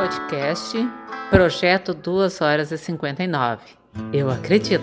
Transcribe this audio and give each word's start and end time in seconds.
podcast 0.00 0.78
Projeto 1.28 1.92
2 1.92 2.40
horas 2.40 2.72
e 2.72 2.78
59. 2.78 3.62
Eu 4.14 4.30
acredito. 4.30 4.82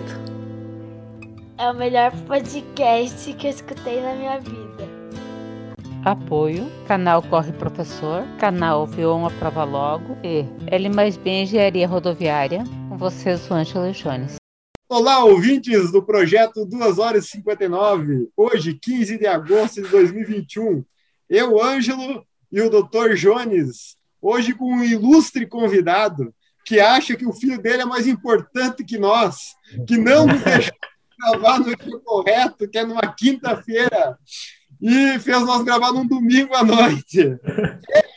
É 1.58 1.68
o 1.68 1.74
melhor 1.74 2.12
podcast 2.28 3.32
que 3.32 3.48
eu 3.48 3.50
escutei 3.50 4.00
na 4.00 4.14
minha 4.14 4.38
vida. 4.38 4.88
Apoio, 6.04 6.70
canal 6.86 7.20
Corre 7.20 7.50
Professor, 7.50 8.22
canal 8.38 8.86
Vioma 8.86 9.28
Prova 9.40 9.64
Logo 9.64 10.16
e 10.22 10.44
L 10.68 10.88
mais 10.90 11.16
B 11.16 11.42
Engenharia 11.42 11.88
Rodoviária. 11.88 12.62
Com 12.88 12.96
vocês, 12.96 13.50
o 13.50 13.54
Ângelo 13.54 13.90
Jones. 13.90 14.36
Olá, 14.88 15.24
ouvintes 15.24 15.90
do 15.90 16.00
projeto 16.00 16.64
2 16.64 16.98
horas 17.00 17.24
e 17.24 17.30
59. 17.30 18.28
Hoje, 18.36 18.72
15 18.80 19.18
de 19.18 19.26
agosto 19.26 19.82
de 19.82 19.88
2021. 19.88 20.84
Eu, 21.28 21.60
Ângelo, 21.60 22.24
e 22.52 22.60
o 22.60 22.70
Dr. 22.70 23.14
Jones 23.16 23.97
hoje 24.20 24.54
com 24.54 24.72
um 24.72 24.84
ilustre 24.84 25.46
convidado 25.46 26.34
que 26.68 26.78
acha 26.80 27.16
que 27.16 27.26
o 27.26 27.32
filho 27.32 27.60
dele 27.60 27.82
é 27.82 27.86
mais 27.86 28.06
importante 28.06 28.84
que 28.84 28.98
nós, 28.98 29.54
que 29.86 29.96
não 29.96 30.26
nos 30.26 30.42
deixou 30.42 30.74
gravar 31.18 31.60
no 31.60 31.74
dia 31.74 32.00
correto, 32.04 32.68
que 32.68 32.76
é 32.76 32.84
numa 32.84 33.14
quinta-feira, 33.14 34.18
e 34.80 35.18
fez 35.18 35.40
nós 35.46 35.62
gravar 35.64 35.92
num 35.92 36.06
domingo 36.06 36.54
à 36.54 36.62
noite. 36.62 37.38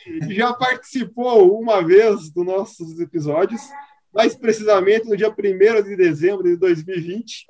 Ele 0.06 0.34
já 0.34 0.52
participou 0.52 1.58
uma 1.58 1.82
vez 1.82 2.30
dos 2.30 2.44
nossos 2.44 3.00
episódios, 3.00 3.62
mais 4.12 4.34
precisamente 4.34 5.08
no 5.08 5.16
dia 5.16 5.30
1 5.30 5.82
de 5.82 5.96
dezembro 5.96 6.44
de 6.44 6.56
2020. 6.56 7.46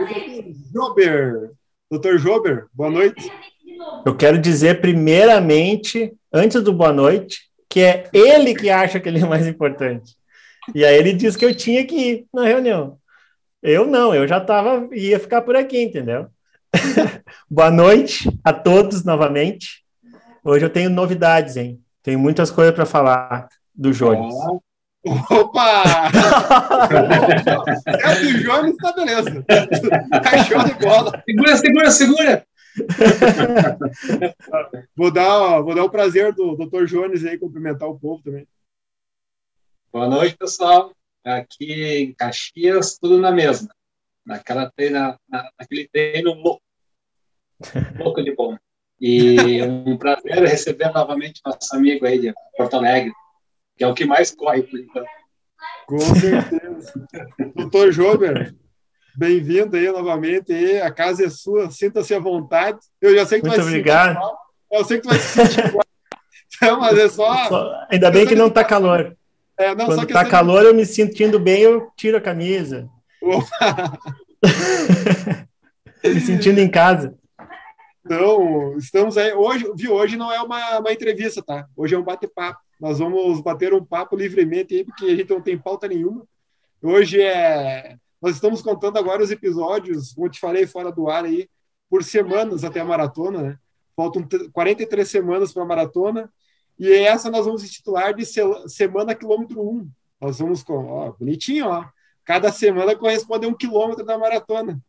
O 0.00 0.04
Dr. 0.04 0.52
Jober. 0.72 1.50
Dr. 1.90 2.16
Jober, 2.16 2.66
boa 2.72 2.90
noite. 2.90 3.30
Eu 4.06 4.16
quero 4.16 4.38
dizer, 4.38 4.80
primeiramente, 4.80 6.16
antes 6.32 6.62
do 6.62 6.72
boa 6.72 6.92
noite, 6.92 7.52
que 7.74 7.80
é 7.80 8.08
ele 8.12 8.54
que 8.54 8.70
acha 8.70 9.00
que 9.00 9.08
ele 9.08 9.20
é 9.20 9.26
mais 9.26 9.48
importante. 9.48 10.14
E 10.72 10.84
aí 10.84 10.96
ele 10.96 11.12
disse 11.12 11.36
que 11.36 11.44
eu 11.44 11.52
tinha 11.52 11.84
que 11.84 11.96
ir 11.96 12.26
na 12.32 12.44
reunião. 12.44 12.98
Eu 13.60 13.84
não, 13.84 14.14
eu 14.14 14.28
já 14.28 14.40
tava, 14.40 14.88
ia 14.92 15.18
ficar 15.18 15.42
por 15.42 15.56
aqui, 15.56 15.82
entendeu? 15.82 16.28
Boa 17.50 17.72
noite 17.72 18.30
a 18.44 18.52
todos 18.52 19.02
novamente. 19.02 19.82
Hoje 20.44 20.64
eu 20.64 20.70
tenho 20.70 20.88
novidades, 20.88 21.56
hein? 21.56 21.80
Tenho 22.00 22.16
muitas 22.16 22.48
coisas 22.48 22.72
para 22.72 22.86
falar 22.86 23.48
do 23.74 23.90
Jones. 23.90 24.32
Opa! 25.04 25.82
é 27.88 28.14
do 28.20 28.38
Jones, 28.44 28.76
tá 28.76 28.92
beleza. 28.92 29.44
Show 30.46 30.62
de 30.62 30.74
bola. 30.74 31.24
Segura, 31.28 31.56
segura, 31.56 31.90
segura. 31.90 32.46
vou, 34.96 35.10
dar, 35.10 35.60
vou 35.60 35.74
dar 35.74 35.84
o 35.84 35.90
prazer 35.90 36.32
do 36.32 36.56
Dr. 36.56 36.86
Jones 36.86 37.24
aí 37.24 37.38
cumprimentar 37.38 37.88
o 37.88 37.98
povo 37.98 38.22
também. 38.22 38.46
Boa 39.92 40.08
noite, 40.08 40.36
pessoal. 40.36 40.92
Aqui 41.24 41.72
em 41.72 42.14
Caxias, 42.14 42.98
tudo 42.98 43.18
na 43.18 43.30
mesma. 43.30 43.72
Naquela 44.26 44.70
treina, 44.70 45.18
na, 45.28 45.48
naquele 45.58 45.88
treino 45.88 46.34
louco. 46.34 46.62
Louco 47.98 48.22
de 48.22 48.34
bom. 48.34 48.56
E 49.00 49.62
um 49.62 49.96
prazer 49.96 50.42
receber 50.42 50.92
novamente 50.92 51.40
nosso 51.44 51.74
amigo 51.74 52.06
aí 52.06 52.18
de 52.18 52.34
Porto 52.56 52.76
Alegre, 52.76 53.12
que 53.76 53.84
é 53.84 53.86
o 53.86 53.94
que 53.94 54.04
mais 54.04 54.34
corre 54.34 54.62
por 54.64 54.78
enquanto. 54.78 55.08
Com 55.86 55.98
certeza. 55.98 57.06
Doutor 57.54 57.92
Jober, 57.92 58.54
Bem-vindo 59.16 59.76
aí 59.76 59.90
novamente. 59.90 60.52
Aí. 60.52 60.80
A 60.80 60.90
casa 60.90 61.24
é 61.24 61.30
sua, 61.30 61.70
sinta-se 61.70 62.12
à 62.14 62.18
vontade. 62.18 62.78
Eu 63.00 63.14
já 63.14 63.24
sei 63.24 63.40
que 63.40 63.46
Muito 63.46 63.60
vai 63.60 63.68
obrigado. 63.68 64.14
se 64.14 64.20
Eu 64.72 64.84
sei 64.84 65.00
que 65.00 65.06
vai 65.06 65.18
se 65.18 65.28
sentir 65.28 65.66
igual. 65.66 65.84
Então, 66.56 66.78
mas 66.78 66.96
é 66.96 67.08
só. 67.08 67.48
só 67.48 67.86
ainda 67.90 68.12
bem 68.12 68.24
que 68.24 68.36
não 68.36 68.46
está 68.46 68.62
calor. 68.62 69.16
É, 69.58 69.74
não, 69.74 69.86
Quando 69.86 70.04
está 70.04 70.24
calor, 70.24 70.64
eu 70.64 70.72
me 70.72 70.86
sentindo 70.86 71.38
bem, 71.38 71.62
eu 71.62 71.90
tiro 71.96 72.16
a 72.16 72.20
camisa. 72.20 72.88
me 76.04 76.20
sentindo 76.20 76.60
em 76.60 76.70
casa. 76.70 77.12
Então, 78.06 78.78
estamos 78.78 79.18
aí. 79.18 79.32
Hoje, 79.32 79.68
viu, 79.74 79.94
hoje 79.94 80.16
não 80.16 80.32
é 80.32 80.40
uma, 80.40 80.78
uma 80.78 80.92
entrevista, 80.92 81.42
tá? 81.42 81.66
Hoje 81.76 81.96
é 81.96 81.98
um 81.98 82.04
bate-papo. 82.04 82.60
Nós 82.80 83.00
vamos 83.00 83.40
bater 83.40 83.74
um 83.74 83.84
papo 83.84 84.14
livremente 84.14 84.76
aí, 84.76 84.84
porque 84.84 85.06
a 85.06 85.16
gente 85.16 85.30
não 85.30 85.40
tem 85.40 85.58
pauta 85.58 85.88
nenhuma. 85.88 86.24
Hoje 86.80 87.20
é 87.20 87.96
nós 88.24 88.36
estamos 88.36 88.62
contando 88.62 88.98
agora 88.98 89.22
os 89.22 89.30
episódios, 89.30 90.14
como 90.14 90.30
te 90.30 90.40
falei 90.40 90.66
fora 90.66 90.90
do 90.90 91.10
ar 91.10 91.26
aí, 91.26 91.46
por 91.90 92.02
semanas 92.02 92.64
até 92.64 92.80
a 92.80 92.84
maratona, 92.84 93.42
né? 93.42 93.58
Faltam 93.94 94.26
43 94.50 95.06
semanas 95.06 95.52
para 95.52 95.62
a 95.62 95.66
maratona. 95.66 96.32
E 96.78 96.90
essa 96.90 97.30
nós 97.30 97.44
vamos 97.44 97.70
titular 97.70 98.14
de 98.14 98.24
semana 98.66 99.14
quilômetro 99.14 99.60
1. 99.60 99.90
Nós 100.22 100.38
vamos 100.38 100.62
com, 100.62 100.86
ó, 100.86 101.12
bonitinho, 101.12 101.66
ó. 101.66 101.84
Cada 102.24 102.50
semana 102.50 102.96
corresponde 102.96 103.44
a 103.44 103.48
um 103.50 103.54
quilômetro 103.54 104.06
da 104.06 104.16
maratona. 104.16 104.80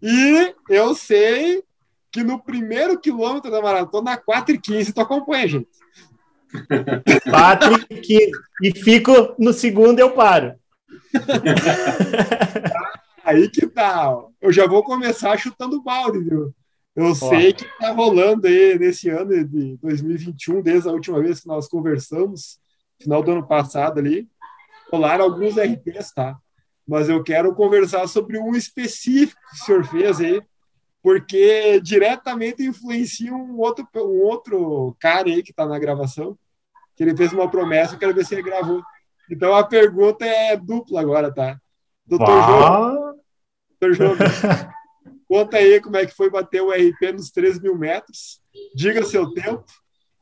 E 0.00 0.54
eu 0.70 0.94
sei 0.94 1.62
que 2.10 2.24
no 2.24 2.42
primeiro 2.42 2.98
quilômetro 2.98 3.50
da 3.50 3.60
maratona, 3.60 4.16
4 4.16 4.54
e 4.54 4.58
15, 4.58 4.94
tu 4.94 5.00
acompanha, 5.02 5.46
gente. 5.46 5.68
4 7.28 7.86
e 7.90 8.00
15. 8.00 8.30
E 8.62 8.72
fico 8.82 9.34
no 9.38 9.52
segundo, 9.52 10.00
eu 10.00 10.12
paro. 10.12 10.58
Aí 13.24 13.48
que 13.48 13.66
tá. 13.66 14.16
Eu 14.40 14.52
já 14.52 14.66
vou 14.66 14.82
começar 14.82 15.36
chutando 15.36 15.82
balde, 15.82 16.20
viu? 16.20 16.54
Eu 16.96 17.14
sei 17.14 17.52
que 17.52 17.64
tá 17.78 17.92
rolando 17.92 18.48
aí 18.48 18.76
nesse 18.76 19.08
ano 19.08 19.44
de 19.44 19.76
2021, 19.76 20.62
desde 20.62 20.88
a 20.88 20.92
última 20.92 21.20
vez 21.20 21.38
que 21.38 21.46
nós 21.46 21.68
conversamos, 21.68 22.58
final 23.00 23.22
do 23.22 23.30
ano 23.30 23.46
passado 23.46 24.00
ali, 24.00 24.26
rolaram 24.90 25.26
alguns 25.26 25.56
RPs, 25.56 26.12
tá? 26.12 26.36
Mas 26.86 27.08
eu 27.08 27.22
quero 27.22 27.54
conversar 27.54 28.08
sobre 28.08 28.38
um 28.38 28.56
específico 28.56 29.40
que 29.50 29.62
o 29.62 29.64
senhor 29.64 29.84
fez 29.84 30.20
aí, 30.20 30.42
porque 31.02 31.80
diretamente 31.80 32.64
influencia 32.64 33.32
um 33.32 33.58
outro, 33.58 33.86
um 33.94 34.22
outro 34.22 34.96
cara 34.98 35.28
aí 35.28 35.42
que 35.42 35.52
tá 35.52 35.66
na 35.66 35.78
gravação, 35.78 36.36
que 36.96 37.04
ele 37.04 37.16
fez 37.16 37.32
uma 37.32 37.48
promessa, 37.48 37.94
eu 37.94 37.98
quero 37.98 38.14
ver 38.14 38.26
se 38.26 38.34
ele 38.34 38.42
gravou. 38.42 38.82
Então 39.30 39.54
a 39.54 39.64
pergunta 39.64 40.24
é 40.24 40.56
dupla 40.56 41.00
agora, 41.00 41.32
tá? 41.32 41.58
Doutor 42.06 42.42
João, 42.42 43.14
doutor 43.80 43.96
conta 45.28 45.58
aí 45.58 45.80
como 45.80 45.96
é 45.96 46.06
que 46.06 46.14
foi 46.14 46.30
bater 46.30 46.62
o 46.62 46.70
RP 46.70 47.12
nos 47.12 47.30
3 47.30 47.60
mil 47.60 47.76
metros, 47.76 48.40
diga 48.74 49.04
seu 49.04 49.30
tempo, 49.34 49.64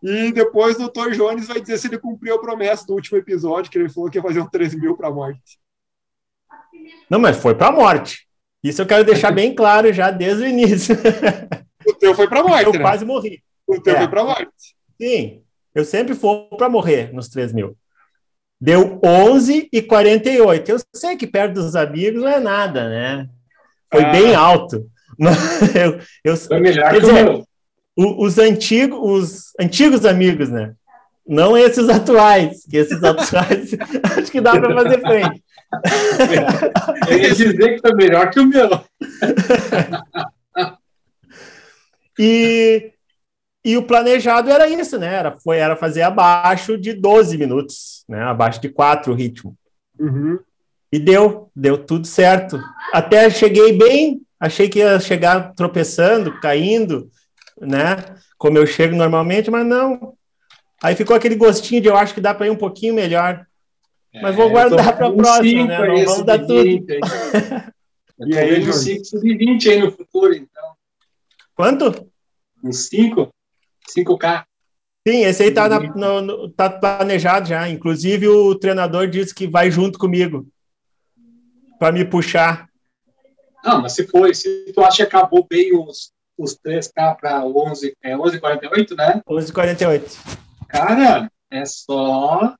e 0.02 0.32
depois 0.32 0.76
o 0.76 0.80
doutor 0.80 1.12
Jones 1.12 1.46
vai 1.46 1.60
dizer 1.60 1.78
se 1.78 1.86
ele 1.86 1.98
cumpriu 1.98 2.34
a 2.34 2.40
promessa 2.40 2.84
do 2.86 2.94
último 2.94 3.16
episódio, 3.16 3.70
que 3.70 3.78
ele 3.78 3.88
falou 3.88 4.10
que 4.10 4.18
ia 4.18 4.22
fazer 4.22 4.40
um 4.40 4.48
3 4.48 4.74
mil 4.74 4.96
para 4.96 5.08
a 5.08 5.12
morte. 5.12 5.58
Não, 7.08 7.18
mas 7.18 7.36
foi 7.36 7.54
para 7.54 7.68
a 7.68 7.72
morte. 7.72 8.26
Isso 8.62 8.82
eu 8.82 8.86
quero 8.86 9.04
deixar 9.04 9.30
bem 9.30 9.54
claro 9.54 9.92
já 9.92 10.10
desde 10.10 10.42
o 10.42 10.46
início. 10.46 10.96
O 11.86 11.94
teu 11.94 12.14
foi 12.14 12.28
para 12.28 12.40
a 12.40 12.42
morte, 12.42 12.64
Eu 12.66 12.72
né? 12.72 12.80
quase 12.80 13.04
morri. 13.04 13.42
O 13.66 13.80
teu 13.80 13.94
é. 13.94 13.98
foi 13.98 14.08
para 14.08 14.20
a 14.20 14.24
morte. 14.24 14.76
Sim, 15.00 15.42
eu 15.74 15.84
sempre 15.84 16.14
vou 16.14 16.48
para 16.56 16.68
morrer 16.68 17.12
nos 17.12 17.28
3 17.28 17.52
mil. 17.52 17.76
Deu 18.60 18.98
11 19.04 19.68
e 19.72 19.82
48. 19.82 20.70
Eu 20.70 20.78
sei 20.94 21.16
que 21.16 21.26
perto 21.26 21.54
dos 21.54 21.76
amigos 21.76 22.22
não 22.22 22.28
é 22.28 22.40
nada, 22.40 22.88
né? 22.88 23.28
Foi 23.92 24.02
ah. 24.02 24.10
bem 24.10 24.34
alto. 24.34 24.86
eu, 25.74 26.00
eu, 26.24 26.36
Foi 26.36 26.60
melhor 26.60 26.92
que 26.92 27.00
dizer, 27.00 27.28
o 27.28 27.32
meu. 27.32 27.46
Os 28.18 28.38
antigos, 28.38 28.98
os 29.02 29.52
antigos 29.58 30.04
amigos, 30.04 30.50
né? 30.50 30.74
Não 31.26 31.56
esses 31.56 31.88
atuais, 31.88 32.64
que 32.70 32.76
esses 32.76 33.02
atuais 33.02 33.74
acho 34.16 34.30
que 34.30 34.40
dá 34.40 34.52
para 34.52 34.74
fazer 34.74 35.00
frente. 35.00 35.42
Eu 37.10 37.18
ia 37.18 37.34
dizer 37.34 37.74
que 37.74 37.80
foi 37.80 37.94
melhor 37.94 38.30
que 38.30 38.38
o 38.38 38.46
meu. 38.46 38.80
e 42.18 42.92
e 43.66 43.76
o 43.76 43.82
planejado 43.82 44.48
era 44.48 44.68
isso, 44.68 44.96
né? 44.96 45.12
Era, 45.12 45.32
foi, 45.32 45.56
era 45.58 45.74
fazer 45.74 46.02
abaixo 46.02 46.78
de 46.78 46.92
12 46.92 47.36
minutos, 47.36 48.04
né? 48.08 48.22
Abaixo 48.22 48.60
de 48.60 48.68
4 48.68 49.12
o 49.12 49.16
ritmo. 49.16 49.58
Uhum. 49.98 50.38
E 50.92 51.00
deu, 51.00 51.50
deu 51.54 51.76
tudo 51.76 52.06
certo. 52.06 52.60
Até 52.92 53.28
cheguei 53.28 53.76
bem, 53.76 54.22
achei 54.38 54.68
que 54.68 54.78
ia 54.78 55.00
chegar 55.00 55.52
tropeçando, 55.56 56.38
caindo, 56.38 57.10
né? 57.60 57.96
Como 58.38 58.56
eu 58.56 58.64
chego 58.68 58.94
normalmente, 58.94 59.50
mas 59.50 59.66
não. 59.66 60.14
Aí 60.80 60.94
ficou 60.94 61.16
aquele 61.16 61.34
gostinho 61.34 61.80
de 61.82 61.88
eu 61.88 61.96
acho 61.96 62.14
que 62.14 62.20
dá 62.20 62.32
para 62.32 62.46
ir 62.46 62.50
um 62.50 62.56
pouquinho 62.56 62.94
melhor. 62.94 63.44
Mas 64.22 64.36
vou 64.36 64.46
é, 64.46 64.50
guardar 64.50 64.96
para 64.96 65.08
a 65.08 65.12
próxima, 65.12 65.64
né? 65.64 65.88
Não 65.88 66.04
vamos 66.04 66.24
dar 66.24 66.38
tudo. 66.38 66.86
e 68.28 68.38
aí, 68.38 68.60
uns 68.62 68.76
5 68.76 69.04
sub-20 69.06 69.66
aí 69.72 69.80
no 69.80 69.90
futuro, 69.90 70.32
então. 70.32 70.76
Quanto? 71.56 72.08
Uns 72.62 72.86
5? 72.86 73.34
5K. 73.90 74.44
Sim, 75.06 75.22
esse 75.24 75.44
aí 75.44 75.52
tá, 75.52 75.68
na, 75.68 75.78
no, 75.78 76.20
no, 76.20 76.48
tá 76.48 76.68
planejado 76.68 77.48
já. 77.48 77.68
Inclusive, 77.68 78.26
o 78.26 78.54
treinador 78.56 79.06
disse 79.06 79.34
que 79.34 79.46
vai 79.46 79.70
junto 79.70 79.98
comigo 79.98 80.46
para 81.78 81.92
me 81.92 82.04
puxar. 82.04 82.68
Não, 83.64 83.82
mas 83.82 83.92
se 83.92 84.06
foi, 84.06 84.34
se 84.34 84.72
tu 84.72 84.82
acha 84.82 84.96
que 84.96 85.02
acabou 85.02 85.46
bem 85.48 85.76
os, 85.76 86.12
os 86.36 86.56
3K 86.56 87.16
para 87.16 87.44
11, 87.44 87.96
é 88.02 88.16
11,48, 88.16 88.96
né? 88.96 89.22
11,48. 89.28 90.36
Cara, 90.68 91.30
é 91.50 91.64
só 91.64 92.54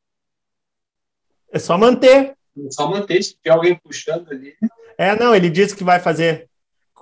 É 1.53 1.59
só 1.59 1.77
manter. 1.77 2.37
É 2.57 2.71
só 2.71 2.89
manter, 2.89 3.23
se 3.23 3.35
tiver 3.35 3.55
alguém 3.55 3.77
puxando 3.77 4.31
ali. 4.31 4.55
É, 4.97 5.19
não, 5.19 5.35
ele 5.35 5.51
disse 5.51 5.77
que 5.77 5.85
vai 5.85 6.01
fazer. 6.01 6.49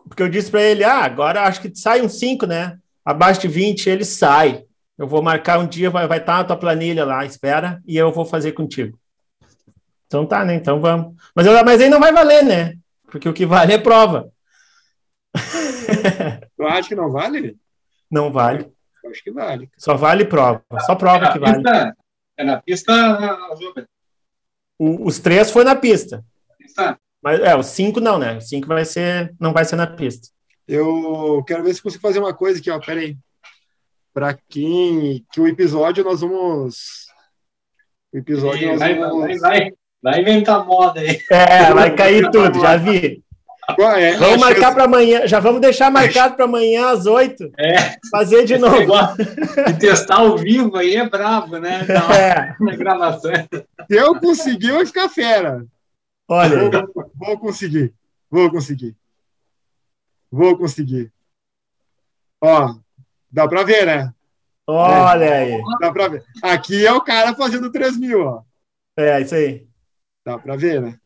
Porque 0.09 0.23
eu 0.23 0.29
disse 0.29 0.51
para 0.51 0.63
ele, 0.63 0.85
ah, 0.85 1.05
agora 1.05 1.43
acho 1.43 1.61
que 1.61 1.75
sai 1.75 2.03
um 2.03 2.09
5, 2.09 2.47
né? 2.47 2.79
Abaixo 3.05 3.43
de 3.43 3.49
20 3.49 3.89
ele 3.89 4.05
sai. 4.05 4.65
Eu 4.97 5.07
vou 5.07 5.23
marcar 5.23 5.59
um 5.59 5.67
dia, 5.67 5.91
vai, 5.91 6.07
vai 6.07 6.19
estar 6.19 6.39
na 6.39 6.45
tua 6.45 6.57
planilha 6.57 7.05
lá, 7.05 7.25
espera, 7.25 7.83
e 7.85 7.97
eu 7.97 8.13
vou 8.13 8.25
fazer 8.25 8.53
contigo. 8.53 8.99
Então 10.07 10.25
tá, 10.25 10.45
né? 10.45 10.55
Então 10.55 10.81
vamos. 10.81 11.15
Mas, 11.35 11.47
eu, 11.47 11.65
mas 11.65 11.81
aí 11.81 11.89
não 11.89 11.99
vai 11.99 12.13
valer, 12.13 12.45
né? 12.45 12.77
Porque 13.07 13.29
o 13.29 13.33
que 13.33 13.45
vale 13.45 13.73
é 13.73 13.79
prova. 13.79 14.31
Tu 16.57 16.63
acha 16.63 16.89
que 16.89 16.95
não 16.95 17.11
vale? 17.11 17.57
Não 18.11 18.33
vale. 18.33 18.73
Eu 19.03 19.11
acho 19.11 19.23
que 19.23 19.31
vale. 19.31 19.69
Só 19.77 19.95
vale 19.97 20.25
prova. 20.25 20.63
Só 20.87 20.95
prova 20.95 21.27
é 21.27 21.33
que 21.33 21.39
vale. 21.39 21.57
Pista, 21.57 21.97
é 22.37 22.45
na 22.45 22.63
pista, 22.63 22.93
os 24.79 25.19
três 25.19 25.51
foi 25.51 25.65
na 25.65 25.77
pista. 25.77 26.25
Pista. 26.59 26.99
Mas 27.23 27.41
é, 27.41 27.57
os 27.57 27.67
cinco 27.67 28.01
não, 28.01 28.19
né? 28.19 28.37
Os 28.37 28.49
cinco 28.49 28.67
vai 28.69 28.85
ser, 28.85 29.35
não 29.41 29.53
vai 29.53 29.65
ser 29.65 29.77
na 29.77 29.87
pista. 29.87 30.29
Eu 30.67 31.43
quero 31.47 31.63
ver 31.63 31.75
se 31.75 31.83
consigo 31.83 32.03
fazer 32.03 32.19
uma 32.19 32.33
coisa 32.35 32.59
aqui, 32.59 32.71
ó. 32.71 32.79
Pera 32.79 33.01
aí. 33.01 33.17
Pra 34.13 34.37
quem. 34.49 35.25
Que 35.33 35.41
o 35.41 35.47
episódio 35.49 36.05
nós 36.05 36.21
vamos. 36.21 37.07
O 38.13 38.19
episódio 38.19 38.69
nós 38.69 38.79
Vai, 38.79 38.95
vamos. 38.99 39.21
vai, 39.21 39.39
vai, 39.39 39.73
vai 40.03 40.21
inventar 40.21 40.65
moda 40.65 41.01
aí. 41.01 41.21
É, 41.31 41.73
vai 41.73 41.95
cair 41.95 42.31
tudo, 42.31 42.61
já 42.61 42.77
vi. 42.77 43.23
É? 43.99 44.13
Vamos 44.19 44.37
marcar 44.41 44.61
chance- 44.61 44.75
para 44.75 44.85
amanhã, 44.85 45.27
já 45.27 45.41
vamos 45.41 45.59
deixar 45.61 45.91
marcado 45.91 46.37
para 46.37 46.45
amanhã 46.45 46.91
às 46.91 47.07
oito. 47.07 47.51
É, 47.59 47.97
Fazer 48.11 48.45
de 48.45 48.53
esse 48.55 48.61
novo. 48.63 48.93
de 49.17 49.73
testar 49.81 50.17
ao 50.19 50.37
vivo 50.37 50.77
aí 50.77 50.97
é 50.97 51.09
bravo, 51.09 51.57
né? 51.59 51.83
Na, 51.89 52.15
É, 52.15 52.55
da 52.61 52.77
gravação. 52.77 53.33
Se 53.33 53.97
eu 53.97 54.21
conseguir, 54.21 54.69
eu 54.69 54.77
vou 54.77 54.87
ficar 54.87 55.09
fera. 55.09 55.65
olha. 56.29 56.71
Vou, 56.71 57.11
vou 57.15 57.39
conseguir. 57.39 57.93
Vou 58.31 58.51
conseguir. 58.51 58.95
Vou 60.35 60.59
conseguir. 60.59 61.13
Ó, 62.41 62.75
dá 63.31 63.47
pra 63.47 63.63
ver, 63.63 63.87
né? 63.87 64.13
olha 64.67 65.33
aí. 65.33 65.63
Dá 65.79 65.93
pra 65.93 66.09
ver. 66.09 66.25
Aqui 66.43 66.85
é 66.85 66.93
o 66.93 67.01
cara 67.01 67.37
fazendo 67.37 67.71
3 67.71 67.97
mil, 67.97 68.21
ó. 68.27 68.43
É, 68.97 69.21
isso 69.21 69.33
aí. 69.37 69.69
Dá 70.27 70.37
pra 70.37 70.57
ver, 70.57 70.83
né? 70.83 70.99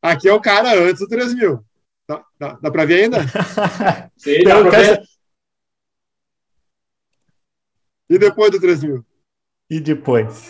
Aqui 0.00 0.28
é 0.28 0.32
o 0.32 0.40
cara 0.40 0.72
antes 0.80 1.00
do 1.00 1.08
3 1.08 1.34
mil. 1.34 1.64
Dá, 2.08 2.24
dá, 2.38 2.52
dá 2.62 2.70
pra 2.70 2.84
ver 2.84 3.02
ainda? 3.02 3.18
Sei, 4.16 4.44
dá 4.44 4.60
pra 4.60 4.70
ver? 4.70 5.02
E 8.08 8.18
depois 8.18 8.52
do 8.52 8.60
3 8.60 8.84
mil? 8.84 9.04
E 9.68 9.80
depois? 9.80 10.48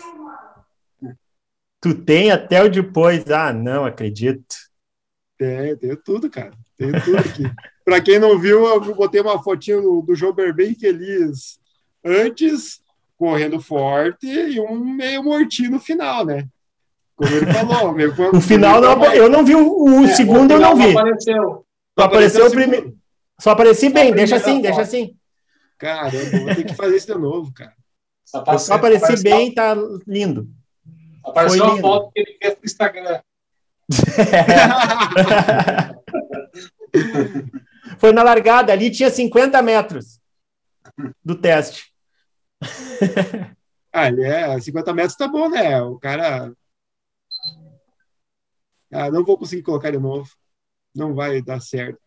Tu 1.81 2.03
tem 2.03 2.29
até 2.29 2.61
o 2.61 2.69
depois. 2.69 3.27
Ah, 3.31 3.51
não 3.51 3.83
acredito. 3.83 4.55
Tem, 5.39 5.75
tem 5.75 5.95
tudo, 5.95 6.29
cara. 6.29 6.55
Tem 6.79 6.91
tudo 7.03 7.17
aqui. 7.17 7.43
pra 7.85 8.01
quem 8.01 8.17
não 8.17 8.39
viu, 8.39 8.65
eu 8.65 8.95
botei 8.95 9.19
uma 9.21 9.43
fotinho 9.43 9.81
do, 9.81 10.01
do 10.01 10.15
Jober 10.15 10.53
bem 10.55 10.73
feliz 10.73 11.59
antes, 12.03 12.79
correndo 13.17 13.59
forte, 13.61 14.25
e 14.25 14.59
um 14.61 14.79
meio 14.95 15.21
mortinho 15.23 15.71
no 15.71 15.79
final, 15.79 16.25
né? 16.25 16.47
Como 17.17 17.29
ele 17.35 17.51
falou. 17.51 17.93
meio- 17.93 18.13
O 18.33 18.39
final 18.41 18.79
não, 18.79 19.03
eu 19.13 19.27
não 19.29 19.43
vi 19.45 19.53
o, 19.55 19.83
o 19.83 20.05
É, 20.05 20.15
segundo, 20.15 20.51
o 20.51 20.53
eu 20.53 20.59
não 20.61 20.75
vi. 20.77 20.91
Apareceu. 20.97 21.65
Só 21.99 22.05
apareceu 22.05 22.47
o 22.47 22.51
primeiro. 22.51 22.97
Só 23.41 23.49
apareci 23.51 23.89
bem, 23.89 24.09
Só 24.09 24.15
deixa 24.15 24.35
assim, 24.37 24.61
deixa 24.61 24.81
assim. 24.81 25.15
Caramba, 25.77 26.39
vou 26.45 26.55
ter 26.55 26.63
que 26.63 26.73
fazer 26.75 26.95
isso 26.95 27.07
de 27.13 27.19
novo, 27.19 27.53
cara. 27.53 27.73
Só 28.23 28.41
Eu 28.47 28.59
só 28.59 28.75
apareci 28.75 29.03
apareceu- 29.03 29.23
bem, 29.23 29.53
tá 29.53 29.75
lindo. 30.07 30.47
Apareceu 31.25 31.59
Foi 31.59 31.67
a 31.67 31.71
lindo. 31.71 31.81
foto 31.81 32.11
que 32.13 32.19
ele 32.21 32.37
fez 32.41 32.53
no 32.55 32.65
Instagram. 32.65 33.19
Foi 37.97 38.11
na 38.11 38.23
largada, 38.23 38.71
ali 38.71 38.91
tinha 38.91 39.09
50 39.09 39.61
metros 39.61 40.19
do 41.23 41.35
teste. 41.35 41.91
Ah, 43.91 44.07
ele 44.07 44.23
é 44.23 44.59
50 44.59 44.93
metros 44.93 45.15
tá 45.15 45.27
bom, 45.27 45.49
né? 45.49 45.81
O 45.81 45.97
cara. 45.97 46.51
Ah, 48.91 49.09
não 49.09 49.23
vou 49.23 49.37
conseguir 49.37 49.63
colocar 49.63 49.91
de 49.91 49.97
novo. 49.97 50.29
Não 50.95 51.13
vai 51.13 51.41
dar 51.41 51.59
certo. 51.59 51.99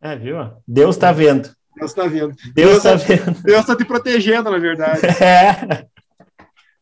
É, 0.00 0.16
viu? 0.16 0.36
Deus 0.66 0.96
tá 0.96 1.12
vendo. 1.12 1.54
Deus 1.76 1.92
tá 1.92 2.06
vendo. 2.06 2.34
Deus 2.54 2.82
tá 2.82 2.94
Deus 2.94 3.02
vendo. 3.04 3.42
Deus 3.42 3.66
tá 3.66 3.76
te 3.76 3.84
protegendo, 3.84 4.50
na 4.50 4.58
verdade. 4.58 5.00
É. 5.22 5.86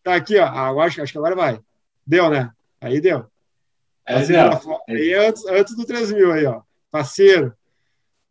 Tá 0.02 0.14
aqui, 0.14 0.38
ó. 0.38 0.46
Ah, 0.46 0.70
eu 0.70 0.81
acho, 0.81 1.02
acho 1.02 1.12
que 1.12 1.19
agora 1.19 1.34
vai. 1.34 1.60
Deu, 2.06 2.31
né? 2.31 2.50
Aí 2.81 3.00
deu. 3.00 3.26
É, 4.06 4.14
Assim, 4.14 4.34
ó, 4.37 4.78
Aí 4.88 5.12
antes, 5.12 5.44
antes 5.46 5.76
do 5.76 5.84
3 5.84 6.12
mil 6.12 6.32
aí, 6.32 6.46
ó. 6.46 6.62
Faceiro. 6.90 7.55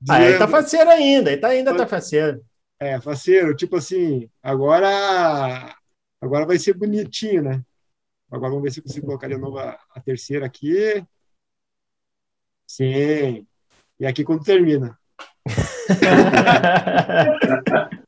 Ah, 0.10 0.22
ele 0.22 0.38
tá 0.38 0.46
Dizendo- 0.46 0.52
faceiro 0.52 0.90
ainda, 0.90 1.32
ele 1.32 1.42
tá, 1.42 1.48
ainda 1.50 1.76
tá 1.76 1.88
faceiro. 1.88 2.44
É, 2.80 3.00
faceiro, 3.02 3.56
tipo 3.56 3.76
assim, 3.78 4.30
agora 4.42 5.76
agora 6.22 6.46
vai 6.46 6.58
ser 6.60 6.74
bonitinho, 6.74 7.42
né? 7.44 7.62
Agora 8.32 8.50
vamos 8.52 8.64
ver 8.64 8.72
se 8.72 8.80
eu 8.80 8.84
consigo 8.84 9.06
colocar 9.08 9.28
de 9.28 9.38
novo 9.38 9.58
a, 9.58 9.78
a 9.96 10.00
terceira 10.02 10.46
aqui. 10.46 11.04
Sim. 12.70 13.48
E 14.00 14.06
aqui 14.06 14.24
quando 14.24 14.44
termina. 14.44 14.98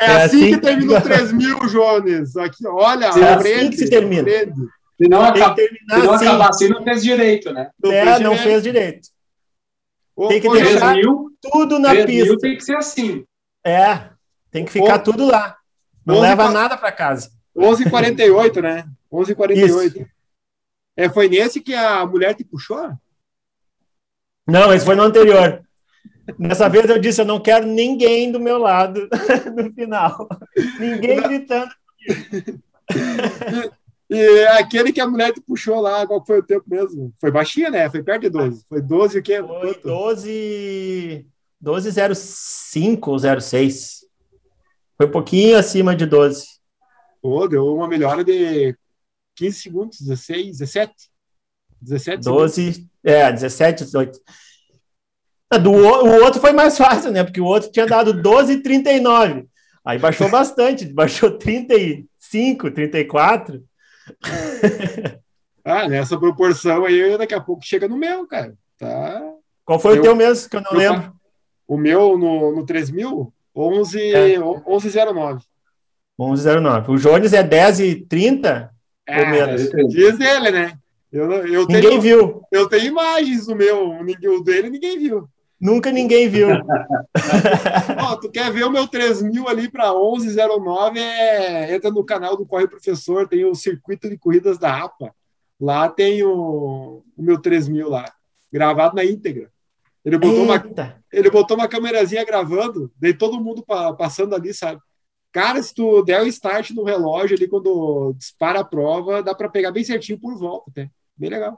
É, 0.00 0.04
É 0.04 0.22
assim, 0.24 0.44
assim 0.44 0.54
que 0.54 0.60
termina 0.60 0.98
o 0.98 1.02
3 1.02 1.32
mil, 1.32 1.58
Jones. 1.68 2.36
Aqui, 2.36 2.66
olha, 2.66 3.06
É 3.06 3.08
assim 3.08 3.22
aprende, 3.24 3.70
que 3.70 3.76
se 3.78 3.90
termina. 3.90 4.22
aprende. 4.22 4.60
Se 4.96 5.08
não, 5.08 5.24
acaba, 5.24 5.48
se 5.50 5.54
terminar 5.56 5.98
não 5.98 6.12
assim. 6.12 6.26
acabar 6.26 6.48
assim, 6.50 6.68
não 6.68 6.82
fez 6.84 7.02
direito, 7.02 7.52
né? 7.52 7.70
Não 7.82 7.90
É, 7.92 8.04
fez 8.04 8.20
não 8.20 8.30
direito. 8.30 8.42
fez 8.42 8.62
direito. 8.62 9.08
Ô, 10.16 10.28
tem 10.28 10.40
que 10.40 10.48
deixar- 10.48 10.66
3 10.68 10.80
Jones, 10.80 10.96
mil, 11.06 11.30
Tudo 11.42 11.78
na 11.78 11.90
3 11.90 12.06
mil 12.06 12.24
pista. 12.26 12.38
tem 12.40 12.56
que 12.56 12.64
ser 12.64 12.76
assim. 12.76 13.24
É, 13.66 14.10
tem 14.50 14.64
que 14.64 14.70
ficar 14.72 14.96
Ô, 14.96 15.02
tudo 15.02 15.26
lá. 15.26 15.56
Não 16.06 16.16
onze 16.16 16.22
leva 16.22 16.44
pa- 16.44 16.50
nada 16.52 16.76
para 16.76 16.92
casa. 16.92 17.30
11h48, 17.56 18.60
né? 18.62 18.84
11h48. 19.12 20.06
É, 20.96 21.08
foi 21.08 21.28
nesse 21.28 21.60
que 21.60 21.74
a 21.74 22.06
mulher 22.06 22.34
te 22.34 22.44
puxou? 22.44 22.92
Não, 24.46 24.72
esse 24.72 24.84
foi 24.84 24.94
no 24.94 25.02
anterior. 25.02 25.62
Dessa 26.38 26.68
vez 26.68 26.88
eu 26.88 26.98
disse, 27.00 27.20
eu 27.20 27.24
não 27.24 27.40
quero 27.40 27.66
ninguém 27.66 28.30
do 28.30 28.38
meu 28.38 28.58
lado 28.58 29.08
no 29.56 29.72
final. 29.72 30.28
Ninguém 30.78 31.20
gritando. 31.22 31.70
E 34.10 34.46
aquele 34.46 34.92
que 34.92 35.00
a 35.00 35.06
mulher 35.06 35.32
te 35.32 35.40
puxou 35.40 35.80
lá, 35.80 36.06
qual 36.06 36.24
foi 36.24 36.40
o 36.40 36.42
tempo 36.42 36.64
mesmo? 36.66 37.12
Foi 37.20 37.30
baixinha, 37.30 37.70
né? 37.70 37.88
Foi 37.90 38.02
perto 38.02 38.22
de 38.22 38.30
12. 38.30 38.64
Foi 38.68 38.82
12 38.82 39.18
o 39.18 39.22
quê? 39.22 39.42
Foi 39.42 39.74
Quanto? 39.74 39.88
12, 39.88 41.26
12,05 41.62 43.08
ou 43.08 43.40
06. 43.40 44.04
Foi 44.96 45.06
um 45.06 45.10
pouquinho 45.10 45.56
acima 45.56 45.96
de 45.96 46.06
12. 46.06 46.46
Pô, 47.22 47.48
deu 47.48 47.74
uma 47.74 47.88
melhora 47.88 48.22
de 48.22 48.76
15 49.36 49.60
segundos, 49.60 50.00
16, 50.00 50.58
17. 50.58 50.92
17 51.80 52.24
segundos. 52.24 52.56
12, 52.56 52.90
é, 53.02 53.32
17, 53.32 53.84
18. 53.84 54.20
Ah, 55.50 55.58
Do, 55.58 55.72
o 55.72 56.22
outro 56.22 56.40
foi 56.40 56.52
mais 56.52 56.76
fácil, 56.76 57.10
né? 57.10 57.24
Porque 57.24 57.40
o 57.40 57.44
outro 57.44 57.70
tinha 57.70 57.86
dado 57.86 58.14
12,39. 58.14 59.46
Aí 59.84 59.98
baixou 59.98 60.30
bastante, 60.30 60.86
baixou 60.86 61.36
35, 61.38 62.70
34. 62.70 63.62
Ah, 65.66 65.88
nessa 65.88 66.18
proporção 66.18 66.84
aí, 66.84 67.16
daqui 67.16 67.32
a 67.32 67.40
pouco 67.40 67.64
chega 67.64 67.88
no 67.88 67.96
meu, 67.96 68.26
cara. 68.26 68.54
Tá. 68.78 69.22
Qual 69.64 69.78
foi 69.80 69.94
Eu- 69.96 70.00
o 70.00 70.02
teu 70.02 70.14
mesmo, 70.14 70.50
que 70.50 70.56
eu 70.56 70.60
não 70.60 70.72
eu- 70.72 70.76
lembro? 70.78 71.12
O 71.66 71.78
meu 71.78 72.18
no, 72.18 72.54
no 72.54 72.66
3000, 72.66 73.32
11, 73.56 73.98
É. 74.14 74.38
11,09. 74.38 75.42
11,09. 76.18 76.90
O 76.92 76.96
Jones 76.98 77.32
é 77.32 77.42
10,30 77.42 78.70
ou 79.08 79.14
É, 79.14 79.30
menos? 79.30 79.70
diz 79.88 80.20
ele, 80.20 80.50
né? 80.50 80.76
Eu, 81.10 81.32
eu, 81.46 81.60
Ninguém 81.66 81.82
tenho, 81.90 82.00
viu. 82.00 82.42
eu 82.52 82.68
tenho 82.68 82.84
imagens 82.84 83.46
do 83.46 83.56
meu, 83.56 83.88
o 83.90 84.04
dele 84.44 84.68
ninguém 84.68 84.98
viu. 84.98 85.26
Nunca 85.64 85.90
ninguém 85.90 86.28
viu. 86.28 86.48
Ó, 87.98 88.16
tu 88.16 88.30
quer 88.30 88.52
ver 88.52 88.64
o 88.64 88.70
meu 88.70 88.86
3000 88.86 89.48
ali 89.48 89.70
para 89.70 89.94
1109? 89.94 91.00
É, 91.00 91.74
entra 91.74 91.90
no 91.90 92.04
canal 92.04 92.36
do 92.36 92.44
Corre 92.44 92.68
Professor, 92.68 93.26
tem 93.26 93.46
o 93.46 93.54
circuito 93.54 94.10
de 94.10 94.18
corridas 94.18 94.58
da 94.58 94.84
APA. 94.84 95.14
Lá 95.58 95.88
tem 95.88 96.22
o, 96.22 97.02
o 97.16 97.22
meu 97.22 97.40
3000 97.40 97.88
lá, 97.88 98.04
gravado 98.52 98.94
na 98.94 99.06
íntegra. 99.06 99.50
Ele 100.04 100.18
botou, 100.18 100.44
uma, 100.44 100.62
ele 101.10 101.30
botou 101.30 101.56
uma 101.56 101.66
câmerazinha 101.66 102.26
gravando, 102.26 102.92
daí 103.00 103.14
todo 103.14 103.40
mundo 103.40 103.64
pa- 103.64 103.94
passando 103.94 104.34
ali, 104.34 104.52
sabe? 104.52 104.78
Cara, 105.32 105.62
se 105.62 105.74
tu 105.74 106.02
der 106.02 106.20
o 106.20 106.26
start 106.26 106.72
no 106.72 106.84
relógio 106.84 107.38
ali 107.38 107.48
quando 107.48 108.12
dispara 108.18 108.60
a 108.60 108.64
prova, 108.64 109.22
dá 109.22 109.34
para 109.34 109.48
pegar 109.48 109.72
bem 109.72 109.82
certinho 109.82 110.20
por 110.20 110.36
volta, 110.36 110.70
até. 110.70 110.90
Bem 111.16 111.30
legal. 111.30 111.56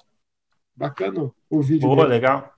Bacana 0.76 1.32
o 1.50 1.60
vídeo. 1.60 1.88
Boa, 1.88 2.04
dele. 2.04 2.14
legal. 2.14 2.55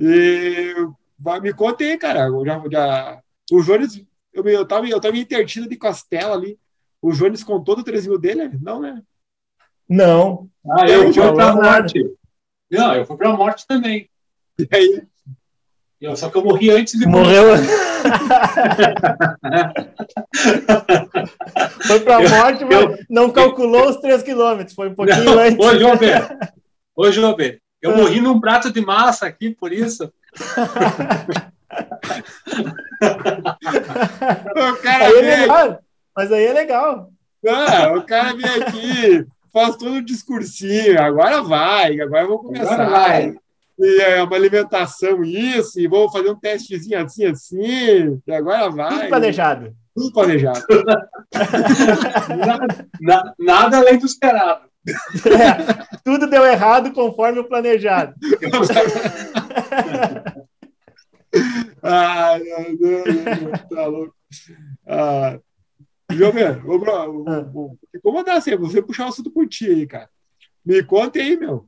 E 0.00 0.74
vai, 1.18 1.40
me 1.40 1.52
conta 1.52 1.84
aí, 1.84 1.96
cara. 1.98 2.26
eu 2.28 2.44
Já, 2.44 2.62
já, 2.70 3.20
o 3.52 3.62
Jones, 3.62 4.02
eu, 4.32 4.44
eu, 4.44 4.66
tava, 4.66 4.86
eu 4.88 5.00
tava 5.00 5.16
em 5.16 5.20
intertina 5.20 5.68
de 5.68 5.76
costela 5.76 6.34
ali. 6.34 6.58
O 7.02 7.12
Jones 7.12 7.42
contou 7.44 7.76
do 7.76 7.84
3 7.84 8.06
mil 8.06 8.18
dele? 8.18 8.50
Não, 8.60 8.80
né? 8.80 9.02
Não. 9.88 10.48
Ah, 10.70 10.86
eu, 10.88 11.04
Eu 11.04 11.12
fui 11.14 11.22
pra 11.32 11.54
nada. 11.54 11.62
morte. 11.80 12.14
Não, 12.70 12.94
eu 12.94 13.06
fui 13.06 13.16
pra 13.16 13.32
morte 13.32 13.66
também. 13.66 14.08
E 14.58 14.68
aí, 14.72 15.02
Eu- 16.00 16.16
só 16.16 16.28
que 16.28 16.36
eu 16.36 16.44
morri 16.44 16.70
antes 16.70 16.98
de 16.98 17.06
Morreu. 17.06 17.44
Foi 21.86 22.00
pra 22.00 22.18
morte, 22.28 22.64
mas 22.64 23.04
não 23.08 23.30
calculou 23.30 23.88
os 23.88 23.96
3 23.96 24.22
quilômetros. 24.22 24.74
Foi 24.74 24.88
um 24.88 24.94
pouquinho 24.94 25.24
Não, 25.24 25.38
antes. 25.38 25.58
Ô, 25.58 25.74
Jobê. 25.78 26.12
Ô, 26.94 27.10
Jobê. 27.10 27.60
Eu 27.80 27.92
Ah. 27.92 27.96
morri 27.96 28.20
num 28.20 28.40
prato 28.40 28.72
de 28.72 28.80
massa 28.80 29.26
aqui, 29.26 29.50
por 29.54 29.72
isso. 29.72 30.12
o 34.56 34.76
cara 34.82 35.06
Aí 35.06 35.12
é 35.12 35.20
vem 35.22 35.30
aqui, 35.32 35.40
legal. 35.42 35.78
Mas 36.16 36.32
aí 36.32 36.44
é 36.46 36.52
legal. 36.52 37.10
ah, 37.48 37.92
o 37.96 38.02
cara 38.02 38.34
vem 38.34 38.44
aqui, 38.62 39.26
faz 39.52 39.76
todo 39.76 39.94
o 39.96 40.04
discursinho, 40.04 41.00
agora 41.00 41.42
vai, 41.42 42.00
agora 42.00 42.22
eu 42.24 42.28
vou 42.28 42.38
começar. 42.40 42.74
Agora 42.74 42.90
vai. 42.90 43.34
E 43.80 44.00
é 44.00 44.20
uma 44.22 44.34
alimentação 44.34 45.22
isso, 45.22 45.78
e 45.78 45.86
vou 45.86 46.10
fazer 46.10 46.30
um 46.30 46.34
testezinho 46.38 47.00
assim, 47.00 47.26
assim, 47.26 48.20
e 48.26 48.32
agora 48.32 48.68
vai. 48.70 48.90
Tudo 48.98 49.08
planejado. 49.08 49.72
Tudo 49.94 50.12
planejado. 50.12 50.62
Nada, 52.44 52.86
na- 53.00 53.32
nada 53.38 53.76
além 53.78 53.98
do 53.98 54.06
esperado. 54.06 54.66
É, 54.88 55.87
deu 56.38 56.46
errado 56.46 56.92
conforme 56.92 57.40
o 57.40 57.48
planejado. 57.48 58.14
Não, 61.82 62.38
não, 62.38 63.04
não, 63.04 63.52
tá 63.68 63.86
louco. 63.86 64.14
Ah, 64.86 65.38
bro, 66.78 67.24
Ah. 67.28 67.40
vou 67.40 67.76
vou 68.02 68.12
mandar 68.12 68.36
assim, 68.36 68.56
você 68.56 68.80
puxar 68.82 69.06
o 69.06 69.08
assunto 69.08 69.30
por 69.30 69.46
ti 69.48 69.66
aí, 69.66 69.86
cara. 69.86 70.08
Me 70.64 70.82
conta 70.82 71.18
aí, 71.18 71.36
meu. 71.36 71.66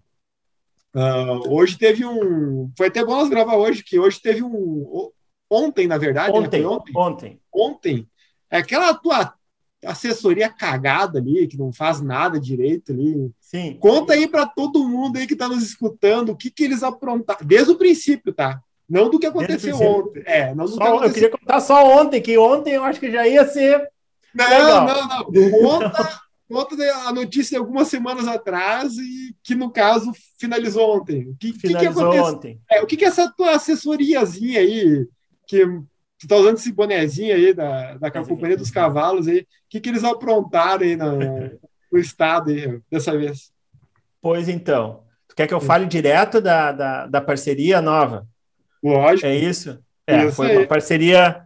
Ah, 0.94 1.38
hoje 1.48 1.78
teve 1.78 2.04
um. 2.04 2.70
Foi 2.76 2.88
até 2.88 3.04
bom 3.04 3.12
nós 3.12 3.28
gravar 3.28 3.56
hoje, 3.56 3.82
que 3.84 3.98
hoje 3.98 4.20
teve 4.20 4.42
um. 4.42 5.10
Ontem, 5.48 5.86
na 5.86 5.98
verdade, 5.98 6.32
né? 6.32 6.38
Ontem, 6.38 6.62
Foi 6.62 6.72
ontem. 6.72 6.92
ontem. 6.96 7.40
Ontem. 7.52 8.08
É 8.50 8.58
Aquela 8.58 8.94
tua 8.94 9.34
assessoria 9.84 10.48
cagada 10.48 11.18
ali, 11.18 11.46
que 11.46 11.56
não 11.58 11.72
faz 11.72 12.00
nada 12.00 12.38
direito 12.38 12.92
ali. 12.92 13.30
Sim. 13.40 13.76
Conta 13.80 14.12
aí 14.12 14.28
para 14.28 14.46
todo 14.46 14.86
mundo 14.88 15.16
aí 15.16 15.26
que 15.26 15.32
está 15.32 15.48
nos 15.48 15.62
escutando 15.62 16.30
o 16.30 16.36
que, 16.36 16.50
que 16.50 16.64
eles 16.64 16.82
aprontaram, 16.82 17.40
desde 17.44 17.72
o 17.72 17.76
princípio, 17.76 18.32
tá? 18.32 18.60
Não 18.88 19.08
do 19.08 19.18
que 19.18 19.26
aconteceu 19.26 19.76
ontem. 19.80 20.22
É, 20.26 20.54
não 20.54 20.64
do 20.64 20.72
que 20.72 20.76
Só, 20.78 20.84
eu 20.84 20.88
aconteceu. 20.94 21.14
queria 21.14 21.30
contar 21.30 21.60
só 21.60 22.00
ontem, 22.00 22.20
que 22.20 22.36
ontem 22.36 22.72
eu 22.72 22.84
acho 22.84 22.98
que 22.98 23.10
já 23.10 23.26
ia 23.26 23.46
ser. 23.46 23.88
Não, 24.34 24.44
Legal. 24.48 24.86
não, 24.86 25.08
não. 25.08 25.50
Conta, 25.62 26.20
conta 26.48 26.94
a 27.06 27.12
notícia 27.12 27.50
de 27.50 27.56
algumas 27.58 27.88
semanas 27.88 28.26
atrás 28.26 28.96
e 28.96 29.34
que, 29.42 29.54
no 29.54 29.70
caso, 29.70 30.12
finalizou 30.38 30.96
ontem. 30.96 31.28
O 31.28 31.36
que, 31.38 31.52
que, 31.52 31.60
que 31.60 31.68
Finalizou 31.68 32.02
aconteceu? 32.02 32.24
ontem. 32.24 32.60
É, 32.70 32.82
o 32.82 32.86
que, 32.86 32.96
que 32.96 33.04
é 33.04 33.08
essa 33.08 33.30
tua 33.30 33.52
assessoriazinha 33.54 34.60
aí, 34.60 35.06
que 35.46 35.64
tu 36.20 36.28
tá 36.28 36.36
usando 36.36 36.56
esse 36.58 36.70
bonezinho 36.72 37.34
aí 37.34 37.52
da, 37.54 37.96
da 37.96 38.10
Companhia 38.10 38.56
dos 38.56 38.70
Cavalos 38.70 39.26
aí, 39.26 39.40
o 39.40 39.46
que, 39.68 39.80
que 39.80 39.88
eles 39.88 40.04
aprontaram 40.04 40.82
aí 40.84 40.94
na- 40.96 41.12
no 41.90 41.98
estado 41.98 42.50
aí, 42.50 42.78
dessa 42.90 43.16
vez? 43.16 43.50
Pois 44.20 44.48
então. 44.48 45.02
Tu 45.28 45.34
quer 45.34 45.46
que 45.46 45.54
eu 45.54 45.60
fale 45.60 45.86
direto 45.86 46.40
da, 46.40 46.72
da, 46.72 47.06
da 47.06 47.20
parceria 47.20 47.80
nova? 47.80 48.26
Lógico. 48.82 49.26
É 49.26 49.34
isso? 49.34 49.78
É, 50.06 50.26
Isso 50.26 50.36
foi 50.36 50.50
aí. 50.50 50.56
uma 50.58 50.66
parceria. 50.66 51.42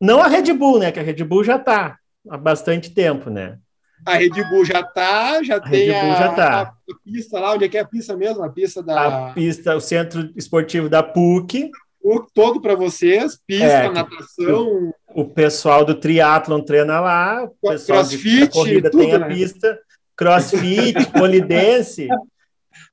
Não 0.00 0.20
a 0.20 0.26
Red 0.28 0.52
Bull, 0.52 0.78
né? 0.78 0.92
Que 0.92 1.00
a 1.00 1.02
Red 1.02 1.24
Bull 1.24 1.42
já 1.42 1.56
está 1.56 1.98
há 2.28 2.36
bastante 2.36 2.90
tempo, 2.90 3.30
né? 3.30 3.58
A 4.04 4.14
Red 4.16 4.30
Bull 4.50 4.64
já 4.64 4.82
tá, 4.82 5.42
já 5.42 5.56
A 5.56 5.60
tem 5.60 5.90
a, 5.90 6.14
já 6.16 6.34
tá. 6.34 6.60
a 6.62 6.74
pista 7.02 7.40
lá, 7.40 7.54
onde 7.54 7.64
é 7.64 7.68
que 7.68 7.78
é 7.78 7.80
a 7.80 7.86
pista 7.86 8.14
mesmo? 8.16 8.42
A 8.44 8.50
pista 8.50 8.82
da 8.82 9.28
A 9.30 9.32
pista, 9.32 9.74
o 9.74 9.80
centro 9.80 10.30
esportivo 10.36 10.88
da 10.88 11.02
PUC, 11.02 11.70
o 12.08 12.20
todo 12.20 12.60
para 12.60 12.76
vocês, 12.76 13.36
pista, 13.44 13.64
É, 13.64 13.90
natação, 13.90 14.94
o 15.08 15.24
pessoal 15.24 15.84
do 15.84 15.96
triatlon 15.96 16.60
treina 16.60 17.00
lá, 17.00 17.42
o 17.42 17.68
pessoal 17.68 18.04
de 18.04 18.16
crossfit, 18.16 18.40
da 18.40 18.50
corrida 18.50 18.90
tudo, 18.90 19.02
tem 19.02 19.14
a 19.14 19.18
né? 19.18 19.28
pista, 19.28 19.80
crossfit, 20.14 20.94
polidense, 21.10 22.06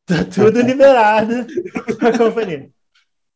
tá 0.03 0.25
tudo 0.25 0.59
liberado 0.61 1.45
para 1.99 2.17
companhia. 2.17 2.71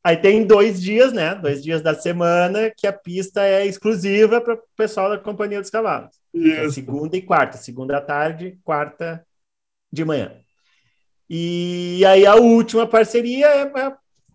Aí 0.03 0.17
tem 0.17 0.47
dois 0.47 0.81
dias, 0.81 1.13
né? 1.13 1.35
Dois 1.35 1.61
dias 1.61 1.81
da 1.81 1.93
semana 1.93 2.71
que 2.75 2.87
a 2.87 2.93
pista 2.93 3.43
é 3.43 3.65
exclusiva 3.67 4.41
para 4.41 4.55
o 4.55 4.59
pessoal 4.75 5.09
da 5.09 5.17
Companhia 5.17 5.61
dos 5.61 5.69
Cavalos. 5.69 6.15
É 6.33 6.67
segunda 6.69 7.15
e 7.17 7.21
quarta. 7.21 7.57
Segunda 7.57 7.97
à 7.97 8.01
tarde, 8.01 8.57
quarta 8.63 9.23
de 9.91 10.03
manhã. 10.05 10.31
E 11.29 12.03
aí 12.05 12.25
a 12.25 12.35
última 12.35 12.87
parceria 12.87 13.47
é, 13.47 13.65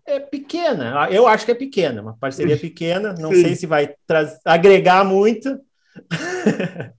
é- 0.07 0.15
é 0.15 0.19
pequena. 0.19 1.07
Eu 1.11 1.27
acho 1.27 1.45
que 1.45 1.51
é 1.51 1.55
pequena, 1.55 2.01
uma 2.01 2.17
parceria 2.17 2.57
pequena. 2.57 3.13
Não 3.17 3.31
Sim. 3.33 3.41
sei 3.41 3.55
se 3.55 3.65
vai 3.65 3.93
agregar 4.45 5.03
muito. 5.03 5.59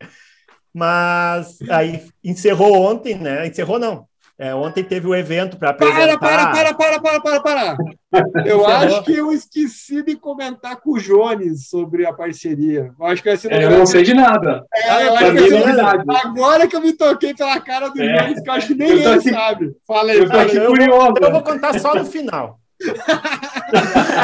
Mas 0.73 1.59
aí 1.71 2.03
encerrou 2.23 2.75
ontem, 2.91 3.15
né? 3.17 3.47
Encerrou 3.47 3.79
não. 3.79 4.07
É, 4.37 4.53
ontem 4.53 4.83
teve 4.83 5.07
o 5.07 5.15
evento 5.15 5.57
para 5.57 5.73
Para, 5.73 5.87
apresentar. 5.89 6.19
para, 6.19 6.51
para, 6.51 6.75
para, 6.75 7.01
para, 7.01 7.21
para, 7.21 7.41
para. 7.41 7.77
Eu 8.45 8.63
Encerrou. 8.63 8.67
acho 8.67 9.05
que 9.05 9.17
eu 9.17 9.31
esqueci 9.33 10.03
de 10.03 10.17
comentar 10.17 10.75
com 10.81 10.91
o 10.95 10.99
Jones 10.99 11.69
sobre 11.69 12.05
a 12.05 12.13
parceria. 12.13 12.91
Eu 12.99 13.07
acho 13.07 13.23
que 13.23 13.29
vai 13.29 13.39
ser 13.39 13.53
É, 13.53 13.63
eu 13.65 13.71
não 13.71 13.87
sei 13.87 14.03
de 14.03 14.13
nada. 14.13 14.65
É, 14.75 15.07
eu 15.07 15.13
Pra 15.13 15.21
acho 15.21 15.33
que 15.33 15.39
é 15.39 15.49
ser- 15.49 15.61
novidade. 15.61 16.05
Agora 16.09 16.67
que 16.67 16.75
eu 16.75 16.81
me 16.81 16.93
toquei 16.95 17.33
pela 17.33 17.61
cara 17.61 17.89
do 17.91 18.03
É. 18.03 18.13
Jones, 18.25 18.41
que 18.43 18.51
eu 18.51 18.55
acho 18.55 18.67
que 18.67 18.75
nem 18.75 18.89
Eu 18.91 18.97
ele 18.97 19.07
aqui- 19.07 19.31
sabe. 19.31 19.71
Fala 19.87 20.11
aí, 20.11 20.19
Eu 20.19 20.33
aí. 20.33 20.57
eu. 20.57 20.75
Eu 21.23 21.31
vou 21.31 21.43
contar 21.43 21.79
só 21.79 21.95
no 21.95 22.05
final. 22.05 22.59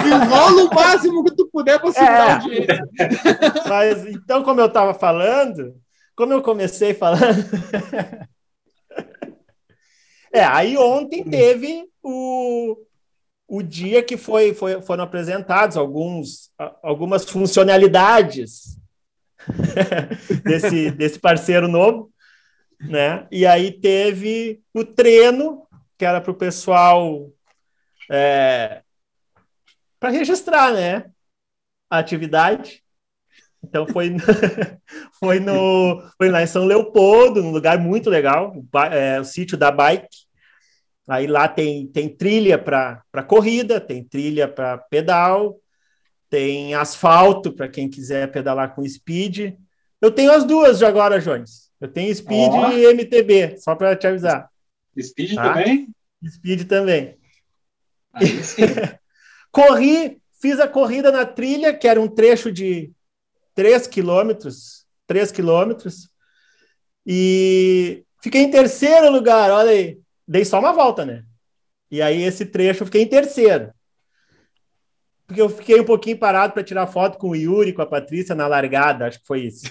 Enrola 0.07 0.65
o 0.65 0.75
máximo 0.75 1.25
que 1.25 1.35
tu 1.35 1.47
puder 1.49 1.81
para 1.81 1.93
segurar 1.93 2.29
É. 2.29 2.31
a 2.31 2.35
audiência. 2.35 2.89
Mas 3.69 4.07
então, 4.07 4.43
como 4.43 4.61
eu 4.61 4.67
estava 4.67 4.95
falando, 4.95 5.75
como 6.17 6.33
eu 6.33 6.43
comecei 6.43 6.95
falando. 6.95 7.45
é, 10.33 10.45
aí 10.45 10.77
ontem 10.77 11.25
teve 11.25 11.87
o, 12.03 12.77
o 13.49 13.63
dia 13.63 14.03
que 14.03 14.17
foi, 14.17 14.55
foi- 14.55 14.81
foram 14.83 15.05
apresentados 15.05 15.77
alguns, 15.77 16.51
algumas 16.83 17.25
funcionalidades 17.29 18.79
desse, 20.45 20.91
desse 20.91 21.19
parceiro 21.19 21.67
novo, 21.67 22.11
né? 22.81 23.27
E 23.31 23.45
aí 23.47 23.73
teve 23.73 24.61
o 24.75 24.85
treino, 24.85 25.63
que 25.99 26.05
era 26.05 26.21
para 26.21 26.31
o 26.31 26.35
pessoal 26.35 27.31
para 30.01 30.11
registrar, 30.11 30.73
né? 30.73 31.11
A 31.89 31.99
atividade. 31.99 32.83
Então 33.63 33.87
foi, 33.87 34.11
foi, 35.21 35.39
no, 35.39 36.03
foi 36.17 36.31
lá 36.31 36.43
em 36.43 36.47
São 36.47 36.65
Leopoldo, 36.65 37.43
num 37.43 37.51
lugar 37.53 37.79
muito 37.79 38.09
legal, 38.09 38.55
é, 38.91 39.21
o 39.21 39.25
sítio 39.25 39.57
da 39.57 39.71
bike. 39.71 40.09
Aí 41.09 41.27
lá 41.27 41.49
tem, 41.49 41.87
tem 41.89 42.09
trilha 42.09 42.57
para 42.59 43.03
corrida, 43.27 43.81
tem 43.81 44.03
trilha 44.03 44.49
para 44.49 44.79
pedal, 44.79 45.61
tem 46.29 46.75
asfalto 46.75 47.53
para 47.53 47.69
quem 47.69 47.91
quiser 47.91 48.31
pedalar 48.31 48.75
com 48.75 48.87
speed. 48.89 49.55
Eu 50.01 50.11
tenho 50.11 50.33
as 50.33 50.45
duas 50.45 50.79
de 50.79 50.85
agora, 50.85 51.21
Jones. 51.21 51.71
Eu 51.81 51.89
tenho 51.89 52.15
speed 52.15 52.53
Ó. 52.53 52.71
e 52.71 52.87
MTB, 52.95 53.59
só 53.59 53.75
para 53.75 53.97
te 53.97 54.07
avisar. 54.07 54.49
Speed 54.99 55.35
Tá. 55.35 55.55
também? 55.55 55.89
Speed 56.27 56.67
também. 56.67 57.19
Corri, 59.51 60.21
fiz 60.41 60.61
a 60.61 60.69
corrida 60.69 61.11
na 61.11 61.27
trilha, 61.27 61.75
que 61.75 61.89
era 61.89 62.01
um 62.01 62.09
trecho 62.09 62.53
de 62.53 62.93
3 63.55 63.87
quilômetros, 63.87 64.87
3 65.07 65.33
quilômetros, 65.33 66.09
e 67.07 68.05
fiquei 68.23 68.43
em 68.43 68.51
terceiro 68.51 69.11
lugar, 69.11 69.51
olha 69.51 69.71
aí. 69.71 69.99
Dei 70.27 70.45
só 70.45 70.61
uma 70.61 70.73
volta, 70.73 71.05
né? 71.05 71.25
E 71.91 72.01
aí 72.01 72.23
esse 72.23 72.47
trecho 72.47 72.83
eu 72.83 72.87
fiquei 72.87 73.03
em 73.03 73.09
terceiro. 73.09 73.73
Porque 75.27 75.43
eu 75.43 75.49
fiquei 75.49 75.81
um 75.81 75.85
pouquinho 75.85 76.19
parado 76.19 76.53
para 76.53 76.63
tirar 76.63 76.87
foto 76.87 77.19
com 77.19 77.31
o 77.31 77.37
Yuri, 77.37 77.73
com 77.73 77.83
a 77.83 77.87
Patrícia 77.87 78.35
na 78.35 78.47
largada, 78.47 79.07
acho 79.07 79.21
que 79.21 79.27
foi 79.27 79.43
isso. 79.43 79.71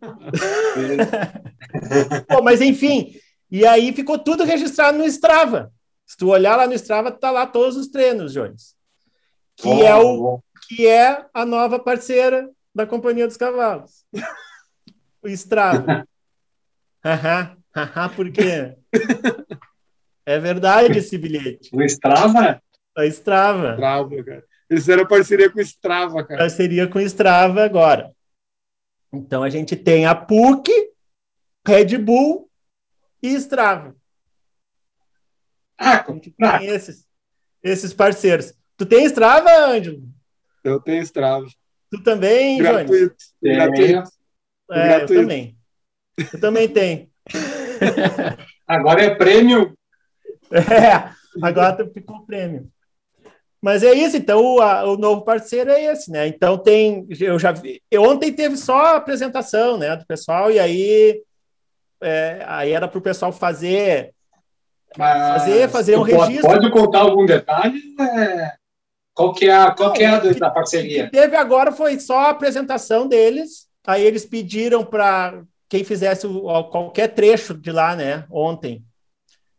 Pô, 2.28 2.42
mas 2.42 2.60
enfim, 2.60 3.14
e 3.50 3.66
aí 3.66 3.92
ficou 3.92 4.18
tudo 4.18 4.44
registrado 4.44 4.98
no 4.98 5.04
Strava. 5.04 5.72
Se 6.10 6.16
tu 6.16 6.26
olhar 6.26 6.56
lá 6.56 6.66
no 6.66 6.74
Strava, 6.74 7.12
tá 7.12 7.30
lá 7.30 7.46
todos 7.46 7.76
os 7.76 7.86
treinos, 7.86 8.32
Jones. 8.32 8.74
Que 9.54 9.68
Bom, 9.68 9.80
é 9.80 9.94
o 9.94 10.42
que 10.66 10.84
é 10.84 11.24
a 11.32 11.46
nova 11.46 11.78
parceira 11.78 12.50
da 12.74 12.84
Companhia 12.84 13.28
dos 13.28 13.36
Cavalos. 13.36 14.04
O 15.22 15.28
Strava. 15.28 16.04
Haha, 17.02 17.56
haha, 17.72 18.08
por 18.08 18.30
quê? 18.30 18.76
É 20.26 20.38
verdade 20.38 20.98
esse 20.98 21.16
bilhete. 21.16 21.70
O 21.72 21.80
Strava? 21.82 22.60
A 22.96 23.06
Strava. 23.06 23.76
Bravo, 23.76 24.24
cara. 24.24 24.44
Eles 24.68 24.82
fizeram 24.82 25.06
parceria 25.06 25.48
com 25.48 25.60
o 25.60 25.62
Strava, 25.62 26.24
cara. 26.24 26.40
Parceria 26.40 26.88
com 26.88 26.98
o 26.98 27.02
Strava 27.02 27.62
agora. 27.62 28.10
Então 29.12 29.44
a 29.44 29.48
gente 29.48 29.76
tem 29.76 30.06
a 30.06 30.14
PUC, 30.14 30.72
Red 31.64 31.96
Bull 31.98 32.50
e 33.22 33.28
Strava. 33.34 33.94
Ah, 35.82 36.04
A 36.06 36.12
gente 36.12 36.30
tem 36.30 36.66
esses, 36.66 37.06
esses 37.62 37.92
parceiros. 37.94 38.52
Tu 38.76 38.84
tem 38.84 39.04
Strava, 39.06 39.50
Ângelo? 39.50 40.02
Eu 40.62 40.78
tenho 40.80 41.02
Strava. 41.02 41.46
Tu 41.90 42.02
também, 42.02 42.58
Jones? 42.58 42.68
Gratuito. 42.90 43.16
Tenho. 43.42 43.56
Gratuito. 43.56 44.10
É, 44.70 44.82
eu 44.82 44.88
gratuito. 44.98 45.22
também. 45.22 45.56
Eu 46.32 46.40
também 46.40 46.68
tenho. 46.68 47.08
Agora 48.68 49.02
é 49.02 49.14
prêmio. 49.14 49.74
É, 50.52 51.10
agora 51.42 51.76
tu 51.76 51.92
ficou 51.92 52.24
prêmio. 52.26 52.68
Mas 53.62 53.82
é 53.82 53.92
isso, 53.94 54.16
então 54.16 54.42
o, 54.42 54.60
a- 54.60 54.84
o 54.84 54.96
novo 54.96 55.22
parceiro 55.22 55.70
é 55.70 55.84
esse, 55.84 56.10
né? 56.10 56.26
Então 56.26 56.56
tem, 56.58 57.06
eu 57.20 57.38
já 57.38 57.52
vi, 57.52 57.80
eu, 57.90 58.02
ontem 58.02 58.32
teve 58.32 58.56
só 58.56 58.76
a 58.78 58.96
apresentação, 58.96 59.76
né, 59.76 59.94
do 59.96 60.06
pessoal, 60.06 60.50
e 60.50 60.58
aí, 60.58 61.22
é, 62.00 62.42
aí 62.46 62.72
era 62.72 62.88
para 62.88 62.98
o 62.98 63.02
pessoal 63.02 63.32
fazer, 63.32 64.12
Mas 64.98 65.42
Fazer- 65.42 65.68
fazer 65.68 65.96
um 65.96 66.06
pode- 66.06 66.12
registro. 66.32 66.48
Pode 66.50 66.70
contar 66.70 67.00
algum 67.00 67.24
detalhe? 67.24 67.80
É, 68.00 68.52
Qual 69.14 69.32
que 69.34 69.46
é 69.48 69.52
a, 69.54 69.70
qual 69.72 69.92
que 69.92 70.02
é 70.02 70.06
a 70.06 70.18
da- 70.18 70.24
da 70.24 70.28
o 70.30 70.32
que 70.34 70.40
parceria? 70.54 71.10
teve 71.10 71.36
agora 71.36 71.70
foi 71.72 71.98
só 72.00 72.18
a 72.18 72.30
apresentação 72.30 73.06
deles, 73.06 73.66
aí 73.86 74.02
eles 74.04 74.24
pediram 74.24 74.84
para 74.84 75.42
quem 75.68 75.84
fizesse 75.84 76.26
o- 76.26 76.64
qualquer 76.64 77.08
trecho 77.08 77.54
de 77.54 77.70
lá, 77.70 77.94
né, 77.94 78.24
ontem, 78.30 78.82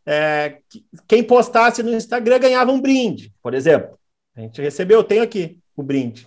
é, 0.04 0.58
que- 0.68 0.84
quem 1.06 1.22
postasse 1.22 1.82
no 1.82 1.92
Instagram 1.94 2.38
ganhava 2.40 2.72
um 2.72 2.80
brinde, 2.80 3.32
por 3.42 3.54
exemplo. 3.54 3.96
A 4.36 4.40
gente 4.40 4.60
recebeu, 4.60 4.98
eu 4.98 5.04
tenho 5.04 5.22
aqui 5.22 5.58
o 5.76 5.82
brinde. 5.82 6.26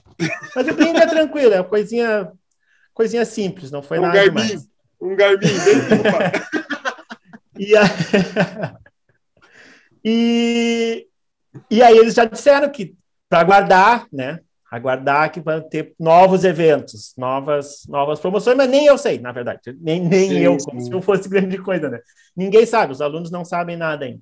Mas 0.55 0.67
o 0.67 0.73
brinde 0.73 0.97
é 0.99 1.05
tranquilo, 1.07 1.53
é 1.53 1.57
uma 1.57 1.63
coisinha, 1.67 2.31
coisinha 2.93 3.25
simples, 3.25 3.69
não 3.69 3.81
foi 3.83 3.99
Um 3.99 4.03
nada 4.03 4.13
Garmin. 4.15 4.41
demais. 4.43 4.67
Um 5.01 5.15
Garmin 5.15 5.39
bem. 5.39 5.49
E, 7.57 7.73
a- 7.77 7.83
e, 10.05 11.07
e 11.71 11.81
aí 11.81 11.97
eles 11.97 12.13
já 12.13 12.25
disseram 12.25 12.69
que 12.71 12.95
para 13.27 13.39
aguardar, 13.39 14.07
né? 14.13 14.39
Aguardar 14.71 15.31
que 15.31 15.39
vai 15.39 15.59
ter 15.61 15.95
novos 15.99 16.43
eventos, 16.43 17.13
novas, 17.17 17.85
novas 17.87 18.19
promoções, 18.19 18.55
mas 18.55 18.69
nem 18.69 18.85
eu 18.85 18.97
sei, 18.97 19.19
na 19.19 19.31
verdade. 19.31 19.75
Nem, 19.79 20.01
nem 20.07 20.29
Sim, 20.29 20.39
eu, 20.39 20.59
sim. 20.59 20.65
como 20.65 20.81
se 20.81 20.89
não 20.91 21.01
fosse 21.01 21.27
grande 21.27 21.57
coisa, 21.57 21.89
né? 21.89 21.99
Ninguém 22.35 22.65
sabe, 22.67 22.91
os 22.91 23.01
alunos 23.01 23.31
não 23.31 23.43
sabem 23.43 23.75
nada 23.75 24.05
ainda. 24.05 24.21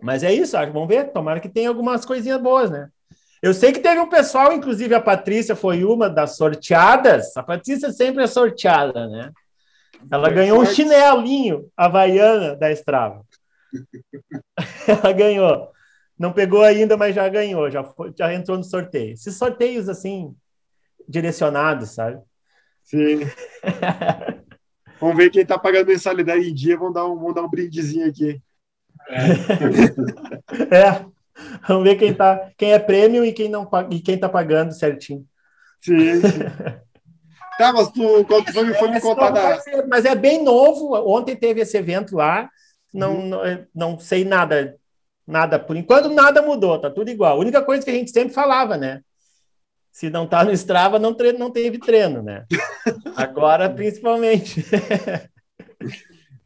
Mas 0.00 0.22
é 0.22 0.32
isso, 0.32 0.56
acho, 0.56 0.72
vamos 0.72 0.88
ver. 0.88 1.10
Tomara 1.10 1.40
que 1.40 1.48
tenha 1.48 1.68
algumas 1.68 2.04
coisinhas 2.04 2.40
boas, 2.40 2.70
né? 2.70 2.88
Eu 3.42 3.52
sei 3.52 3.72
que 3.72 3.80
teve 3.80 3.98
um 4.00 4.08
pessoal, 4.08 4.52
inclusive 4.52 4.94
a 4.94 5.00
Patrícia 5.00 5.56
foi 5.56 5.84
uma 5.84 6.08
das 6.08 6.36
sorteadas. 6.36 7.36
A 7.36 7.42
Patrícia 7.42 7.90
sempre 7.90 8.22
é 8.22 8.26
sorteada, 8.26 9.08
né? 9.08 9.32
Ela 10.10 10.26
Foi 10.26 10.34
ganhou 10.34 10.60
um 10.60 10.66
chinelinho 10.66 11.68
havaiana 11.76 12.54
da 12.54 12.70
Strava. 12.72 13.24
Ela 14.88 15.12
ganhou. 15.12 15.70
Não 16.18 16.32
pegou 16.32 16.62
ainda, 16.62 16.96
mas 16.96 17.14
já 17.14 17.28
ganhou, 17.28 17.70
já, 17.70 17.84
foi- 17.84 18.12
já 18.16 18.32
entrou 18.32 18.56
no 18.56 18.64
sorteio. 18.64 19.12
Esses 19.12 19.36
sorteios 19.36 19.88
assim, 19.88 20.34
direcionados, 21.08 21.90
sabe? 21.90 22.20
Sim. 22.82 23.20
Vamos 25.00 25.16
ver 25.16 25.30
quem 25.30 25.44
tá 25.44 25.58
pagando 25.58 25.88
mensalidade 25.88 26.48
em 26.48 26.54
dia. 26.54 26.76
Vamos 26.78 26.94
dar 26.94 27.04
um, 27.06 27.16
vamos 27.16 27.34
dar 27.34 27.42
um 27.42 27.50
brindezinho 27.50 28.08
aqui. 28.08 28.40
É. 30.70 31.04
Vamos 31.68 31.84
ver 31.84 31.96
quem 31.96 32.14
tá, 32.14 32.50
quem 32.56 32.72
é 32.72 32.78
prêmio 32.78 33.22
e 33.22 33.30
quem 33.30 33.46
não 33.48 33.68
e 33.90 34.00
quem 34.00 34.18
tá 34.18 34.26
pagando 34.26 34.72
certinho. 34.72 35.22
Sim. 35.82 36.22
tá, 37.58 37.74
mas 37.74 37.90
tu, 37.90 38.24
quando 38.24 38.46
tu 38.46 38.52
foi, 38.54 38.64
me- 38.64 38.74
foi 38.74 38.88
me 38.88 38.96
Esse 38.96 39.06
contar 39.06 39.30
novo 39.30 39.34
da. 39.34 39.86
Mas 39.86 40.06
é 40.06 40.14
bem 40.14 40.42
novo. 40.42 40.94
Ontem 41.06 41.36
teve 41.36 41.60
esse 41.60 41.76
evento 41.76 42.16
lá. 42.16 42.48
Não, 42.92 43.22
não, 43.22 43.40
não 43.74 43.98
sei 43.98 44.24
nada, 44.24 44.76
nada. 45.26 45.58
Por 45.58 45.76
enquanto, 45.76 46.08
nada 46.08 46.42
mudou, 46.42 46.78
tá 46.78 46.90
tudo 46.90 47.10
igual. 47.10 47.36
A 47.36 47.40
única 47.40 47.62
coisa 47.62 47.84
que 47.84 47.90
a 47.90 47.94
gente 47.94 48.10
sempre 48.10 48.32
falava, 48.34 48.76
né? 48.76 49.02
Se 49.92 50.10
não 50.10 50.26
tá 50.26 50.44
no 50.44 50.52
Strava, 50.52 50.98
não, 50.98 51.14
tre 51.14 51.32
não 51.32 51.50
teve 51.50 51.78
treino, 51.78 52.22
né? 52.22 52.44
Agora, 53.16 53.70
principalmente. 53.70 54.64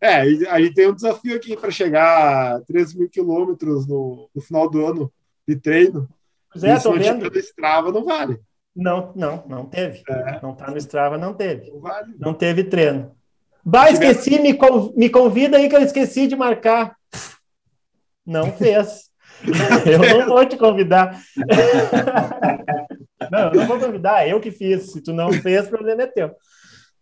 É, 0.03 0.21
a 0.21 0.59
gente 0.59 0.73
tem 0.73 0.89
um 0.89 0.95
desafio 0.95 1.37
aqui 1.37 1.55
para 1.55 1.71
chegar 1.71 2.57
a 2.57 2.61
3 2.61 2.95
mil 2.95 3.11
quilômetros 3.11 3.87
no, 3.87 4.31
no 4.35 4.41
final 4.41 4.67
do 4.67 4.87
ano 4.87 5.13
de 5.47 5.57
treino. 5.57 6.09
Pois 6.51 6.65
é, 6.65 6.79
tô 6.79 6.93
não 6.93 6.99
vendo. 6.99 7.39
Strava, 7.39 7.93
não 7.93 8.03
vale. 8.03 8.41
Não, 8.75 9.13
não, 9.15 9.45
não 9.47 9.67
teve. 9.67 10.03
Não 10.43 10.55
tá 10.55 10.71
no 10.71 10.79
Strava, 10.79 11.19
não 11.19 11.35
teve. 11.35 11.71
Não 11.71 11.81
vale. 11.81 12.15
Não 12.19 12.33
teve 12.33 12.65
treino. 12.65 13.15
Bah, 13.65 13.91
esqueci, 13.91 14.39
me, 14.41 14.55
con- 14.55 14.93
me 14.97 15.09
convida 15.11 15.57
aí 15.59 15.69
que 15.69 15.77
eu 15.77 15.83
esqueci 15.83 16.27
de 16.27 16.35
marcar. 16.37 16.97
Não 18.27 18.51
fez. 18.57 19.11
Eu 19.87 19.99
não 19.99 20.27
vou 20.29 20.45
te 20.47 20.57
convidar. 20.57 21.19
Não, 23.31 23.49
eu 23.53 23.55
não 23.55 23.67
vou 23.67 23.79
convidar, 23.79 24.27
eu 24.27 24.41
que 24.41 24.51
fiz. 24.51 24.93
Se 24.93 25.03
tu 25.03 25.13
não 25.13 25.31
fez, 25.31 25.67
o 25.67 25.71
problema 25.71 26.03
é 26.03 26.07
teu. 26.07 26.35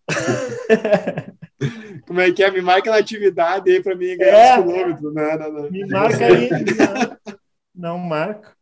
Como 2.07 2.21
é 2.21 2.33
que 2.33 2.42
é? 2.42 2.51
Me 2.51 2.61
marca 2.61 2.90
na 2.90 2.97
atividade 2.97 3.71
aí 3.71 3.81
para 3.83 3.94
mim 3.94 4.16
ganhar 4.16 4.37
É. 4.37 4.59
os 4.59 4.64
quilômetros. 4.64 5.14
Não, 5.14 5.38
não, 5.38 5.53
não. 5.53 5.71
Me 5.71 5.87
marca 5.87 6.27
aí. 6.27 6.51
Não, 6.51 7.92
não 7.92 7.99
marco. 7.99 8.53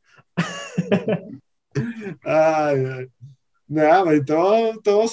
Ai, 2.25 2.85
ai. 2.87 3.09
Não, 3.69 4.15
então, 4.15 4.69
então 4.69 5.05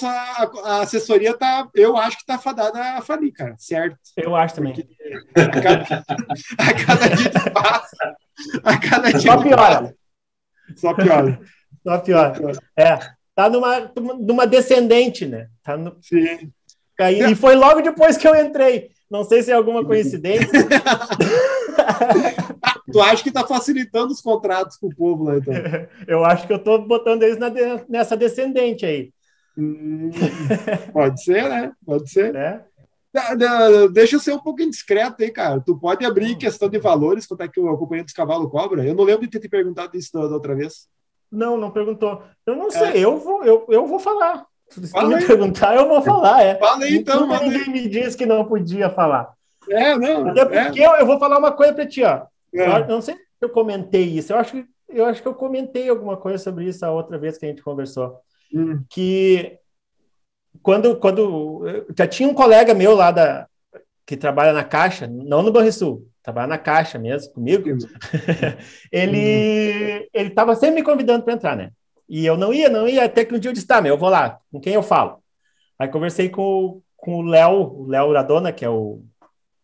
a 0.64 0.82
assessoria 0.82 1.36
tá, 1.36 1.68
eu 1.74 1.96
acho 1.96 2.18
que 2.18 2.26
tá 2.26 2.38
fadada 2.38 2.80
a 2.80 3.02
falir, 3.02 3.32
cara, 3.32 3.56
certo? 3.58 3.98
Eu 4.16 4.36
acho 4.36 4.54
também. 4.54 4.74
A 5.34 5.48
cada, 5.48 6.04
a 6.58 6.74
cada 6.86 7.08
dia 7.16 7.30
que 7.30 7.50
passa, 7.50 8.16
a 8.62 8.78
cada 8.78 9.10
dia 9.12 9.32
Só 9.32 9.42
piora. 9.42 9.58
passa, 9.58 9.94
só 10.76 10.94
piora. 10.94 11.40
Só 11.84 11.98
pior. 11.98 12.32
É, 12.78 12.98
tá 13.34 13.50
numa, 13.50 13.92
numa 14.18 14.46
descendente, 14.46 15.26
né? 15.26 15.48
Tá 15.62 15.76
no, 15.76 15.98
Sim. 16.00 16.50
caindo. 16.96 17.30
E 17.30 17.34
foi 17.34 17.54
logo 17.54 17.82
depois 17.82 18.16
que 18.16 18.26
eu 18.26 18.34
entrei. 18.34 18.90
Não 19.10 19.22
sei 19.22 19.42
se 19.42 19.50
é 19.50 19.54
alguma 19.54 19.84
coincidência. 19.84 20.48
Tu 22.94 23.00
acha 23.02 23.24
que 23.24 23.32
tá 23.32 23.44
facilitando 23.44 24.12
os 24.12 24.20
contratos 24.20 24.76
com 24.76 24.86
o 24.86 24.94
povo 24.94 25.24
lá, 25.24 25.36
então? 25.36 25.52
Eu 26.06 26.24
acho 26.24 26.46
que 26.46 26.52
eu 26.52 26.58
tô 26.62 26.78
botando 26.78 27.24
eles 27.24 27.38
na 27.38 27.48
de- 27.48 27.84
nessa 27.88 28.16
descendente 28.16 28.86
aí, 28.86 29.12
Hum, 29.56 30.10
pode 30.92 31.22
ser, 31.22 31.48
né? 31.48 31.72
Pode 31.84 32.08
ser. 32.10 32.32
né? 32.32 32.62
Da- 33.12 33.86
Deixa 33.88 34.16
eu 34.16 34.20
ser 34.20 34.32
um 34.32 34.38
pouco 34.40 34.62
indiscreto 34.62 35.22
aí, 35.22 35.30
cara. 35.30 35.60
Tu 35.60 35.76
pode 35.78 36.04
abrir 36.04 36.36
questão 36.36 36.68
de 36.68 36.78
valores, 36.78 37.26
quanto 37.26 37.42
é 37.42 37.48
que 37.48 37.60
o 37.60 37.68
acompanhante 37.68 38.06
dos 38.06 38.14
cavalos 38.14 38.50
cobra? 38.50 38.84
Eu 38.84 38.94
não 38.94 39.04
lembro 39.04 39.22
de 39.22 39.28
ter 39.30 39.38
te 39.40 39.48
perguntado 39.48 39.96
isso 39.96 40.12
da 40.12 40.20
outra 40.22 40.54
vez. 40.56 40.88
Não, 41.30 41.56
não 41.56 41.70
perguntou. 41.70 42.22
Eu 42.46 42.56
não 42.56 42.70
sei, 42.70 43.04
eu, 43.04 43.16
vou, 43.18 43.44
eu, 43.44 43.64
eu 43.68 43.86
vou 43.86 43.98
falar. 44.00 44.44
Se 44.68 44.80
tu 44.80 44.88
Fala 44.88 45.08
me 45.08 45.14
aí. 45.16 45.26
perguntar, 45.26 45.76
eu 45.76 45.88
vou 45.88 46.02
falar, 46.02 46.42
é. 46.42 46.56
Fala 46.56 46.84
aí, 46.84 46.96
então, 46.96 47.32
aí. 47.32 47.48
ninguém 47.48 47.70
me 47.70 47.88
disse 47.88 48.16
que 48.16 48.26
não 48.26 48.44
podia 48.44 48.90
falar. 48.90 49.32
É, 49.68 49.96
não. 49.96 50.28
Até 50.28 50.40
é, 50.40 50.64
porque 50.64 50.80
eu, 50.80 50.90
eu 50.96 51.06
vou 51.06 51.18
falar 51.18 51.38
uma 51.38 51.52
coisa 51.52 51.72
para 51.72 51.86
ti, 51.86 52.02
ó. 52.02 52.22
Eu, 52.54 52.64
é. 52.64 52.80
eu 52.82 52.88
não 52.88 53.02
sei 53.02 53.14
se 53.16 53.20
eu 53.42 53.50
comentei 53.50 54.04
isso. 54.04 54.32
Eu 54.32 54.38
acho, 54.38 54.52
que, 54.52 54.64
eu 54.88 55.04
acho 55.04 55.20
que 55.20 55.28
eu 55.28 55.34
comentei 55.34 55.88
alguma 55.88 56.16
coisa 56.16 56.38
sobre 56.38 56.66
isso 56.66 56.86
a 56.86 56.92
outra 56.92 57.18
vez 57.18 57.36
que 57.36 57.44
a 57.44 57.48
gente 57.48 57.62
conversou. 57.62 58.16
Hum, 58.54 58.82
Que 58.88 59.58
quando, 60.62 60.96
quando 60.98 61.64
já 61.98 62.06
tinha 62.06 62.28
um 62.28 62.34
colega 62.34 62.72
meu 62.72 62.94
lá 62.94 63.10
da 63.10 63.48
que 64.06 64.16
trabalha 64.16 64.52
na 64.52 64.62
Caixa, 64.62 65.06
não 65.06 65.42
no 65.42 65.50
Banrisul, 65.50 66.06
trabalha 66.22 66.46
na 66.46 66.58
Caixa 66.58 66.98
mesmo 66.98 67.32
comigo. 67.32 67.64
ele 68.92 70.08
ele 70.12 70.28
estava 70.28 70.54
sempre 70.54 70.76
me 70.76 70.82
convidando 70.82 71.24
para 71.24 71.34
entrar, 71.34 71.56
né? 71.56 71.70
E 72.08 72.24
eu 72.24 72.36
não 72.36 72.52
ia, 72.52 72.68
não 72.68 72.86
ia, 72.86 73.04
até 73.04 73.24
que 73.24 73.34
um 73.34 73.38
dia 73.38 73.48
eu 73.48 73.54
disse, 73.54 73.66
tá, 73.66 73.80
meu, 73.80 73.94
eu 73.94 73.98
vou 73.98 74.10
lá, 74.10 74.38
com 74.52 74.60
quem 74.60 74.74
eu 74.74 74.82
falo? 74.82 75.22
Aí 75.78 75.88
conversei 75.88 76.28
com, 76.28 76.82
com 76.96 77.16
o 77.16 77.22
Léo, 77.22 77.80
o 77.80 77.86
Léo 77.88 78.12
Radona, 78.12 78.52
que 78.52 78.64
é 78.64 78.68
o 78.68 79.02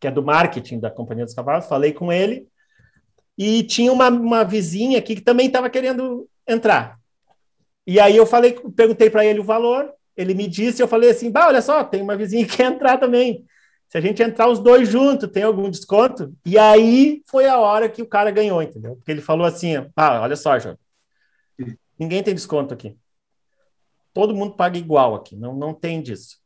que 0.00 0.06
é 0.06 0.10
do 0.10 0.22
marketing 0.22 0.80
da 0.80 0.90
Companhia 0.90 1.26
dos 1.26 1.34
Cavalos, 1.34 1.66
falei 1.66 1.92
com 1.92 2.10
ele, 2.10 2.48
e 3.42 3.62
tinha 3.62 3.90
uma, 3.90 4.10
uma 4.10 4.44
vizinha 4.44 4.98
aqui 4.98 5.14
que 5.14 5.22
também 5.22 5.46
estava 5.46 5.70
querendo 5.70 6.28
entrar. 6.46 7.00
E 7.86 7.98
aí 7.98 8.14
eu 8.14 8.26
falei, 8.26 8.52
perguntei 8.76 9.08
para 9.08 9.24
ele 9.24 9.40
o 9.40 9.44
valor, 9.44 9.90
ele 10.14 10.34
me 10.34 10.46
disse, 10.46 10.82
eu 10.82 10.86
falei 10.86 11.08
assim, 11.08 11.30
bah, 11.30 11.46
olha 11.46 11.62
só, 11.62 11.82
tem 11.82 12.02
uma 12.02 12.18
vizinha 12.18 12.46
que 12.46 12.58
quer 12.58 12.70
entrar 12.70 12.98
também. 12.98 13.46
Se 13.88 13.96
a 13.96 14.00
gente 14.02 14.22
entrar 14.22 14.46
os 14.46 14.58
dois 14.58 14.90
juntos, 14.90 15.30
tem 15.30 15.42
algum 15.42 15.70
desconto? 15.70 16.36
E 16.44 16.58
aí 16.58 17.22
foi 17.24 17.46
a 17.46 17.58
hora 17.58 17.88
que 17.88 18.02
o 18.02 18.06
cara 18.06 18.30
ganhou, 18.30 18.62
entendeu? 18.62 18.96
Porque 18.96 19.10
ele 19.10 19.22
falou 19.22 19.46
assim, 19.46 19.76
ah, 19.96 20.20
olha 20.20 20.36
só, 20.36 20.58
João, 20.58 20.78
ninguém 21.98 22.22
tem 22.22 22.34
desconto 22.34 22.74
aqui. 22.74 22.94
Todo 24.12 24.34
mundo 24.34 24.54
paga 24.54 24.76
igual 24.76 25.14
aqui, 25.14 25.34
não, 25.34 25.54
não 25.54 25.72
tem 25.72 26.02
disso. 26.02 26.36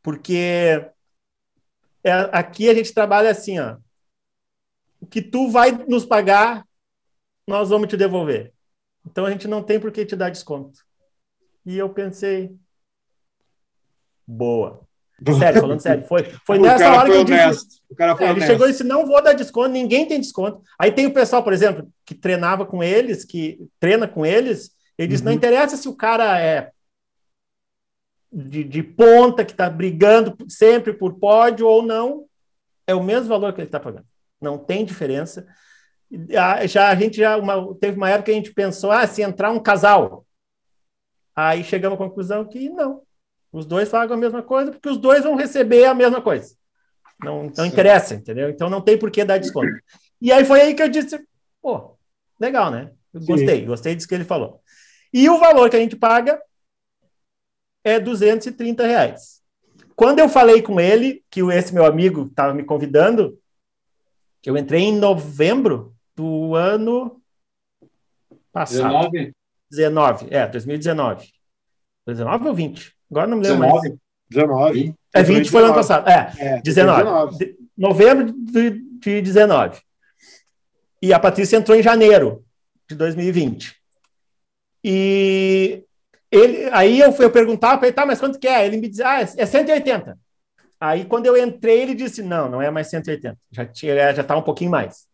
Porque 0.00 0.88
é, 2.04 2.12
aqui 2.30 2.70
a 2.70 2.74
gente 2.74 2.94
trabalha 2.94 3.32
assim, 3.32 3.58
ó. 3.58 3.76
O 5.04 5.06
que 5.06 5.20
tu 5.20 5.50
vai 5.50 5.70
nos 5.86 6.06
pagar, 6.06 6.66
nós 7.46 7.68
vamos 7.68 7.88
te 7.88 7.96
devolver. 7.96 8.54
Então 9.06 9.26
a 9.26 9.30
gente 9.30 9.46
não 9.46 9.62
tem 9.62 9.78
por 9.78 9.92
que 9.92 10.06
te 10.06 10.16
dar 10.16 10.30
desconto. 10.30 10.80
E 11.66 11.76
eu 11.76 11.90
pensei, 11.90 12.56
boa. 14.26 14.80
Sério, 15.38 15.60
falando 15.60 15.80
sério, 15.80 16.06
foi, 16.06 16.24
foi 16.46 16.58
nessa 16.58 16.90
hora 16.90 17.10
que 17.10 17.16
eu 17.16 17.24
disse. 17.24 17.82
O 17.88 17.94
cara 17.94 18.16
foi 18.16 18.26
é, 18.26 18.30
ele 18.30 18.40
chegou 18.40 18.66
e 18.66 18.72
disse: 18.72 18.82
não 18.82 19.06
vou 19.06 19.22
dar 19.22 19.34
desconto, 19.34 19.68
ninguém 19.68 20.08
tem 20.08 20.18
desconto. 20.18 20.62
Aí 20.78 20.90
tem 20.90 21.04
o 21.04 21.12
pessoal, 21.12 21.44
por 21.44 21.52
exemplo, 21.52 21.86
que 22.06 22.14
treinava 22.14 22.64
com 22.64 22.82
eles, 22.82 23.26
que 23.26 23.60
treina 23.78 24.08
com 24.08 24.24
eles, 24.24 24.74
ele 24.96 25.14
uhum. 25.16 25.24
não 25.24 25.32
interessa 25.32 25.76
se 25.76 25.86
o 25.86 25.94
cara 25.94 26.40
é 26.40 26.70
de, 28.32 28.64
de 28.64 28.82
ponta, 28.82 29.44
que 29.44 29.52
está 29.52 29.68
brigando 29.68 30.34
sempre 30.48 30.94
por 30.94 31.18
pódio 31.18 31.66
ou 31.66 31.82
não, 31.82 32.24
é 32.86 32.94
o 32.94 33.04
mesmo 33.04 33.28
valor 33.28 33.52
que 33.52 33.60
ele 33.60 33.68
está 33.68 33.78
pagando. 33.78 34.06
Não 34.40 34.58
tem 34.58 34.84
diferença. 34.84 35.46
Já 36.68 36.88
a 36.88 36.94
gente 36.94 37.16
já 37.16 37.36
uma, 37.36 37.74
teve 37.76 37.96
uma 37.96 38.10
época 38.10 38.26
que 38.26 38.30
a 38.30 38.34
gente 38.34 38.52
pensou, 38.52 38.90
ah, 38.90 39.06
se 39.06 39.22
entrar 39.22 39.50
um 39.50 39.60
casal, 39.60 40.24
aí 41.34 41.64
chegamos 41.64 41.96
à 41.96 41.98
conclusão 41.98 42.44
que 42.44 42.68
não, 42.68 43.02
os 43.52 43.66
dois 43.66 43.88
pagam 43.88 44.16
a 44.16 44.20
mesma 44.20 44.42
coisa 44.42 44.70
porque 44.70 44.88
os 44.88 44.98
dois 44.98 45.24
vão 45.24 45.34
receber 45.34 45.86
a 45.86 45.94
mesma 45.94 46.20
coisa. 46.20 46.54
Não, 47.20 47.50
não 47.56 47.66
interessa, 47.66 48.14
entendeu? 48.14 48.50
Então 48.50 48.68
não 48.68 48.80
tem 48.80 48.98
por 48.98 49.10
que 49.10 49.24
dar 49.24 49.38
desconto. 49.38 49.72
E 50.20 50.32
aí 50.32 50.44
foi 50.44 50.60
aí 50.60 50.74
que 50.74 50.82
eu 50.82 50.88
disse, 50.88 51.18
pô, 51.62 51.96
legal, 52.38 52.70
né? 52.70 52.90
Gostei, 53.14 53.60
Sim. 53.60 53.66
gostei 53.66 53.94
disso 53.94 54.08
que 54.08 54.14
ele 54.14 54.24
falou. 54.24 54.60
E 55.12 55.28
o 55.28 55.38
valor 55.38 55.70
que 55.70 55.76
a 55.76 55.78
gente 55.78 55.96
paga 55.96 56.40
é 57.84 58.00
230 58.00 58.86
reais. 58.86 59.40
Quando 59.94 60.18
eu 60.18 60.28
falei 60.28 60.60
com 60.60 60.80
ele, 60.80 61.24
que 61.30 61.40
esse 61.52 61.72
meu 61.72 61.84
amigo 61.84 62.26
estava 62.26 62.52
me 62.52 62.64
convidando, 62.64 63.38
eu 64.50 64.56
entrei 64.56 64.82
em 64.82 64.96
novembro 64.96 65.94
do 66.14 66.54
ano 66.54 67.20
passado. 68.52 69.10
19? 69.10 69.34
19, 69.70 70.26
é, 70.30 70.46
2019. 70.46 71.28
19 72.06 72.48
ou 72.48 72.54
20? 72.54 72.94
Agora 73.10 73.26
não 73.26 73.38
me 73.38 73.44
lembro 73.44 73.62
19. 73.62 73.88
mais. 73.88 73.98
19. 74.30 74.94
É, 75.14 75.22
20 75.22 75.50
foi 75.50 75.62
ano 75.62 75.74
passado. 75.74 76.08
É, 76.08 76.32
é 76.38 76.60
19. 76.60 77.38
19. 77.38 77.58
novembro 77.76 78.32
de, 78.32 78.70
de 78.98 79.22
19. 79.22 79.80
E 81.02 81.12
a 81.12 81.18
Patrícia 81.18 81.56
entrou 81.56 81.76
em 81.76 81.82
janeiro 81.82 82.44
de 82.88 82.94
2020. 82.94 83.74
E 84.82 85.82
ele, 86.30 86.68
aí 86.72 87.00
eu 87.00 87.12
fui 87.12 87.28
perguntar 87.30 87.76
para 87.78 87.88
ele, 87.88 87.94
tá, 87.94 88.04
mas 88.04 88.20
quanto 88.20 88.38
que 88.38 88.48
é? 88.48 88.66
Ele 88.66 88.76
me 88.76 88.88
dizia, 88.88 89.08
ah, 89.08 89.20
é 89.20 89.46
180. 89.46 90.18
Aí 90.84 91.06
quando 91.06 91.24
eu 91.24 91.34
entrei, 91.34 91.80
ele 91.80 91.94
disse, 91.94 92.22
não, 92.22 92.46
não 92.46 92.60
é 92.60 92.70
mais 92.70 92.88
180, 92.88 93.38
já 93.50 93.64
tinha, 93.64 94.12
já 94.12 94.20
está 94.20 94.36
um 94.36 94.42
pouquinho 94.42 94.70
mais. 94.70 95.06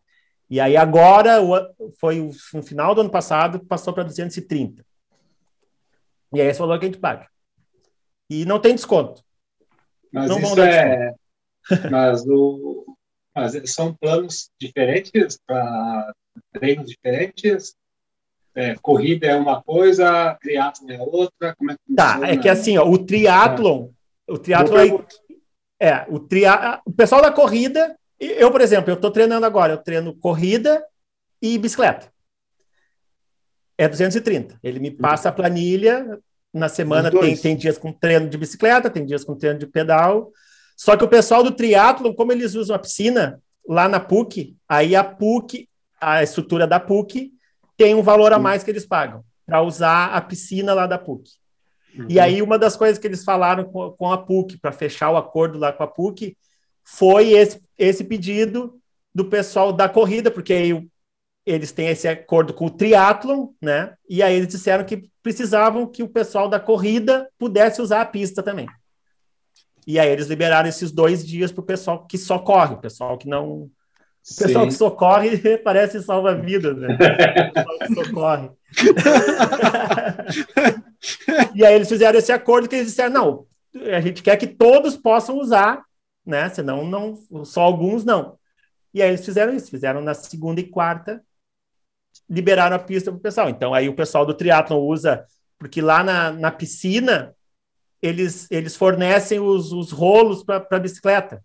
E 0.49 0.59
aí 0.59 0.75
agora, 0.75 1.37
foi 1.97 2.29
no 2.53 2.61
final 2.61 2.93
do 2.93 2.99
ano 2.99 3.09
passado, 3.09 3.65
passou 3.65 3.93
para 3.93 4.03
230. 4.03 4.85
E 6.33 6.41
é 6.41 6.45
esse 6.45 6.59
valor 6.59 6.77
que 6.77 6.85
a 6.85 6.89
gente 6.89 6.99
paga. 6.99 7.25
E 8.29 8.43
não 8.43 8.59
tem 8.59 8.75
desconto. 8.75 9.23
Mas 10.11 10.29
não 10.29 10.39
isso 10.39 10.61
é... 10.61 11.13
Mas, 11.89 12.25
o... 12.27 12.97
mas 13.33 13.53
são 13.71 13.93
planos 13.93 14.49
diferentes 14.59 15.39
para 15.47 16.13
treinos 16.51 16.89
diferentes? 16.89 17.75
É, 18.53 18.75
corrida 18.81 19.27
é 19.27 19.35
uma 19.37 19.61
coisa, 19.63 20.37
triatlon 20.41 20.89
é 20.89 20.99
outra, 20.99 21.55
como 21.55 21.71
é 21.71 21.75
que 21.75 21.95
Tá, 21.95 22.19
é 22.27 22.35
que 22.35 22.49
assim, 22.49 22.77
ó, 22.77 22.85
o 22.85 22.97
triatlon, 22.97 23.87
é. 24.27 24.33
o 24.33 24.37
triatlon 24.37 24.77
é, 24.79 25.30
é, 25.81 26.05
o, 26.07 26.19
tria, 26.19 26.79
o 26.85 26.91
pessoal 26.91 27.23
da 27.23 27.31
corrida, 27.31 27.97
eu, 28.19 28.51
por 28.51 28.61
exemplo, 28.61 28.91
eu 28.91 28.93
estou 28.93 29.09
treinando 29.09 29.47
agora, 29.47 29.73
eu 29.73 29.77
treino 29.79 30.13
corrida 30.13 30.85
e 31.41 31.57
bicicleta. 31.57 32.13
É 33.75 33.87
230. 33.87 34.59
Ele 34.61 34.79
me 34.79 34.91
passa 34.91 35.29
a 35.29 35.31
planilha, 35.31 36.19
na 36.53 36.69
semana 36.69 37.09
tem, 37.09 37.35
tem 37.35 37.55
dias 37.57 37.79
com 37.79 37.91
treino 37.91 38.29
de 38.29 38.37
bicicleta, 38.37 38.91
tem 38.91 39.03
dias 39.07 39.23
com 39.23 39.35
treino 39.35 39.57
de 39.57 39.65
pedal. 39.65 40.31
Só 40.77 40.95
que 40.95 41.03
o 41.03 41.07
pessoal 41.07 41.41
do 41.41 41.51
triatlon, 41.51 42.13
como 42.13 42.31
eles 42.31 42.53
usam 42.53 42.75
a 42.75 42.79
piscina 42.79 43.41
lá 43.67 43.89
na 43.89 43.99
PUC, 43.99 44.55
aí 44.69 44.95
a 44.95 45.03
PUC, 45.03 45.67
a 45.99 46.21
estrutura 46.21 46.67
da 46.67 46.79
PUC, 46.79 47.31
tem 47.75 47.95
um 47.95 48.03
valor 48.03 48.33
a 48.33 48.37
mais 48.37 48.63
que 48.63 48.69
eles 48.69 48.85
pagam 48.85 49.23
para 49.47 49.63
usar 49.63 50.13
a 50.13 50.21
piscina 50.21 50.75
lá 50.75 50.85
da 50.85 50.99
PUC. 50.99 51.40
Uhum. 51.97 52.05
E 52.09 52.19
aí, 52.19 52.41
uma 52.41 52.57
das 52.57 52.75
coisas 52.75 52.97
que 52.97 53.07
eles 53.07 53.23
falaram 53.23 53.65
com, 53.65 53.91
com 53.91 54.11
a 54.11 54.17
PUC, 54.17 54.57
para 54.57 54.71
fechar 54.71 55.11
o 55.11 55.17
acordo 55.17 55.59
lá 55.59 55.71
com 55.71 55.83
a 55.83 55.87
PUC, 55.87 56.37
foi 56.83 57.31
esse, 57.31 57.61
esse 57.77 58.03
pedido 58.03 58.79
do 59.13 59.25
pessoal 59.25 59.73
da 59.73 59.89
corrida, 59.89 60.31
porque 60.31 60.53
aí 60.53 60.87
eles 61.45 61.71
têm 61.71 61.87
esse 61.87 62.07
acordo 62.07 62.53
com 62.53 62.65
o 62.65 62.69
triatlon, 62.69 63.49
né? 63.61 63.93
E 64.07 64.21
aí 64.21 64.35
eles 64.35 64.47
disseram 64.47 64.85
que 64.85 65.09
precisavam 65.21 65.87
que 65.87 66.03
o 66.03 66.09
pessoal 66.09 66.47
da 66.47 66.59
corrida 66.59 67.27
pudesse 67.37 67.81
usar 67.81 68.01
a 68.01 68.05
pista 68.05 68.41
também. 68.43 68.67
E 69.85 69.99
aí 69.99 70.09
eles 70.09 70.27
liberaram 70.27 70.69
esses 70.69 70.91
dois 70.91 71.25
dias 71.25 71.51
para 71.51 71.61
o 71.61 71.65
pessoal 71.65 72.05
que 72.05 72.17
só 72.17 72.37
corre, 72.37 72.75
o 72.75 72.81
pessoal 72.81 73.17
que 73.17 73.27
não 73.27 73.69
o 74.29 74.43
pessoal 74.43 74.65
Sim. 74.65 74.69
que 74.69 74.75
socorre 74.75 75.57
parece 75.57 76.01
salva-vidas, 76.01 76.77
né? 76.77 76.93
O 76.93 76.97
pessoal 77.53 77.79
que 77.79 77.95
socorre. 77.95 78.49
e 81.55 81.65
aí 81.65 81.73
eles 81.73 81.89
fizeram 81.89 82.19
esse 82.19 82.31
acordo 82.31 82.69
que 82.69 82.75
eles 82.75 82.87
disseram, 82.87 83.13
não, 83.13 83.45
a 83.95 84.01
gente 84.01 84.21
quer 84.21 84.37
que 84.37 84.47
todos 84.47 84.95
possam 84.95 85.37
usar, 85.37 85.83
né? 86.25 86.49
Senão 86.49 86.85
não, 86.85 87.17
só 87.45 87.61
alguns 87.61 88.05
não. 88.05 88.37
E 88.93 89.01
aí 89.01 89.09
eles 89.09 89.25
fizeram 89.25 89.53
isso, 89.53 89.71
fizeram 89.71 90.01
na 90.01 90.13
segunda 90.13 90.59
e 90.59 90.67
quarta, 90.67 91.23
liberaram 92.29 92.75
a 92.75 92.79
pista 92.79 93.11
para 93.11 93.17
o 93.17 93.21
pessoal. 93.21 93.49
Então 93.49 93.73
aí 93.73 93.89
o 93.89 93.95
pessoal 93.95 94.25
do 94.25 94.33
triatlon 94.33 94.79
usa, 94.79 95.25
porque 95.57 95.81
lá 95.81 96.03
na, 96.03 96.31
na 96.31 96.51
piscina 96.51 97.35
eles, 98.01 98.47
eles 98.49 98.75
fornecem 98.75 99.39
os, 99.39 99.71
os 99.71 99.91
rolos 99.91 100.43
para 100.43 100.79
bicicleta. 100.79 101.43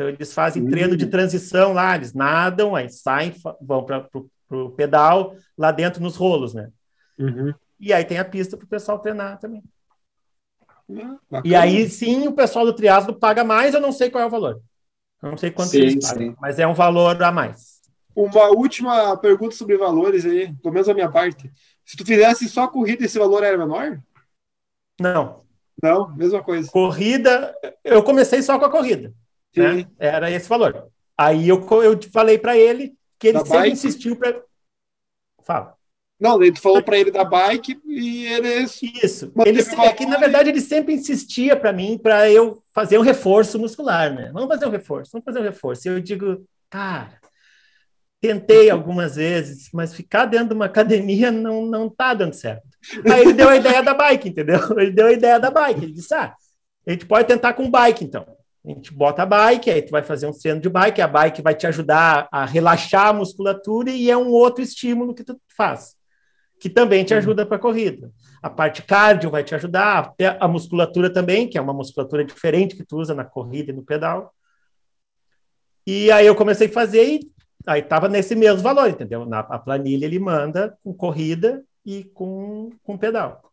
Então, 0.00 0.08
eles 0.08 0.32
fazem 0.32 0.64
treino 0.66 0.96
de 0.96 1.08
transição 1.08 1.74
lá, 1.74 1.94
eles 1.94 2.14
nadam, 2.14 2.74
aí 2.74 2.88
saem, 2.88 3.34
vão 3.60 3.84
para 3.84 4.08
o 4.50 4.70
pedal, 4.70 5.36
lá 5.58 5.70
dentro 5.70 6.02
nos 6.02 6.16
rolos, 6.16 6.54
né? 6.54 6.70
Uhum. 7.18 7.52
E 7.78 7.92
aí 7.92 8.02
tem 8.02 8.18
a 8.18 8.24
pista 8.24 8.56
para 8.56 8.64
o 8.64 8.68
pessoal 8.68 8.98
treinar 8.98 9.38
também. 9.38 9.62
Ah, 11.30 11.42
e 11.44 11.54
aí 11.54 11.86
sim 11.90 12.26
o 12.26 12.32
pessoal 12.32 12.64
do 12.64 12.72
triatlo 12.72 13.12
paga 13.14 13.44
mais, 13.44 13.74
eu 13.74 13.80
não 13.80 13.92
sei 13.92 14.08
qual 14.08 14.24
é 14.24 14.26
o 14.26 14.30
valor. 14.30 14.62
Eu 15.22 15.32
não 15.32 15.36
sei 15.36 15.50
quanto 15.50 15.72
sim, 15.72 15.80
eles 15.82 16.08
pagam, 16.08 16.30
sim. 16.30 16.36
mas 16.40 16.58
é 16.58 16.66
um 16.66 16.72
valor 16.72 17.22
a 17.22 17.30
mais. 17.30 17.82
Uma 18.16 18.48
última 18.48 19.14
pergunta 19.18 19.54
sobre 19.54 19.76
valores 19.76 20.24
aí, 20.24 20.50
pelo 20.62 20.72
menos 20.72 20.88
a 20.88 20.94
minha 20.94 21.10
parte. 21.10 21.52
Se 21.84 21.94
tu 21.94 22.06
fizesse 22.06 22.48
só 22.48 22.66
corrida, 22.66 23.04
esse 23.04 23.18
valor 23.18 23.44
era 23.44 23.58
menor? 23.58 24.00
Não. 24.98 25.44
Não, 25.82 26.08
mesma 26.16 26.42
coisa. 26.42 26.70
Corrida, 26.70 27.54
eu 27.84 28.02
comecei 28.02 28.42
só 28.42 28.58
com 28.58 28.64
a 28.64 28.70
corrida. 28.70 29.14
Né? 29.56 29.86
Era 29.98 30.30
esse 30.30 30.48
valor. 30.48 30.88
Aí 31.16 31.48
eu, 31.48 31.66
eu 31.82 31.98
falei 32.12 32.38
para 32.38 32.56
ele 32.56 32.94
que 33.18 33.28
ele 33.28 33.38
da 33.38 33.44
sempre 33.44 33.58
bike? 33.58 33.72
insistiu 33.72 34.16
para. 34.16 34.42
Fala. 35.44 35.74
Não, 36.18 36.38
tu 36.38 36.60
falou 36.60 36.82
para 36.82 36.98
ele 36.98 37.10
da 37.10 37.24
bike 37.24 37.80
e 37.86 38.26
ele. 38.26 38.48
Isso. 39.02 39.32
Ele, 39.44 39.60
é 39.60 39.92
que, 39.92 40.04
na 40.04 40.18
verdade, 40.18 40.50
ele 40.50 40.60
sempre 40.60 40.94
insistia 40.94 41.56
para 41.56 41.72
mim 41.72 41.98
para 41.98 42.30
eu 42.30 42.62
fazer 42.74 42.98
um 42.98 43.02
reforço 43.02 43.58
muscular, 43.58 44.14
né? 44.14 44.30
Vamos 44.32 44.48
fazer 44.48 44.66
um 44.66 44.70
reforço, 44.70 45.12
vamos 45.12 45.24
fazer 45.24 45.40
um 45.40 45.44
reforço. 45.44 45.88
E 45.88 45.90
eu 45.90 46.00
digo, 46.00 46.46
cara, 46.68 47.18
tentei 48.20 48.68
algumas 48.68 49.16
vezes, 49.16 49.70
mas 49.72 49.94
ficar 49.94 50.26
dentro 50.26 50.48
de 50.48 50.54
uma 50.54 50.66
academia 50.66 51.30
não, 51.30 51.64
não 51.64 51.88
tá 51.88 52.12
dando 52.12 52.34
certo. 52.34 52.68
Aí 53.10 53.22
ele 53.22 53.32
deu 53.32 53.48
a 53.48 53.56
ideia 53.56 53.82
da 53.82 53.94
bike, 53.94 54.28
entendeu? 54.28 54.58
Ele 54.78 54.90
deu 54.90 55.06
a 55.06 55.12
ideia 55.12 55.38
da 55.38 55.50
bike. 55.50 55.84
Ele 55.84 55.92
disse, 55.92 56.14
ah, 56.14 56.34
a 56.86 56.90
gente 56.90 57.04
pode 57.06 57.28
tentar 57.28 57.52
com 57.52 57.70
bike, 57.70 58.04
então. 58.04 58.26
A 58.64 58.68
gente 58.68 58.92
bota 58.92 59.22
a 59.22 59.26
bike, 59.26 59.70
aí 59.70 59.80
tu 59.80 59.90
vai 59.90 60.02
fazer 60.02 60.26
um 60.26 60.32
treino 60.32 60.60
de 60.60 60.68
bike, 60.68 61.00
a 61.00 61.08
bike 61.08 61.40
vai 61.40 61.54
te 61.54 61.66
ajudar 61.66 62.28
a 62.30 62.44
relaxar 62.44 63.08
a 63.08 63.12
musculatura 63.12 63.90
e 63.90 64.10
é 64.10 64.16
um 64.16 64.28
outro 64.28 64.62
estímulo 64.62 65.14
que 65.14 65.24
tu 65.24 65.40
faz, 65.56 65.96
que 66.60 66.68
também 66.68 67.02
te 67.02 67.14
ajuda 67.14 67.46
para 67.46 67.56
a 67.56 67.60
corrida. 67.60 68.12
A 68.42 68.50
parte 68.50 68.82
cardio 68.82 69.30
vai 69.30 69.42
te 69.42 69.54
ajudar, 69.54 70.12
a 70.38 70.46
musculatura 70.46 71.10
também, 71.10 71.48
que 71.48 71.56
é 71.56 71.60
uma 71.60 71.72
musculatura 71.72 72.22
diferente 72.22 72.76
que 72.76 72.84
tu 72.84 72.98
usa 72.98 73.14
na 73.14 73.24
corrida 73.24 73.72
e 73.72 73.74
no 73.74 73.82
pedal. 73.82 74.34
E 75.86 76.10
aí 76.12 76.26
eu 76.26 76.34
comecei 76.34 76.66
a 76.66 76.72
fazer 76.72 77.04
e 77.04 77.30
aí 77.66 77.80
estava 77.80 78.08
nesse 78.08 78.34
mesmo 78.34 78.62
valor, 78.62 78.90
entendeu? 78.90 79.24
Na 79.24 79.40
a 79.40 79.58
planilha 79.58 80.04
ele 80.04 80.18
manda 80.18 80.76
com 80.84 80.92
corrida 80.92 81.64
e 81.84 82.04
com, 82.04 82.70
com 82.82 82.98
pedal. 82.98 83.50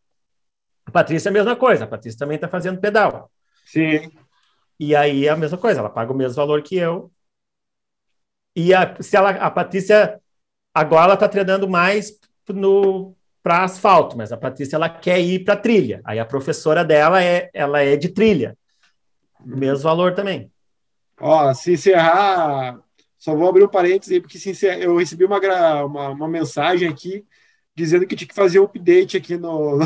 A 0.86 0.92
Patrícia 0.92 1.30
é 1.30 1.32
a 1.32 1.34
mesma 1.34 1.56
coisa, 1.56 1.86
a 1.86 1.88
Patrícia 1.88 2.20
também 2.20 2.36
está 2.36 2.48
fazendo 2.48 2.80
pedal. 2.80 3.32
Sim. 3.66 4.10
E 4.80 4.96
aí 4.96 5.26
é 5.26 5.30
a 5.30 5.36
mesma 5.36 5.58
coisa, 5.58 5.80
ela 5.80 5.90
paga 5.90 6.12
o 6.12 6.16
mesmo 6.16 6.36
valor 6.36 6.62
que 6.62 6.76
eu. 6.76 7.12
E 8.56 8.74
a, 8.74 8.96
se 9.02 9.16
ela, 9.16 9.32
a 9.32 9.52
Patrícia 9.52 10.20
agora 10.74 11.06
ela 11.06 11.14
está 11.16 11.28
treinando 11.28 11.68
mais 11.68 12.20
no 12.50 13.16
para 13.42 13.64
asfalto, 13.64 14.18
mas 14.18 14.32
a 14.32 14.38
Patrícia 14.38 14.76
ela 14.76 14.90
quer 14.90 15.20
ir 15.20 15.44
para 15.44 15.56
trilha. 15.56 16.02
Aí 16.04 16.20
a 16.20 16.26
professora 16.26 16.84
dela 16.84 17.24
é 17.24 17.50
ela 17.54 17.82
é 17.82 17.96
de 17.96 18.10
trilha. 18.10 18.58
Mesmo 19.44 19.84
valor 19.84 20.14
também. 20.14 20.52
Ó, 21.20 21.54
se 21.54 21.74
encerrar, 21.74 22.80
só 23.18 23.36
vou 23.36 23.48
abrir 23.48 23.64
um 23.64 23.70
parênteses 23.70 24.14
aí, 24.14 24.22
porque 24.22 24.38
se 24.38 24.50
encerrar, 24.50 24.78
eu 24.78 24.98
recebi 24.98 25.26
uma, 25.26 25.40
uma, 25.86 26.10
uma 26.10 26.28
mensagem 26.28 26.88
aqui 26.88 27.26
dizendo 27.76 28.06
que 28.06 28.16
tinha 28.16 28.28
que 28.28 28.36
fazer 28.36 28.60
um 28.60 28.64
update 28.64 29.18
aqui 29.18 29.38
no, 29.38 29.78
no 29.78 29.86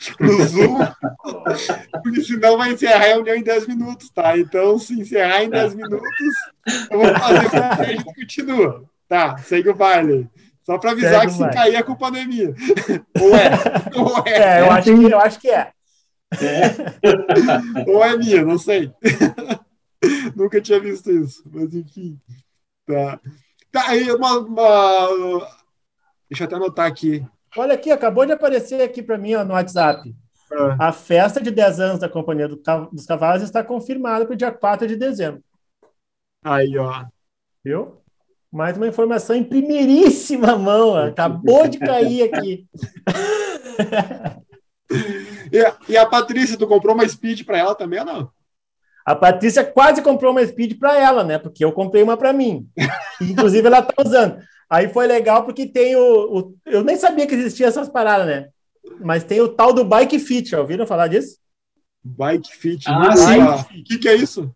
Zoom, 0.00 0.78
porque 2.02 2.22
senão 2.22 2.56
vai 2.56 2.72
encerrar 2.72 2.96
a 2.96 3.08
reunião 3.08 3.36
em 3.36 3.42
10 3.42 3.66
minutos, 3.66 4.10
tá? 4.10 4.36
Então, 4.38 4.78
se 4.78 4.98
encerrar 4.98 5.44
em 5.44 5.50
10 5.50 5.74
minutos, 5.74 6.34
eu 6.90 6.98
vou 6.98 7.14
fazer 7.18 7.50
com 7.50 7.50
que 7.76 7.82
a 7.82 7.84
gente 7.84 8.04
continua. 8.04 8.84
Tá, 9.08 9.36
segue 9.38 9.68
o 9.68 9.74
baile. 9.74 10.28
Só 10.64 10.78
para 10.78 10.92
avisar 10.92 11.20
Segue 11.20 11.26
que 11.26 11.38
se 11.38 11.50
cair 11.50 11.76
a 11.76 11.82
culpa 11.82 12.10
não 12.10 12.18
é 12.18 12.24
minha. 12.26 12.54
Ou 13.20 13.36
é, 13.36 13.50
ou 13.96 14.22
é, 14.26 14.58
É, 14.58 14.60
eu 14.60 14.70
acho 14.70 14.94
que, 14.94 15.04
eu 15.12 15.20
acho 15.20 15.40
que 15.40 15.50
é. 15.50 15.72
ou 17.88 18.04
é 18.04 18.16
minha, 18.16 18.44
não 18.44 18.58
sei. 18.58 18.92
Nunca 20.36 20.60
tinha 20.60 20.80
visto 20.80 21.10
isso, 21.10 21.42
mas 21.52 21.74
enfim. 21.74 22.18
Tá. 22.86 23.20
Tá, 23.70 23.88
aí 23.88 24.10
uma, 24.12 24.38
uma- 24.38 25.48
Deixa 26.28 26.44
eu 26.44 26.46
até 26.46 26.54
anotar 26.56 26.86
aqui. 26.86 27.26
Olha 27.56 27.74
aqui, 27.74 27.90
acabou 27.90 28.24
de 28.24 28.32
aparecer 28.32 28.80
aqui 28.82 29.02
para 29.02 29.18
mim 29.18 29.34
ó, 29.34 29.44
no 29.44 29.54
WhatsApp. 29.54 30.14
Ah, 30.52 30.88
A 30.88 30.92
festa 30.92 31.40
de 31.40 31.50
10 31.50 31.80
anos 31.80 31.98
da 32.00 32.08
Companhia 32.08 32.48
dos 32.48 33.06
Cavalos 33.06 33.42
está 33.42 33.62
confirmada 33.62 34.24
para 34.24 34.34
o 34.34 34.36
dia 34.36 34.50
4 34.52 34.86
de 34.86 34.96
dezembro. 34.96 35.42
Aí, 36.44 36.76
ó. 36.78 37.04
Viu? 37.64 38.00
Mais 38.52 38.76
uma 38.76 38.88
informação 38.88 39.36
em 39.36 39.44
primeiríssima 39.44 40.56
mão. 40.56 40.90
ó. 40.90 41.06
Acabou 41.06 41.68
de 41.68 41.78
cair 41.78 42.22
aqui. 42.22 42.66
E, 45.52 45.92
e 45.92 45.96
a 45.96 46.04
Patrícia, 46.06 46.56
tu 46.56 46.66
comprou 46.66 46.94
uma 46.94 47.08
Speed 47.08 47.44
para 47.44 47.58
ela 47.58 47.74
também 47.74 48.00
ou 48.00 48.04
não? 48.04 48.30
A 49.06 49.14
Patrícia 49.14 49.64
quase 49.64 50.02
comprou 50.02 50.32
uma 50.32 50.44
Speed 50.44 50.78
para 50.78 50.98
ela, 50.98 51.24
né? 51.24 51.38
Porque 51.38 51.64
eu 51.64 51.72
comprei 51.72 52.02
uma 52.02 52.16
para 52.16 52.32
mim. 52.32 52.68
Inclusive, 53.20 53.66
ela 53.66 53.80
está 53.80 53.94
usando. 54.04 54.38
Aí 54.70 54.88
foi 54.88 55.06
legal 55.06 55.44
porque 55.44 55.66
tem 55.66 55.96
o, 55.96 56.38
o- 56.38 56.54
Eu 56.64 56.84
nem 56.84 56.96
sabia 56.96 57.26
que 57.26 57.34
existia 57.34 57.66
essas 57.66 57.88
paradas, 57.88 58.26
né? 58.26 58.48
Mas 59.00 59.24
tem 59.24 59.40
o 59.40 59.48
tal 59.48 59.72
do 59.72 59.84
Bike 59.84 60.18
Fit. 60.18 60.50
Já 60.50 60.60
ouviram 60.60 60.86
falar 60.86 61.08
disso? 61.08 61.36
Bike 62.02 62.56
Fit. 62.56 62.84
Ah, 62.88 63.14
sim. 63.14 63.42
O 63.80 63.84
que, 63.84 63.98
que 63.98 64.08
é 64.08 64.14
isso? 64.14 64.50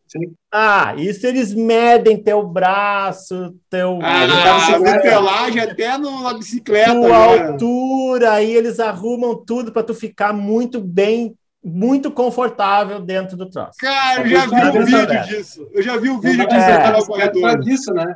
Ah, 0.50 0.94
isso 0.96 1.26
eles 1.26 1.52
medem 1.52 2.16
teu 2.22 2.42
braço, 2.46 3.54
teu. 3.68 3.98
Ah, 4.02 4.54
bicicleta. 4.54 4.96
modelagem 4.96 5.60
até 5.60 5.98
no, 5.98 6.22
na 6.22 6.32
bicicleta. 6.34 6.92
tua 6.94 7.06
agora. 7.06 7.48
altura, 7.52 8.32
aí 8.32 8.50
eles 8.54 8.80
arrumam 8.80 9.34
tudo 9.44 9.72
para 9.72 9.82
tu 9.82 9.92
ficar 9.92 10.32
muito 10.32 10.80
bem, 10.80 11.34
muito 11.62 12.10
confortável 12.10 12.98
dentro 13.00 13.36
do 13.36 13.50
troço. 13.50 13.72
Cara, 13.78 14.22
eu 14.22 14.28
já 14.28 14.46
vi 14.46 14.54
É 14.54 14.80
um 14.80 14.84
vídeo 14.84 15.26
disso. 15.26 15.68
Eu 15.72 15.82
já 15.82 15.96
vi 15.98 16.08
um 16.08 16.20
vídeo 16.20 16.42
É, 16.42 16.46
disso 16.46 16.60
é, 16.60 16.72
até 16.76 16.86
no 16.92 16.96
Pra 17.04 17.06
corredor. 17.06 17.60
disso, 17.60 17.92
né? 17.92 18.14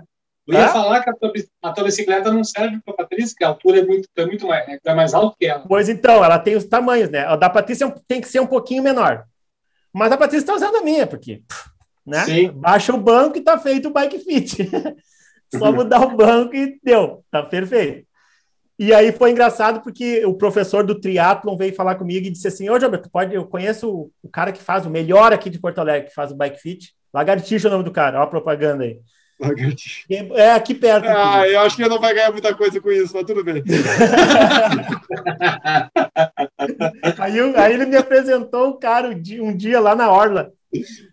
Eu 0.48 0.54
ia 0.54 0.68
falar 0.68 1.02
que 1.02 1.10
a 1.10 1.12
tua, 1.12 1.32
a 1.62 1.72
tua 1.72 1.84
bicicleta 1.84 2.32
não 2.32 2.42
serve 2.42 2.80
para 2.82 2.94
Patrícia, 2.94 3.34
que 3.36 3.44
a 3.44 3.48
altura 3.48 3.80
é 3.80 3.84
muito, 3.84 4.08
é 4.16 4.24
muito 4.24 4.46
mais, 4.46 4.78
é 4.82 4.94
mais 4.94 5.12
alto 5.12 5.36
que 5.38 5.46
ela. 5.46 5.64
Pois 5.68 5.90
então, 5.90 6.24
ela 6.24 6.38
tem 6.38 6.56
os 6.56 6.64
tamanhos, 6.64 7.10
né? 7.10 7.26
A 7.26 7.36
da 7.36 7.50
Patrícia 7.50 7.84
é 7.84 7.94
tem 8.08 8.18
que 8.18 8.28
ser 8.28 8.40
um 8.40 8.46
pouquinho 8.46 8.82
menor. 8.82 9.24
Mas 9.92 10.10
a 10.10 10.16
Patrícia 10.16 10.44
está 10.44 10.54
usando 10.54 10.76
a 10.76 10.82
minha, 10.82 11.06
porque, 11.06 11.42
né? 12.06 12.24
Sim. 12.24 12.50
Baixa 12.52 12.94
o 12.94 12.98
banco 12.98 13.36
e 13.36 13.42
tá 13.42 13.58
feito 13.58 13.88
o 13.88 13.92
bike 13.92 14.20
fit. 14.20 14.70
Só 15.54 15.70
mudar 15.70 16.00
o 16.00 16.16
banco 16.16 16.54
e 16.54 16.78
deu, 16.82 17.22
tá 17.30 17.42
perfeito. 17.42 18.06
E 18.78 18.94
aí 18.94 19.12
foi 19.12 19.32
engraçado 19.32 19.82
porque 19.82 20.24
o 20.24 20.34
professor 20.34 20.82
do 20.84 20.98
triatlon 20.98 21.56
veio 21.56 21.74
falar 21.74 21.96
comigo 21.96 22.26
e 22.26 22.30
disse 22.30 22.48
assim: 22.48 22.70
Ô, 22.70 22.78
Gilberto, 22.78 23.10
pode, 23.10 23.34
eu 23.34 23.44
conheço 23.44 23.90
o, 23.90 24.10
o 24.22 24.28
cara 24.28 24.52
que 24.52 24.62
faz 24.62 24.86
o 24.86 24.90
melhor 24.90 25.32
aqui 25.32 25.50
de 25.50 25.58
Porto 25.58 25.80
Alegre, 25.80 26.08
que 26.08 26.14
faz 26.14 26.30
o 26.30 26.36
bike 26.36 26.60
fit. 26.60 26.94
Lagartixa 27.12 27.66
é 27.66 27.70
o 27.70 27.72
nome 27.72 27.84
do 27.84 27.90
cara, 27.90 28.20
ó 28.20 28.22
a 28.22 28.26
propaganda 28.26 28.84
aí. 28.84 29.00
Lagartixa. 29.40 30.04
É 30.34 30.50
aqui 30.50 30.74
perto. 30.74 31.06
Ah, 31.06 31.46
eu 31.46 31.60
acho 31.60 31.76
que 31.76 31.82
ele 31.82 31.88
não 31.88 32.00
vai 32.00 32.12
ganhar 32.12 32.32
muita 32.32 32.54
coisa 32.54 32.80
com 32.80 32.90
isso, 32.90 33.14
mas 33.14 33.24
tudo 33.24 33.44
bem. 33.44 33.62
Aí, 37.18 37.38
aí 37.56 37.72
ele 37.72 37.86
me 37.86 37.96
apresentou 37.96 38.70
o 38.70 38.78
cara 38.78 39.08
um 39.08 39.56
dia, 39.56 39.80
lá 39.80 39.94
na 39.94 40.10
Orla. 40.10 40.52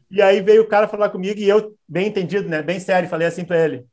E 0.10 0.22
aí 0.22 0.42
veio 0.42 0.64
o 0.64 0.68
cara 0.68 0.88
falar 0.88 1.10
comigo 1.10 1.40
e 1.40 1.48
eu, 1.48 1.76
bem 1.88 2.08
entendido, 2.08 2.48
né? 2.48 2.62
Bem 2.62 2.80
sério, 2.80 3.10
falei 3.10 3.28
assim 3.28 3.46
para 3.46 3.64
ele: 3.64 3.86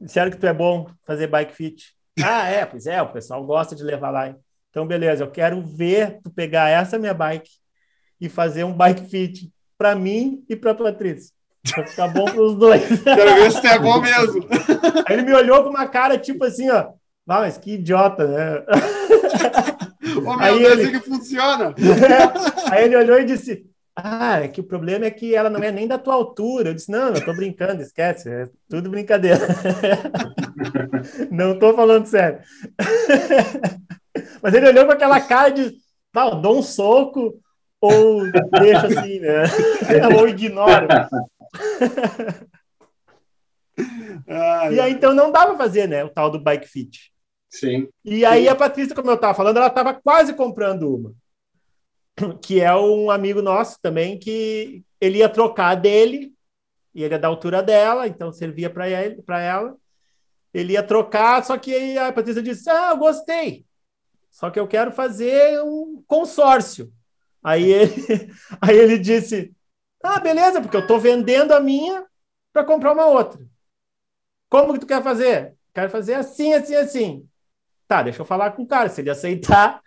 Disseram 0.00 0.30
que 0.30 0.36
tu 0.36 0.46
é 0.46 0.52
bom 0.52 0.88
fazer 1.06 1.26
bike 1.26 1.54
fit. 1.54 1.94
Ah, 2.22 2.48
é, 2.48 2.66
pois 2.66 2.86
é, 2.86 3.00
o 3.00 3.12
pessoal 3.12 3.44
gosta 3.44 3.74
de 3.74 3.82
levar 3.82 4.10
lá. 4.10 4.28
hein? 4.28 4.36
Então, 4.70 4.86
beleza, 4.86 5.24
eu 5.24 5.30
quero 5.30 5.60
ver 5.62 6.20
tu 6.22 6.30
pegar 6.30 6.68
essa 6.68 6.98
minha 6.98 7.14
bike 7.14 7.50
e 8.20 8.28
fazer 8.28 8.64
um 8.64 8.72
bike 8.72 9.08
fit 9.08 9.50
para 9.76 9.94
mim 9.94 10.44
e 10.48 10.54
para 10.54 10.74
Patrícia. 10.74 11.32
Pra 11.74 11.86
ficar 11.86 12.08
bom 12.08 12.24
para 12.24 12.40
os 12.42 12.54
dois. 12.56 12.82
Quero 13.02 13.34
ver 13.34 13.52
se 13.52 13.66
é 13.66 13.78
bom 13.78 14.00
mesmo. 14.00 14.46
Aí 15.06 15.14
ele 15.16 15.22
me 15.22 15.34
olhou 15.34 15.62
com 15.62 15.70
uma 15.70 15.86
cara 15.86 16.16
tipo 16.18 16.44
assim, 16.44 16.68
ó. 16.70 16.88
Ah, 17.28 17.40
mas 17.40 17.56
que 17.58 17.74
idiota, 17.74 18.26
né? 18.26 18.64
Ô, 20.16 20.20
meu 20.36 20.40
Aí 20.40 20.58
Deus, 20.58 20.78
ele- 20.80 20.90
que 20.98 21.00
funciona. 21.08 21.74
Aí 22.72 22.84
ele 22.84 22.96
olhou 22.96 23.20
e 23.20 23.24
disse: 23.24 23.64
Ah, 23.94 24.40
é 24.42 24.48
que 24.48 24.60
o 24.60 24.64
problema 24.64 25.04
é 25.04 25.10
que 25.10 25.34
ela 25.34 25.48
não 25.48 25.60
é 25.62 25.70
nem 25.70 25.86
da 25.86 25.96
tua 25.98 26.14
altura. 26.14 26.70
Eu 26.70 26.74
disse: 26.74 26.90
Não, 26.90 27.08
eu 27.14 27.24
tô 27.24 27.32
brincando, 27.32 27.82
esquece, 27.82 28.28
é 28.28 28.48
tudo 28.68 28.90
brincadeira. 28.90 29.38
não 31.30 31.56
tô 31.58 31.72
falando 31.74 32.06
sério. 32.06 32.40
Mas 34.42 34.54
ele 34.54 34.68
olhou 34.68 34.86
com 34.86 34.92
aquela 34.92 35.20
cara 35.20 35.50
de: 35.50 35.72
eu 36.16 36.34
dou 36.36 36.58
um 36.58 36.62
soco 36.62 37.34
ou 37.80 38.22
deixa 38.60 38.86
assim, 38.88 39.20
né? 39.20 39.44
ou 40.18 40.28
ignoro. 40.28 40.88
Ai, 44.28 44.74
E 44.74 44.80
aí 44.80 44.92
então 44.92 45.14
não 45.14 45.32
dá 45.32 45.46
pra 45.46 45.56
fazer, 45.56 45.88
né? 45.88 46.04
O 46.04 46.10
tal 46.10 46.30
do 46.30 46.38
bike 46.38 46.68
fit. 46.68 47.12
Sim. 47.48 47.88
E 48.04 48.24
aí 48.24 48.48
a 48.48 48.54
Patrícia, 48.54 48.94
como 48.94 49.10
eu 49.10 49.14
estava 49.14 49.34
falando, 49.34 49.56
ela 49.56 49.66
estava 49.66 49.94
quase 49.94 50.34
comprando 50.34 50.94
uma. 50.94 51.14
Que 52.40 52.60
é 52.60 52.74
um 52.74 53.10
amigo 53.10 53.40
nosso 53.42 53.78
também, 53.80 54.18
que 54.18 54.82
ele 55.00 55.18
ia 55.18 55.28
trocar 55.28 55.74
dele, 55.74 56.32
e 56.94 57.02
ele 57.02 57.14
é 57.14 57.18
da 57.18 57.28
altura 57.28 57.62
dela, 57.62 58.06
então 58.06 58.32
servia 58.32 58.68
para 58.68 58.88
ele, 58.88 59.22
para 59.22 59.40
ela. 59.40 59.76
Ele 60.52 60.74
ia 60.74 60.82
trocar, 60.82 61.44
só 61.44 61.56
que 61.56 61.74
aí 61.74 61.98
a 61.98 62.12
Patrícia 62.12 62.42
disse: 62.42 62.68
Ah, 62.68 62.90
eu 62.90 62.98
gostei. 62.98 63.64
Só 64.30 64.50
que 64.50 64.58
eu 64.60 64.68
quero 64.68 64.92
fazer 64.92 65.60
um 65.62 66.02
consórcio. 66.06 66.92
Aí 67.42 67.70
ele, 67.70 67.94
aí 68.60 68.76
ele 68.76 68.98
disse: 68.98 69.52
Ah, 70.02 70.18
beleza, 70.18 70.60
porque 70.60 70.76
eu 70.76 70.80
estou 70.80 70.98
vendendo 70.98 71.52
a 71.52 71.60
minha 71.60 72.04
para 72.52 72.64
comprar 72.64 72.92
uma 72.92 73.06
outra. 73.06 73.40
Como 74.48 74.72
que 74.72 74.80
tu 74.80 74.86
quer 74.86 75.02
fazer? 75.02 75.54
Quero 75.72 75.90
fazer 75.90 76.14
assim, 76.14 76.52
assim, 76.52 76.74
assim. 76.74 77.28
Tá, 77.86 78.02
deixa 78.02 78.22
eu 78.22 78.26
falar 78.26 78.52
com 78.52 78.62
o 78.62 78.66
cara. 78.66 78.88
Se 78.88 79.00
ele 79.00 79.10
aceitar, 79.10 79.80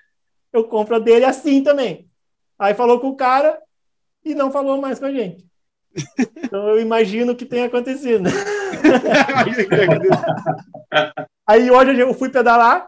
eu 0.52 0.66
compro 0.66 0.96
a 0.96 1.00
dele 1.00 1.26
assim 1.26 1.64
também. 1.64 2.08
Aí 2.58 2.74
falou 2.74 3.00
com 3.00 3.10
o 3.10 3.16
cara 3.16 3.60
e 4.24 4.36
não 4.36 4.52
falou 4.52 4.80
mais 4.80 5.00
com 5.00 5.06
a 5.06 5.12
gente. 5.12 5.46
Então 6.38 6.70
eu 6.70 6.80
imagino 6.80 7.36
que 7.36 7.46
tenha 7.46 7.66
acontecido. 7.66 8.30
Aí 11.46 11.70
hoje 11.70 12.00
eu 12.00 12.14
fui 12.14 12.30
pedalar 12.30 12.88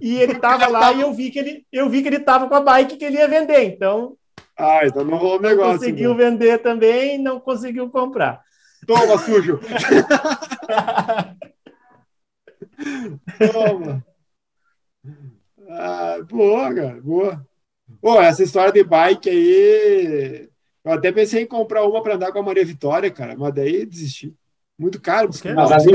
e 0.00 0.20
ele 0.20 0.38
tava 0.38 0.68
lá 0.68 0.92
e 0.92 1.00
eu 1.00 1.12
vi 1.12 1.30
que 1.30 1.38
ele, 1.38 1.66
eu 1.72 1.88
vi 1.88 2.02
que 2.02 2.08
ele 2.08 2.20
tava 2.20 2.48
com 2.48 2.54
a 2.54 2.60
bike 2.60 2.96
que 2.96 3.04
ele 3.04 3.18
ia 3.18 3.28
vender. 3.28 3.64
Então 3.64 4.16
Ah, 4.56 4.86
então 4.86 5.04
não 5.04 5.18
rolou 5.18 5.38
o 5.38 5.42
negócio. 5.42 5.78
conseguiu 5.78 6.12
então. 6.12 6.30
vender 6.30 6.58
também, 6.58 7.18
não 7.18 7.40
conseguiu 7.40 7.90
comprar. 7.90 8.42
Toma, 8.86 9.18
sujo. 9.18 9.60
Toma. 13.52 14.04
Ah, 15.68 16.18
boa, 16.28 16.74
cara, 16.74 17.00
boa. 17.00 17.46
Pô, 18.00 18.20
essa 18.20 18.42
história 18.42 18.72
de 18.72 18.84
bike 18.84 19.28
aí. 19.28 20.48
Eu 20.84 20.92
até 20.92 21.10
pensei 21.10 21.42
em 21.42 21.46
comprar 21.46 21.84
uma 21.84 22.02
para 22.02 22.14
andar 22.14 22.30
com 22.30 22.38
a 22.38 22.42
Maria 22.42 22.64
Vitória, 22.64 23.10
cara, 23.10 23.34
mas 23.36 23.54
daí 23.54 23.86
desisti. 23.86 24.34
Muito 24.78 25.00
caro. 25.00 25.30
Mas 25.54 25.72
ali, 25.72 25.92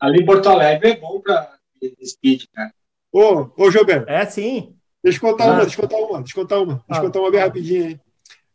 ali 0.00 0.22
em 0.22 0.24
Porto 0.24 0.48
Alegre 0.48 0.92
é 0.92 0.96
bom 0.96 1.20
para 1.20 1.58
speed, 2.04 2.44
cara. 2.52 2.72
Ô, 3.12 3.50
ô, 3.56 3.70
Gilberto, 3.70 4.10
É 4.10 4.24
sim. 4.24 4.74
Deixa 5.02 5.18
eu 5.18 5.20
contar 5.30 5.44
Ah. 5.44 5.52
uma, 5.52 5.60
deixa 5.62 5.80
eu 5.80 5.88
contar 5.88 5.96
uma, 5.98 6.18
deixa 6.22 6.38
eu 6.38 6.42
contar 6.42 6.58
uma, 6.60 6.74
deixa 6.74 6.84
eu 6.90 6.96
Ah. 6.96 7.00
contar 7.00 7.20
uma 7.20 7.30
bem 7.30 7.40
rapidinho 7.40 7.86
aí. 7.86 8.00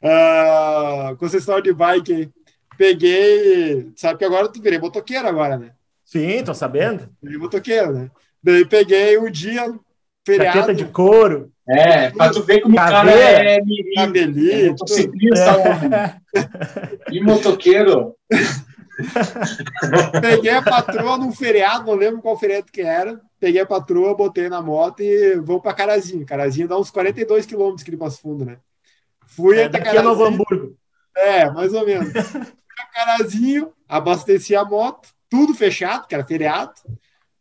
Ah, 0.03 1.15
com 1.17 1.25
essa 1.25 1.37
história 1.37 1.61
de 1.63 1.73
bike 1.73 2.13
aí. 2.13 2.29
Peguei. 2.77 3.91
Sabe 3.95 4.19
que 4.19 4.25
agora 4.25 4.47
tu 4.47 4.61
virei 4.61 4.77
motoqueiro 4.79 5.27
agora, 5.27 5.57
né? 5.57 5.71
Sim, 6.05 6.43
tô 6.43 6.53
sabendo. 6.53 7.09
Virei 7.21 7.37
motoqueiro, 7.39 7.91
né? 7.91 8.11
Daí 8.43 8.63
peguei 8.65 9.17
um 9.17 9.29
dia, 9.31 9.73
feriado, 10.25 10.57
Jaqueta 10.59 10.73
de 10.75 10.85
couro. 10.85 11.51
É, 11.67 12.11
para 12.11 12.31
tu 12.31 12.43
ver 12.43 12.61
como 12.61 12.75
o 12.75 12.77
cara 12.77 13.11
é 13.11 13.59
mirim, 13.61 13.91
é 13.91 13.95
cabelinho, 13.95 14.69
motociclista, 14.71 15.57
homem. 15.57 15.89
E 17.11 17.19
motoqueiro. 17.21 18.13
Peguei 20.21 20.51
a 20.51 20.61
patroa 20.61 21.17
num 21.17 21.31
feriado, 21.31 21.85
não 21.85 21.93
lembro 21.93 22.21
qual 22.21 22.37
feriado 22.37 22.71
que 22.71 22.81
era. 22.81 23.21
Peguei 23.39 23.61
a 23.61 23.65
patroa, 23.65 24.15
botei 24.15 24.49
na 24.49 24.61
moto 24.61 25.01
e 25.01 25.35
vamos 25.35 25.61
pra 25.61 25.73
Carazinho. 25.73 26.25
Carazinho 26.25 26.67
dá 26.67 26.77
uns 26.77 26.89
42 26.89 27.45
quilômetros 27.45 27.81
aqui 27.83 27.91
de 27.91 27.97
Passo 27.97 28.21
Fundo, 28.21 28.45
né? 28.45 28.59
Fui 29.25 29.59
É, 29.59 29.65
até 29.65 29.79
daqui 29.79 29.97
a 29.97 30.01
Novo 30.01 30.23
Carazinho. 30.23 30.41
Hamburgo. 30.41 30.77
É, 31.15 31.49
mais 31.49 31.73
ou 31.73 31.85
menos. 31.85 32.11
Carazinho, 32.93 33.73
abasteci 33.87 34.55
a 34.55 34.63
moto, 34.63 35.09
tudo 35.29 35.53
fechado, 35.53 36.07
que 36.07 36.15
era 36.15 36.25
feriado. 36.25 36.73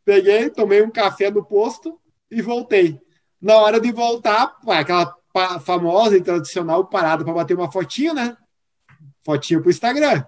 Peguei, 0.05 0.51
tomei 0.51 0.83
um 0.83 0.91
café 0.91 1.31
no 1.31 1.45
posto, 1.45 1.99
e 2.31 2.43
voltei. 2.43 3.01
Na 3.41 3.57
hora 3.57 3.81
de 3.81 3.93
voltar, 3.93 4.57
aquela 4.69 5.15
famosa 5.61 6.17
e 6.17 6.23
tradicional 6.23 6.87
parada 6.87 7.25
para 7.25 7.35
bater 7.35 7.55
uma 7.55 7.71
fotinha, 7.71 8.15
né? 8.15 8.37
Fotinha 9.25 9.61
pro 9.61 9.71
Instagram. 9.71 10.25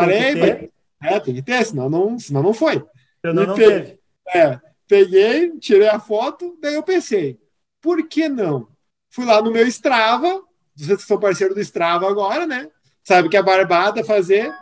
Parei, 0.00 0.34
tem 0.34 0.70
é, 1.02 1.20
tem 1.20 1.34
que 1.34 1.42
ter, 1.42 1.64
senão 1.64 1.88
não, 1.88 2.18
senão 2.18 2.42
não 2.42 2.52
foi. 2.52 2.84
Senão 3.24 3.46
não 3.46 3.54
peguei, 3.54 3.80
teve. 3.80 3.98
É, 4.34 4.60
peguei, 4.86 5.58
tirei 5.58 5.88
a 5.88 5.98
foto, 5.98 6.56
daí 6.60 6.74
eu 6.74 6.82
pensei, 6.82 7.38
por 7.80 8.06
que 8.06 8.28
não? 8.28 8.68
Fui 9.08 9.24
lá 9.24 9.40
no 9.40 9.50
meu 9.50 9.66
Strava, 9.66 10.42
vocês 10.74 11.02
são 11.02 11.18
parceiro 11.18 11.54
do 11.54 11.60
Strava 11.60 12.08
agora, 12.08 12.46
né? 12.46 12.68
Sabe 13.02 13.28
que 13.28 13.36
é 13.36 13.42
barbada 13.42 14.04
fazer. 14.04 14.52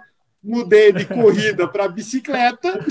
Mudei 0.42 0.92
de 0.92 1.07
corrida 1.07 1.66
para 1.66 1.88
bicicleta 1.88 2.79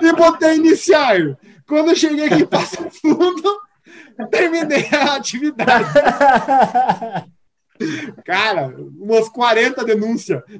e 0.00 0.12
botei 0.12 0.54
iniciar. 0.54 1.36
Quando 1.66 1.90
eu 1.90 1.96
cheguei 1.96 2.26
aqui 2.26 2.46
Passo 2.46 2.88
Fundo, 2.90 3.60
terminei 4.30 4.88
a 4.92 5.16
atividade. 5.16 5.88
Cara, 8.24 8.74
umas 8.98 9.28
40 9.28 9.84
denúncias. 9.84 10.42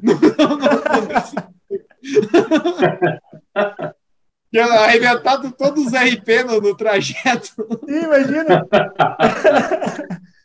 Não, 4.53 4.69
não, 4.69 4.77
não, 4.77 4.85
arrebentado 4.85 5.51
todos 5.51 5.87
os 5.87 5.93
RP 5.93 6.45
no, 6.47 6.61
no 6.61 6.77
trajeto. 6.77 7.51
Imagina! 7.89 8.65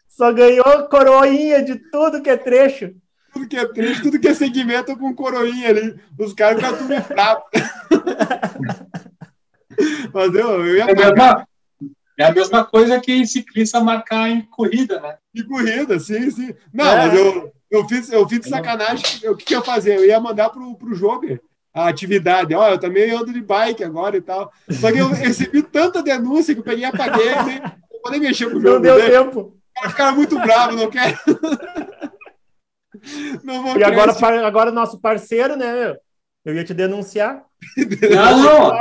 Só 0.08 0.34
ganhou 0.34 0.88
coroinha 0.90 1.64
de 1.64 1.76
tudo 1.92 2.22
que 2.22 2.30
é 2.30 2.38
trecho. 2.38 2.96
Tudo 3.32 3.48
que 3.48 3.58
é 3.58 3.66
trecho, 3.68 4.02
tudo 4.02 4.20
que 4.20 4.28
é 4.28 4.34
segmento 4.34 4.98
com 4.98 5.14
coroinha 5.14 5.70
ali. 5.70 6.00
Os 6.18 6.34
caras 6.34 6.60
ficam 6.60 6.78
tudo 6.78 7.04
prato. 7.04 7.46
Mas 10.14 10.34
eu, 10.34 10.66
eu 10.66 10.76
ia 10.76 10.84
é, 10.84 10.96
mesma, 10.96 11.48
é 12.20 12.26
a 12.26 12.34
mesma 12.34 12.66
coisa 12.66 13.00
que 13.00 13.26
ciclista 13.26 13.80
marcar 13.80 14.30
em 14.30 14.42
corrida, 14.42 15.00
né? 15.00 15.18
Em 15.34 15.42
corrida, 15.42 15.98
sim, 15.98 16.30
sim. 16.30 16.54
Não, 16.74 16.86
é. 16.86 17.08
mas 17.08 17.18
eu, 17.18 17.54
eu, 17.72 17.88
fiz, 17.88 18.12
eu 18.12 18.28
fiz 18.28 18.42
de 18.42 18.50
sacanagem. 18.50 19.30
O 19.30 19.38
que, 19.38 19.46
que 19.46 19.56
eu 19.56 19.60
ia 19.60 19.66
fazer? 19.66 19.98
Eu 19.98 20.06
ia 20.06 20.20
mandar 20.20 20.50
pro, 20.50 20.76
pro 20.76 20.94
Jober 20.94 21.42
a 21.74 21.88
atividade. 21.88 22.54
Ó, 22.54 22.68
eu 22.68 22.78
também 22.78 23.10
ando 23.12 23.32
de 23.32 23.42
bike 23.42 23.86
agora 23.86 24.18
e 24.18 24.22
tal. 24.22 24.52
Só 24.70 24.92
que 24.92 24.98
eu 24.98 25.08
recebi 25.16 25.64
tanta 25.64 26.04
denúncia 26.04 26.54
que 26.54 26.60
eu 26.60 26.64
peguei 26.64 26.84
e 26.84 26.86
apaguei. 26.86 27.34
Né? 27.36 27.62
Eu 27.90 28.02
falei 28.02 28.20
mexer 28.20 28.52
com 28.52 28.58
o 28.58 28.62
jogo. 28.62 28.76
Não 28.76 28.82
deu 28.82 28.98
né? 28.98 29.10
tempo. 29.10 29.58
Os 29.86 29.94
caras 29.94 30.16
muito 30.16 30.38
bravo, 30.38 30.76
não 30.76 30.90
quero. 30.90 31.18
Não 33.46 33.78
e 33.78 33.84
agora, 33.84 34.12
agora 34.46 34.72
nosso 34.72 35.00
parceiro, 35.00 35.56
né? 35.56 35.96
Eu 36.44 36.56
ia 36.56 36.64
te 36.64 36.74
denunciar. 36.74 37.46
Não, 38.16 38.42
não. 38.42 38.72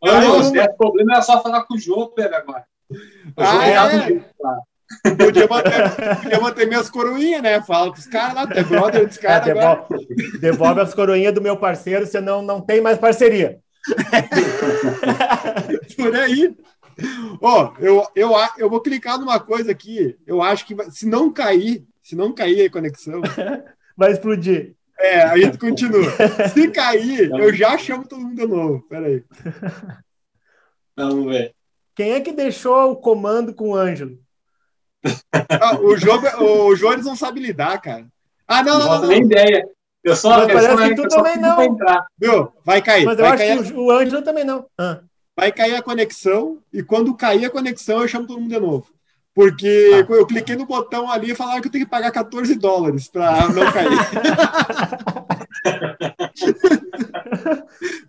Ô, 0.00 0.20
João, 0.20 0.44
se 0.44 0.52
tiver 0.52 0.72
problema, 0.76 1.18
é 1.18 1.22
só 1.22 1.42
falar 1.42 1.64
com 1.64 1.74
o 1.74 1.78
João, 1.78 2.12
Pedro, 2.14 2.36
agora. 2.36 2.64
Ah, 3.36 3.66
é? 3.66 4.22
Podia 5.16 5.46
manter, 5.46 6.20
podia 6.22 6.40
manter 6.40 6.66
minhas 6.66 6.90
coroinhas, 6.90 7.42
né? 7.42 7.62
Fala 7.62 7.92
com 7.92 7.98
os 7.98 8.06
caras 8.06 8.34
lá, 8.34 8.48
é 8.54 8.62
brother 8.62 9.06
dos 9.06 9.18
caras. 9.18 9.48
É, 9.48 9.54
devolve, 9.54 10.06
devolve, 10.40 10.80
as 10.80 10.94
coroinhas 10.94 11.32
do 11.32 11.40
meu 11.40 11.56
parceiro, 11.56 12.06
senão 12.06 12.42
não 12.42 12.60
tem 12.60 12.80
mais 12.80 12.98
parceria. 12.98 13.60
Por 15.96 16.14
aí. 16.14 16.54
Ó, 17.40 17.64
oh, 17.64 17.82
eu, 17.82 18.06
eu, 18.14 18.32
eu 18.58 18.68
vou 18.68 18.80
clicar 18.80 19.18
numa 19.18 19.38
coisa 19.38 19.70
aqui. 19.70 20.16
Eu 20.26 20.42
acho 20.42 20.66
que 20.66 20.76
se 20.90 21.06
não 21.06 21.32
cair, 21.32 21.86
se 22.02 22.16
não 22.16 22.32
cair 22.32 22.66
a 22.66 22.70
conexão. 22.70 23.22
Vai 23.96 24.12
explodir. 24.12 24.74
É, 25.00 25.22
a 25.22 25.36
gente 25.36 25.58
continua. 25.58 26.04
Se 26.52 26.70
cair, 26.70 27.30
eu 27.30 27.54
já 27.54 27.76
chamo 27.78 28.06
todo 28.06 28.20
mundo 28.20 28.36
de 28.36 28.46
novo. 28.46 28.82
Peraí. 28.88 29.24
Vamos 30.96 31.26
ver. 31.26 31.54
Quem 31.94 32.12
é 32.12 32.20
que 32.20 32.32
deixou 32.32 32.92
o 32.92 32.96
comando 32.96 33.54
com 33.54 33.70
o 33.70 33.74
Ângelo? 33.74 34.18
Ah, 35.32 35.78
o 35.80 35.96
jogo, 35.96 36.26
o 36.42 36.74
Jones 36.74 37.06
não 37.06 37.16
sabe 37.16 37.40
lidar, 37.40 37.80
cara. 37.80 38.06
Ah, 38.46 38.62
não, 38.62 38.78
não, 38.78 38.86
não. 38.86 39.00
não. 39.02 39.08
nem 39.08 39.22
ideia. 39.22 39.66
Eu 40.02 40.16
só 40.16 40.30
Mas 40.30 40.52
parece 40.52 40.94
que 40.94 41.02
tu 41.02 41.08
também 41.08 41.36
não. 41.36 41.62
Entrar. 41.62 42.06
Viu? 42.18 42.52
Vai 42.64 42.82
cair. 42.82 43.04
Mas 43.04 43.18
eu 43.18 43.24
vai 43.24 43.34
acho 43.34 43.62
cair. 43.62 43.72
que 43.72 43.78
o 43.78 43.90
Ângelo 43.90 44.22
também 44.22 44.44
não. 44.44 44.66
Ah. 44.78 45.00
Vai 45.36 45.52
cair 45.52 45.74
a 45.74 45.82
conexão 45.82 46.58
e 46.72 46.82
quando 46.82 47.16
cair 47.16 47.44
a 47.44 47.50
conexão 47.50 48.02
eu 48.02 48.08
chamo 48.08 48.26
todo 48.26 48.40
mundo 48.40 48.50
de 48.50 48.60
novo. 48.60 48.92
Porque 49.34 49.90
ah. 49.94 50.12
eu 50.12 50.26
cliquei 50.26 50.56
no 50.56 50.66
botão 50.66 51.10
ali 51.10 51.30
e 51.30 51.34
falaram 51.34 51.60
que 51.60 51.68
eu 51.68 51.72
tenho 51.72 51.84
que 51.84 51.90
pagar 51.90 52.10
14 52.10 52.54
dólares 52.56 53.08
para 53.08 53.48
não 53.50 53.72
cair. 53.72 53.90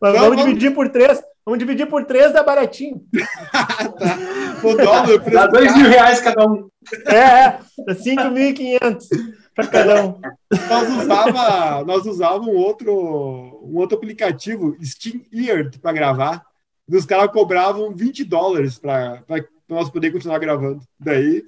Mas 0.01 0.13
vamos, 0.13 0.29
vamos, 0.29 0.45
dividir 0.45 0.73
por 0.73 0.89
três. 0.89 1.21
Vamos 1.45 1.60
dividir 1.60 1.88
por 1.88 2.05
três, 2.05 2.34
dá 2.34 2.43
baratinho. 2.43 3.03
tá. 3.51 4.17
O 4.63 4.75
dólar, 4.75 5.19
dá 5.31 5.47
dois 5.47 5.75
mil 5.75 5.88
reais 5.88 6.21
cada 6.21 6.45
um. 6.45 6.69
É, 7.07 7.15
é. 7.15 7.60
5.500 7.89 9.05
para 9.55 9.67
cada 9.67 10.05
um. 10.05 10.19
Nós 10.69 10.89
usava, 11.03 11.84
nós 11.86 12.05
usava 12.05 12.43
um 12.43 12.55
outro, 12.55 12.91
um 13.63 13.77
outro 13.77 13.97
aplicativo, 13.97 14.75
Steam 14.84 15.21
Ear, 15.31 15.69
para 15.81 15.93
gravar. 15.93 16.45
E 16.89 16.95
os 16.95 17.05
caras 17.05 17.31
cobravam 17.31 17.93
20 17.93 18.23
dólares 18.23 18.77
para 18.77 19.23
nós 19.73 19.89
poder 19.89 20.12
continuar 20.12 20.39
gravando. 20.39 20.81
Daí, 20.99 21.43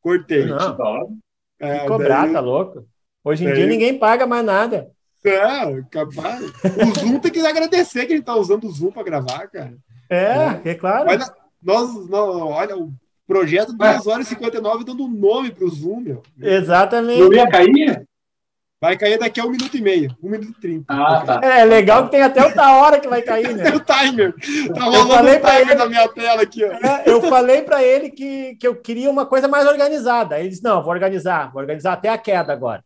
cortei. 0.00 0.46
Não, 0.46 1.18
é, 1.58 1.86
cobrar, 1.86 2.24
daí, 2.24 2.32
tá 2.32 2.40
louco? 2.40 2.86
Hoje 3.22 3.44
em 3.44 3.46
daí, 3.48 3.56
dia 3.56 3.66
ninguém 3.66 3.98
paga 3.98 4.26
mais 4.26 4.44
nada. 4.44 4.90
É, 5.24 5.82
capaz. 5.90 6.42
O 6.42 7.00
Zoom 7.00 7.18
tem 7.18 7.32
que 7.32 7.40
agradecer 7.40 8.04
que 8.06 8.12
a 8.12 8.16
gente 8.16 8.26
tá 8.26 8.36
usando 8.36 8.64
o 8.64 8.70
Zoom 8.70 8.92
para 8.92 9.02
gravar, 9.02 9.48
cara. 9.48 9.74
É, 10.10 10.60
é, 10.64 10.70
é 10.70 10.74
claro. 10.74 11.08
Olha, 11.08 11.24
nós, 11.62 12.08
nós, 12.08 12.36
olha, 12.36 12.76
o 12.76 12.92
projeto 13.26 13.72
2 13.72 14.06
horas 14.06 14.26
e 14.26 14.30
59 14.30 14.84
dando 14.84 15.04
um 15.04 15.08
nome 15.08 15.50
pro 15.50 15.70
Zoom, 15.70 16.00
meu. 16.00 16.22
Exatamente. 16.38 17.20
Não 17.20 17.32
ia 17.32 17.48
cair? 17.48 18.06
Vai 18.84 18.98
cair 18.98 19.18
daqui 19.18 19.40
a 19.40 19.46
um 19.46 19.50
minuto 19.50 19.74
e 19.74 19.80
meio, 19.80 20.14
um 20.22 20.28
minuto 20.28 20.50
e 20.50 20.60
trinta. 20.60 20.92
Ah, 20.92 21.22
tá. 21.24 21.40
É 21.42 21.64
legal 21.64 22.04
que 22.04 22.10
tem 22.10 22.20
até 22.20 22.44
outra 22.44 22.70
hora 22.76 23.00
que 23.00 23.08
vai 23.08 23.22
cair, 23.22 23.56
né? 23.56 23.64
Tem 23.64 23.72
o 23.80 23.80
timer. 23.80 24.34
Tá 24.74 24.84
rolando 24.84 25.08
eu 25.10 25.16
falei 25.16 25.36
o 25.36 25.40
timer 25.40 25.60
ele, 25.60 25.74
na 25.74 25.86
minha 25.86 26.08
tela 26.08 26.42
aqui, 26.42 26.62
ó. 26.62 26.72
É, 26.86 27.02
eu 27.06 27.22
falei 27.22 27.62
para 27.62 27.82
ele 27.82 28.10
que, 28.10 28.56
que 28.56 28.68
eu 28.68 28.76
queria 28.76 29.10
uma 29.10 29.24
coisa 29.24 29.48
mais 29.48 29.66
organizada. 29.66 30.38
Ele 30.38 30.50
disse: 30.50 30.62
não, 30.62 30.82
vou 30.82 30.92
organizar, 30.92 31.50
vou 31.50 31.62
organizar 31.62 31.94
até 31.94 32.10
a 32.10 32.18
queda 32.18 32.52
agora. 32.52 32.84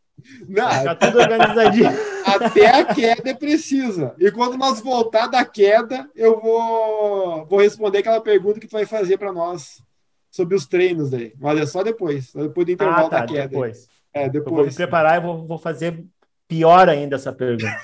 Não, 0.49 0.85
tá 0.85 0.95
tudo 0.95 1.19
organizadinho. 1.19 1.91
Até 2.27 2.67
a 2.67 2.85
queda 2.85 3.31
é 3.31 3.35
precisa. 3.35 4.15
E 4.19 4.31
quando 4.31 4.59
nós 4.59 4.81
voltar 4.81 5.29
da 5.29 5.45
queda, 5.45 6.09
eu 6.15 6.39
vou, 6.41 7.47
vou 7.47 7.61
responder 7.61 7.99
aquela 7.99 8.21
pergunta 8.21 8.61
que 8.61 8.67
tu 8.67 8.73
vai 8.73 8.85
fazer 8.85 9.17
para 9.17 9.33
nós 9.33 9.83
sobre 10.31 10.55
os 10.55 10.67
treinos 10.67 11.11
daí. 11.11 11.33
Mas 11.41 11.59
é 11.59 11.67
só 11.67 11.83
depois, 11.83 12.33
depois 12.33 12.67
do 12.67 12.73
intervalo 12.73 13.07
ah, 13.07 13.11
tá, 13.11 13.21
da 13.21 13.27
queda. 13.27 13.49
Depois. 13.49 13.89
É, 14.19 14.29
depois. 14.29 14.51
Eu 14.51 14.57
vou 14.57 14.67
me 14.67 14.75
preparar 14.75 15.19
e 15.19 15.21
vou, 15.25 15.47
vou 15.47 15.59
fazer 15.59 16.05
pior 16.47 16.89
ainda 16.89 17.17
essa 17.17 17.33
pergunta. 17.33 17.77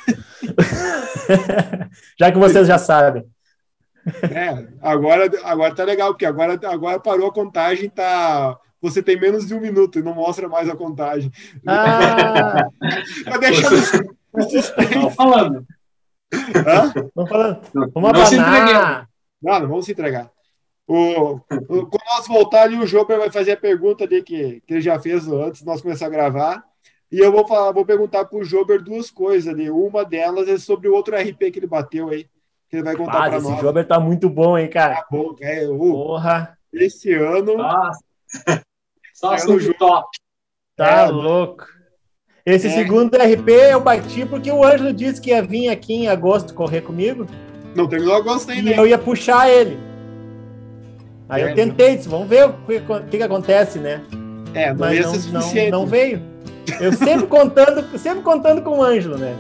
já 2.19 2.33
que 2.33 2.39
vocês 2.39 2.67
já 2.67 2.79
sabem. 2.79 3.25
É, 4.23 4.67
agora, 4.83 5.31
agora 5.45 5.75
tá 5.75 5.85
legal, 5.85 6.11
porque 6.11 6.27
agora, 6.27 6.59
agora 6.65 7.01
parou 7.01 7.29
a 7.29 7.33
contagem, 7.33 7.89
tá. 7.89 8.59
Você 8.81 9.03
tem 9.03 9.19
menos 9.19 9.47
de 9.47 9.55
um 9.55 9.61
minuto 9.61 9.99
e 9.99 10.03
não 10.03 10.15
mostra 10.15 10.47
mais 10.47 10.69
a 10.69 10.77
contagem. 10.77 11.31
Ah! 11.67 12.69
tá 13.25 13.39
deixando 13.39 14.15
Estão 14.37 15.11
falando. 15.15 15.67
Hã? 16.35 16.93
Vamos 17.15 17.31
falando. 17.31 17.61
Vamos 17.95 18.13
não 18.13 18.27
se 18.27 18.35
entregar. 18.35 19.09
Não, 19.41 19.61
não 19.61 19.69
vamos 19.69 19.85
se 19.85 19.93
entregar. 19.93 20.31
O, 20.87 21.37
o, 21.37 21.87
quando 21.87 22.05
nós 22.07 22.27
voltar 22.27 22.63
ali, 22.65 22.77
o 22.77 22.87
Joper 22.87 23.19
vai 23.19 23.31
fazer 23.31 23.53
a 23.53 23.57
pergunta 23.57 24.05
ali 24.05 24.23
que, 24.23 24.61
que 24.67 24.75
ele 24.75 24.81
já 24.81 24.99
fez 24.99 25.27
antes 25.27 25.61
de 25.61 25.67
nós 25.67 25.81
começar 25.81 26.07
a 26.07 26.11
gravar. 26.11 26.65
E 27.11 27.19
eu 27.19 27.31
vou 27.31 27.47
falar, 27.47 27.73
vou 27.73 27.87
perguntar 27.87 28.25
para 28.25 28.39
o 28.39 28.45
Jober 28.45 28.83
duas 28.83 29.11
coisas 29.11 29.53
ali. 29.53 29.71
Uma 29.71 30.05
delas 30.05 30.49
é 30.49 30.59
sobre 30.59 30.89
o 30.89 30.95
outro 30.95 31.17
RP 31.17 31.51
que 31.53 31.59
ele 31.59 31.67
bateu 31.67 32.09
aí. 32.09 32.27
Que 32.69 32.77
ele 32.77 32.83
vai 32.83 32.97
contar 32.97 33.31
para 33.31 33.41
nós. 33.41 33.53
Esse 33.53 33.61
Jober 33.61 33.87
tá 33.87 34.01
muito 34.01 34.29
bom, 34.29 34.59
hein, 34.59 34.69
cara? 34.69 34.97
Tá 34.97 35.07
bom, 35.11 35.35
é. 35.41 35.67
Uh, 35.69 35.79
Porra! 35.79 36.59
Esse 36.73 37.13
ano. 37.15 37.57
Nossa. 37.57 38.01
Só 39.15 39.37
no 39.47 39.75
top. 39.75 40.09
Tá 40.77 41.03
é, 41.03 41.07
louco. 41.07 41.65
Esse 42.45 42.67
é. 42.67 42.71
segundo 42.71 43.17
RP 43.17 43.49
eu 43.71 43.81
bati 43.81 44.27
porque 44.27 44.51
o 44.51 44.65
Ângelo 44.65 44.93
disse 44.93 45.21
que 45.21 45.31
ia 45.31 45.41
vir 45.41 45.69
aqui 45.69 45.95
em 45.95 46.09
agosto 46.09 46.53
correr 46.53 46.81
comigo. 46.81 47.27
Não 47.77 47.89
terminou 47.89 48.17
agosto 48.17 48.51
ainda. 48.51 48.71
E 48.71 48.77
eu 48.77 48.87
ia 48.87 48.99
puxar 48.99 49.49
ele. 49.49 49.94
Aí 51.29 51.43
é, 51.43 51.51
eu 51.51 51.55
tentei, 51.55 51.97
disse, 51.97 52.09
vamos 52.09 52.29
ver 52.29 52.47
o 52.47 52.53
que, 52.53 52.81
que, 53.11 53.17
que 53.17 53.23
acontece, 53.23 53.79
né? 53.79 54.03
É, 54.53 54.73
não 54.73 54.79
Mas 54.79 55.27
não, 55.27 55.41
não, 55.41 55.71
não, 55.71 55.87
veio. 55.87 56.23
Eu 56.81 56.93
sempre 56.93 57.27
contando, 57.27 57.99
sempre 57.99 58.23
contando 58.23 58.63
com 58.63 58.79
o 58.79 58.83
Ângelo, 58.83 59.17
né? 59.17 59.35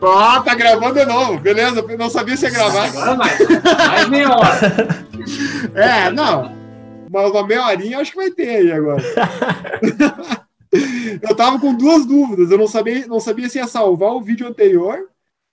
Ó, 0.00 0.36
oh, 0.36 0.42
tá 0.42 0.54
gravando 0.54 0.94
de 0.94 1.06
novo, 1.06 1.38
beleza? 1.38 1.84
Eu 1.88 1.98
não 1.98 2.10
sabia 2.10 2.36
se 2.36 2.44
ia 2.44 2.50
gravar. 2.50 2.86
Agora 2.86 3.14
mais, 3.14 3.38
mais 3.88 4.08
meia 4.08 4.30
hora. 4.30 5.06
É, 5.74 6.10
não. 6.10 6.52
Uma, 7.08 7.28
uma 7.28 7.46
meia 7.46 7.66
horinha 7.66 8.00
acho 8.00 8.10
que 8.10 8.16
vai 8.16 8.30
ter 8.30 8.48
aí 8.48 8.72
agora. 8.72 9.02
eu 11.22 11.34
tava 11.36 11.58
com 11.60 11.74
duas 11.74 12.06
dúvidas. 12.06 12.50
Eu 12.50 12.58
não 12.58 12.66
sabia, 12.66 13.06
não 13.06 13.20
sabia 13.20 13.48
se 13.48 13.58
ia 13.58 13.66
salvar 13.66 14.12
o 14.12 14.22
vídeo 14.22 14.46
anterior 14.46 15.08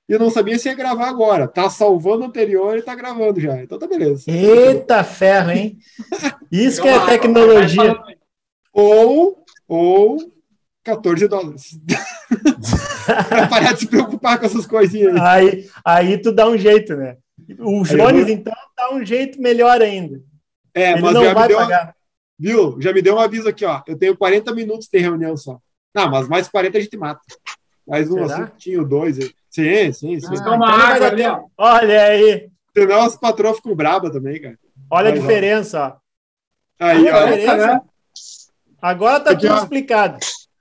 e 0.08 0.14
eu 0.14 0.20
não 0.20 0.30
sabia 0.30 0.58
se 0.58 0.70
ia 0.70 0.76
gravar 0.76 1.08
agora. 1.08 1.48
Tá 1.48 1.70
salvando 1.70 2.24
o 2.24 2.28
anterior 2.28 2.78
e 2.78 2.82
tá 2.82 2.96
gravando 2.96 3.40
já. 3.40 3.62
Então 3.62 3.78
tá 3.78 3.88
beleza. 3.88 4.24
Eita 4.28 5.04
ferro, 5.04 5.52
hein? 5.52 5.78
Isso 6.52 6.82
que 6.82 6.88
é 6.88 7.06
tecnologia. 7.06 7.96
Ou, 8.74 9.44
ou 9.68 10.18
14 10.84 11.28
dólares. 11.28 11.80
pra 13.28 13.48
parar 13.50 13.74
de 13.74 13.82
se 13.82 13.88
preocupar 13.88 14.40
com 14.40 14.46
essas 14.46 14.66
coisinhas 14.66 15.16
aí. 15.16 15.48
Aí, 15.50 15.70
aí 15.86 16.18
tu 16.18 16.32
dá 16.32 16.48
um 16.48 16.58
jeito, 16.58 16.96
né? 16.96 17.18
O 17.60 17.84
Jones, 17.84 18.28
então, 18.30 18.54
dá 18.76 18.94
um 18.94 19.06
jeito 19.06 19.42
melhor 19.42 19.82
ainda. 19.82 20.22
É, 20.74 20.92
Ele 20.92 21.02
mas 21.02 21.14
não 21.14 21.24
já 21.24 21.30
me 21.30 21.36
vai 21.36 21.48
deu, 21.48 21.58
pagar. 21.58 21.96
Viu? 22.40 22.80
Já 22.82 22.94
me 22.94 23.02
deu 23.02 23.16
um 23.16 23.20
aviso 23.20 23.50
aqui, 23.50 23.66
ó. 23.66 23.82
Eu 23.86 23.98
tenho 23.98 24.16
40 24.18 24.54
minutos 24.54 24.88
de 24.92 25.00
reunião 25.00 25.36
só. 25.36 25.60
Não, 25.94 26.10
mas 26.10 26.28
mais 26.28 26.48
40 26.48 26.78
a 26.78 26.82
gente 26.82 26.98
mata. 26.98 27.20
Mais 27.88 28.10
um 28.10 28.26
Será? 28.26 28.44
assuntinho, 28.44 28.86
dois. 28.86 29.18
Sim, 29.50 29.92
sim, 29.92 30.20
sim. 30.20 30.28
Ah, 30.40 30.44
Toma 30.44 30.56
então 30.68 30.80
água 30.80 31.08
ali, 31.08 31.24
ó. 31.26 31.42
Olha 31.58 32.04
aí. 32.04 32.50
Senão 32.78 33.02
as 33.02 33.18
patroas 33.18 33.58
ficam 33.58 33.76
brabas 33.76 34.12
também, 34.12 34.40
cara. 34.42 34.58
Olha 34.92 35.10
a 35.10 35.12
Vai, 35.12 35.20
diferença, 35.20 35.88
ó. 35.88 35.98
Aí, 36.86 37.00
Olha 37.10 37.18
a 37.18 37.26
diferença. 37.38 37.68
né? 37.68 37.82
Agora 38.82 39.20
tá 39.20 39.32
Aqui, 39.32 39.42
tudo 39.48 39.56
ó. 39.56 39.64
explicado. 39.64 40.18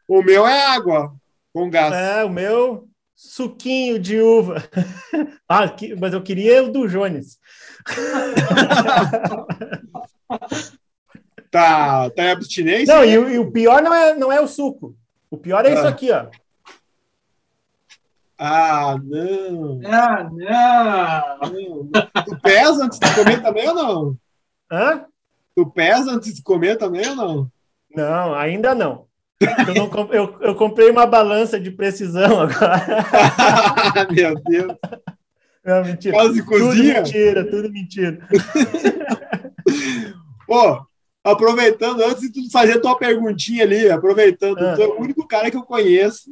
O 0.08 0.22
meu 0.22 0.46
é 0.46 0.66
água 0.66 1.14
com 1.52 1.68
gás. 1.70 1.92
É, 1.94 2.24
o 2.24 2.30
meu 2.30 2.88
suquinho 3.14 3.98
de 3.98 4.18
uva. 4.20 4.64
ah, 5.48 5.68
que- 5.68 5.94
mas 5.94 6.12
eu 6.14 6.22
queria 6.22 6.64
o 6.64 6.72
do 6.72 6.88
Jones. 6.88 7.38
Tá, 11.50 12.10
tá 12.10 12.24
em 12.24 12.30
abstinência? 12.30 12.94
Não, 12.94 13.04
e, 13.04 13.16
o- 13.18 13.28
e 13.30 13.38
o 13.38 13.50
pior 13.50 13.82
não 13.82 13.92
é, 13.94 14.14
não 14.14 14.30
é 14.32 14.40
o 14.40 14.46
suco. 14.48 14.94
O 15.30 15.36
pior 15.36 15.64
é 15.64 15.72
isso 15.72 15.86
Ah. 15.86 15.88
aqui, 15.88 16.10
ó. 16.12 16.26
Ah, 18.38 18.96
não. 19.02 19.76
Não, 19.78 20.30
não. 20.30 21.90
não. 21.90 21.90
Tu 22.24 22.38
pesa 22.40 22.84
antes 22.84 22.98
de 22.98 23.14
comer 23.14 23.42
também 23.42 23.68
ou 23.68 23.74
não? 23.74 24.16
Hã? 24.70 25.04
Tu 25.56 25.66
pesa 25.70 26.12
antes 26.12 26.34
de 26.34 26.42
comer 26.42 26.76
também 26.76 27.08
ou 27.08 27.16
não? 27.16 27.50
Não, 27.94 28.34
ainda 28.34 28.74
não. 28.74 29.06
Eu, 29.40 29.74
não 29.74 29.88
comp- 29.88 30.12
eu- 30.12 30.36
eu 30.40 30.54
comprei 30.54 30.90
uma 30.90 31.06
balança 31.06 31.58
de 31.58 31.70
precisão 31.70 32.40
agora. 32.40 32.84
Meu 34.12 34.34
Deus. 34.42 34.72
Não, 35.64 35.84
mentira. 35.84 36.16
Casa 36.16 36.32
de 36.32 36.42
Tudo 36.44 36.48
cozinha. 36.60 36.94
mentira, 37.02 37.50
tudo 37.50 37.70
mentira. 37.72 38.18
Pô, 40.46 40.86
aproveitando, 41.28 42.02
antes 42.02 42.22
de 42.22 42.32
tu 42.32 42.50
fazer 42.50 42.80
tua 42.80 42.96
perguntinha 42.96 43.64
ali, 43.64 43.90
aproveitando, 43.90 44.58
Ah. 44.58 44.74
tu 44.74 44.82
é 44.82 44.86
o 44.86 45.00
único 45.00 45.26
cara 45.26 45.50
que 45.50 45.56
eu 45.56 45.62
conheço 45.62 46.30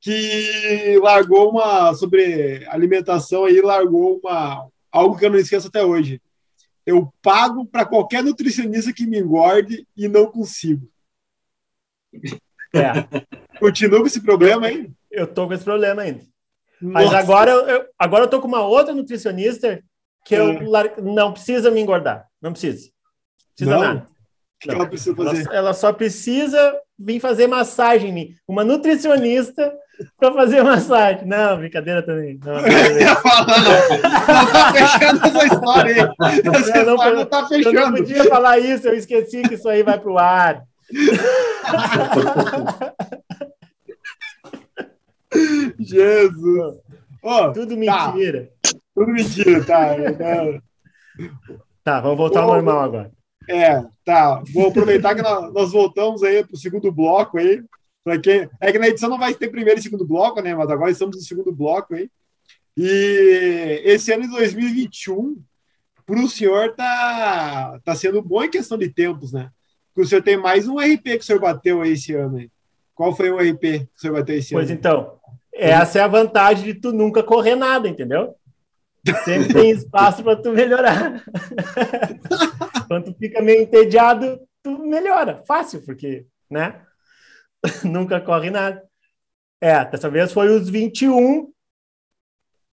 que 0.00 0.98
largou 1.02 1.50
uma 1.50 1.94
sobre 1.94 2.64
alimentação 2.68 3.44
aí, 3.44 3.60
largou 3.60 4.20
uma 4.22 4.68
algo 4.92 5.16
que 5.18 5.24
eu 5.26 5.30
não 5.30 5.38
esqueço 5.38 5.68
até 5.68 5.84
hoje. 5.84 6.20
Eu 6.84 7.12
pago 7.20 7.66
para 7.66 7.84
qualquer 7.84 8.22
nutricionista 8.22 8.92
que 8.92 9.06
me 9.06 9.18
engorde 9.18 9.86
e 9.96 10.06
não 10.06 10.26
consigo. 10.30 10.88
É, 12.74 13.58
Continua 13.58 14.00
com 14.00 14.06
esse 14.06 14.20
problema, 14.22 14.70
hein? 14.70 14.94
eu 15.10 15.26
tô 15.26 15.46
com 15.46 15.54
esse 15.54 15.64
problema 15.64 16.02
ainda. 16.02 16.22
Mas 16.80 17.06
Nossa. 17.06 17.18
agora 17.18 17.50
eu, 17.50 17.86
agora 17.98 18.24
eu 18.24 18.28
tô 18.28 18.40
com 18.40 18.46
uma 18.48 18.60
outra 18.64 18.94
nutricionista 18.94 19.82
que 20.24 20.34
eu 20.34 20.50
É. 20.50 20.62
lar- 20.68 21.00
não 21.02 21.32
precisa 21.32 21.70
me 21.70 21.80
engordar. 21.80 22.26
Não 22.40 22.52
precisa. 22.52 22.90
Precisa 23.56 23.74
Não? 23.76 23.80
nada. 23.82 24.06
O 24.56 24.58
que 24.58 24.70
ela 24.70 24.86
precisa 24.86 25.14
Ela, 25.20 25.30
fazer? 25.34 25.48
ela 25.52 25.74
só 25.74 25.92
precisa 25.92 26.74
vir 26.98 27.20
fazer 27.20 27.46
massagem 27.46 28.08
em 28.10 28.12
mim. 28.12 28.34
Uma 28.48 28.64
nutricionista 28.64 29.70
para 30.18 30.32
fazer 30.32 30.62
massagem. 30.62 31.26
Não, 31.26 31.58
brincadeira 31.58 32.02
também. 32.02 32.38
Não, 32.42 32.54
nada 32.62 32.66
a 32.66 32.70
Eu 32.88 32.94
ver. 32.94 33.00
ia 33.02 33.16
falar, 33.16 33.60
não. 33.62 33.72
Não 34.44 34.52
tá 34.52 34.72
fechando 34.72 35.26
essa 35.26 35.46
história 35.46 35.94
aí. 35.94 36.00
Essa 36.54 36.84
Não, 36.84 36.96
não, 36.96 37.26
tá 37.26 37.46
eu 37.52 37.72
não 37.72 37.92
podia 37.92 38.24
falar 38.24 38.58
isso, 38.58 38.88
eu 38.88 38.94
esqueci 38.94 39.42
que 39.42 39.54
isso 39.54 39.68
aí 39.68 39.82
vai 39.82 40.00
pro 40.00 40.16
ar. 40.18 40.62
Jesus. 45.78 46.74
Ó, 47.22 47.52
Tudo 47.52 47.74
Tá. 47.84 48.12
mentira. 48.12 48.48
tudo 48.94 49.12
mentira, 49.12 49.64
tá? 49.64 49.96
Tá, 51.82 52.00
vamos 52.00 52.18
voltar 52.18 52.40
ao 52.42 52.48
normal 52.48 52.80
agora. 52.80 53.10
É, 53.48 53.84
tá. 54.04 54.42
Vou 54.52 54.68
aproveitar 54.68 55.14
que 55.14 55.22
nós, 55.22 55.52
nós 55.52 55.72
voltamos 55.72 56.22
aí 56.22 56.44
pro 56.44 56.56
segundo 56.56 56.90
bloco 56.92 57.38
aí. 57.38 57.62
Pra 58.04 58.18
quem... 58.18 58.48
É 58.60 58.70
que 58.72 58.78
na 58.78 58.88
edição 58.88 59.08
não 59.08 59.18
vai 59.18 59.34
ter 59.34 59.48
primeiro 59.48 59.78
e 59.80 59.82
segundo 59.82 60.06
bloco, 60.06 60.40
né? 60.40 60.54
Mas 60.54 60.70
agora 60.70 60.90
estamos 60.90 61.16
no 61.16 61.22
segundo 61.22 61.52
bloco 61.52 61.94
aí. 61.94 62.08
E 62.76 63.82
esse 63.84 64.12
ano 64.12 64.24
de 64.24 64.30
2021, 64.30 65.36
para 66.04 66.20
o 66.20 66.28
senhor, 66.28 66.74
tá, 66.74 67.80
tá 67.84 67.94
sendo 67.94 68.20
bom 68.22 68.44
em 68.44 68.50
questão 68.50 68.76
de 68.76 68.88
tempos, 68.88 69.32
né? 69.32 69.50
Porque 69.94 70.06
o 70.06 70.08
senhor 70.08 70.22
tem 70.22 70.36
mais 70.36 70.68
um 70.68 70.78
RP 70.78 71.02
que 71.02 71.16
o 71.18 71.22
senhor 71.24 71.40
bateu 71.40 71.80
aí 71.80 71.92
esse 71.92 72.14
ano 72.14 72.36
aí. 72.36 72.50
Qual 72.94 73.14
foi 73.16 73.30
o 73.30 73.38
RP 73.38 73.60
que 73.60 73.88
o 73.96 74.00
senhor 74.00 74.12
bateu 74.12 74.36
esse 74.36 74.52
Pois 74.52 74.68
ano? 74.68 74.78
então, 74.78 75.12
essa 75.52 75.98
é 75.98 76.02
a 76.02 76.08
vantagem 76.08 76.64
de 76.64 76.74
tu 76.74 76.92
nunca 76.92 77.22
correr 77.22 77.56
nada, 77.56 77.88
entendeu? 77.88 78.34
Sempre 79.24 79.52
tem 79.52 79.70
espaço 79.70 80.22
para 80.22 80.36
tu 80.36 80.52
melhorar. 80.52 81.22
Quando 82.88 83.12
tu 83.12 83.18
fica 83.18 83.42
meio 83.42 83.62
entediado, 83.62 84.40
tu 84.62 84.78
melhora. 84.78 85.42
Fácil, 85.46 85.82
porque, 85.82 86.26
né? 86.50 86.82
nunca 87.84 88.20
corre 88.20 88.50
nada. 88.50 88.82
É, 89.60 89.84
dessa 89.84 90.10
vez 90.10 90.32
foi 90.32 90.48
os 90.48 90.68
21, 90.68 91.50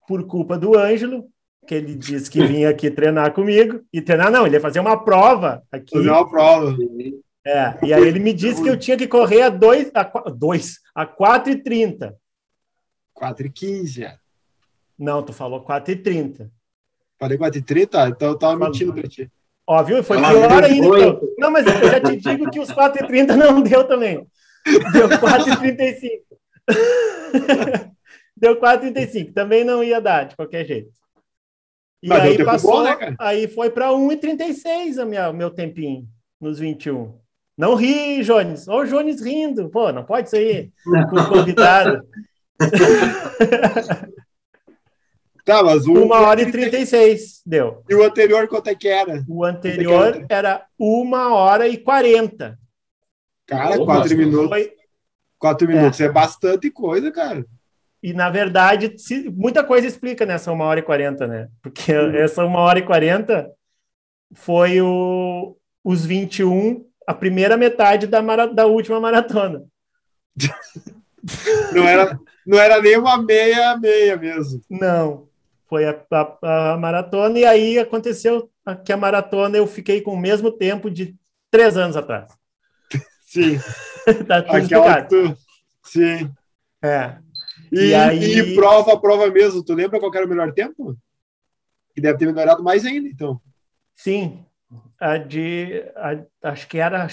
por 0.07 0.25
culpa 0.27 0.57
do 0.57 0.77
Ângelo, 0.77 1.25
que 1.65 1.75
ele 1.75 1.95
disse 1.95 2.29
que 2.29 2.45
vinha 2.45 2.69
aqui 2.69 2.91
treinar 2.91 3.34
comigo. 3.34 3.81
E 3.91 4.01
treinar 4.01 4.31
não, 4.31 4.45
ele 4.45 4.55
ia 4.55 4.61
fazer 4.61 4.79
uma 4.79 5.03
prova 5.03 5.63
aqui. 5.71 5.95
Fazer 5.97 6.09
uma 6.09 6.29
prova. 6.29 6.75
É, 7.45 7.86
e 7.86 7.93
aí 7.93 8.07
ele 8.07 8.19
me 8.19 8.34
disse 8.34 8.61
que 8.61 8.69
eu 8.69 8.79
tinha 8.79 8.97
que 8.97 9.07
correr 9.07 9.41
a 9.43 9.49
2, 9.49 9.91
a 9.93 10.03
2, 10.29 10.79
a 10.95 11.05
4h30. 11.05 12.13
4 13.13 13.47
e 13.47 13.49
15, 13.49 14.01
já. 14.01 14.17
Não, 14.98 15.24
tu 15.24 15.34
falou 15.34 15.64
4h30. 15.66 16.50
Falei 17.20 17.38
4 17.38 17.60
e 17.60 17.62
30? 17.62 18.10
Então 18.10 18.30
eu 18.30 18.38
tava 18.38 18.54
Falou. 18.54 18.68
mentindo 18.68 18.94
pra 18.94 19.04
ti. 19.08 19.32
Ó, 19.66 19.82
viu? 19.84 20.04
Foi 20.04 20.18
pior 20.18 20.64
ainda. 20.64 20.88
foi. 20.88 21.02
Então. 21.04 21.22
Não, 21.39 21.52
mas 21.52 21.66
eu 21.66 21.89
já 21.89 22.00
te 22.02 22.18
digo 22.18 22.50
que 22.52 22.60
os 22.60 22.70
4h30 22.70 23.36
não 23.36 23.62
deu 23.62 23.86
também. 23.88 24.28
Deu 24.91 25.08
4h35. 25.10 26.22
deu 28.36 28.60
4h35. 28.60 29.34
Também 29.34 29.64
não 29.64 29.84
ia 29.84 30.02
dar, 30.02 30.26
de 30.26 30.36
qualquer 30.36 30.66
jeito. 30.66 30.91
E 32.02 32.10
Mas 32.10 32.22
aí 32.24 32.44
passou, 32.44 32.72
bom, 32.74 32.84
né, 32.84 32.96
cara? 32.98 33.16
aí 33.20 33.48
foi 33.48 33.70
para 33.70 33.88
1h36 33.91 34.98
a 35.02 35.06
minha, 35.06 35.30
o 35.30 35.34
meu 35.34 35.50
tempinho, 35.50 36.06
nos 36.41 36.60
21. 36.60 37.18
Não 37.58 37.76
ri, 37.76 38.22
Jones. 38.24 38.68
Ó, 38.68 38.82
o 38.82 38.86
Jones 38.86 39.22
rindo. 39.22 39.70
Pô, 39.70 39.91
não 39.94 40.04
pode 40.04 40.36
aí 40.36 40.70
com 41.10 41.16
o 41.16 41.30
convidado. 41.30 42.06
Tá, 45.46 45.62
mas 45.62 45.86
o. 45.86 45.94
Uma 45.94 46.22
hora 46.22 46.41
e 46.41 46.52
36 46.52 47.41
deu. 47.46 47.84
E 47.89 47.96
o 47.96 48.04
anterior 48.04 48.48
quanto 48.48 48.68
é 48.70 48.76
que 48.76 48.88
era? 48.88 49.24
O 49.28 49.44
anterior 49.44 50.26
era 50.30 50.66
uma 50.80 51.34
hora 51.34 51.68
e 51.68 51.78
40. 51.78 52.58
Cara, 53.46 53.76
Opa, 53.82 53.96
4 53.98 54.18
minutos. 54.18 54.50
Foi, 54.50 54.72
4 55.38 55.68
minutos 55.68 56.00
é. 56.00 56.10
bastante 56.10 56.72
coisa, 56.72 57.12
cara. 57.12 57.46
e, 58.02 58.14
na 58.14 58.30
verdade, 58.30 58.98
se- 58.98 59.30
muita 59.30 59.64
coisa 59.64 59.86
explica 59.86 60.26
nessa 60.26 60.52
uma 60.52 60.64
hora 60.66 60.80
e 60.80 60.84
40, 60.84 61.28
né? 61.28 61.50
Porque 61.62 61.91
essa 61.91 62.46
uma 62.46 62.60
hora 62.60 62.80
e 62.80 62.86
40 62.86 63.52
foi 64.34 64.82
o, 64.82 65.58
os 65.84 66.06
21, 66.06 66.86
a 67.06 67.14
primeira 67.14 67.58
metade 67.58 68.08
da, 68.08 68.22
mara- 68.22 68.48
da 68.48 68.66
última 68.66 69.00
maratona. 69.00 69.64
Não 71.74 71.88
era, 71.88 72.20
não 72.46 72.60
era 72.60 72.82
nem 72.82 72.98
uma 72.98 73.18
meia 73.22 73.78
meia 73.78 74.18
mesmo. 74.18 74.62
Não, 74.70 75.30
foi 75.74 75.86
a, 75.88 75.99
a- 76.11 76.74
a 76.74 76.78
maratona, 76.78 77.39
e 77.39 77.45
aí 77.45 77.80
aconteceu 77.80 78.47
que 78.86 78.93
a 78.93 78.97
maratona 78.97 79.57
eu 79.57 79.65
fiquei 79.65 80.01
com 80.01 80.13
o 80.13 80.19
mesmo 80.19 80.51
tempo 80.51 80.88
de 80.91 81.15
três 81.49 81.76
anos 81.76 81.97
atrás. 81.97 82.32
Sim. 83.26 83.57
tá 84.28 84.43
tudo 84.43 84.55
Aquela 84.55 85.01
tu. 85.01 85.36
Sim. 85.84 86.32
É. 86.80 87.17
E, 87.71 87.88
E 87.88 87.95
aí- 87.95 88.38
e 88.39 88.53
prova, 88.55 88.99
prova 88.99 89.32
mesmo. 89.32 89.63
Tu 89.63 89.74
lembra 89.74 89.99
qual 89.99 90.13
era 90.13 90.28
o 90.28 90.30
melhor 90.30 90.53
tempo? 90.53 90.95
Que 91.95 92.01
deve 92.01 92.19
ter 92.19 92.28
melhorado 92.28 92.63
mais 92.63 92.86
ainda, 92.86 93.07
então. 93.07 93.41
Sim, 93.95 94.45
a 94.99 95.17
de, 95.17 95.84
a- 95.95 96.49
acho 96.51 96.67
que 96.67 96.78
era, 96.78 97.07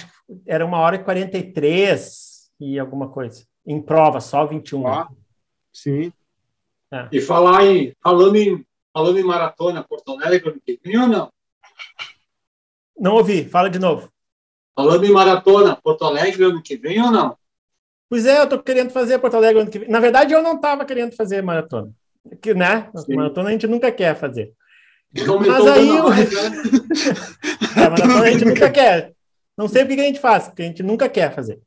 era 0.46 0.66
uma 0.66 0.78
hora 0.80 0.96
e 0.96 1.02
43 1.04 2.50
e 2.60 2.78
alguma 2.78 3.08
coisa. 3.08 3.42
Em 3.66 3.80
prova, 3.80 4.20
só 4.20 4.44
21. 4.44 4.84
Ó, 4.84 5.06
sim. 5.72 6.12
E 7.12 7.20
falar 7.20 7.64
em, 7.66 7.94
falando 8.02 8.36
em, 8.36 8.64
falando 8.92 9.18
em 9.18 9.22
maratona, 9.22 9.82
Porto 9.84 10.12
Alegre, 10.12 10.60
vem 10.84 10.98
ou 10.98 11.08
não? 11.08 11.32
Não 12.98 13.14
ouvi, 13.14 13.44
fala 13.44 13.70
de 13.70 13.78
novo. 13.78 14.10
Falando 14.74 15.04
em 15.04 15.12
maratona, 15.12 15.76
Porto 15.76 16.04
Alegre, 16.04 16.44
ano 16.44 16.62
que 16.62 16.76
vem 16.76 17.00
ou 17.02 17.10
não? 17.10 17.36
Pois 18.08 18.26
é, 18.26 18.40
eu 18.40 18.48
tô 18.48 18.60
querendo 18.60 18.90
fazer 18.90 19.18
Porto 19.18 19.36
Alegre 19.36 19.62
ano 19.62 19.70
que 19.70 19.78
vem. 19.78 19.88
Na 19.88 20.00
verdade, 20.00 20.34
eu 20.34 20.42
não 20.42 20.56
estava 20.56 20.84
querendo 20.84 21.14
fazer 21.14 21.42
maratona. 21.42 21.92
Que, 22.42 22.52
né? 22.54 22.90
Sim. 22.96 23.14
Maratona 23.14 23.48
a 23.48 23.52
gente 23.52 23.66
nunca 23.66 23.90
quer 23.92 24.16
fazer. 24.16 24.52
Então, 25.14 25.38
Mas 25.40 25.66
aí 25.66 25.90
o 25.90 25.96
eu- 25.98 26.08
mais, 26.08 26.30
né? 26.32 26.50
É, 27.76 27.88
maratona 27.88 28.22
a 28.22 28.30
gente 28.30 28.44
nunca 28.44 28.70
quer. 28.70 29.12
Não 29.56 29.68
sei 29.68 29.84
por 29.84 29.94
que 29.94 30.00
a 30.00 30.04
gente 30.04 30.20
faz, 30.20 30.48
porque 30.48 30.62
a 30.62 30.66
gente 30.66 30.82
nunca 30.82 31.08
quer 31.08 31.32
fazer. 31.32 31.60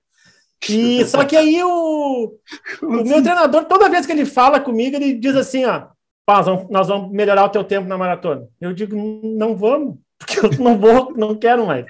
E 0.70 1.05
só 1.05 1.26
que 1.26 1.36
aí 1.36 1.64
o, 1.64 2.34
o 2.82 2.88
meu 2.88 3.22
treinador, 3.22 3.66
toda 3.66 3.89
vez 3.89 4.05
que 4.05 4.11
ele 4.11 4.26
fala 4.26 4.59
comigo, 4.59 4.95
ele 4.95 5.14
diz 5.14 5.36
assim, 5.36 5.66
ó, 5.66 5.88
"Pá, 6.26 6.43
nós 6.70 6.88
vamos, 6.88 7.11
melhorar 7.11 7.45
o 7.45 7.49
teu 7.49 7.64
tempo 7.64 7.88
na 7.88 7.97
maratona. 7.97 8.47
Eu 8.61 8.74
digo, 8.74 8.95
não 8.95 9.55
vamos, 9.55 9.97
porque 10.18 10.39
eu 10.39 10.49
não 10.59 10.78
vou, 10.78 11.14
não 11.16 11.36
quero 11.36 11.66
mais. 11.66 11.86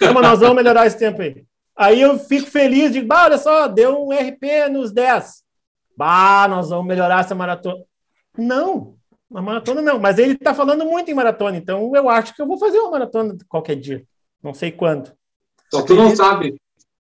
Mas 0.00 0.22
nós 0.22 0.40
vamos 0.40 0.56
melhorar 0.56 0.86
esse 0.86 0.98
tempo 0.98 1.22
aí. 1.22 1.44
Aí 1.76 2.00
eu 2.00 2.18
fico 2.18 2.50
feliz, 2.50 2.92
digo, 2.92 3.06
bah, 3.06 3.24
olha 3.24 3.38
só, 3.38 3.66
deu 3.66 4.06
um 4.06 4.12
RP 4.12 4.68
nos 4.70 4.92
10. 4.92 5.42
Bah, 5.96 6.46
nós 6.48 6.68
vamos 6.68 6.86
melhorar 6.86 7.20
essa 7.20 7.34
maratona. 7.34 7.82
Não, 8.36 8.96
na 9.30 9.40
maratona 9.40 9.80
não, 9.80 9.98
mas 9.98 10.18
ele 10.18 10.36
tá 10.36 10.52
falando 10.52 10.84
muito 10.84 11.10
em 11.10 11.14
maratona, 11.14 11.56
então 11.56 11.94
eu 11.94 12.10
acho 12.10 12.34
que 12.34 12.42
eu 12.42 12.46
vou 12.46 12.58
fazer 12.58 12.78
uma 12.80 12.90
maratona 12.90 13.36
qualquer 13.48 13.76
dia. 13.76 14.02
Não 14.42 14.52
sei 14.52 14.72
quando. 14.72 15.12
Só 15.72 15.82
tu 15.82 15.94
não 15.94 16.14
sabe. 16.14 16.60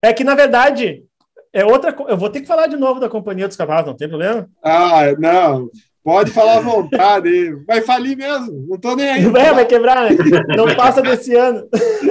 É 0.03 0.11
que, 0.13 0.23
na 0.23 0.35
verdade, 0.35 1.05
é 1.53 1.63
outra 1.65 1.95
Eu 2.09 2.17
vou 2.17 2.29
ter 2.29 2.41
que 2.41 2.47
falar 2.47 2.67
de 2.67 2.75
novo 2.75 2.99
da 2.99 3.07
Companhia 3.09 3.47
dos 3.47 3.55
Cavalos, 3.57 3.87
não 3.87 3.95
tem 3.95 4.09
problema? 4.09 4.49
Ah, 4.61 5.11
não. 5.17 5.69
Pode 6.03 6.31
falar 6.31 6.57
à 6.57 6.59
vontade. 6.59 7.53
Vai 7.65 7.81
falir 7.81 8.17
mesmo. 8.17 8.65
Não 8.67 8.77
tô 8.77 8.95
nem 8.95 9.09
aí. 9.09 9.23
É, 9.37 9.53
vai 9.53 9.65
quebrar, 9.65 10.11
né? 10.11 10.17
Não 10.57 10.75
passa 10.75 11.01
desse 11.01 11.33
ano. 11.35 11.67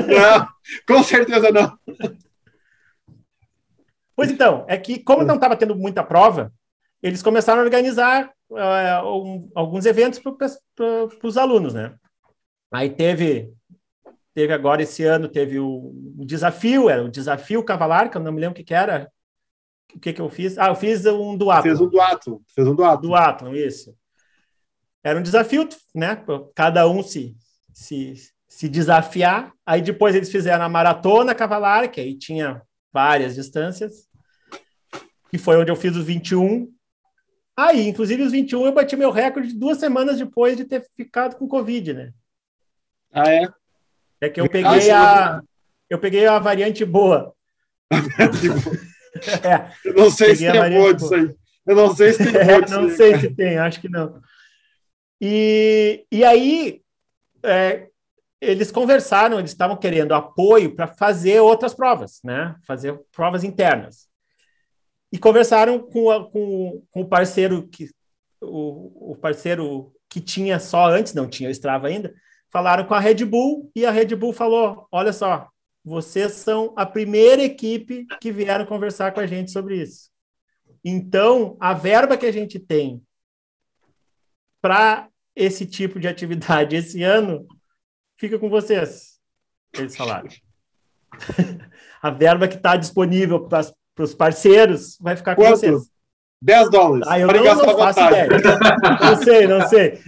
Não, 0.09 0.49
com 0.89 1.03
certeza 1.03 1.51
não. 1.51 1.77
Pois 4.17 4.31
então, 4.31 4.65
é 4.69 4.77
que 4.79 4.99
como 4.99 5.25
não 5.25 5.35
estava 5.35 5.57
tendo 5.57 5.75
muita 5.77 6.03
prova, 6.03 6.53
eles 7.03 7.23
começaram 7.23 7.61
a 7.61 7.65
organizar 7.65 8.31
eh, 8.57 9.03
um- 9.05 9.51
alguns 9.55 9.85
eventos 9.87 10.19
para 10.19 11.09
os 11.29 11.37
alunos, 11.37 11.75
né? 11.75 11.95
Aí 12.73 12.89
teve, 12.91 13.51
teve 14.35 14.53
agora 14.53 14.83
esse 14.83 15.05
ano, 15.05 15.29
teve 15.29 15.59
o, 15.59 15.95
o 16.19 16.25
desafio, 16.25 16.89
era 16.89 17.05
o 17.05 17.11
desafio 17.11 17.65
cavalar, 17.65 18.11
que 18.11 18.17
eu 18.17 18.23
não 18.23 18.33
me 18.33 18.41
lembro 18.41 18.53
o 18.53 18.57
que, 18.57 18.65
que 18.65 18.75
era. 18.75 19.11
O 19.95 20.01
que, 20.01 20.13
que 20.13 20.21
eu 20.21 20.29
fiz? 20.29 20.57
Ah, 20.59 20.69
eu 20.69 20.75
fiz 20.75 21.05
um 21.05 21.37
do 21.37 21.51
Fez 21.63 21.81
um 21.81 21.89
duato. 21.89 22.43
Fez 22.55 22.67
um 22.67 22.75
duato. 22.75 23.03
do 23.03 23.15
Atlas, 23.15 23.57
isso. 23.57 23.95
Era 25.05 25.19
um 25.19 25.23
desafio, 25.23 25.69
né? 25.95 26.25
Cada 26.55 26.89
um 26.89 27.03
se, 27.03 27.37
se, 27.75 28.15
se 28.49 28.69
desafiar. 28.69 29.53
Aí 29.67 29.83
depois 29.83 30.15
eles 30.15 30.31
fizeram 30.31 30.65
a 30.65 30.69
maratona 30.69 31.35
cavalar, 31.35 31.91
que 31.91 32.01
aí 32.01 32.17
tinha 32.17 32.63
várias 32.93 33.35
distâncias, 33.35 34.09
que 35.31 35.39
foi 35.39 35.57
onde 35.57 35.71
eu 35.71 35.77
fiz 35.77 35.97
os 35.97 36.05
21. 36.05 36.73
Aí, 37.57 37.87
inclusive, 37.87 38.23
os 38.23 38.33
21 38.33 38.65
eu 38.65 38.73
bati 38.73 38.97
meu 38.97 39.11
recorde 39.11 39.53
duas 39.53 39.79
semanas 39.79 40.19
depois 40.19 40.57
de 40.57 40.65
ter 40.65 40.87
ficado 40.97 41.37
com 41.37 41.49
Covid, 41.49 41.93
né? 41.93 42.13
Ah, 43.13 43.31
é? 43.31 43.47
É 44.23 44.29
que 44.31 44.41
eu 44.41 44.49
peguei 44.49 44.91
a. 44.91 45.43
Eu 45.91 45.99
peguei 45.99 46.27
a 46.27 46.39
variante 46.39 46.85
boa. 46.85 47.35
É, 49.45 49.71
Eu 49.85 49.95
não 49.95 50.11
sei 50.11 50.35
se 50.35 50.51
tem 50.51 50.71
boa 50.71 50.95
de 50.95 51.01
disso 51.03 51.15
aí. 51.15 51.35
Eu 51.67 51.77
não 51.77 51.95
sei 51.95 52.13
se 52.15 52.25
tem 52.25 52.35
É, 52.41 52.45
boa 52.47 52.63
disso 52.63 52.81
não 52.81 52.89
sei 52.89 53.19
se 53.21 53.31
tem, 53.35 53.59
acho 53.59 53.79
que 53.81 53.89
não. 53.89 54.23
E, 55.21 56.07
e 56.11 56.25
aí, 56.25 56.81
é, 57.45 57.89
eles 58.41 58.73
conversaram, 58.73 59.39
eles 59.39 59.51
estavam 59.51 59.77
querendo 59.77 60.15
apoio 60.15 60.75
para 60.75 60.87
fazer 60.87 61.41
outras 61.41 61.75
provas, 61.75 62.21
né? 62.25 62.57
Fazer 62.67 62.99
provas 63.15 63.45
internas. 63.45 64.09
E 65.13 65.19
conversaram 65.19 65.79
com, 65.79 66.11
a- 66.11 66.31
com, 66.31 66.83
com 66.91 67.03
o 67.03 67.07
parceiro 67.09 67.69
que 67.69 67.91
o, 68.41 69.13
o 69.13 69.17
parceiro 69.17 69.93
que 70.09 70.21
tinha 70.23 70.59
só 70.59 70.87
antes, 70.89 71.13
não 71.13 71.29
tinha 71.29 71.51
o 71.51 71.53
Strava 71.53 71.87
ainda, 71.87 72.15
falaram 72.53 72.85
com 72.85 72.95
a 72.95 73.01
Red 73.01 73.25
Bull 73.25 73.73
e 73.75 73.87
a 73.87 73.91
Red 73.91 74.15
Bull 74.15 74.33
falou: 74.33 74.87
olha 74.93 75.13
só, 75.13 75.49
vocês 75.85 76.33
são 76.35 76.73
a 76.77 76.85
primeira 76.87 77.43
equipe 77.43 78.07
que 78.21 78.31
vieram 78.31 78.67
conversar 78.67 79.13
com 79.13 79.21
a 79.21 79.27
gente 79.27 79.51
sobre 79.51 79.83
isso. 79.83 80.11
Então, 80.85 81.57
a 81.59 81.73
verba 81.73 82.17
que 82.17 82.27
a 82.27 82.33
gente 82.33 82.59
tem 82.61 83.03
para 84.61 85.09
esse 85.35 85.65
tipo 85.67 85.99
de 85.99 86.07
atividade 86.07 86.77
esse 86.77 87.03
ano 87.03 87.47
fica 88.17 88.39
com 88.39 88.49
vocês. 88.49 89.19
Eles 89.73 89.97
falaram. 89.97 90.29
a 92.03 92.11
verba 92.11 92.47
que 92.47 92.57
está 92.57 92.77
disponível 92.77 93.49
para 93.49 93.73
os 93.99 94.15
parceiros 94.15 94.97
vai 95.01 95.17
ficar 95.17 95.35
com 95.35 95.43
Quanto? 95.43 95.57
vocês. 95.57 95.92
10 96.45 96.71
dólares. 96.71 97.07
Ah, 97.09 97.21
eu 97.21 97.29
não, 97.29 97.43
gastar 97.45 97.67
não 97.67 97.79
faço 97.79 98.01
ideia. 98.01 98.29
Não 99.01 99.17
sei, 99.23 99.47
não 99.47 99.69
sei. 99.69 99.99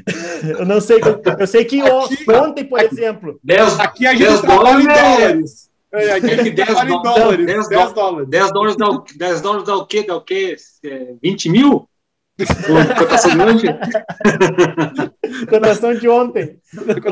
Eu 0.58 0.66
não 0.66 0.80
sei. 0.80 1.00
Eu 1.38 1.46
sei 1.46 1.64
que 1.64 1.80
Aqui- 1.80 2.30
ontem, 2.32 2.64
por 2.64 2.80
exemplo, 2.80 3.38
10, 3.42 3.78
Aqui 3.78 4.04
a 4.06 4.10
gente 4.14 4.26
10 4.26 4.40
trabalha 4.40 4.80
em 4.80 4.82
dólares 4.82 4.86
é- 4.98 5.18
dólares. 5.28 5.70
É, 5.92 6.12
aqui 6.12 6.26
a 6.26 6.32
É 6.32 6.36
gente 6.38 6.50
10 6.50 6.66
trabalha 6.68 6.88
em 6.88 7.02
dólares- 7.02 7.22
dólares. 7.22 7.46
10 7.46 7.68
10 7.68 7.92
dólares. 7.92 8.28
10 8.28 8.52
dólares 8.52 8.76
dá, 8.76 8.88
o- 8.90 9.04
10 9.16 9.40
dólares 9.40 9.66
dá 9.66 9.76
o 9.76 9.86
quê? 9.86 10.02
Dá 10.02 10.16
o 10.16 10.20
quê? 10.20 10.56
É, 10.84 11.14
20 11.22 11.48
mil? 11.48 11.88
Com 12.36 12.94
cotação 12.98 13.36
grande? 13.36 13.66
cotação 15.48 15.94
de 15.94 16.08
ontem. 16.08 16.58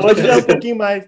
Hoje 0.03 0.27
é 0.27 0.35
um 0.35 0.43
pouquinho 0.43 0.77
mais. 0.77 1.05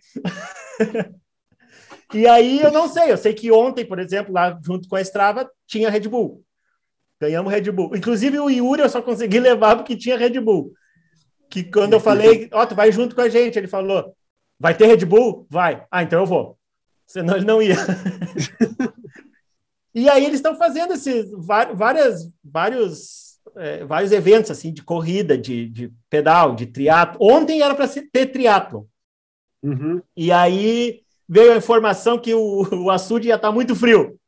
E 2.13 2.26
aí 2.26 2.61
eu 2.61 2.72
não 2.72 2.88
sei, 2.88 3.11
eu 3.11 3.18
sei 3.18 3.34
que 3.34 3.51
ontem, 3.51 3.84
por 3.84 3.99
exemplo, 3.99 4.34
lá 4.34 4.57
junto 4.66 4.88
com 4.88 4.95
a 4.95 5.01
Strava, 5.01 5.49
tinha 5.68 5.89
Red 5.89 6.07
Bull. 6.07 6.45
Ganhamos 7.20 7.51
Red 7.51 7.72
Bull. 7.72 7.95
Inclusive 7.95 8.39
o 8.39 8.49
Yuri 8.49 8.82
eu 8.82 8.89
só 8.89 9.01
consegui 9.01 9.39
levar 9.39 9.76
porque 9.76 9.95
tinha 9.95 10.18
Red 10.18 10.39
Bull. 10.39 10.74
Que 11.49 11.63
quando 11.63 11.93
eu 11.93 11.99
falei, 11.99 12.49
ó, 12.51 12.66
tu 12.66 12.76
vai 12.76 12.91
junto 12.91 13.16
com 13.16 13.22
a 13.22 13.30
gente, 13.30 13.57
ele 13.57 13.68
falou, 13.68 14.16
vai 14.59 14.76
ter 14.76 14.88
Red 14.88 15.05
Bull? 15.05 15.47
Vai. 15.49 15.86
Ah, 15.89 16.03
então 16.03 16.20
eu 16.20 16.26
vou. 16.26 16.57
Senão 17.05 17.36
ele 17.36 17.45
não 17.45 17.61
ia. 17.61 17.76
e 19.93 20.09
aí 20.09 20.26
eles 20.26 20.39
estão 20.39 20.57
fazendo 20.57 20.93
esses 20.93 21.32
várias, 21.74 22.34
vários, 22.43 23.39
é, 23.55 23.86
vários 23.86 24.11
eventos 24.11 24.51
assim 24.51 24.74
de 24.74 24.84
corrida, 24.84 25.38
de, 25.38 25.70
de 25.70 25.93
pedal, 26.09 26.55
de 26.55 26.66
triatlo. 26.66 27.18
Ontem 27.22 27.61
era 27.61 27.76
para 27.76 27.88
ter 27.88 28.26
triatlo. 28.28 28.89
Uhum. 29.63 30.01
E 30.18 30.32
aí 30.32 31.01
veio 31.28 31.53
a 31.53 31.57
informação 31.57 32.20
que 32.20 32.34
o, 32.34 32.68
o 32.86 32.91
açude 32.91 33.30
ia 33.30 33.36
estar 33.36 33.51
muito 33.51 33.76
frio. 33.76 34.20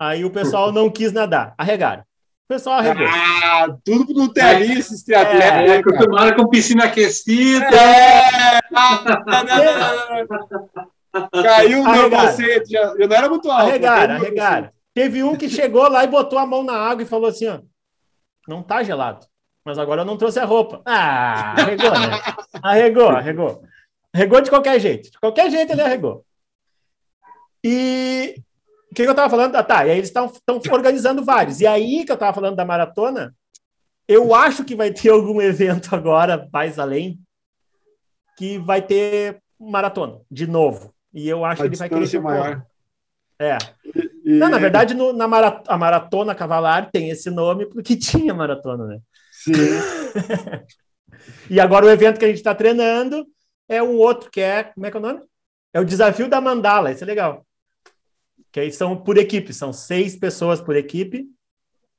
Aí 0.00 0.24
o 0.24 0.30
pessoal 0.30 0.72
não 0.72 0.88
quis 0.88 1.12
nadar. 1.12 1.54
Arregaram. 1.58 2.00
O 2.00 2.48
pessoal 2.48 2.78
arregou. 2.78 3.06
Ah, 3.06 3.68
tudo 3.84 4.14
não 4.14 4.32
tem 4.32 4.42
ali 4.42 4.78
esses 4.78 5.04
triatletas. 5.04 5.44
É, 5.44 5.66
né, 5.66 5.76
É, 5.76 5.78
acostumaram 5.78 6.36
com 6.36 6.48
piscina 6.48 6.84
aquecida. 6.84 7.66
É! 7.66 8.60
Não. 8.72 9.04
Caiu 11.42 11.82
o 11.82 11.84
meu. 11.84 12.10
Já, 12.66 12.94
eu 12.98 13.06
não 13.06 13.16
era 13.16 13.28
muito 13.28 13.50
alto. 13.50 13.68
Arregaram, 13.68 14.14
arregaram. 14.14 14.70
Teve 14.94 15.22
um 15.22 15.36
que 15.36 15.50
chegou 15.50 15.86
lá 15.88 16.02
e 16.02 16.08
botou 16.08 16.38
a 16.38 16.46
mão 16.46 16.62
na 16.64 16.76
água 16.76 17.02
e 17.02 17.06
falou 17.06 17.28
assim: 17.28 17.46
ó, 17.48 17.60
não 18.48 18.62
tá 18.62 18.82
gelado, 18.82 19.26
mas 19.64 19.78
agora 19.78 20.00
eu 20.00 20.06
não 20.06 20.16
trouxe 20.16 20.40
a 20.40 20.44
roupa. 20.44 20.80
Ah, 20.86 21.52
arregou, 21.60 21.90
né? 21.90 22.08
Arregou, 22.62 23.08
arregou. 23.08 23.62
Arregou 24.12 24.40
de 24.40 24.50
qualquer 24.50 24.80
jeito. 24.80 25.10
De 25.10 25.18
qualquer 25.18 25.50
jeito 25.50 25.72
ele 25.72 25.82
arregou. 25.82 26.24
E 27.62 28.42
o 28.90 28.94
que, 28.94 29.04
que 29.04 29.08
eu 29.08 29.14
tava 29.14 29.30
falando? 29.30 29.54
Ah, 29.56 29.62
tá, 29.62 29.86
e 29.86 29.90
aí 29.90 29.98
eles 29.98 30.08
estão 30.08 30.32
organizando 30.70 31.24
vários. 31.24 31.60
E 31.60 31.66
aí 31.66 32.04
que 32.04 32.10
eu 32.12 32.16
tava 32.16 32.34
falando 32.34 32.56
da 32.56 32.64
maratona, 32.64 33.34
eu 34.08 34.34
acho 34.34 34.64
que 34.64 34.74
vai 34.74 34.92
ter 34.92 35.10
algum 35.10 35.40
evento 35.40 35.94
agora, 35.94 36.48
mais 36.52 36.78
além, 36.78 37.18
que 38.36 38.58
vai 38.58 38.82
ter 38.82 39.40
maratona, 39.58 40.20
de 40.30 40.46
novo. 40.46 40.92
E 41.12 41.28
eu 41.28 41.44
acho 41.44 41.62
A 41.62 41.64
que 41.64 41.68
ele 41.70 41.76
vai 41.76 41.88
querer 41.88 42.20
maior. 42.20 42.62
É. 43.38 43.56
E- 44.24 44.38
Não, 44.38 44.48
na 44.48 44.58
verdade, 44.58 44.94
no- 44.94 45.12
na 45.12 45.24
a 45.66 45.78
maratona 45.78 46.34
cavalar 46.34 46.90
tem 46.90 47.10
esse 47.10 47.30
nome 47.30 47.66
porque 47.66 47.96
tinha 47.96 48.34
maratona, 48.34 48.86
né? 48.86 48.98
Sim. 49.32 49.52
E 51.50 51.60
agora 51.60 51.84
o 51.84 51.90
evento 51.90 52.18
que 52.18 52.24
a 52.24 52.28
gente 52.28 52.38
está 52.38 52.54
treinando 52.54 53.26
é 53.68 53.82
um 53.82 53.96
outro 53.96 54.30
que 54.30 54.40
é, 54.40 54.64
como 54.64 54.86
é 54.86 54.90
que 54.90 54.96
é 54.96 55.00
o 55.00 55.02
nome? 55.02 55.20
É 55.72 55.80
o 55.80 55.84
desafio 55.84 56.28
da 56.28 56.40
mandala, 56.40 56.90
esse 56.90 57.02
é 57.02 57.06
legal. 57.06 57.44
Que 58.52 58.60
aí 58.60 58.72
são 58.72 58.96
por 58.96 59.16
equipe, 59.16 59.52
são 59.52 59.72
seis 59.72 60.16
pessoas 60.16 60.60
por 60.60 60.76
equipe. 60.76 61.28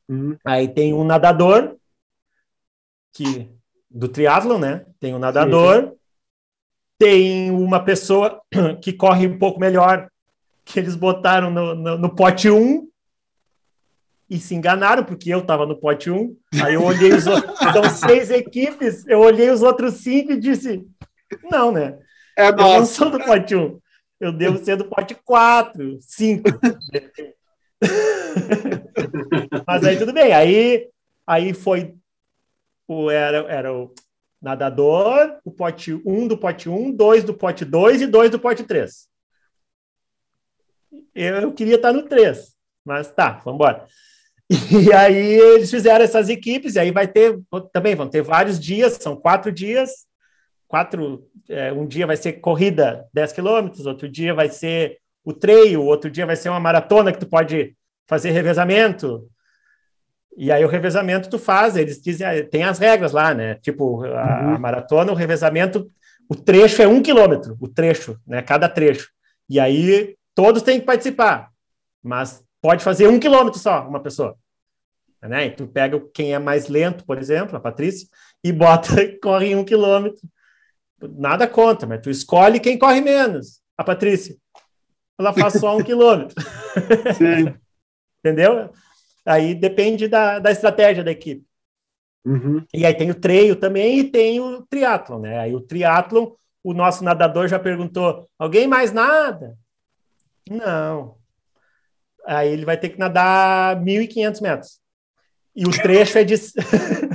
Uhum. 0.10 0.38
Aí 0.44 0.68
tem 0.68 0.94
um 0.94 1.04
nadador, 1.04 1.78
que 3.14 3.50
do 3.90 4.08
triatlon, 4.08 4.60
né? 4.60 4.86
Tem 5.00 5.14
um 5.14 5.20
nadador, 5.20 5.94
tem 6.98 7.52
uma 7.52 7.84
pessoa 7.84 8.42
que 8.82 8.94
corre 8.94 9.28
um 9.28 9.38
pouco 9.38 9.60
melhor, 9.60 10.10
que 10.64 10.80
eles 10.80 10.96
botaram 10.96 11.50
no, 11.50 11.76
no, 11.76 11.98
no 11.98 12.16
pote 12.16 12.50
1 12.50 12.88
e 14.30 14.40
se 14.40 14.56
enganaram, 14.56 15.04
porque 15.04 15.34
eu 15.34 15.40
estava 15.40 15.66
no 15.66 15.76
pote 15.76 16.10
1. 16.10 16.38
Aí 16.64 16.76
eu 16.76 16.84
olhei 16.84 17.12
os 17.12 17.28
outros, 17.28 17.58
são 17.58 17.84
seis 18.08 18.30
equipes, 18.30 19.06
eu 19.08 19.20
olhei 19.20 19.50
os 19.50 19.62
outros 19.62 19.96
cinco 19.96 20.32
e 20.32 20.40
disse: 20.40 20.86
não, 21.50 21.72
né? 21.72 21.98
É 22.38 22.48
Eu 22.48 22.56
não 22.56 22.86
sou 22.86 23.10
do 23.10 23.20
pote 23.20 23.56
1. 23.56 23.81
Eu 24.22 24.32
devo 24.32 24.64
ser 24.64 24.78
do 24.78 24.86
pote 24.86 25.16
4, 25.16 25.98
5. 26.00 26.44
Mas 29.66 29.84
aí 29.84 29.98
tudo 29.98 30.14
bem. 30.14 30.32
Aí, 30.32 30.88
aí 31.26 31.56
foi 31.56 31.96
o, 32.88 33.10
era, 33.10 33.38
era 33.52 33.74
o 33.74 33.92
nadador, 34.40 35.40
o 35.44 35.50
pote 35.50 35.94
1 35.94 36.02
um 36.06 36.28
do 36.28 36.38
pote 36.38 36.70
1, 36.70 36.76
um, 36.76 36.92
2 36.92 37.24
do 37.24 37.34
pote 37.34 37.66
2 37.66 38.04
e 38.04 38.08
2 38.08 38.30
do 38.30 38.40
pote 38.40 38.64
3. 38.64 39.10
Eu, 41.16 41.36
eu 41.38 41.52
queria 41.54 41.78
estar 41.78 41.92
no 41.92 42.04
3, 42.04 42.56
mas 42.86 43.12
tá, 43.12 43.42
vamos 43.44 43.56
embora. 43.56 43.88
E 44.88 44.94
aí 44.94 45.16
eles 45.16 45.72
fizeram 45.72 46.06
essas 46.06 46.30
equipes, 46.30 46.76
e 46.76 46.80
aí 46.80 46.92
vai 46.92 47.08
ter, 47.08 47.40
também 47.72 47.96
vão 47.96 48.08
ter 48.08 48.22
vários 48.22 48.60
dias, 48.60 49.00
são 49.02 49.16
quatro 49.16 49.52
dias, 49.52 50.06
quatro, 50.72 51.28
é, 51.50 51.74
um 51.74 51.86
dia 51.86 52.08
vai 52.08 52.16
ser 52.16 52.34
corrida 52.34 53.06
10 53.14 53.34
quilômetros, 53.34 53.86
outro 53.86 54.08
dia 54.08 54.34
vai 54.34 54.48
ser 54.48 55.00
o 55.22 55.34
treino, 55.34 55.84
outro 55.84 56.10
dia 56.10 56.26
vai 56.26 56.38
ser 56.38 56.48
uma 56.48 56.62
maratona 56.62 57.12
que 57.12 57.20
tu 57.20 57.28
pode 57.28 57.76
fazer 58.08 58.32
revezamento. 58.32 59.28
E 60.38 60.50
aí 60.50 60.64
o 60.64 60.70
revezamento 60.70 61.30
tu 61.30 61.38
faz, 61.38 61.76
eles 61.76 62.02
dizem, 62.02 62.26
ah, 62.26 62.48
tem 62.48 62.64
as 62.64 62.80
regras 62.80 63.12
lá, 63.12 63.34
né? 63.34 63.56
Tipo, 63.56 64.02
a, 64.06 64.08
uhum. 64.08 64.56
a 64.56 64.60
maratona, 64.60 65.12
o 65.12 65.16
revezamento, 65.16 65.92
o 66.30 66.36
trecho 66.36 66.82
é 66.82 66.88
um 66.88 67.02
quilômetro, 67.02 67.58
o 67.60 67.68
trecho, 67.68 68.18
né? 68.26 68.42
Cada 68.42 68.70
trecho. 68.70 69.10
E 69.50 69.60
aí 69.60 70.16
todos 70.34 70.62
têm 70.62 70.80
que 70.80 70.86
participar, 70.86 71.50
mas 72.02 72.42
pode 72.62 72.82
fazer 72.82 73.10
um 73.10 73.20
quilômetro 73.20 73.60
só, 73.60 73.86
uma 73.86 74.00
pessoa. 74.00 74.38
Né? 75.22 75.48
E 75.48 75.52
tu 75.52 75.68
pega 75.68 76.02
quem 76.14 76.34
é 76.34 76.40
mais 76.40 76.70
lento, 76.70 77.06
por 77.06 77.18
exemplo, 77.18 77.58
a 77.58 77.60
Patrícia, 77.60 78.08
e 78.42 78.54
bota, 78.54 78.88
corre 79.22 79.54
um 79.54 79.66
quilômetro. 79.66 80.22
Nada 81.02 81.48
contra, 81.48 81.88
mas 81.88 82.02
tu 82.02 82.10
escolhe 82.10 82.60
quem 82.60 82.78
corre 82.78 83.02
menos. 83.02 83.62
A 83.78 83.84
Patrícia. 83.84 84.36
Ela 85.20 85.34
faz 85.34 85.54
só 85.54 85.76
um 85.78 85.84
quilômetro. 85.84 86.36
Sim. 87.18 87.54
Entendeu? 88.20 88.72
Aí 89.26 89.56
depende 89.56 90.08
da, 90.08 90.40
da 90.40 90.52
estratégia 90.52 91.04
da 91.04 91.12
equipe. 91.12 91.46
Uhum. 92.26 92.64
E 92.74 92.86
aí 92.86 92.94
tem 92.94 93.10
o 93.10 93.20
treino 93.20 93.56
também 93.56 94.00
e 94.00 94.04
tem 94.04 94.40
o 94.40 94.62
triatlon, 94.64 95.20
né? 95.20 95.40
Aí 95.40 95.56
o 95.56 95.62
triatlon, 95.62 96.32
o 96.64 96.74
nosso 96.74 97.04
nadador 97.04 97.48
já 97.48 97.58
perguntou: 97.58 98.30
alguém 98.38 98.68
mais 98.68 98.92
nada? 98.92 99.58
Não. 100.50 101.16
Aí 102.26 102.50
ele 102.50 102.66
vai 102.66 102.78
ter 102.78 102.90
que 102.90 103.00
nadar 103.00 103.76
1.500 103.82 104.42
metros. 104.42 104.80
E 105.56 105.66
o 105.66 105.72
trecho 105.72 106.18
é 106.18 106.24
de 106.24 106.36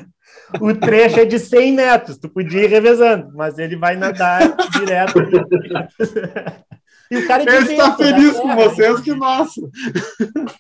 o 0.60 0.74
trecho 0.74 1.20
é 1.20 1.24
de 1.24 1.38
100 1.38 1.72
metros. 1.72 2.18
Tu 2.18 2.28
podia 2.28 2.64
ir 2.64 2.68
revezando, 2.68 3.32
mas 3.34 3.58
ele 3.58 3.76
vai 3.76 3.96
nadar 3.96 4.54
direto. 4.78 5.18
e 7.10 7.16
o 7.16 7.26
cara 7.26 7.42
é 7.42 7.56
Ele 7.56 7.72
está 7.72 7.96
feliz 7.96 8.34
né? 8.34 8.40
com 8.40 8.54
vocês 8.54 9.00
que 9.00 9.14
nossa. 9.14 9.60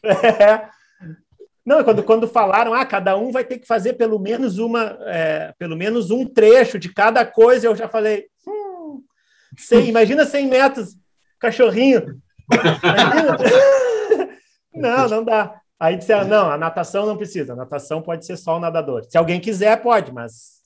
É. 0.04 0.76
Não, 1.66 1.82
quando, 1.82 2.04
quando 2.04 2.28
falaram, 2.28 2.72
ah, 2.72 2.86
cada 2.86 3.16
um 3.16 3.32
vai 3.32 3.44
ter 3.44 3.58
que 3.58 3.66
fazer 3.66 3.94
pelo 3.94 4.20
menos 4.20 4.58
uma, 4.58 4.96
é, 5.00 5.52
pelo 5.58 5.76
menos 5.76 6.12
um 6.12 6.24
trecho 6.24 6.78
de 6.78 6.94
cada 6.94 7.26
coisa, 7.26 7.66
eu 7.66 7.74
já 7.74 7.88
falei, 7.88 8.26
hum, 8.46 9.02
100, 9.58 9.88
imagina 9.90 10.24
100 10.24 10.46
metros, 10.46 10.96
cachorrinho. 11.40 12.20
não, 14.72 15.08
não 15.08 15.24
dá. 15.24 15.60
Aí 15.78 15.96
disseram, 15.96 16.26
não, 16.26 16.50
a 16.50 16.56
natação 16.56 17.04
não 17.04 17.16
precisa, 17.16 17.52
a 17.52 17.56
natação 17.56 18.00
pode 18.00 18.24
ser 18.24 18.36
só 18.36 18.56
o 18.56 18.60
nadador. 18.60 19.04
Se 19.08 19.18
alguém 19.18 19.40
quiser, 19.40 19.82
pode, 19.82 20.12
mas 20.12 20.56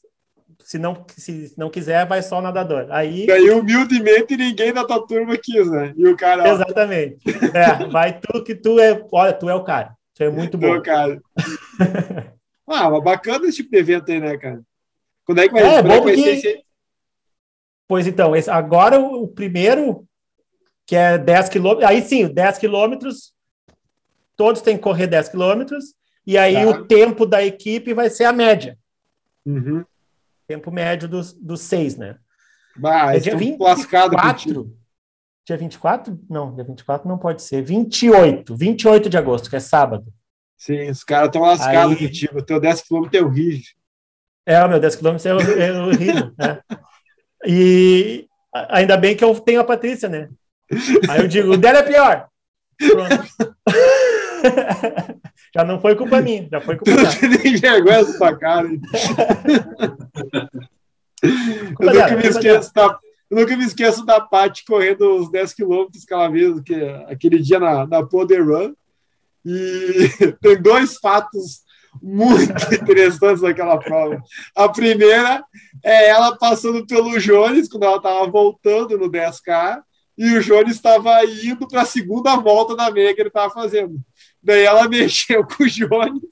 se 0.63 0.79
não, 0.79 1.05
se 1.17 1.53
não 1.59 1.69
quiser, 1.69 2.07
vai 2.07 2.23
só 2.23 2.39
o 2.39 2.43
nadador. 2.43 2.87
Aí, 2.91 3.27
Daí, 3.27 3.51
humildemente, 3.51 4.37
ninguém 4.37 4.73
da 4.73 4.85
tua 4.85 5.05
turma 5.07 5.37
quis, 5.37 5.69
né? 5.71 5.93
E 5.97 6.07
o 6.07 6.17
cara... 6.17 6.49
Exatamente. 6.49 7.19
É, 7.55 7.87
vai 7.89 8.21
tu 8.21 8.45
que 8.45 8.55
tu 8.55 8.79
é... 8.79 9.05
Olha, 9.11 9.33
tu 9.33 9.49
é 9.49 9.55
o 9.55 9.65
cara. 9.65 9.97
Tu 10.15 10.23
é 10.23 10.31
muito 10.31 10.57
bom. 10.57 10.81
cara. 10.81 11.21
ah, 12.69 12.91
mas 12.91 13.03
bacana 13.03 13.47
esse 13.47 13.59
tipo 13.59 13.71
de 13.71 13.79
evento 13.79 14.13
aí, 14.13 14.21
né, 14.21 14.37
cara? 14.37 14.61
Quando 15.25 15.41
é 15.41 15.49
que 15.49 15.55
vai, 15.55 15.63
é, 15.63 15.83
bom 15.83 15.89
é 15.89 15.99
que 15.99 16.05
vai 16.05 16.15
porque... 16.15 16.41
ser 16.41 16.63
Pois 17.91 18.07
então, 18.07 18.37
esse, 18.37 18.49
agora 18.49 19.01
o 19.01 19.27
primeiro, 19.27 20.07
que 20.87 20.95
é 20.95 21.19
10 21.19 21.49
quilômetros, 21.49 21.91
aí 21.91 22.01
sim, 22.01 22.29
10 22.29 22.59
quilômetros, 22.59 23.33
todos 24.41 24.63
têm 24.63 24.79
que 24.79 24.83
correr 24.83 25.07
10 25.07 25.29
quilômetros, 25.29 25.95
e 26.27 26.39
aí 26.39 26.55
tá. 26.55 26.67
o 26.67 26.87
tempo 26.87 27.27
da 27.27 27.45
equipe 27.45 27.93
vai 27.93 28.09
ser 28.09 28.25
a 28.25 28.33
média. 28.33 28.79
Uhum. 29.45 29.85
Tempo 30.49 30.71
médio 30.71 31.07
dos, 31.07 31.35
dos 31.35 31.61
seis, 31.61 31.95
né? 31.95 32.17
Bah, 32.75 33.15
é 33.15 33.19
dia 33.19 33.37
24. 33.37 34.75
Dia 35.45 35.59
24? 35.59 36.19
Não, 36.31 36.55
dia 36.55 36.65
24 36.65 37.07
não 37.07 37.19
pode 37.19 37.43
ser. 37.43 37.61
28, 37.61 38.57
28 38.57 39.11
de 39.11 39.19
agosto, 39.19 39.51
que 39.51 39.57
é 39.57 39.61
sábado. 39.61 40.07
Sim, 40.57 40.89
os 40.89 41.05
caras 41.05 41.27
estão 41.27 41.43
lascados 41.43 41.99
aí... 41.99 42.07
contigo. 42.07 42.39
O 42.39 42.43
teu 42.43 42.59
10 42.59 42.81
km 42.81 43.09
é 43.13 43.23
horrível. 43.23 43.61
É, 44.47 44.65
o 44.65 44.69
meu 44.71 44.81
10 44.81 44.97
km 44.97 45.17
é, 45.27 45.67
é 45.67 45.73
horrível. 45.83 46.33
né? 46.39 46.61
E 47.45 48.27
ainda 48.71 48.97
bem 48.97 49.15
que 49.15 49.23
eu 49.23 49.39
tenho 49.39 49.61
a 49.61 49.65
Patrícia, 49.65 50.09
né? 50.09 50.31
Aí 51.11 51.21
eu 51.21 51.29
digo, 51.29 51.53
o 51.53 51.59
dela 51.59 51.81
é 51.81 51.83
pior. 51.83 52.27
Pronto. 52.79 53.29
já 55.55 55.65
não 55.65 55.81
foi 55.81 55.95
culpa 55.95 56.21
minha, 56.21 56.49
já 56.51 56.61
foi 56.61 56.77
culpa 56.77 56.95
dela. 56.95 57.11
Você 57.11 57.29
nem 57.29 57.57
vergonha 57.57 57.99
essa 57.99 58.37
cara. 58.37 58.69
eu, 61.81 61.93
nunca 61.93 62.17
me 62.17 62.27
esqueço 62.27 62.75
da, 62.75 62.99
eu 63.31 63.37
nunca 63.37 63.57
me 63.57 63.65
esqueço 63.65 64.05
da 64.05 64.21
Paty 64.21 64.65
correndo 64.65 65.17
os 65.17 65.31
10 65.31 65.55
quilômetros 65.55 66.05
que 66.05 66.13
ela 66.13 66.31
fez, 66.31 66.61
que, 66.63 66.75
aquele 67.09 67.39
dia 67.39 67.59
na, 67.61 67.87
na 67.87 68.05
Poder 68.05 68.45
Run. 68.45 68.75
E 69.45 70.09
tem 70.43 70.61
dois 70.61 70.97
fatos 70.99 71.63
muito 72.03 72.53
interessantes 72.75 73.43
naquela 73.43 73.79
prova. 73.79 74.23
A 74.55 74.69
primeira 74.69 75.45
é 75.83 76.09
ela 76.09 76.37
passando 76.37 76.87
pelo 76.87 77.19
Jones, 77.19 77.69
quando 77.69 77.85
ela 77.85 77.97
estava 77.97 78.27
voltando 78.29 78.99
no 78.99 79.11
10K, 79.11 79.81
e 80.17 80.37
o 80.37 80.43
Jones 80.43 80.77
estava 80.77 81.25
indo 81.25 81.67
para 81.67 81.83
a 81.83 81.87
segunda 81.87 82.37
volta 82.37 82.77
da 82.77 82.91
meia 82.91 83.15
que 83.15 83.21
ele 83.21 83.29
estava 83.29 83.53
fazendo. 83.53 83.99
Daí 84.43 84.65
ela 84.65 84.87
mexeu 84.89 85.45
com 85.45 85.65
o 85.65 85.69
Jones 85.69 86.23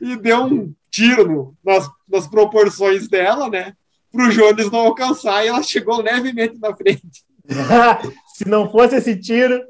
e 0.00 0.16
deu 0.16 0.44
um 0.44 0.74
tiro 0.90 1.56
nas, 1.64 1.88
nas 2.08 2.26
proporções 2.26 3.08
dela, 3.08 3.48
né? 3.48 3.74
Para 4.10 4.26
o 4.26 4.30
Jones 4.30 4.70
não 4.70 4.80
alcançar 4.80 5.44
e 5.44 5.48
ela 5.48 5.62
chegou 5.62 6.02
levemente 6.02 6.58
na 6.58 6.76
frente. 6.76 7.24
Se 8.34 8.46
não 8.46 8.70
fosse 8.70 8.96
esse 8.96 9.16
tiro. 9.16 9.62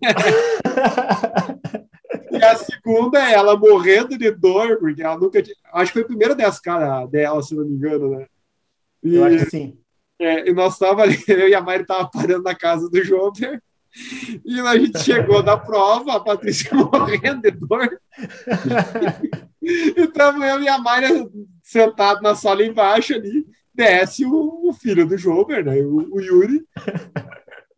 e 2.30 2.42
a 2.42 2.56
segunda 2.56 3.18
é 3.18 3.32
ela 3.32 3.56
morrendo 3.56 4.16
de 4.16 4.30
dor, 4.30 4.78
porque 4.78 5.02
ela 5.02 5.18
nunca 5.18 5.42
tinha. 5.42 5.56
Acho 5.72 5.92
que 5.92 5.94
foi 5.94 6.02
a 6.02 6.06
primeira 6.06 6.34
10 6.34 6.60
dela, 7.10 7.42
se 7.42 7.54
não 7.54 7.64
me 7.64 7.72
engano, 7.72 8.10
né? 8.10 8.26
E, 9.02 9.16
Eu 9.16 9.24
acho 9.24 9.38
que 9.38 9.50
sim. 9.50 9.78
É, 10.20 10.48
e 10.48 10.52
nós 10.52 10.74
estávamos 10.74 11.04
ali, 11.04 11.24
eu 11.28 11.48
e 11.48 11.54
a 11.54 11.60
Mari 11.60 11.86
tava 11.86 12.10
parando 12.10 12.42
na 12.42 12.54
casa 12.54 12.90
do 12.90 13.04
João 13.04 13.32
e 14.44 14.60
a 14.60 14.78
gente 14.78 14.98
chegou 15.00 15.42
na 15.42 15.56
prova, 15.56 16.14
a 16.14 16.20
Patrícia 16.20 16.70
morrendo 16.74 17.42
de 17.42 17.50
dor. 17.50 18.00
e 19.62 20.00
estava 20.00 20.46
eu 20.46 20.62
e 20.62 20.68
a 20.68 20.78
Mayra 20.78 21.08
sentados 21.62 22.22
na 22.22 22.34
sala 22.34 22.64
embaixo 22.64 23.14
ali. 23.14 23.46
Desce 23.74 24.24
o, 24.24 24.68
o 24.68 24.72
filho 24.72 25.06
do 25.06 25.16
Jober, 25.16 25.64
né? 25.64 25.76
O, 25.76 26.16
o, 26.16 26.20
Yuri. 26.20 26.66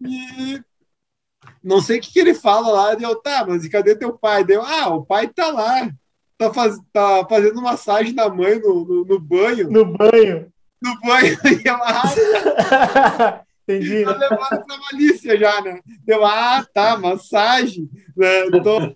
E 0.01 0.61
não 1.63 1.81
sei 1.81 1.99
o 1.99 2.01
que, 2.01 2.13
que 2.13 2.19
ele 2.19 2.35
fala 2.35 2.71
lá. 2.71 2.95
Deu, 2.95 3.15
tá, 3.17 3.45
mas 3.47 3.67
cadê 3.69 3.95
teu 3.95 4.17
pai? 4.17 4.45
Deu, 4.45 4.63
ah, 4.63 4.89
o 4.89 5.05
pai 5.05 5.29
tá 5.29 5.51
lá. 5.51 5.91
Tá, 6.39 6.53
faz, 6.55 6.79
tá 6.91 7.27
fazendo 7.29 7.61
massagem 7.61 8.15
da 8.15 8.31
mãe 8.31 8.59
no, 8.59 8.85
no, 8.85 9.05
no 9.05 9.21
banho. 9.21 9.71
No 9.71 9.85
banho. 9.85 10.51
No 10.83 10.99
banho. 11.01 11.37
E 11.63 11.69
ela, 11.69 13.45
Entendi. 13.71 14.05
Levando 14.05 14.65
pra 14.65 14.79
malícia 14.93 15.39
já, 15.39 15.61
né? 15.61 15.81
Deu, 16.05 16.25
ah, 16.25 16.67
tá, 16.73 16.97
massagem. 16.99 17.89
Né? 18.17 18.51
Tô, 18.63 18.93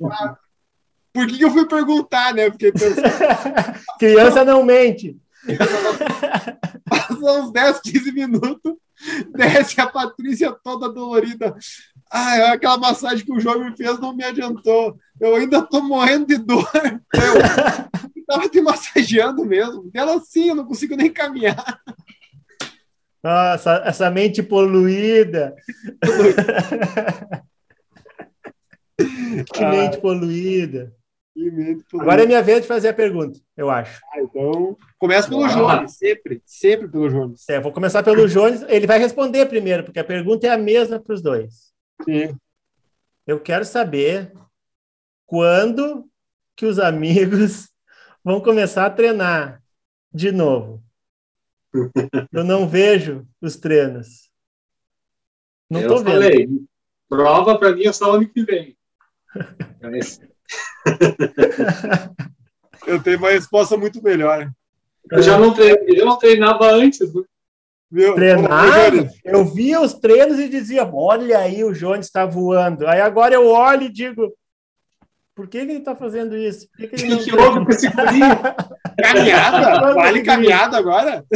Por 1.12 1.26
que, 1.26 1.38
que 1.38 1.44
eu 1.44 1.50
fui 1.50 1.66
perguntar, 1.66 2.34
né? 2.34 2.50
Porque 2.50 2.72
criança 3.98 4.44
não 4.44 4.64
mente. 4.64 5.16
Passou 6.88 7.42
uns 7.42 7.52
10, 7.52 7.80
15 7.80 8.12
minutos, 8.12 8.74
desce 9.34 9.80
a 9.80 9.86
Patrícia 9.86 10.52
toda 10.52 10.92
dolorida. 10.92 11.54
Ah, 12.10 12.52
aquela 12.52 12.78
massagem 12.78 13.24
que 13.24 13.32
o 13.32 13.40
João 13.40 13.64
me 13.64 13.76
fez 13.76 13.98
não 13.98 14.14
me 14.14 14.24
adiantou. 14.24 14.96
Eu 15.20 15.34
ainda 15.36 15.62
tô 15.62 15.82
morrendo 15.82 16.26
de 16.26 16.38
dor. 16.38 16.70
Eu 17.12 18.24
tava 18.26 18.48
te 18.48 18.60
massageando 18.60 19.44
mesmo. 19.44 19.90
Ela 19.92 20.20
sim, 20.20 20.48
eu 20.48 20.54
não 20.54 20.64
consigo 20.64 20.96
nem 20.96 21.12
caminhar. 21.12 21.80
Nossa, 23.24 23.82
essa 23.86 24.10
mente 24.10 24.42
poluída. 24.42 25.56
que 29.50 29.64
mente 29.64 29.98
poluída. 29.98 30.94
Que 31.32 31.50
mente 31.50 31.84
poluída. 31.84 32.02
Agora 32.02 32.24
é 32.24 32.26
minha 32.26 32.42
vez 32.42 32.60
de 32.60 32.68
fazer 32.68 32.88
a 32.88 32.94
pergunta, 32.94 33.40
eu 33.56 33.70
acho. 33.70 33.98
Ah, 34.12 34.20
então, 34.20 34.76
começa 34.98 35.26
pelo 35.26 35.48
Jones, 35.48 35.96
sempre, 35.96 36.42
sempre 36.44 36.86
pelo 36.86 37.08
Jones. 37.08 37.48
É, 37.48 37.58
vou 37.58 37.72
começar 37.72 38.02
pelo 38.02 38.28
Jones. 38.28 38.62
Ele 38.68 38.86
vai 38.86 38.98
responder 38.98 39.46
primeiro, 39.46 39.84
porque 39.84 40.00
a 40.00 40.04
pergunta 40.04 40.46
é 40.46 40.50
a 40.50 40.58
mesma 40.58 41.00
para 41.00 41.14
os 41.14 41.22
dois. 41.22 41.72
Sim. 42.04 42.36
Eu 43.26 43.40
quero 43.40 43.64
saber 43.64 44.34
quando 45.24 46.06
que 46.54 46.66
os 46.66 46.78
amigos 46.78 47.70
vão 48.22 48.42
começar 48.42 48.84
a 48.84 48.90
treinar 48.90 49.62
de 50.12 50.30
novo. 50.30 50.83
Eu 52.32 52.44
não 52.44 52.68
vejo 52.68 53.26
os 53.40 53.56
treinos. 53.56 54.30
Não 55.68 55.80
eu 55.80 55.88
tô 55.88 55.96
vendo. 55.98 56.12
falei, 56.12 56.48
prova 57.08 57.58
para 57.58 57.74
mim 57.74 57.84
é 57.84 57.92
só 57.92 58.12
ano 58.12 58.28
que 58.28 58.44
vem. 58.44 58.76
Mas, 59.80 60.20
Eu 62.86 63.02
tenho 63.02 63.18
uma 63.18 63.30
resposta 63.30 63.76
muito 63.76 64.02
melhor. 64.02 64.50
eu 65.10 65.22
já 65.22 65.38
não, 65.38 65.52
treinava, 65.54 65.84
eu 65.88 66.06
não 66.06 66.18
treinava 66.18 66.70
antes. 66.70 67.14
né? 67.14 67.22
Viu? 67.90 68.14
Eu 69.24 69.44
via 69.44 69.80
os 69.80 69.94
treinos 69.94 70.38
e 70.38 70.48
dizia: 70.48 70.84
Olha 70.84 71.38
aí, 71.38 71.64
o 71.64 71.72
Jones 71.72 72.06
está 72.06 72.26
voando. 72.26 72.86
Aí 72.86 73.00
agora 73.00 73.34
eu 73.34 73.46
olho 73.46 73.84
e 73.84 73.92
digo: 73.92 74.34
Por 75.34 75.48
que, 75.48 75.64
que 75.66 75.72
ele 75.72 75.78
está 75.80 75.96
fazendo 75.96 76.36
isso? 76.36 76.68
Por 76.68 76.78
que, 76.78 76.88
que 76.88 77.02
ele 77.02 77.08
não 77.14 77.18
que, 77.18 77.24
que 77.24 77.36
houve 77.36 77.64
com 77.64 77.70
esse 77.72 77.88
guri? 77.88 78.20
Caminhada? 79.02 79.94
Vale 79.94 80.22
caminhada 80.22 80.78
agora? 80.78 81.24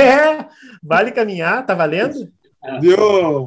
É, 0.00 0.46
vale 0.82 1.10
caminhar? 1.10 1.66
Tá 1.66 1.74
valendo? 1.74 2.30
Viu? 2.80 2.96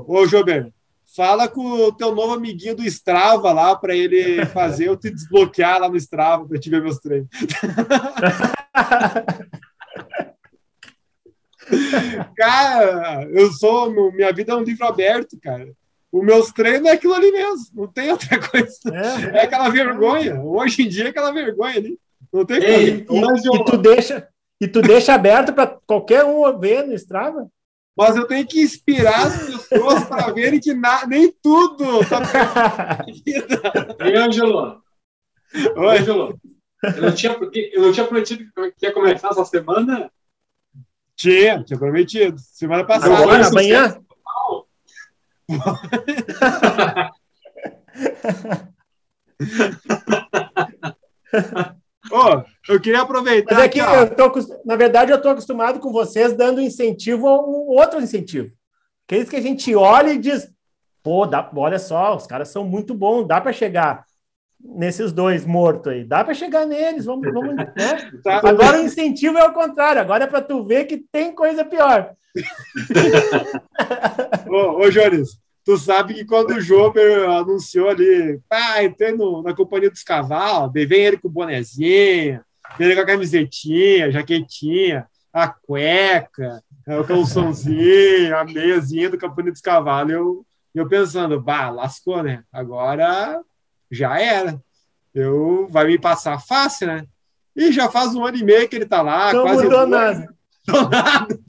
Ô, 0.08 0.28
Jober, 0.28 0.74
fala 1.16 1.48
com 1.48 1.62
o 1.62 1.92
teu 1.92 2.14
novo 2.14 2.34
amiguinho 2.34 2.76
do 2.76 2.84
Strava 2.84 3.54
lá 3.54 3.76
para 3.76 3.96
ele 3.96 4.46
fazer 4.48 4.90
eu 4.90 4.98
te 4.98 5.10
desbloquear 5.10 5.80
lá 5.80 5.88
no 5.88 5.96
Strava 5.96 6.46
para 6.46 6.60
te 6.60 6.70
ver 6.70 6.82
meus 6.82 6.98
treinos. 7.00 7.30
Cara, 12.36 13.24
eu 13.32 13.52
sou. 13.54 13.92
Minha 14.12 14.34
vida 14.34 14.52
é 14.52 14.56
um 14.56 14.64
livro 14.64 14.86
aberto, 14.86 15.38
cara. 15.42 15.70
Os 16.12 16.26
meus 16.26 16.52
treinos 16.52 16.88
é 16.88 16.92
aquilo 16.94 17.14
ali 17.14 17.32
mesmo, 17.32 17.66
não 17.74 17.88
tem 17.88 18.12
outra 18.12 18.40
coisa. 18.50 18.78
É. 19.34 19.38
É 19.40 19.42
aquela 19.44 19.70
vergonha. 19.70 20.40
Hoje 20.42 20.84
em 20.84 20.88
dia 20.88 21.06
é 21.06 21.10
aquela 21.10 21.32
vergonha 21.32 21.76
ali. 21.78 22.00
Não 22.34 22.46
tem 22.46 22.58
Ei, 22.64 23.06
eu- 23.10 23.56
E 23.56 23.66
tu 23.66 23.78
deixa, 23.78 24.28
e 24.62 24.68
tu 24.68 24.82
deixa 24.82 25.14
aberto 25.14 25.54
para 25.54 25.68
qualquer 25.86 26.24
um 26.26 26.58
ver 26.60 26.86
no 26.88 26.94
Strava? 26.94 27.50
Mas 27.98 28.16
eu 28.16 28.26
tenho 28.28 28.46
que 28.46 28.62
inspirar 28.62 29.26
as 29.28 29.46
pessoas 29.68 30.04
para 30.06 30.32
verem 30.32 30.60
que 30.60 30.74
na- 30.74 31.06
nem 31.08 31.34
tudo 31.42 32.00
tá. 32.08 33.06
Ei, 34.00 34.16
Ângelo, 34.16 34.82
Oi. 35.76 35.98
Ângelo, 35.98 36.40
eu 36.84 37.02
não 37.02 37.12
tinha, 37.14 37.38
eu 37.74 37.82
não 37.82 37.92
tinha 37.92 38.06
prometido 38.06 38.44
que 38.78 38.86
ia 38.86 38.94
começar 38.94 39.30
essa 39.30 39.46
semana. 39.46 40.12
Tinha, 41.16 41.64
tinha 41.64 41.80
prometido. 41.80 42.38
Semana 42.40 42.86
passada. 42.86 43.18
Agora, 43.18 43.48
Amanhã, 43.48 44.00
Ô, 52.12 52.44
eu 52.70 52.80
queria 52.80 53.02
aproveitar. 53.02 53.56
Mas 53.56 53.66
é 53.66 53.70
que 53.70 53.80
aqui, 53.80 53.96
eu 53.96 54.16
tô, 54.16 54.32
na 54.66 54.76
verdade, 54.76 55.12
eu 55.12 55.18
estou 55.18 55.32
acostumado 55.32 55.80
com 55.80 55.92
vocês 55.92 56.34
dando 56.34 56.62
incentivo 56.62 57.28
a 57.28 57.42
um 57.42 57.68
outro 57.70 58.02
incentivo. 58.02 58.52
Aqueles 59.08 59.30
que 59.30 59.36
a 59.36 59.42
gente 59.42 59.76
olha 59.76 60.14
e 60.14 60.18
diz: 60.18 60.50
pô, 61.04 61.26
dá, 61.26 61.50
olha 61.56 61.80
só, 61.80 62.16
os 62.16 62.26
caras 62.26 62.50
são 62.50 62.64
muito 62.64 62.94
bons, 62.94 63.28
dá 63.28 63.40
para 63.42 63.54
chegar 63.54 64.07
nesses 64.60 65.12
dois 65.14 65.46
mortos 65.46 65.92
aí, 65.92 66.04
dá 66.04 66.24
para 66.24 66.34
chegar 66.34 66.66
neles, 66.66 67.06
vamos, 67.06 67.32
vamos 67.34 67.56
né? 67.56 67.68
Tá- 68.24 68.42
Agora 68.44 68.80
o 68.80 68.84
incentivo 68.84 69.38
é 69.38 69.44
o 69.46 69.54
contrário, 69.54 70.02
agora 70.02 70.24
é 70.24 70.28
para 70.28 70.42
tu 70.42 70.64
ver 70.64 70.86
que 70.86 70.98
tem 71.12 71.34
coisa 71.34 71.64
pior. 71.64 72.14
Ô, 74.48 74.82
ô 74.86 74.90
Jones, 74.90 75.38
tu 75.64 75.78
sabe 75.78 76.14
que 76.14 76.26
quando 76.26 76.52
o 76.52 76.62
Jober 76.62 77.28
anunciou 77.30 77.90
ali, 77.90 78.40
pá, 78.50 78.84
entrei 78.84 79.12
no- 79.14 79.42
na 79.42 79.56
companhia 79.56 79.90
dos 79.90 80.04
cavalos, 80.04 80.72
vem 80.74 81.06
ele 81.06 81.18
com 81.18 81.28
o 81.28 81.32
bonezinho, 81.32 82.42
vem 82.78 82.88
ele 82.88 82.96
com 82.96 83.02
a 83.02 83.06
camisetinha, 83.06 84.12
jaquetinha, 84.12 85.08
a 85.34 85.48
cueca, 85.48 86.62
é, 86.88 86.98
o 86.98 87.04
calçãozinho, 87.04 88.36
a 88.38 88.44
meiazinha 88.44 89.10
do 89.10 89.20
companhia 89.20 89.52
dos 89.52 89.62
cavalos. 89.62 90.12
Eu, 90.14 90.46
eu 90.74 90.88
pensando, 90.88 91.40
bah, 91.42 91.70
lascou, 91.70 92.24
né? 92.24 92.44
Agora 92.52 93.42
já 93.92 94.20
era. 94.20 94.62
Eu, 95.14 95.68
vai 95.70 95.88
me 95.88 95.98
passar 95.98 96.40
fácil, 96.40 96.88
né? 96.88 97.06
E 97.56 97.72
já 97.72 97.90
faz 97.90 98.14
um 98.14 98.24
ano 98.24 98.38
e 98.38 98.44
meio 98.44 98.70
que 98.70 98.76
ele 98.76 98.86
tá 98.86 99.02
lá, 99.02 99.34
Não 99.34 99.42
quase 99.42 99.64
mudou 99.64 99.88
nada. 99.88 100.36
Nada. 100.68 101.40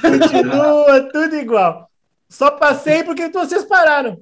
Continua 0.00 1.08
tudo 1.12 1.36
igual. 1.36 1.90
Só 2.28 2.50
passei 2.50 3.04
porque 3.04 3.28
vocês 3.28 3.64
pararam. 3.64 4.20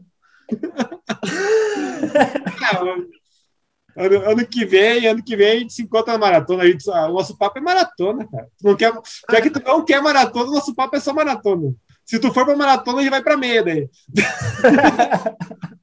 Ano, 3.96 4.22
ano 4.30 4.46
que 4.46 4.64
vem, 4.64 5.06
ano 5.06 5.22
que 5.22 5.36
vem 5.36 5.50
a 5.50 5.58
gente 5.60 5.72
se 5.72 5.82
encontra 5.82 6.14
na 6.14 6.18
maratona. 6.18 6.62
A 6.64 6.66
gente, 6.66 6.90
ah, 6.90 7.08
o 7.08 7.14
nosso 7.14 7.36
papo 7.36 7.58
é 7.58 7.62
maratona, 7.62 8.26
cara. 8.26 8.48
Tu 8.58 8.66
não 8.66 8.76
quer, 8.76 8.92
já 9.30 9.40
que 9.40 9.50
tu 9.50 9.62
não 9.64 9.84
quer 9.84 10.02
maratona, 10.02 10.50
o 10.50 10.54
nosso 10.54 10.74
papo 10.74 10.96
é 10.96 11.00
só 11.00 11.12
maratona. 11.12 11.72
Se 12.04 12.18
tu 12.18 12.32
for 12.32 12.44
pra 12.44 12.56
maratona, 12.56 12.98
a 12.98 13.02
gente 13.02 13.10
vai 13.10 13.22
pra 13.22 13.36
meia 13.36 13.62
daí. 13.62 13.88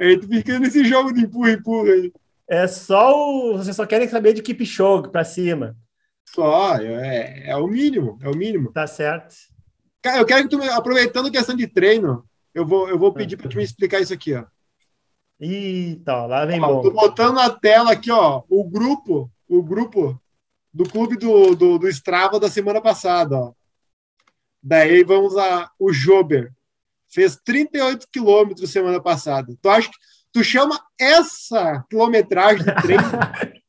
aí 0.00 0.18
tu 0.18 0.28
fica 0.28 0.58
nesse 0.58 0.84
jogo 0.84 1.12
de 1.12 1.22
empurra, 1.22 1.52
empurra 1.52 1.90
aí. 1.92 2.12
É 2.48 2.66
só 2.66 3.12
o. 3.16 3.56
Vocês 3.56 3.74
só 3.76 3.86
querem 3.86 4.08
saber 4.08 4.32
de 4.34 4.42
keep 4.42 4.64
show 4.66 5.02
pra 5.08 5.24
cima. 5.24 5.76
Só, 6.28 6.76
é, 6.76 7.48
é 7.50 7.56
o 7.56 7.66
mínimo, 7.66 8.18
é 8.22 8.28
o 8.28 8.34
mínimo. 8.36 8.72
Tá 8.72 8.86
certo. 8.86 9.34
Cara, 10.02 10.18
eu 10.18 10.26
quero 10.26 10.42
que 10.44 10.48
tu, 10.50 10.58
me- 10.58 10.68
aproveitando 10.68 11.26
a 11.28 11.30
questão 11.30 11.54
de 11.56 11.66
treino, 11.66 12.24
eu 12.54 12.66
vou, 12.66 12.88
eu 12.88 12.98
vou 12.98 13.12
pedir 13.12 13.36
pra 13.36 13.48
tu 13.48 13.56
me 13.56 13.62
explicar 13.62 14.00
isso 14.00 14.12
aqui, 14.12 14.34
ó. 14.34 14.44
Eita, 15.40 16.26
lá 16.26 16.44
vem 16.44 16.60
Ó, 16.62 16.80
tô 16.80 16.90
bom. 16.90 17.00
botando 17.02 17.34
na 17.34 17.50
tela 17.50 17.92
aqui, 17.92 18.10
ó, 18.10 18.42
o 18.48 18.64
grupo, 18.68 19.30
o 19.48 19.62
grupo 19.62 20.20
do 20.72 20.84
clube 20.88 21.16
do, 21.16 21.54
do, 21.54 21.78
do 21.78 21.88
Strava 21.88 22.38
da 22.38 22.48
semana 22.50 22.80
passada, 22.80 23.36
ó. 23.36 23.52
Daí 24.62 25.02
vamos 25.04 25.36
a 25.36 25.70
o 25.78 25.92
Jober. 25.92 26.52
Fez 27.14 27.36
38 27.36 28.08
quilômetros 28.10 28.72
semana 28.72 29.00
passada. 29.00 29.54
Tu 29.62 29.68
acha 29.68 29.88
que 29.88 29.96
tu 30.32 30.42
chama 30.42 30.80
essa 30.98 31.84
quilometragem 31.88 32.64
de 32.64 32.74
treino? 32.82 33.04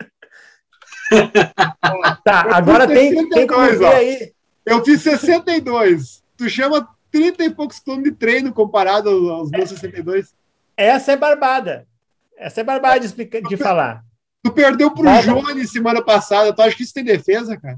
Tá, 2.24 2.46
Eu 2.48 2.54
agora 2.56 2.88
tem, 2.88 3.30
tem 3.30 3.46
como 3.46 3.64
62, 3.64 3.78
ver 3.78 3.86
ó. 3.86 3.96
aí. 3.96 4.34
Eu 4.66 4.84
fiz 4.84 5.04
62. 5.04 6.24
Tu 6.36 6.50
chama 6.50 6.90
30 7.12 7.44
e 7.44 7.50
poucos 7.52 7.78
quilômetros 7.78 8.12
de 8.12 8.20
treino 8.20 8.52
comparado 8.52 9.10
aos, 9.30 9.52
meus 9.52 9.70
62. 9.70 10.34
Essa 10.76 11.12
é 11.12 11.16
barbada. 11.16 11.88
Essa 12.36 12.62
é 12.62 12.64
barbada 12.64 13.08
de, 13.08 13.14
de 13.14 13.58
falar. 13.58 14.04
Tu 14.44 14.52
perdeu 14.52 14.90
pro 14.90 15.04
Nada. 15.04 15.22
Jones 15.22 15.72
semana 15.72 16.04
passada. 16.04 16.52
Tu 16.52 16.62
acha 16.64 16.76
que 16.76 16.82
isso 16.82 16.94
tem 16.94 17.04
defesa, 17.04 17.56
cara? 17.56 17.78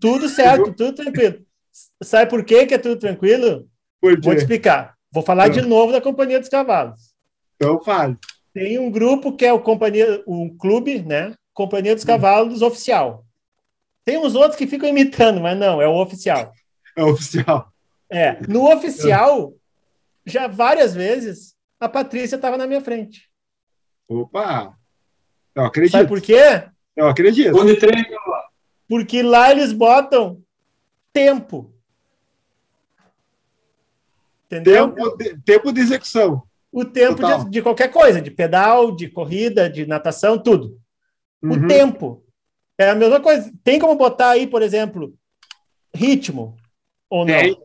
Tudo 0.00 0.28
certo, 0.28 0.72
tudo 0.72 0.92
tranquilo. 0.94 1.46
Sabe 2.02 2.28
por 2.28 2.44
quê 2.44 2.66
que 2.66 2.74
é 2.74 2.78
tudo 2.78 2.98
tranquilo? 2.98 3.68
Vou 4.02 4.34
te 4.34 4.38
explicar. 4.38 4.93
Vou 5.14 5.22
falar 5.22 5.46
de 5.46 5.62
novo 5.62 5.92
da 5.92 6.00
Companhia 6.00 6.40
dos 6.40 6.48
Cavalos. 6.48 7.14
Então 7.54 7.80
fale. 7.80 8.18
Tem 8.52 8.80
um 8.80 8.90
grupo 8.90 9.36
que 9.36 9.46
é 9.46 9.52
o 9.52 9.60
companhia, 9.60 10.22
um 10.26 10.54
clube, 10.56 11.02
né? 11.02 11.34
Companhia 11.52 11.94
dos 11.94 12.04
Cavalos 12.04 12.62
oficial. 12.62 13.24
Tem 14.04 14.18
uns 14.18 14.34
outros 14.34 14.56
que 14.56 14.66
ficam 14.66 14.88
imitando, 14.88 15.40
mas 15.40 15.56
não, 15.56 15.80
é 15.80 15.86
o 15.86 16.02
oficial. 16.02 16.52
É 16.96 17.04
oficial. 17.04 17.72
É, 18.10 18.40
no 18.48 18.70
oficial, 18.72 19.54
já 20.26 20.46
várias 20.46 20.94
vezes 20.94 21.54
a 21.80 21.88
Patrícia 21.88 22.36
estava 22.36 22.56
na 22.56 22.66
minha 22.66 22.80
frente. 22.80 23.30
Opa! 24.08 24.76
Eu 25.54 25.64
acredito. 25.64 25.92
Sabe 25.92 26.08
por 26.08 26.20
quê? 26.20 26.64
Eu 26.96 27.06
acredito. 27.06 27.56
Onde 27.56 27.76
treino? 27.76 28.04
Porque 28.88 29.22
lá 29.22 29.50
eles 29.50 29.72
botam 29.72 30.42
tempo. 31.12 31.73
Entendeu? 34.46 34.92
Tempo 34.92 35.16
de, 35.16 35.42
tempo 35.42 35.72
de 35.72 35.80
execução. 35.80 36.42
O 36.70 36.84
tempo 36.84 37.22
de, 37.24 37.50
de 37.50 37.62
qualquer 37.62 37.88
coisa, 37.88 38.20
de 38.20 38.30
pedal, 38.30 38.94
de 38.94 39.08
corrida, 39.08 39.70
de 39.70 39.86
natação, 39.86 40.38
tudo. 40.38 40.78
O 41.42 41.48
Uhum. 41.54 41.66
tempo. 41.68 42.24
É 42.78 42.90
a 42.90 42.94
mesma 42.94 43.20
coisa. 43.20 43.52
Tem 43.62 43.78
como 43.78 43.94
botar 43.94 44.30
aí, 44.30 44.46
por 44.46 44.60
exemplo, 44.62 45.14
ritmo 45.94 46.56
ou 47.08 47.24
não? 47.24 47.34
Tem, 47.38 47.56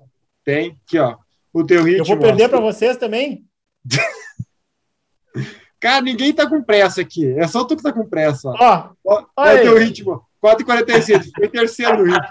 tem. 0.44 0.78
Aqui, 0.86 1.00
ó. 1.00 1.18
O 1.52 1.64
teu 1.64 1.84
ritmo. 1.84 2.02
Eu 2.02 2.06
vou 2.06 2.20
perder 2.20 2.50
para 2.50 2.60
vocês 2.60 2.98
também? 2.98 3.46
Cara, 5.80 6.02
ninguém 6.02 6.34
tá 6.34 6.48
com 6.48 6.62
pressa 6.62 7.02
aqui. 7.02 7.26
É 7.40 7.48
só 7.48 7.64
tu 7.64 7.76
que 7.78 7.84
tá 7.84 7.94
com 7.94 8.08
pressa. 8.08 8.50
Ó. 8.50 8.90
O 9.04 9.44
teu 9.62 9.78
ritmo. 9.78 10.22
4h46. 10.44 11.30
Foi 11.36 11.48
terceiro 11.48 11.98
no 11.98 12.04
ritmo. 12.04 12.28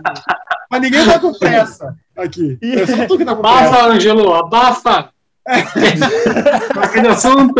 Mas 0.70 0.80
ninguém 0.82 1.04
tá 1.04 1.18
com 1.18 1.32
pressa 1.38 1.96
aqui. 2.22 2.58
É 2.62 2.86
só 2.86 3.06
tu 3.06 3.18
que 3.18 3.24
tá 3.24 3.34
com 3.34 3.42
pressa. 3.42 3.58
Abafa, 3.68 3.86
Angelo, 3.86 4.34
abafa! 4.34 5.10
Aquele 6.82 7.08
assunto. 7.08 7.54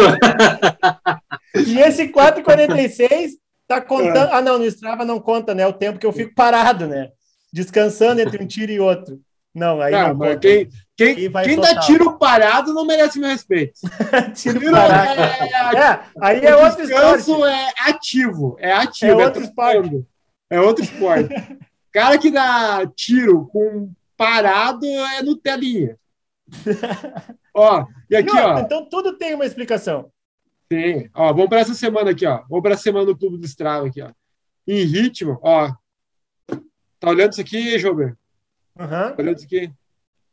e 1.66 1.78
esse 1.80 2.08
4,46 2.08 3.30
tá 3.66 3.76
É. 3.76 3.80
contando. 3.80 4.30
Ah, 4.32 4.40
não, 4.42 4.58
no 4.58 4.64
Strava 4.66 5.04
não 5.04 5.20
conta, 5.20 5.54
né? 5.54 5.66
O 5.66 5.72
tempo 5.72 5.98
que 5.98 6.06
eu 6.06 6.12
fico 6.12 6.34
parado, 6.34 6.86
né? 6.86 7.08
Descansando 7.52 8.20
entre 8.20 8.42
um 8.42 8.46
tiro 8.46 8.72
e 8.72 8.80
outro. 8.80 9.18
Não, 9.54 9.80
aí 9.80 9.90
Não, 9.92 10.08
não 10.08 10.14
mas 10.16 10.38
quem, 10.38 10.68
quem, 10.96 11.14
quem 11.44 11.58
dá 11.60 11.80
tiro 11.80 12.18
parado 12.18 12.72
não 12.74 12.84
merece 12.84 13.18
meu 13.18 13.30
respeito. 13.30 13.72
Tiro 14.36 14.60
Tiro 14.60 14.70
parado. 14.72 15.20
é, 15.20 15.80
É, 15.80 16.00
aí 16.20 16.44
é 16.44 16.54
outro 16.54 16.82
descanso 16.86 17.30
esporte. 17.32 17.54
é 17.54 17.90
ativo. 17.90 18.56
É 18.60 18.72
ativo. 18.72 19.20
É 19.20 19.24
outro 19.24 19.42
trocando. 19.54 20.06
É 20.50 20.60
outro 20.60 20.84
esporte. 20.84 21.28
Cara 21.92 22.18
que 22.18 22.30
dá 22.30 22.86
tiro 22.94 23.48
com 23.50 23.90
parado 24.18 24.84
é 24.84 25.22
no 25.22 25.36
telinha. 25.36 25.96
ó, 27.54 27.86
e 28.10 28.16
aqui, 28.16 28.34
Não, 28.34 28.54
ó. 28.54 28.58
Então 28.58 28.88
tudo 28.88 29.16
tem 29.16 29.34
uma 29.34 29.46
explicação. 29.46 30.10
Tem. 30.68 31.08
Ó, 31.14 31.32
vamos 31.32 31.48
para 31.48 31.60
essa 31.60 31.74
semana 31.74 32.10
aqui, 32.10 32.26
ó. 32.26 32.42
Vamos 32.48 32.62
para 32.62 32.74
a 32.74 32.78
semana 32.78 33.06
do 33.06 33.16
Clube 33.16 33.38
do 33.38 33.46
Strava 33.46 33.86
aqui, 33.86 34.02
ó. 34.02 34.10
Em 34.66 34.82
ritmo, 34.84 35.38
ó. 35.42 35.72
Tá 37.00 37.08
olhando 37.10 37.32
isso 37.32 37.40
aqui, 37.40 37.78
Jober? 37.78 38.16
Aham. 38.78 39.12
Tá 39.12 39.22
olhando 39.22 39.36
isso 39.36 39.46
aqui? 39.46 39.72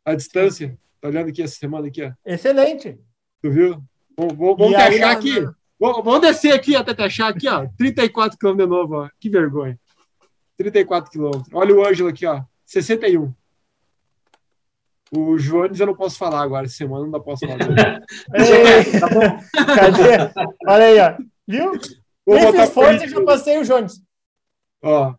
A 0.03 0.15
distância. 0.15 0.77
Tá 0.99 1.07
olhando 1.07 1.29
aqui 1.29 1.41
essa 1.41 1.55
semana 1.55 1.88
aqui, 1.88 2.03
ó. 2.03 2.11
Excelente. 2.25 2.97
Tu 3.41 3.51
viu? 3.51 3.83
Vamos, 4.17 4.36
vamos, 4.36 4.69
te 4.69 4.75
aí, 4.75 4.95
achar 4.95 4.99
na- 4.99 5.11
aqui. 5.11 5.47
Vamos, 5.79 6.03
vamos 6.03 6.21
descer 6.21 6.53
aqui 6.53 6.75
até 6.75 6.93
te 6.93 7.01
achar 7.03 7.27
aqui, 7.29 7.47
ó. 7.47 7.67
34 7.77 8.38
km 8.38 8.55
de 8.57 8.65
novo, 8.65 8.95
ó. 8.95 9.09
Que 9.19 9.29
vergonha. 9.29 9.79
34 10.57 11.11
km. 11.11 11.41
Olha 11.53 11.75
o 11.75 11.86
Ângelo 11.86 12.09
aqui, 12.09 12.25
ó. 12.25 12.41
61. 12.65 13.33
O 15.16 15.38
Jones 15.38 15.80
eu 15.80 15.86
não 15.88 15.95
posso 15.95 16.18
falar 16.18 16.41
agora, 16.41 16.68
semana 16.68 17.07
não 17.07 17.22
posso 17.22 17.45
falar. 17.47 18.01
Ei, 18.34 18.99
tá 18.99 19.07
bom. 19.07 19.39
Cadê? 19.76 20.49
Olha 20.68 20.86
aí, 20.86 20.99
ó. 20.99 21.18
Viu? 21.47 21.72
Vou 22.26 22.38
esforço 22.38 22.74
por 22.74 22.84
eu 23.03 23.07
já 23.07 23.22
passei 23.24 23.57
o 23.59 23.63
Jones. 23.63 24.01
Ó. 24.84 25.13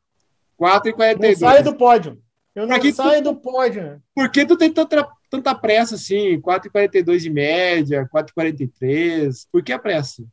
4 0.56 0.88
e 0.88 0.92
Não 0.92 0.96
42. 0.96 1.38
saio 1.38 1.64
do 1.64 1.74
pódio. 1.74 2.18
Eu 2.54 2.62
não 2.62 2.68
Pra 2.68 2.78
que 2.80 2.90
tu- 2.90 2.96
saio 2.96 3.22
do 3.22 3.34
pódio. 3.36 4.00
Por 4.14 4.30
que 4.30 4.44
tu 4.46 4.56
tem 4.56 4.72
tanta, 4.72 5.06
tanta 5.30 5.54
pressa 5.54 5.94
assim? 5.96 6.40
4,42 6.40 7.26
em 7.26 7.30
média, 7.30 8.08
4,43. 8.10 9.46
Por 9.52 9.62
que 9.62 9.72
a 9.72 9.78
pressa? 9.78 10.24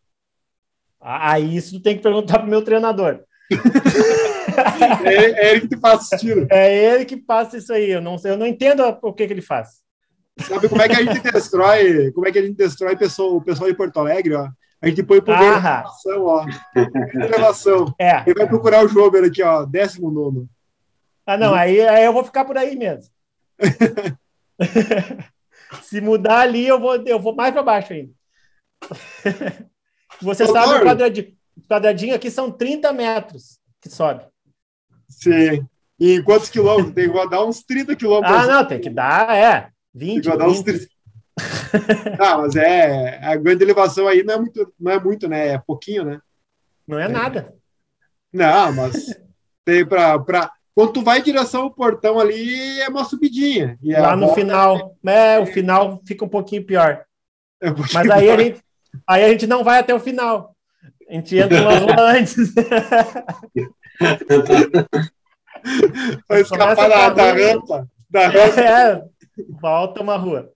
Ah, 0.99 1.38
isso 1.39 1.78
tu 1.78 1.82
tem 1.84 1.97
que 1.97 2.01
perguntar 2.03 2.39
pro 2.39 2.47
meu 2.47 2.64
treinador. 2.64 3.20
É, 5.05 5.47
é 5.47 5.51
ele 5.51 5.61
que 5.61 5.68
tu 5.70 5.80
faz 5.80 6.01
os 6.01 6.09
tiros. 6.20 6.47
É 6.49 6.74
ele 6.93 7.05
que 7.05 7.18
passa 7.18 7.57
isso 7.57 7.72
aí. 7.74 7.91
Eu 7.91 8.01
não, 8.01 8.16
eu 8.24 8.38
não 8.38 8.47
entendo 8.47 8.82
o 9.01 9.14
que, 9.14 9.28
que 9.28 9.34
ele 9.34 9.41
faz. 9.41 9.82
Sabe 10.39 10.68
como 10.68 10.82
é 10.82 10.88
que 10.89 10.95
a 10.95 11.03
gente 11.03 11.32
destrói? 11.32 12.11
Como 12.11 12.28
é 12.28 12.32
que 12.32 12.39
a 12.39 12.41
gente 12.41 12.55
destrói 12.55 12.95
pessoa, 12.95 13.36
o 13.36 13.41
pessoal 13.43 13.70
de 13.70 13.78
Porto 13.78 13.99
Alegre, 13.99 14.34
ó? 14.36 14.47
A 14.82 14.88
gente 14.89 15.03
põe 15.03 15.22
por 15.22 15.34
Ah, 15.34 15.59
relação, 15.59 16.26
ó. 16.26 16.45
Relação. 17.14 17.93
é. 17.99 18.22
Ele 18.26 18.34
vai 18.36 18.47
procurar 18.47 18.84
o 18.84 18.88
Jober 18.88 19.24
aqui, 19.24 19.41
ó. 19.43 19.66
19. 19.66 20.47
Ah, 21.26 21.38
não, 21.38 21.53
aí, 21.53 21.80
aí 21.82 22.03
eu 22.03 22.11
vou 22.11 22.24
ficar 22.24 22.43
por 22.43 22.57
aí 22.57 22.76
mesmo. 22.76 23.09
Se 25.84 26.01
mudar 26.01 26.39
ali, 26.41 26.68
eu 26.68 26.80
vou, 26.80 26.95
eu 27.05 27.20
vou 27.20 27.36
mais 27.36 27.53
para 27.53 27.64
baixo 27.64 27.93
ainda. 27.93 28.11
Você 30.22 30.45
Doutor. 30.45 30.61
sabe 30.61 30.82
o 30.82 30.86
quadradinho. 30.86 31.28
O 31.57 31.61
quadradinho 31.68 32.16
aqui 32.16 32.30
são 32.32 32.51
30 32.51 32.91
metros 32.91 33.59
que 33.82 33.89
sobe. 33.89 34.24
Sim. 35.22 35.68
E 35.99 36.16
em 36.16 36.24
quantos 36.24 36.49
quilômetros? 36.49 36.93
Tem 36.93 37.09
que 37.09 37.18
rodar 37.18 37.43
uns 37.45 37.64
30 37.64 37.95
quilômetros. 37.95 38.36
Ah, 38.38 38.47
não, 38.47 38.66
tem 38.66 38.80
que 38.80 38.89
dar, 38.89 39.36
é. 39.36 39.61
Tem 39.97 40.16
20, 40.16 40.24
que 40.24 40.30
rodar 40.30 40.47
uns 40.49 40.57
20. 40.61 40.66
30. 40.66 40.88
Ah, 42.20 42.38
mas 42.38 42.55
é. 42.55 43.20
A 43.24 43.36
grande 43.36 43.64
elevação 43.64 44.07
aí 44.07 44.24
não 44.24 44.34
é 44.36 44.38
muito, 44.38 44.74
não 44.80 44.91
é 44.91 44.99
muito, 44.99 45.28
né? 45.28 45.47
É 45.49 45.57
pouquinho, 45.57 46.03
né? 46.03 46.20
Não 46.88 46.99
é 46.99 47.07
nada. 47.07 47.53
Não, 48.32 48.72
mas 48.74 49.16
tem 49.66 49.86
pra, 49.86 50.20
pra... 50.20 50.51
Quando 50.76 50.93
tu 50.93 51.01
vai 51.03 51.20
em 51.20 51.24
direção 51.24 51.64
ao 51.64 51.72
portão 51.72 52.20
ali, 52.20 52.80
é 52.82 52.88
uma 52.89 53.03
subidinha. 53.05 53.78
E 53.82 53.93
Lá 53.93 54.14
a 54.14 54.16
no 54.16 54.26
volta 54.28 54.41
final, 54.41 54.95
é, 55.05 55.39
o 55.39 55.45
final 55.45 56.01
fica 56.05 56.26
um 56.26 56.30
pouquinho 56.30 56.66
pior. 56.66 57.03
é 57.61 57.70
um 57.72 57.74
pouquinho 57.76 57.99
Mas 57.99 58.09
aí 58.11 58.30
a 58.30 58.36
mais. 58.36 58.47
gente, 58.47 58.61
aí 59.07 59.24
a 59.24 59.30
gente 59.30 59.47
não 59.47 59.64
vai 59.64 59.80
até 59.80 59.93
o 59.93 59.99
final. 59.99 60.55
A 61.09 61.14
gente 61.14 61.36
entra 61.38 61.61
uma 61.61 61.78
rua 61.78 62.11
antes. 62.11 62.36
Vai 66.27 66.41
escapar 66.41 66.89
da, 66.89 67.09
da 67.09 67.31
rua. 67.31 67.53
rampa. 67.53 67.87
Da 68.09 68.27
rampa. 68.27 68.61
É, 68.61 69.03
volta 69.61 70.01
uma 70.01 70.17
rua. 70.17 70.51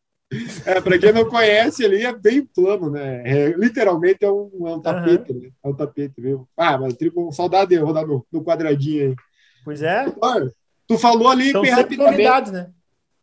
É, 0.66 0.82
para 0.82 1.00
quem 1.00 1.14
não 1.14 1.30
conhece 1.30 1.86
ali, 1.86 2.06
é 2.06 2.14
bem 2.14 2.46
plano, 2.46 2.90
né? 2.92 3.24
É, 3.26 3.48
literalmente 3.54 4.26
é 4.26 4.32
um, 4.32 4.50
é 4.68 4.76
um 4.76 4.82
tapete, 4.82 5.34
né? 5.34 5.50
É 5.64 5.68
um 5.70 5.74
tapete, 5.74 6.20
viu? 6.20 6.48
Ah, 6.58 6.78
mas 6.78 6.96
tipo, 6.96 7.32
saudade 7.32 7.70
de 7.70 7.78
rodar 7.78 8.06
no, 8.06 8.26
no 8.32 8.44
quadradinho 8.44 9.10
aí. 9.10 9.16
Pois 9.64 9.82
é, 9.82 10.06
Olha, 10.22 10.52
tu 10.86 10.98
falou 10.98 11.30
ali 11.30 11.48
estão 11.48 11.62
bem 11.62 11.72
rapidamente. 11.72 12.52
né? 12.52 12.70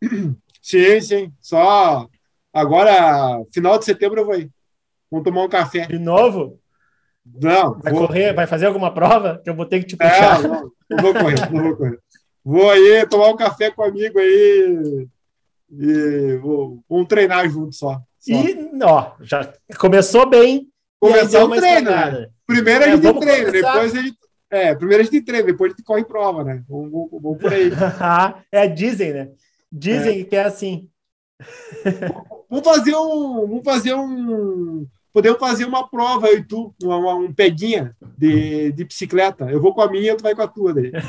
Sim, 0.61 0.99
sim. 0.99 1.31
Só 1.39 2.07
agora, 2.51 3.39
final 3.53 3.77
de 3.77 3.85
setembro 3.85 4.21
eu 4.21 4.25
vou 4.25 4.35
ir. 4.35 4.49
Vamos 5.11 5.23
tomar 5.23 5.43
um 5.43 5.49
café. 5.49 5.85
De 5.85 5.99
novo, 5.99 6.59
Não, 7.25 7.73
vai 7.79 7.91
vou, 7.91 8.07
correr, 8.07 8.33
vai 8.33 8.45
fazer 8.47 8.67
alguma 8.67 8.93
prova 8.93 9.41
que 9.43 9.49
eu 9.49 9.55
vou 9.55 9.65
ter 9.65 9.79
que 9.79 9.87
te 9.87 9.97
puxar. 9.97 10.41
não, 10.43 10.49
não, 10.49 10.71
não 10.89 10.97
vou 11.01 11.13
correr, 11.13 11.51
não 11.51 11.63
vou 11.63 11.75
correr. 11.75 11.99
Vou 12.43 12.69
aí 12.69 13.05
tomar 13.07 13.29
um 13.29 13.35
café 13.35 13.71
com 13.71 13.81
um 13.81 13.85
amigo 13.85 14.19
aí 14.19 15.07
e 15.71 16.37
vou, 16.41 16.83
vamos 16.87 17.07
treinar 17.07 17.49
junto 17.49 17.73
só. 17.75 17.99
só. 18.19 18.31
E, 18.31 18.69
ó, 18.83 19.13
já 19.21 19.51
começou 19.79 20.29
bem. 20.29 20.67
deu 21.01 21.45
o 21.45 21.55
treino, 21.55 21.89
né? 21.91 22.27
Primeiro 22.45 22.83
a 22.83 22.87
É, 22.87 22.91
gente 22.91 23.19
treina, 23.19 23.45
começar. 23.47 23.73
depois 23.73 23.95
a 23.95 24.01
gente. 24.01 24.17
É, 24.51 24.75
primeiro 24.75 25.01
a 25.01 25.05
gente 25.05 25.21
treina, 25.23 25.45
depois 25.47 25.71
a 25.71 25.75
gente 25.75 25.83
corre 25.83 26.05
prova, 26.05 26.43
né? 26.43 26.63
Vamos, 26.69 26.91
vamos, 26.91 27.09
vamos 27.21 27.37
por 27.39 27.51
aí. 27.51 27.71
É, 28.51 28.67
dizem, 28.67 29.11
né? 29.11 29.29
Dizem 29.71 30.23
que 30.23 30.35
é 30.35 30.43
assim. 30.43 30.87
Vamos 32.49 32.63
fazer 32.63 32.95
um. 32.95 33.41
Vamos 33.47 33.63
fazer 33.63 33.93
um. 33.95 34.85
Podemos 35.15 35.39
fazer 35.39 35.63
uma 35.63 35.87
prova, 35.89 36.27
eu 36.27 36.39
e 36.39 36.43
tu, 36.43 36.75
uma, 36.83 37.15
um 37.15 37.31
peguinha 37.33 37.95
de, 38.17 38.73
de 38.73 38.83
bicicleta. 38.83 39.45
Eu 39.49 39.61
vou 39.61 39.73
com 39.73 39.81
a 39.81 39.89
minha, 39.89 40.13
tu 40.17 40.21
vai 40.21 40.35
com 40.35 40.41
a 40.41 40.47
tua 40.47 40.73
daí. 40.73 40.91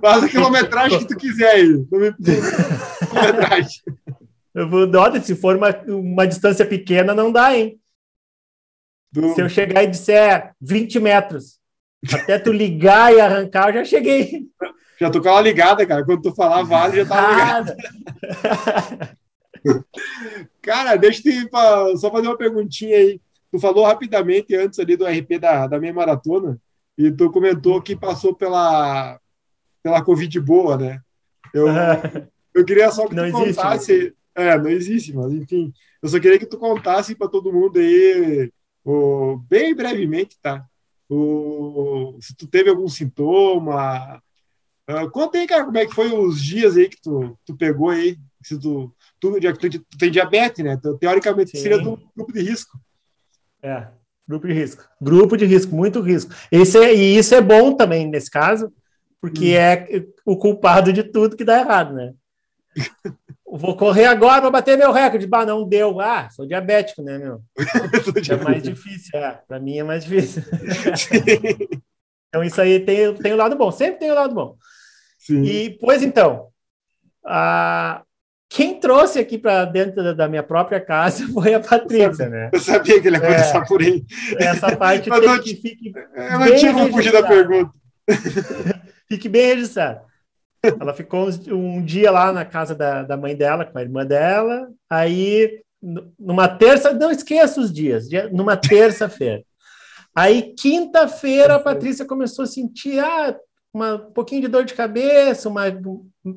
Faz 0.00 0.22
a 0.22 0.28
quilometragem 0.28 1.00
que 1.00 1.08
tu 1.08 1.16
quiser 1.16 1.50
aí. 1.50 1.84
Não 1.90 1.98
me- 1.98 2.12
quilometragem. 3.10 3.82
Eu 4.54 4.70
vou, 4.70 4.88
olha, 4.96 5.20
se 5.20 5.34
for 5.34 5.56
uma, 5.56 5.70
uma 5.88 6.24
distância 6.24 6.64
pequena, 6.64 7.12
não 7.16 7.32
dá, 7.32 7.52
hein? 7.56 7.80
Do- 9.12 9.34
Se 9.34 9.42
eu 9.42 9.48
chegar 9.48 9.82
e 9.82 9.88
disser 9.88 10.52
20 10.60 11.00
metros, 11.00 11.58
até 12.14 12.38
tu 12.38 12.52
ligar 12.52 13.12
e 13.12 13.20
arrancar, 13.20 13.70
eu 13.70 13.74
já 13.74 13.84
cheguei. 13.84 14.46
Já 15.00 15.10
tô 15.10 15.20
com 15.20 15.28
ela 15.28 15.40
ligada, 15.40 15.84
cara. 15.84 16.04
Quando 16.04 16.22
tu 16.22 16.32
falar 16.32 16.62
vale, 16.62 16.98
já 17.04 17.06
tá 17.06 17.28
ligado. 17.28 17.76
Cara, 20.62 20.96
deixa 20.96 21.28
eu 21.28 21.48
te 21.48 21.98
só 21.98 22.10
fazer 22.10 22.26
uma 22.26 22.36
perguntinha 22.36 22.96
aí. 22.96 23.20
Tu 23.50 23.58
falou 23.58 23.84
rapidamente 23.84 24.54
antes 24.54 24.78
ali 24.78 24.96
do 24.96 25.06
RP 25.06 25.38
da, 25.38 25.66
da 25.66 25.78
minha 25.78 25.92
maratona 25.92 26.60
e 26.98 27.10
tu 27.12 27.30
comentou 27.30 27.82
que 27.82 27.94
passou 27.94 28.34
pela, 28.34 29.20
pela 29.82 30.02
Covid 30.02 30.40
boa, 30.40 30.76
né? 30.76 31.00
Eu, 31.52 31.66
eu 32.54 32.64
queria 32.64 32.90
só 32.90 33.06
que 33.06 33.14
Não 33.14 33.30
tu 33.30 33.38
existe, 33.38 33.46
né? 33.46 33.54
contasse. 33.54 34.14
É, 34.34 34.58
não 34.58 34.68
existe, 34.68 35.14
mas 35.14 35.32
enfim. 35.32 35.72
Eu 36.02 36.08
só 36.08 36.20
queria 36.20 36.38
que 36.38 36.46
tu 36.46 36.58
contasse 36.58 37.14
para 37.14 37.28
todo 37.28 37.52
mundo 37.52 37.78
aí, 37.78 38.50
o, 38.84 39.38
bem 39.48 39.74
brevemente, 39.74 40.36
tá? 40.40 40.64
O, 41.08 42.18
se 42.20 42.36
tu 42.36 42.46
teve 42.46 42.70
algum 42.70 42.88
sintoma. 42.88 44.22
Ah, 44.86 45.08
conta 45.10 45.38
aí, 45.38 45.46
cara, 45.46 45.64
como 45.64 45.78
é 45.78 45.86
que 45.86 45.94
foi 45.94 46.12
os 46.12 46.42
dias 46.42 46.76
aí 46.76 46.88
que 46.88 47.00
tu, 47.00 47.38
tu 47.44 47.56
pegou 47.56 47.90
aí. 47.90 48.18
Se 48.42 48.58
tu, 48.58 48.94
tu, 49.32 49.70
tu, 49.70 49.70
tu 49.70 49.98
tem 49.98 50.10
diabetes, 50.10 50.64
né? 50.64 50.78
Tu, 50.82 50.96
teoricamente 50.98 51.50
Sim. 51.52 51.58
seria 51.58 51.78
do 51.78 51.98
grupo 52.16 52.32
de 52.32 52.42
risco. 52.42 52.78
É, 53.62 53.88
grupo 54.26 54.46
de 54.46 54.52
risco. 54.52 54.84
Grupo 55.00 55.36
de 55.36 55.44
risco, 55.44 55.74
muito 55.74 56.00
risco. 56.00 56.32
Esse 56.50 56.78
é, 56.78 56.94
e 56.94 57.16
isso 57.16 57.34
é 57.34 57.40
bom 57.40 57.74
também 57.74 58.08
nesse 58.08 58.30
caso, 58.30 58.72
porque 59.20 59.54
Hum. 59.54 59.58
é 59.58 60.06
o 60.24 60.36
culpado 60.36 60.92
de 60.92 61.02
tudo 61.02 61.36
que 61.36 61.44
dá 61.44 61.60
errado, 61.60 61.94
né? 61.94 62.12
Vou 63.48 63.76
correr 63.76 64.06
agora 64.06 64.40
para 64.40 64.50
bater 64.50 64.76
meu 64.76 64.92
recorde. 64.92 65.26
Bah, 65.26 65.46
não 65.46 65.66
deu. 65.66 66.00
Ah, 66.00 66.28
sou 66.30 66.46
diabético, 66.46 67.02
né, 67.02 67.16
meu? 67.16 67.40
É 68.30 68.36
mais 68.44 68.62
difícil. 68.62 69.18
É, 69.18 69.40
para 69.46 69.60
mim 69.60 69.78
é 69.78 69.84
mais 69.84 70.04
difícil. 70.04 70.42
Então 72.28 72.44
isso 72.44 72.60
aí 72.60 72.80
tem, 72.80 73.14
tem 73.14 73.32
o 73.32 73.36
lado 73.36 73.56
bom. 73.56 73.70
Sempre 73.70 74.00
tem 74.00 74.10
o 74.10 74.14
lado 74.14 74.34
bom. 74.34 74.56
Sim. 75.18 75.42
E, 75.42 75.70
pois 75.78 76.02
então, 76.02 76.48
a... 77.24 78.02
quem 78.48 78.78
trouxe 78.78 79.18
aqui 79.18 79.36
para 79.38 79.64
dentro 79.64 80.02
da- 80.02 80.12
da 80.12 80.28
minha 80.28 80.42
própria 80.42 80.80
casa 80.80 81.26
foi 81.34 81.54
a 81.54 81.60
Patrícia, 81.60 82.28
né? 82.28 82.50
Eu 82.52 82.60
sabia 82.60 83.00
que 83.00 83.08
ele 83.08 83.16
ia 83.16 83.22
É. 83.22 83.26
começar 83.26 83.64
por 83.66 83.80
aí. 83.82 84.04
Essa 84.38 84.76
parte 84.76 85.08
Mas 85.08 85.20
tem 85.20 85.28
não 85.28 85.38
que 85.42 85.54
fique, 85.56 85.92
Eu 86.14 86.30
não 86.38 86.44
Bem 86.46 86.56
tinha 86.56 86.72
como 86.72 86.92
fugir 86.92 87.12
da 87.12 87.22
pergunta. 87.22 87.72
fique 89.08 89.28
bem 89.28 89.46
registrado. 89.54 90.00
Ela 90.80 90.94
ficou 90.94 91.28
um 91.52 91.84
dia 91.84 92.10
lá 92.10 92.32
na 92.32 92.44
casa 92.44 92.74
da, 92.74 93.02
da 93.02 93.16
mãe 93.16 93.36
dela, 93.36 93.64
com 93.64 93.78
a 93.78 93.82
irmã 93.82 94.04
dela. 94.04 94.68
Aí, 94.90 95.60
numa 96.18 96.48
terça, 96.48 96.92
não 96.92 97.10
esqueça 97.10 97.60
os 97.60 97.72
dias, 97.72 98.08
dia- 98.08 98.28
numa 98.32 98.56
terça-feira. 98.56 99.42
Aí, 100.14 100.54
quinta-feira, 100.58 101.56
a 101.56 101.60
Patrícia 101.60 102.04
começou 102.06 102.42
a 102.44 102.46
sentir 102.48 102.98
ah, 102.98 103.36
uma 103.76 103.94
um 103.94 104.10
pouquinho 104.12 104.40
de 104.40 104.48
dor 104.48 104.64
de 104.64 104.74
cabeça, 104.74 105.48
uma, 105.48 105.64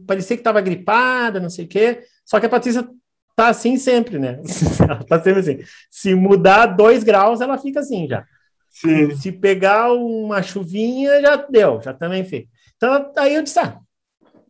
parecia 0.05 0.35
que 0.35 0.41
estava 0.41 0.61
gripada, 0.61 1.39
não 1.39 1.49
sei 1.49 1.65
o 1.65 1.67
quê. 1.67 2.03
Só 2.25 2.39
que 2.39 2.45
a 2.45 2.49
Patrícia 2.49 2.87
tá 3.35 3.47
assim 3.47 3.77
sempre, 3.77 4.19
né? 4.19 4.41
ela 4.83 5.03
tá 5.03 5.21
sempre 5.21 5.39
assim. 5.39 5.59
Se 5.89 6.13
mudar 6.13 6.67
dois 6.67 7.03
graus, 7.03 7.41
ela 7.41 7.57
fica 7.57 7.79
assim 7.79 8.07
já. 8.07 8.25
Sim. 8.69 9.15
Se 9.15 9.31
pegar 9.31 9.91
uma 9.93 10.43
chuvinha, 10.43 11.21
já 11.21 11.37
deu, 11.37 11.81
já 11.81 11.93
também 11.93 12.23
fez. 12.23 12.47
Então, 12.75 13.11
aí 13.17 13.35
eu 13.35 13.41
disse, 13.41 13.59
ah, 13.59 13.79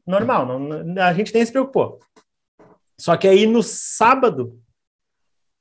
normal, 0.05 0.45
não, 0.59 1.01
a 1.01 1.13
gente 1.13 1.33
nem 1.33 1.45
se 1.45 1.51
preocupou. 1.51 1.99
Só 2.97 3.15
que 3.15 3.27
aí 3.27 3.45
no 3.45 3.63
sábado, 3.63 4.59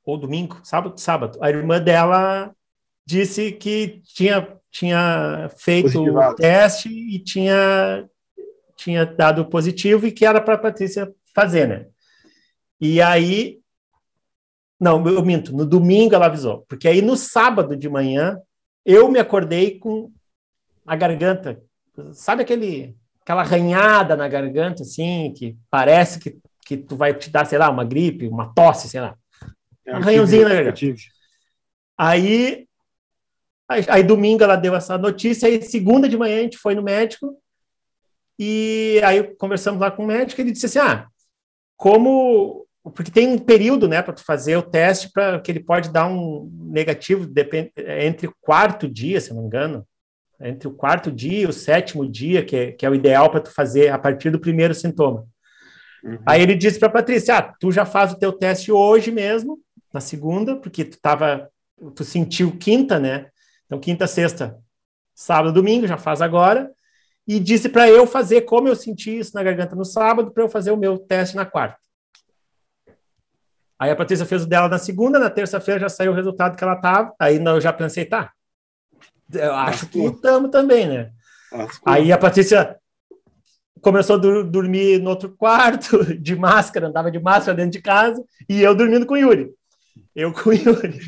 ou 0.05 0.19
domingo, 0.19 0.59
sábado, 0.65 0.99
sábado, 0.99 1.39
a 1.41 1.51
irmã 1.51 1.81
dela 1.81 2.53
disse 3.07 3.53
que 3.53 4.03
tinha, 4.05 4.58
tinha 4.71 5.49
feito 5.59 6.03
o 6.05 6.35
teste 6.35 6.89
e 6.89 7.19
tinha, 7.19 8.09
tinha 8.77 9.05
dado 9.07 9.47
positivo 9.47 10.07
e 10.07 10.13
que 10.13 10.25
era 10.27 10.41
para 10.41 10.55
a 10.55 10.59
Patrícia 10.59 11.13
fazer, 11.35 11.67
né? 11.69 11.87
E 12.81 13.01
aí, 13.03 13.61
não, 14.81 15.05
eu 15.09 15.25
minto, 15.25 15.53
no 15.53 15.67
domingo 15.67 16.15
ela 16.15 16.27
avisou, 16.27 16.65
porque 16.69 16.87
aí 16.87 17.03
no 17.03 17.17
sábado 17.17 17.77
de 17.77 17.89
manhã 17.89 18.39
eu 18.85 19.11
me 19.11 19.19
acordei 19.19 19.79
com 19.79 20.11
a 20.87 20.95
garganta, 20.95 21.61
sabe 22.13 22.43
aquele 22.43 22.97
aquela 23.23 23.43
arranhada 23.43 24.17
na 24.17 24.27
garganta 24.29 24.83
assim, 24.83 25.35
que 25.37 25.57
parece 25.69 26.19
que, 26.19 26.39
que 26.65 26.77
tu 26.79 26.97
vai 26.97 27.13
te 27.13 27.29
dar, 27.29 27.45
sei 27.45 27.59
lá, 27.59 27.69
uma 27.69 27.85
gripe, 27.85 28.27
uma 28.29 28.55
tosse, 28.55 28.89
sei 28.89 29.01
lá. 29.03 29.15
É, 29.87 29.91
eu 29.91 29.97
Arranhãozinho 29.97 30.43
tive- 30.43 30.55
na 30.55 30.63
garganta. 30.63 30.81
Aí, 31.99 32.68
aí, 33.69 33.85
aí 33.89 34.03
domingo 34.03 34.43
ela 34.43 34.57
deu 34.57 34.75
essa 34.75 34.97
notícia, 34.97 35.49
aí 35.49 35.63
segunda 35.63 36.09
de 36.09 36.17
manhã 36.17 36.39
a 36.39 36.43
gente 36.43 36.59
foi 36.59 36.75
no 36.75 36.83
médico, 36.83 37.37
e 38.39 39.01
aí 39.05 39.23
conversamos 39.37 39.81
lá 39.81 39.91
com 39.91 40.05
o 40.05 40.07
médico, 40.07 40.41
ele 40.41 40.53
disse 40.53 40.67
assim, 40.67 40.79
ah, 40.79 41.07
como... 41.77 42.67
Porque 42.95 43.11
tem 43.11 43.29
um 43.29 43.39
período, 43.39 43.87
né, 43.87 44.01
para 44.01 44.15
tu 44.15 44.25
fazer 44.25 44.57
o 44.57 44.63
teste, 44.63 45.11
para 45.13 45.39
que 45.41 45.51
ele 45.51 45.61
pode 45.61 45.91
dar 45.91 46.07
um 46.07 46.51
negativo 46.73 47.27
depende, 47.27 47.71
entre 47.77 48.29
o 48.29 48.35
quarto 48.41 48.89
dia, 48.89 49.21
se 49.21 49.35
não 49.35 49.43
me 49.43 49.47
engano, 49.47 49.87
entre 50.41 50.69
o 50.69 50.73
quarto 50.73 51.13
dia 51.13 51.41
e 51.41 51.47
o 51.47 51.53
sétimo 51.53 52.09
dia, 52.09 52.43
que 52.43 52.57
é, 52.57 52.73
que 52.73 52.87
é 52.87 52.91
o 52.91 52.95
ideal 52.95 53.29
para 53.29 53.41
tu 53.41 53.51
fazer 53.53 53.89
a 53.91 53.99
partir 53.99 54.31
do 54.31 54.41
primeiro 54.41 54.75
sintoma. 54.75 55.27
Uhum. 56.03 56.19
Aí 56.25 56.41
ele 56.41 56.55
disse 56.55 56.79
para 56.79 56.89
Patrícia: 56.89 57.37
ah, 57.37 57.43
tu 57.43 57.71
já 57.71 57.85
faz 57.85 58.13
o 58.13 58.19
teu 58.19 58.33
teste 58.33 58.73
hoje 58.73 59.11
mesmo, 59.11 59.59
na 59.93 60.01
segunda, 60.01 60.57
porque 60.57 60.85
tu 60.85 60.99
tava, 60.99 61.51
tu 61.95 62.05
sentiu 62.05 62.57
quinta, 62.57 62.99
né? 62.99 63.27
Então 63.69 63.79
quinta, 63.79 64.07
sexta, 64.07 64.59
sábado, 65.15 65.53
domingo, 65.53 65.87
já 65.87 65.99
faz 65.99 66.23
agora. 66.23 66.73
E 67.27 67.39
disse 67.39 67.69
para 67.69 67.87
eu 67.89 68.07
fazer 68.07 68.41
como 68.43 68.69
eu 68.69 68.75
senti 68.75 69.19
isso 69.19 69.35
na 69.35 69.43
garganta 69.43 69.77
no 69.77 69.85
sábado, 69.85 70.31
para 70.31 70.43
eu 70.43 70.49
fazer 70.49 70.71
o 70.71 70.77
meu 70.79 70.99
teste 70.99 71.37
na 71.37 71.45
quarta. 71.45 71.79
Aí 73.79 73.91
a 73.91 73.97
Patrícia 73.97 74.25
fez 74.25 74.43
o 74.45 74.47
dela 74.47 74.67
na 74.69 74.79
segunda, 74.79 75.19
na 75.19 75.29
terça-feira 75.29 75.79
já 75.79 75.89
saiu 75.91 76.11
o 76.13 76.15
resultado 76.15 76.57
que 76.57 76.65
ela 76.65 76.77
tava. 76.77 77.15
Aí 77.21 77.37
eu 77.37 77.61
já 77.61 77.73
pensei, 77.73 78.07
tá. 78.07 78.33
Eu 79.31 79.55
acho 79.55 79.87
que 79.89 79.99
estamos 80.01 80.51
também, 80.51 80.89
né? 80.89 81.13
Aí 81.85 82.11
a 82.11 82.19
Patrícia 82.19 82.77
começou 83.83 84.17
a 84.17 84.19
dur- 84.19 84.45
dormir 84.45 84.99
no 85.01 85.11
outro 85.11 85.37
quarto, 85.37 86.03
de 86.19 86.35
máscara, 86.35 86.89
andava 86.89 87.11
de 87.11 87.21
máscara 87.21 87.55
dentro 87.55 87.73
de 87.73 87.83
casa, 87.83 88.25
e 88.49 88.63
eu 88.63 88.75
dormindo 88.75 89.05
com 89.05 89.15
o 89.15 89.19
Yuri. 89.19 89.53
Eu 90.17 90.33
com 90.33 90.49
o 90.49 90.53
Yuri. 90.55 90.99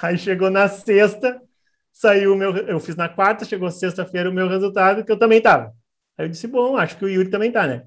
Aí 0.00 0.16
chegou 0.16 0.50
na 0.50 0.68
sexta, 0.68 1.40
saiu 1.92 2.32
o 2.32 2.36
meu. 2.36 2.56
Eu 2.56 2.80
fiz 2.80 2.96
na 2.96 3.08
quarta, 3.08 3.44
chegou 3.44 3.70
sexta-feira 3.70 4.30
o 4.30 4.32
meu 4.32 4.48
resultado, 4.48 5.04
que 5.04 5.12
eu 5.12 5.18
também 5.18 5.38
estava. 5.38 5.72
Aí 6.16 6.26
eu 6.26 6.28
disse, 6.28 6.46
bom, 6.46 6.76
acho 6.76 6.96
que 6.96 7.04
o 7.04 7.08
Yuri 7.08 7.30
também 7.30 7.50
tá, 7.52 7.66
né? 7.66 7.84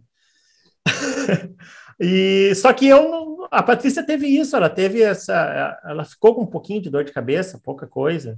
e 1.99 2.53
só 2.55 2.71
que 2.73 2.87
eu 2.87 3.09
não. 3.09 3.47
A 3.49 3.63
Patrícia 3.63 4.05
teve 4.05 4.27
isso, 4.27 4.55
ela 4.55 4.69
teve 4.69 5.01
essa. 5.01 5.79
Ela 5.85 6.03
ficou 6.03 6.35
com 6.35 6.41
um 6.41 6.47
pouquinho 6.47 6.81
de 6.81 6.89
dor 6.89 7.03
de 7.03 7.13
cabeça, 7.13 7.61
pouca 7.63 7.87
coisa. 7.87 8.37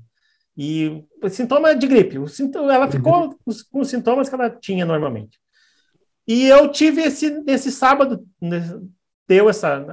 E 0.58 1.06
sintoma 1.30 1.74
de 1.76 1.88
gripe, 1.88 2.20
o 2.20 2.28
sintoma, 2.28 2.74
ela 2.74 2.92
ficou 2.92 3.34
com 3.46 3.80
os, 3.80 3.90
sintomas 3.90 4.28
que 4.28 4.36
ela 4.36 4.50
tinha 4.50 4.86
normalmente. 4.86 5.40
E 6.28 6.48
eu 6.48 6.70
tive 6.70 7.02
esse, 7.02 7.44
esse 7.48 7.72
sábado, 7.72 8.28
deu 9.28 9.50
essa 9.50 9.86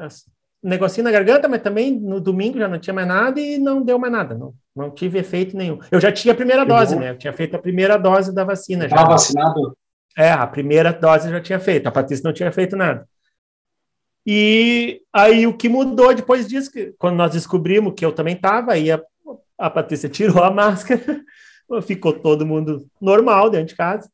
negocinho 0.62 1.04
na 1.04 1.10
garganta, 1.10 1.48
mas 1.48 1.62
também 1.62 1.98
no 1.98 2.20
domingo 2.20 2.58
já 2.58 2.68
não 2.68 2.78
tinha 2.78 2.94
mais 2.94 3.06
nada 3.06 3.40
e 3.40 3.58
não 3.58 3.82
deu 3.82 3.98
mais 3.98 4.12
nada, 4.12 4.34
não, 4.34 4.54
não 4.74 4.90
tive 4.90 5.18
efeito 5.18 5.56
nenhum. 5.56 5.78
Eu 5.90 6.00
já 6.00 6.10
tinha 6.10 6.32
a 6.32 6.36
primeira 6.36 6.62
Que 6.62 6.68
dose, 6.68 6.94
bom. 6.94 7.00
né? 7.00 7.10
Eu 7.10 7.18
tinha 7.18 7.32
feito 7.32 7.54
a 7.54 7.58
primeira 7.58 7.96
dose 7.96 8.34
da 8.34 8.44
vacina 8.44 8.88
já. 8.88 8.96
Estava 8.96 9.10
vacinado? 9.12 9.76
É, 10.16 10.30
a 10.32 10.46
primeira 10.46 10.92
dose 10.92 11.26
eu 11.28 11.32
já 11.32 11.40
tinha 11.40 11.60
feito, 11.60 11.86
a 11.86 11.92
Patrícia 11.92 12.24
não 12.24 12.32
tinha 12.32 12.50
feito 12.50 12.76
nada. 12.76 13.06
E 14.26 15.02
aí 15.12 15.46
o 15.46 15.56
que 15.56 15.68
mudou 15.68 16.12
depois 16.14 16.48
disso, 16.48 16.72
que, 16.72 16.94
quando 16.98 17.16
nós 17.16 17.32
descobrimos 17.32 17.94
que 17.94 18.04
eu 18.04 18.12
também 18.12 18.34
estava, 18.34 18.72
aí 18.72 18.90
a, 18.90 19.00
a 19.56 19.70
Patrícia 19.70 20.08
tirou 20.08 20.42
a 20.42 20.50
máscara, 20.50 21.20
ficou 21.82 22.12
todo 22.12 22.46
mundo 22.46 22.86
normal 23.00 23.50
dentro 23.50 23.68
de 23.68 23.76
casa. 23.76 24.10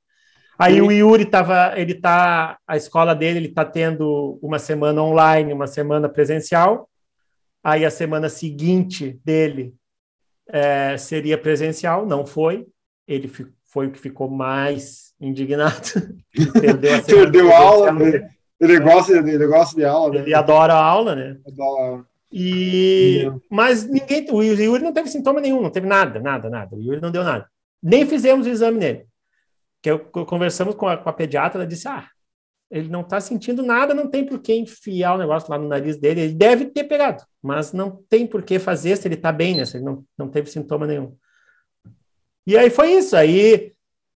Aí 0.62 0.80
o 0.80 0.92
Yuri 0.92 1.24
tava, 1.24 1.72
ele 1.76 1.92
tá, 1.92 2.56
a 2.64 2.76
escola 2.76 3.16
dele, 3.16 3.40
ele 3.40 3.48
tá 3.48 3.64
tendo 3.64 4.38
uma 4.40 4.60
semana 4.60 5.02
online, 5.02 5.52
uma 5.52 5.66
semana 5.66 6.08
presencial. 6.08 6.88
Aí 7.64 7.84
a 7.84 7.90
semana 7.90 8.28
seguinte 8.28 9.18
dele 9.24 9.74
é, 10.48 10.96
seria 10.96 11.36
presencial, 11.36 12.06
não 12.06 12.24
foi. 12.24 12.64
Ele 13.08 13.28
foi 13.64 13.88
o 13.88 13.90
que 13.90 13.98
ficou 13.98 14.30
mais 14.30 15.12
indignado. 15.20 15.90
Perdeu 16.60 16.94
a 16.94 17.02
Perdeu 17.02 17.52
aula, 17.52 17.92
presencial. 17.92 18.22
né? 18.22 18.30
Ele 18.60 18.78
gosta, 18.78 19.12
ele 19.14 19.46
gosta 19.48 19.74
de 19.74 19.84
aula, 19.84 20.14
né? 20.14 20.20
Ele 20.20 20.34
adora 20.34 20.74
a 20.74 20.84
aula, 20.84 21.16
né? 21.16 21.38
Adora. 21.44 22.04
E 22.32 23.28
mas 23.50 23.84
ninguém, 23.84 24.30
o 24.30 24.40
Yuri 24.44 24.82
não 24.82 24.92
teve 24.92 25.08
sintoma 25.08 25.40
nenhum, 25.40 25.60
não 25.60 25.70
teve 25.70 25.88
nada, 25.88 26.20
nada, 26.20 26.48
nada. 26.48 26.76
O 26.76 26.80
Yuri 26.80 27.00
não 27.00 27.10
deu 27.10 27.24
nada. 27.24 27.48
Nem 27.82 28.06
fizemos 28.06 28.46
o 28.46 28.50
exame 28.50 28.78
nele. 28.78 29.11
Que 29.82 29.90
eu, 29.90 29.98
conversamos 29.98 30.74
com 30.74 30.86
a, 30.86 30.96
com 30.96 31.08
a 31.08 31.12
pediatra, 31.12 31.60
ela 31.60 31.68
disse: 31.68 31.88
"Ah, 31.88 32.08
ele 32.70 32.88
não 32.88 33.02
está 33.02 33.20
sentindo 33.20 33.62
nada, 33.62 33.92
não 33.92 34.08
tem 34.08 34.24
por 34.24 34.38
que 34.38 34.54
enfiar 34.54 35.14
o 35.14 35.18
negócio 35.18 35.50
lá 35.50 35.58
no 35.58 35.68
nariz 35.68 35.98
dele. 35.98 36.22
Ele 36.22 36.34
deve 36.34 36.66
ter 36.66 36.84
pegado, 36.84 37.22
mas 37.42 37.72
não 37.72 38.02
tem 38.08 38.26
por 38.26 38.42
que 38.42 38.58
fazer 38.58 38.96
se 38.96 39.06
ele 39.06 39.14
está 39.16 39.30
bem, 39.30 39.56
né? 39.56 39.66
Se 39.66 39.76
ele 39.76 39.84
não, 39.84 40.04
não 40.16 40.28
teve 40.28 40.50
sintoma 40.50 40.86
nenhum. 40.86 41.14
E 42.46 42.56
aí 42.56 42.70
foi 42.70 42.92
isso. 42.92 43.14
Aí 43.14 43.74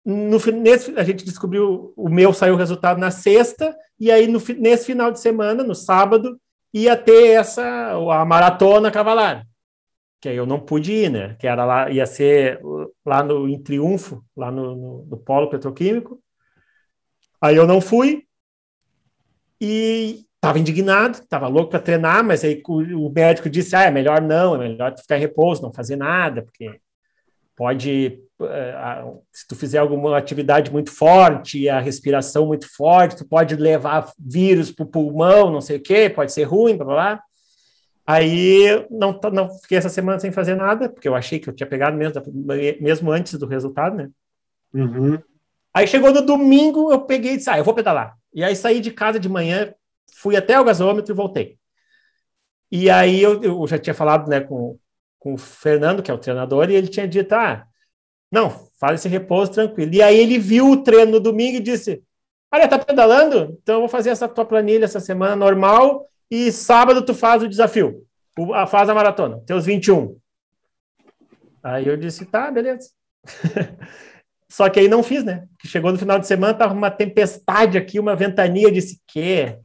no, 0.04 0.38
nesse, 0.52 0.92
a 0.98 1.02
gente 1.02 1.24
descobriu, 1.24 1.94
o 1.96 2.08
meu 2.08 2.34
saiu 2.34 2.54
o 2.54 2.58
resultado 2.58 2.98
na 2.98 3.10
sexta, 3.10 3.74
e 3.98 4.10
aí 4.10 4.26
no, 4.26 4.40
nesse 4.58 4.84
final 4.84 5.10
de 5.10 5.20
semana, 5.20 5.62
no 5.62 5.74
sábado, 5.74 6.38
ia 6.74 6.96
ter 6.96 7.28
essa 7.28 7.92
a 7.92 8.24
maratona 8.24 8.90
cavalar 8.90 9.46
que 10.22 10.28
aí 10.28 10.36
eu 10.36 10.46
não 10.46 10.60
pude 10.60 10.92
ir, 10.92 11.10
né? 11.10 11.34
Que 11.40 11.48
era 11.48 11.64
lá, 11.64 11.90
ia 11.90 12.06
ser 12.06 12.60
lá 13.04 13.24
no 13.24 13.48
em 13.48 13.60
Triunfo, 13.60 14.24
lá 14.36 14.52
no, 14.52 14.76
no, 14.76 15.04
no 15.06 15.16
polo 15.16 15.50
petroquímico. 15.50 16.22
Aí 17.40 17.56
eu 17.56 17.66
não 17.66 17.80
fui 17.80 18.24
e 19.60 20.24
estava 20.36 20.60
indignado, 20.60 21.18
estava 21.18 21.48
louco 21.48 21.70
para 21.70 21.80
treinar, 21.80 22.22
mas 22.24 22.44
aí 22.44 22.62
o, 22.68 23.06
o 23.08 23.12
médico 23.12 23.50
disse: 23.50 23.74
ah, 23.74 23.82
é 23.82 23.90
melhor 23.90 24.22
não, 24.22 24.54
é 24.54 24.68
melhor 24.68 24.96
ficar 24.96 25.16
em 25.16 25.20
repouso, 25.20 25.60
não 25.60 25.72
fazer 25.72 25.96
nada, 25.96 26.42
porque 26.42 26.80
pode, 27.56 28.22
eh, 28.42 29.04
se 29.32 29.46
tu 29.48 29.56
fizer 29.56 29.78
alguma 29.78 30.16
atividade 30.16 30.70
muito 30.70 30.92
forte, 30.92 31.68
a 31.68 31.80
respiração 31.80 32.46
muito 32.46 32.72
forte, 32.72 33.16
tu 33.16 33.26
pode 33.26 33.56
levar 33.56 34.12
vírus 34.16 34.70
para 34.70 34.84
o 34.84 34.88
pulmão, 34.88 35.50
não 35.50 35.60
sei 35.60 35.78
o 35.78 35.82
quê, 35.82 36.08
pode 36.08 36.32
ser 36.32 36.44
ruim, 36.44 36.76
blá 36.76 36.86
blá. 36.86 37.22
Aí 38.06 38.86
não, 38.90 39.12
tá- 39.12 39.30
não 39.30 39.48
fiquei 39.60 39.78
essa 39.78 39.88
semana 39.88 40.18
sem 40.18 40.32
fazer 40.32 40.54
nada, 40.56 40.88
porque 40.88 41.08
eu 41.08 41.14
achei 41.14 41.38
que 41.38 41.48
eu 41.48 41.54
tinha 41.54 41.68
pegado 41.68 41.96
mesmo, 41.96 42.20
mesmo 42.80 43.12
antes 43.12 43.38
do 43.38 43.46
resultado, 43.46 43.96
né? 43.96 44.10
Uhum. 44.74 45.18
Aí 45.72 45.86
chegou 45.86 46.12
no 46.12 46.20
domingo, 46.22 46.92
eu 46.92 47.02
peguei 47.02 47.34
e 47.34 47.36
disse, 47.36 47.50
ah, 47.50 47.58
eu 47.58 47.64
vou 47.64 47.74
pedalar. 47.74 48.16
E 48.34 48.42
aí 48.42 48.56
saí 48.56 48.80
de 48.80 48.90
casa 48.90 49.20
de 49.20 49.28
manhã, 49.28 49.72
fui 50.14 50.36
até 50.36 50.58
o 50.58 50.64
gasômetro 50.64 51.12
e 51.12 51.16
voltei. 51.16 51.58
E 52.70 52.90
aí 52.90 53.22
eu, 53.22 53.42
eu 53.42 53.66
já 53.66 53.78
tinha 53.78 53.94
falado 53.94 54.28
né, 54.28 54.40
com, 54.40 54.78
com 55.18 55.34
o 55.34 55.38
Fernando, 55.38 56.02
que 56.02 56.10
é 56.10 56.14
o 56.14 56.18
treinador, 56.18 56.70
e 56.70 56.74
ele 56.74 56.88
tinha 56.88 57.06
dito, 57.06 57.32
ah, 57.34 57.64
não, 58.30 58.50
faz 58.80 59.00
esse 59.00 59.08
repouso 59.08 59.52
tranquilo. 59.52 59.94
E 59.94 60.02
aí 60.02 60.18
ele 60.18 60.38
viu 60.38 60.70
o 60.70 60.82
treino 60.82 61.12
no 61.12 61.20
domingo 61.20 61.58
e 61.58 61.60
disse, 61.60 62.02
olha, 62.52 62.66
tá 62.66 62.78
pedalando? 62.78 63.58
Então 63.62 63.76
eu 63.76 63.80
vou 63.80 63.88
fazer 63.88 64.10
essa 64.10 64.26
tua 64.26 64.44
planilha 64.44 64.86
essa 64.86 65.00
semana 65.00 65.36
normal 65.36 66.08
e 66.34 66.50
sábado 66.50 67.04
tu 67.04 67.14
faz 67.14 67.42
o 67.42 67.48
desafio, 67.48 68.06
a- 68.54 68.66
faz 68.66 68.88
a 68.88 68.94
maratona, 68.94 69.42
teus 69.44 69.66
21. 69.66 70.16
Aí 71.62 71.86
eu 71.86 71.94
disse, 71.94 72.24
tá, 72.24 72.50
beleza. 72.50 72.88
Só 74.50 74.70
que 74.70 74.80
aí 74.80 74.88
não 74.88 75.02
fiz, 75.02 75.22
né? 75.22 75.46
Chegou 75.66 75.92
no 75.92 75.98
final 75.98 76.18
de 76.18 76.26
semana, 76.26 76.54
tava 76.54 76.72
uma 76.72 76.90
tempestade 76.90 77.76
aqui, 77.76 78.00
uma 78.00 78.16
ventania, 78.16 78.64
eu 78.66 78.70
disse 78.70 78.98
que 79.06 79.58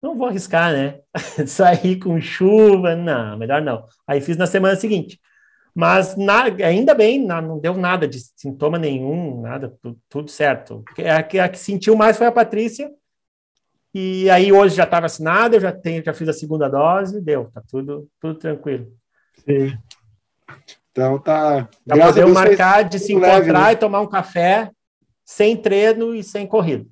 não 0.00 0.16
vou 0.16 0.28
arriscar, 0.28 0.72
né? 0.72 1.00
Sair 1.48 1.98
com 1.98 2.20
chuva, 2.20 2.94
não, 2.94 3.36
melhor 3.36 3.60
não. 3.60 3.84
Aí 4.06 4.20
fiz 4.20 4.36
na 4.36 4.46
semana 4.46 4.76
seguinte. 4.76 5.20
Mas 5.74 6.16
na, 6.16 6.44
ainda 6.44 6.94
bem, 6.94 7.24
na, 7.24 7.42
não 7.42 7.58
deu 7.58 7.74
nada 7.74 8.06
de 8.06 8.20
sintoma 8.36 8.78
nenhum, 8.78 9.40
nada, 9.40 9.76
tudo, 9.82 9.98
tudo 10.08 10.30
certo. 10.30 10.84
A 10.98 11.44
a 11.44 11.48
que 11.48 11.58
sentiu 11.58 11.96
mais 11.96 12.16
foi 12.16 12.26
a 12.28 12.32
Patrícia. 12.32 12.88
E 13.94 14.30
aí 14.30 14.52
hoje 14.52 14.76
já 14.76 14.84
está 14.84 15.00
vacinada, 15.00 15.56
eu 15.56 15.60
já 15.60 15.70
tenho, 15.70 16.02
já 16.02 16.14
fiz 16.14 16.28
a 16.28 16.32
segunda 16.32 16.68
dose, 16.68 17.20
deu, 17.20 17.50
tá 17.52 17.62
tudo, 17.68 18.08
tudo 18.20 18.38
tranquilo. 18.38 18.86
Sim. 19.44 19.76
Então 20.90 21.18
tá. 21.18 21.68
Já 21.86 21.94
graças 21.94 22.02
a 22.02 22.20
podemos 22.20 22.34
Deus, 22.34 22.48
marcar 22.48 22.84
de 22.84 22.98
se 22.98 23.14
leve, 23.14 23.36
encontrar 23.36 23.66
né? 23.66 23.72
e 23.72 23.76
tomar 23.76 24.00
um 24.00 24.08
café 24.08 24.70
sem 25.24 25.56
treino 25.56 26.14
e 26.14 26.22
sem 26.22 26.46
corrida. 26.46 26.86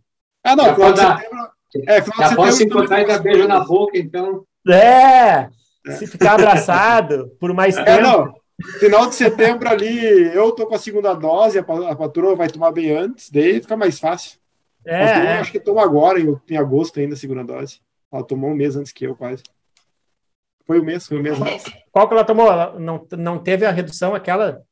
Ah, 0.45 0.57
não, 0.57 0.65
Já 0.65 0.75
final 0.75 0.93
de 0.93 1.01
pode 1.01 1.19
setembro. 1.19 1.51
É, 1.87 2.03
final 2.03 2.17
de 2.19 2.29
Já 2.29 2.37
pode 2.37 2.53
se 2.53 2.65
encontrar 2.65 3.01
e 3.01 3.07
dar 3.07 3.19
beijo 3.19 3.49
na 3.49 3.61
boca, 3.61 3.99
então. 3.99 4.45
É! 4.69 5.49
Se 5.97 6.07
ficar 6.07 6.35
abraçado 6.35 7.31
por 7.41 7.53
mais 7.55 7.77
tempo. 7.77 7.89
É, 7.89 8.03
não. 8.03 8.35
Final 8.79 9.07
de 9.07 9.15
setembro 9.15 9.69
ali, 9.69 10.35
eu 10.35 10.53
tô 10.53 10.67
com 10.67 10.75
a 10.75 10.79
segunda 10.79 11.15
dose, 11.15 11.59
a 11.59 11.63
patroa 11.97 12.37
vai 12.37 12.49
tomar 12.49 12.71
bem 12.73 12.91
antes, 12.91 13.31
daí 13.31 13.61
fica 13.61 13.75
mais 13.75 13.99
fácil. 13.99 14.40
A 14.87 14.91
É, 14.91 15.07
patroa, 15.07 15.29
é. 15.31 15.39
acho 15.39 15.53
que 15.53 15.61
toma 15.61 15.83
agora, 15.83 16.19
em, 16.21 16.37
em 16.49 16.57
agosto 16.57 16.99
ainda, 17.01 17.15
a 17.15 17.19
segunda 17.19 17.45
dose. 17.45 17.81
Ela 18.13 18.25
tomou 18.25 18.51
um 18.51 18.55
mês 18.55 18.77
antes 18.77 18.93
que 18.93 19.05
eu, 19.07 19.15
quase. 19.15 19.43
Foi 20.67 20.79
o 20.81 20.85
mês, 20.85 21.07
foi 21.07 21.19
o 21.19 21.23
mês. 21.23 21.41
antes. 21.41 21.65
Qual 21.93 22.07
que 22.09 22.15
ela 22.15 22.25
tomou? 22.25 22.51
Ela 22.51 22.79
não, 22.79 23.07
não 23.19 23.39
teve 23.39 23.65
a 23.67 23.71
redução 23.71 24.15
aquela 24.15 24.63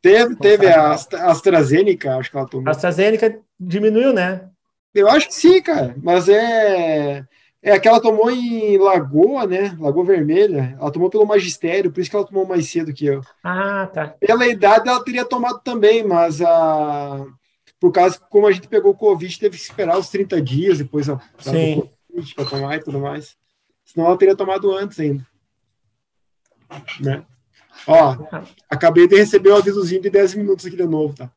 Teve, 0.00 0.34
teve 0.36 0.66
a 0.66 0.90
Astra- 0.90 1.26
AstraZeneca, 1.30 2.16
acho 2.16 2.30
que 2.30 2.36
ela 2.36 2.48
tomou. 2.48 2.68
AstraZeneca 2.68 3.38
diminuiu, 3.58 4.12
né? 4.12 4.48
Eu 4.92 5.08
acho 5.08 5.28
que 5.28 5.34
sim, 5.34 5.62
cara, 5.62 5.94
mas 6.02 6.28
é. 6.28 7.24
É 7.64 7.78
que 7.78 7.86
ela 7.86 8.00
tomou 8.02 8.28
em 8.28 8.76
Lagoa, 8.76 9.46
né? 9.46 9.76
Lagoa 9.78 10.04
Vermelha. 10.04 10.76
Ela 10.80 10.90
tomou 10.90 11.08
pelo 11.08 11.24
magistério, 11.24 11.92
por 11.92 12.00
isso 12.00 12.10
que 12.10 12.16
ela 12.16 12.26
tomou 12.26 12.44
mais 12.44 12.68
cedo 12.68 12.92
que 12.92 13.06
eu. 13.06 13.20
Ah, 13.44 13.86
tá. 13.86 14.08
Pela 14.18 14.48
idade 14.48 14.88
ela 14.88 15.02
teria 15.04 15.24
tomado 15.24 15.60
também, 15.60 16.02
mas 16.02 16.42
a. 16.42 17.24
Por 17.82 17.90
causa 17.90 18.16
que, 18.16 18.24
como 18.30 18.46
a 18.46 18.52
gente 18.52 18.68
pegou 18.68 18.92
o 18.92 18.96
Covid, 18.96 19.40
teve 19.40 19.56
que 19.56 19.62
esperar 19.64 19.98
os 19.98 20.08
30 20.08 20.40
dias 20.40 20.78
depois 20.78 21.08
ó, 21.08 21.18
Sim. 21.40 21.82
para 22.36 22.44
tomar 22.44 22.76
e 22.76 22.80
tudo 22.80 23.00
mais. 23.00 23.34
Senão 23.84 24.06
ela 24.06 24.16
teria 24.16 24.36
tomado 24.36 24.70
antes 24.70 25.00
ainda. 25.00 25.26
Né? 27.00 27.24
Ó, 27.88 28.16
acabei 28.70 29.08
de 29.08 29.16
receber 29.16 29.50
o 29.50 29.56
avisozinho 29.56 30.00
de 30.00 30.10
10 30.10 30.36
minutos 30.36 30.64
aqui 30.64 30.76
de 30.76 30.86
novo, 30.86 31.12
tá? 31.12 31.28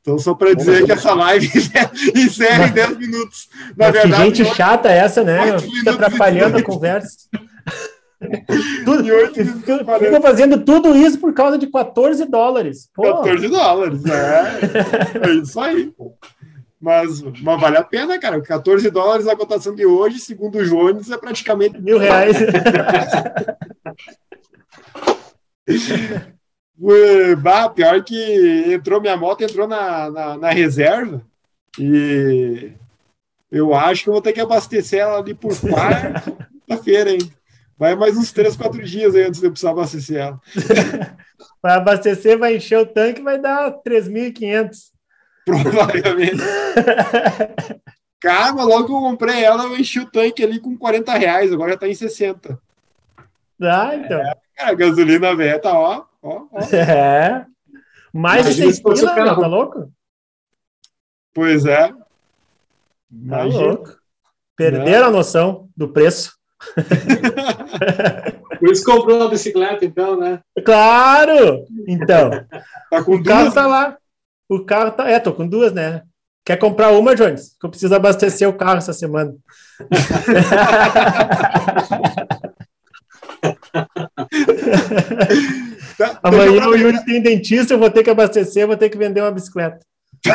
Então, 0.00 0.16
só 0.20 0.34
para 0.34 0.54
dizer 0.54 0.86
que 0.86 0.92
essa 0.92 1.12
live 1.14 1.50
encerra 2.14 2.68
em 2.68 2.72
10 2.72 2.96
minutos. 2.96 3.48
Na 3.76 3.90
Mas 3.90 3.96
que 3.96 3.98
verdade, 4.06 4.36
gente 4.36 4.54
chata 4.54 4.88
essa, 4.88 5.24
né? 5.24 5.58
Fica 5.58 5.66
minutos 5.66 5.94
atrapalhando 5.94 6.58
a 6.58 6.62
conversa. 6.62 7.28
Tudo, 8.84 9.04
fazendo 10.20 10.64
tudo 10.64 10.96
isso 10.96 11.18
por 11.18 11.32
causa 11.32 11.56
de 11.56 11.68
14 11.68 12.24
dólares. 12.26 12.90
Pô, 12.94 13.02
14 13.02 13.48
dólares, 13.48 14.02
é, 14.06 15.20
é 15.28 15.30
isso 15.34 15.60
aí. 15.60 15.92
Mas, 16.80 17.22
mas 17.22 17.60
vale 17.60 17.76
a 17.76 17.84
pena, 17.84 18.18
cara. 18.18 18.40
14 18.40 18.90
dólares 18.90 19.26
a 19.26 19.36
cotação 19.36 19.74
de 19.74 19.84
hoje, 19.84 20.18
segundo 20.18 20.58
o 20.58 20.64
Jones, 20.64 21.10
é 21.10 21.16
praticamente. 21.16 21.80
mil 21.80 21.98
reais. 21.98 22.36
Bah, 27.42 27.68
pior 27.68 28.04
que 28.04 28.72
entrou 28.72 29.00
minha 29.00 29.16
moto, 29.16 29.42
entrou 29.42 29.66
na, 29.66 30.08
na, 30.08 30.38
na 30.38 30.50
reserva 30.50 31.20
e 31.76 32.70
eu 33.50 33.74
acho 33.74 34.04
que 34.04 34.08
eu 34.08 34.12
vou 34.12 34.22
ter 34.22 34.32
que 34.32 34.40
abastecer 34.40 35.00
ela 35.00 35.18
ali 35.18 35.34
por 35.34 35.50
quarta-feira 35.52 37.10
ainda. 37.10 37.37
Vai 37.78 37.94
mais 37.94 38.16
uns 38.16 38.32
3, 38.32 38.56
4 38.56 38.82
dias 38.84 39.14
aí 39.14 39.22
antes 39.22 39.40
de 39.40 39.46
eu 39.46 39.50
precisar 39.50 39.70
abastecer 39.70 40.16
ela. 40.20 40.40
Vai 41.62 41.76
abastecer, 41.76 42.38
vai 42.38 42.56
encher 42.56 42.78
o 42.78 42.86
tanque, 42.86 43.20
vai 43.20 43.36
dar 43.40 43.72
3.500. 43.82 44.92
Provavelmente. 45.44 46.36
Cara, 48.20 48.52
logo 48.62 48.86
que 48.86 48.92
eu 48.92 48.98
comprei 49.00 49.42
ela, 49.44 49.64
eu 49.64 49.76
enchi 49.76 49.98
o 49.98 50.08
tanque 50.10 50.42
ali 50.44 50.60
com 50.60 50.76
40 50.78 51.12
reais, 51.14 51.52
agora 51.52 51.72
já 51.72 51.78
tá 51.78 51.88
em 51.88 51.94
60. 51.94 52.60
Ah, 53.60 53.94
então. 53.94 54.20
Cara, 54.56 54.70
a 54.70 54.74
gasolina 54.74 55.34
velha 55.34 55.60
tá 55.60 55.72
ó, 55.76 56.04
ó, 56.22 56.46
ó. 56.52 56.60
É. 56.72 57.44
Mais 58.12 58.46
de 58.46 58.52
Imagina 58.52 58.66
6 58.66 58.76
se 58.76 58.82
fosse 58.82 59.02
pila, 59.02 59.12
o 59.12 59.16
carro. 59.16 59.40
tá 59.40 59.46
louco? 59.48 59.92
Pois 61.34 61.66
é. 61.66 61.88
Tá 61.88 61.96
Imagina. 63.10 63.64
louco. 63.64 63.98
Perderam 64.56 65.08
a 65.08 65.10
noção 65.10 65.68
do 65.76 65.88
preço. 65.92 66.37
Por 68.58 68.70
isso 68.72 68.84
comprou 68.84 69.16
uma 69.16 69.28
bicicleta, 69.28 69.84
então, 69.84 70.18
né? 70.18 70.40
Claro! 70.64 71.64
Então, 71.86 72.30
Tá 72.90 73.02
com 73.04 73.14
o 73.16 73.22
carro 73.22 73.42
duas. 73.42 73.54
tá 73.54 73.66
lá. 73.66 73.96
O 74.48 74.64
carro 74.64 74.90
tá. 74.92 75.08
É, 75.08 75.20
tô 75.20 75.32
com 75.32 75.46
duas, 75.46 75.72
né? 75.72 76.02
Quer 76.44 76.56
comprar 76.56 76.90
uma, 76.92 77.14
Jones? 77.14 77.54
Que 77.60 77.66
eu 77.66 77.70
preciso 77.70 77.94
abastecer 77.94 78.48
o 78.48 78.54
carro 78.54 78.78
essa 78.78 78.92
semana. 78.92 79.34
Tá- 85.96 86.18
Amanhã 86.22 86.50
deixa 86.52 86.66
eu 86.66 86.70
o 86.70 86.76
Yuri 86.76 87.04
tem 87.04 87.20
dentista, 87.22 87.74
eu 87.74 87.78
vou 87.78 87.90
ter 87.90 88.02
que 88.02 88.10
abastecer, 88.10 88.66
vou 88.66 88.76
ter 88.76 88.88
que 88.88 88.98
vender 88.98 89.20
uma 89.20 89.30
bicicleta. 89.32 89.78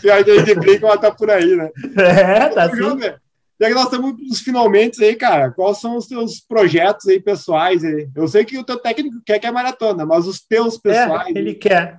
Pior 0.00 0.24
que 0.24 0.30
a 0.30 0.38
gente 0.44 0.54
brinca, 0.56 0.86
ela 0.86 0.98
tá 0.98 1.10
por 1.10 1.30
aí, 1.30 1.56
né? 1.56 1.70
É, 1.98 2.48
tá. 2.48 2.68
Júnior, 2.68 3.20
Já 3.60 3.68
que 3.68 3.74
nós 3.74 3.84
estamos 3.84 4.14
nos 4.28 4.40
finalmente 4.40 5.02
aí, 5.02 5.16
cara, 5.16 5.50
quais 5.50 5.78
são 5.78 5.96
os 5.96 6.06
teus 6.06 6.40
projetos 6.40 7.08
aí 7.08 7.20
pessoais? 7.20 7.82
Aí? 7.84 8.08
Eu 8.14 8.28
sei 8.28 8.44
que 8.44 8.56
o 8.56 8.62
teu 8.64 8.78
técnico 8.78 9.20
quer 9.26 9.38
que 9.40 9.46
é 9.46 9.50
maratona, 9.50 10.06
mas 10.06 10.26
os 10.28 10.40
teus 10.40 10.78
pessoais, 10.78 11.34
É, 11.34 11.38
ele 11.38 11.54
quer. 11.54 11.98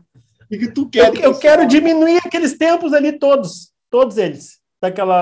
o 0.52 0.58
que 0.58 0.72
tu 0.72 0.88
quer? 0.90 1.14
Eu, 1.16 1.22
eu 1.22 1.38
quero 1.38 1.68
diminuir 1.68 2.18
aqueles 2.26 2.58
tempos 2.58 2.94
ali 2.94 3.12
todos, 3.20 3.72
todos 3.90 4.18
eles, 4.18 4.60
daquela 4.82 5.22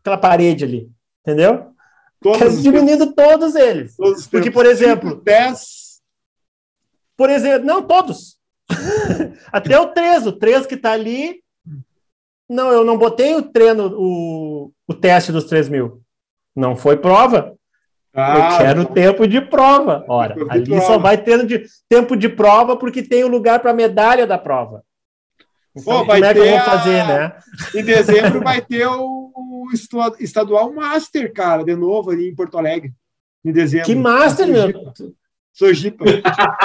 aquela 0.00 0.16
parede 0.18 0.64
ali, 0.64 0.90
entendeu? 1.20 1.70
todos, 2.20 2.38
Quero 2.38 2.56
diminuindo 2.62 3.12
todos 3.14 3.54
eles. 3.54 3.96
todos 3.96 4.20
os 4.20 4.26
Porque, 4.26 4.44
tempos. 4.50 4.62
por 4.62 4.66
exemplo, 4.70 5.22
10. 5.22 5.58
por 7.18 7.28
exemplo, 7.28 7.66
não 7.66 7.82
todos. 7.82 8.38
Até 9.52 9.78
o 9.78 9.88
3, 9.92 10.26
o 10.26 10.32
3 10.32 10.66
que 10.66 10.76
tá 10.78 10.92
ali. 10.92 11.43
Não, 12.54 12.70
eu 12.70 12.84
não 12.84 12.96
botei 12.96 13.34
o 13.34 13.42
treino, 13.42 13.92
o, 13.96 14.72
o 14.86 14.94
teste 14.94 15.32
dos 15.32 15.44
3 15.44 15.68
mil. 15.68 16.00
Não 16.54 16.76
foi 16.76 16.96
prova. 16.96 17.54
Ah, 18.14 18.52
eu 18.52 18.58
quero 18.58 18.84
tempo 18.86 19.26
de 19.26 19.40
prova. 19.40 20.04
Ora, 20.08 20.34
de 20.34 20.46
ali 20.48 20.66
prova. 20.66 20.86
só 20.86 20.98
vai 20.98 21.18
tendo 21.18 21.44
de, 21.44 21.64
tempo 21.88 22.16
de 22.16 22.28
prova 22.28 22.76
porque 22.76 23.02
tem 23.02 23.24
o 23.24 23.28
lugar 23.28 23.58
para 23.58 23.72
medalha 23.74 24.24
da 24.24 24.38
prova. 24.38 24.84
Então, 25.76 26.00
Pô, 26.00 26.04
vai 26.04 26.20
como 26.20 26.24
é 26.30 26.32
que 26.34 26.38
eu 26.38 26.48
vou 26.48 26.56
a- 26.56 26.60
fazer, 26.60 27.04
né? 27.08 27.32
Em 27.74 27.84
dezembro 27.84 28.40
vai 28.40 28.60
ter 28.60 28.86
o, 28.86 29.32
estadual 30.20 30.72
Master, 30.72 31.32
cara, 31.32 31.64
de 31.64 31.74
novo 31.74 32.12
ali 32.12 32.28
em 32.28 32.34
Porto 32.34 32.56
Alegre. 32.56 32.92
Em 33.44 33.50
dezembro. 33.50 33.86
Que 33.86 33.96
master, 33.96 34.46
meu. 34.46 34.68
Sojipa. 35.52 36.04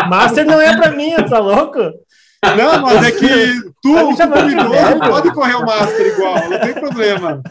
Master 0.07 0.45
não 0.45 0.61
é 0.61 0.77
para 0.77 0.91
mim, 0.91 1.15
tá 1.27 1.39
louco? 1.39 1.79
Não, 2.43 2.81
mas 2.81 3.05
é 3.05 3.11
que 3.11 3.61
tu, 3.83 4.15
Tá 4.15 4.25
me 4.43 4.55
tu 4.55 4.99
pode 5.09 5.31
correr 5.33 5.55
o 5.55 5.65
Master 5.65 6.07
igual, 6.07 6.49
não 6.49 6.59
tem 6.59 6.73
problema. 6.73 7.41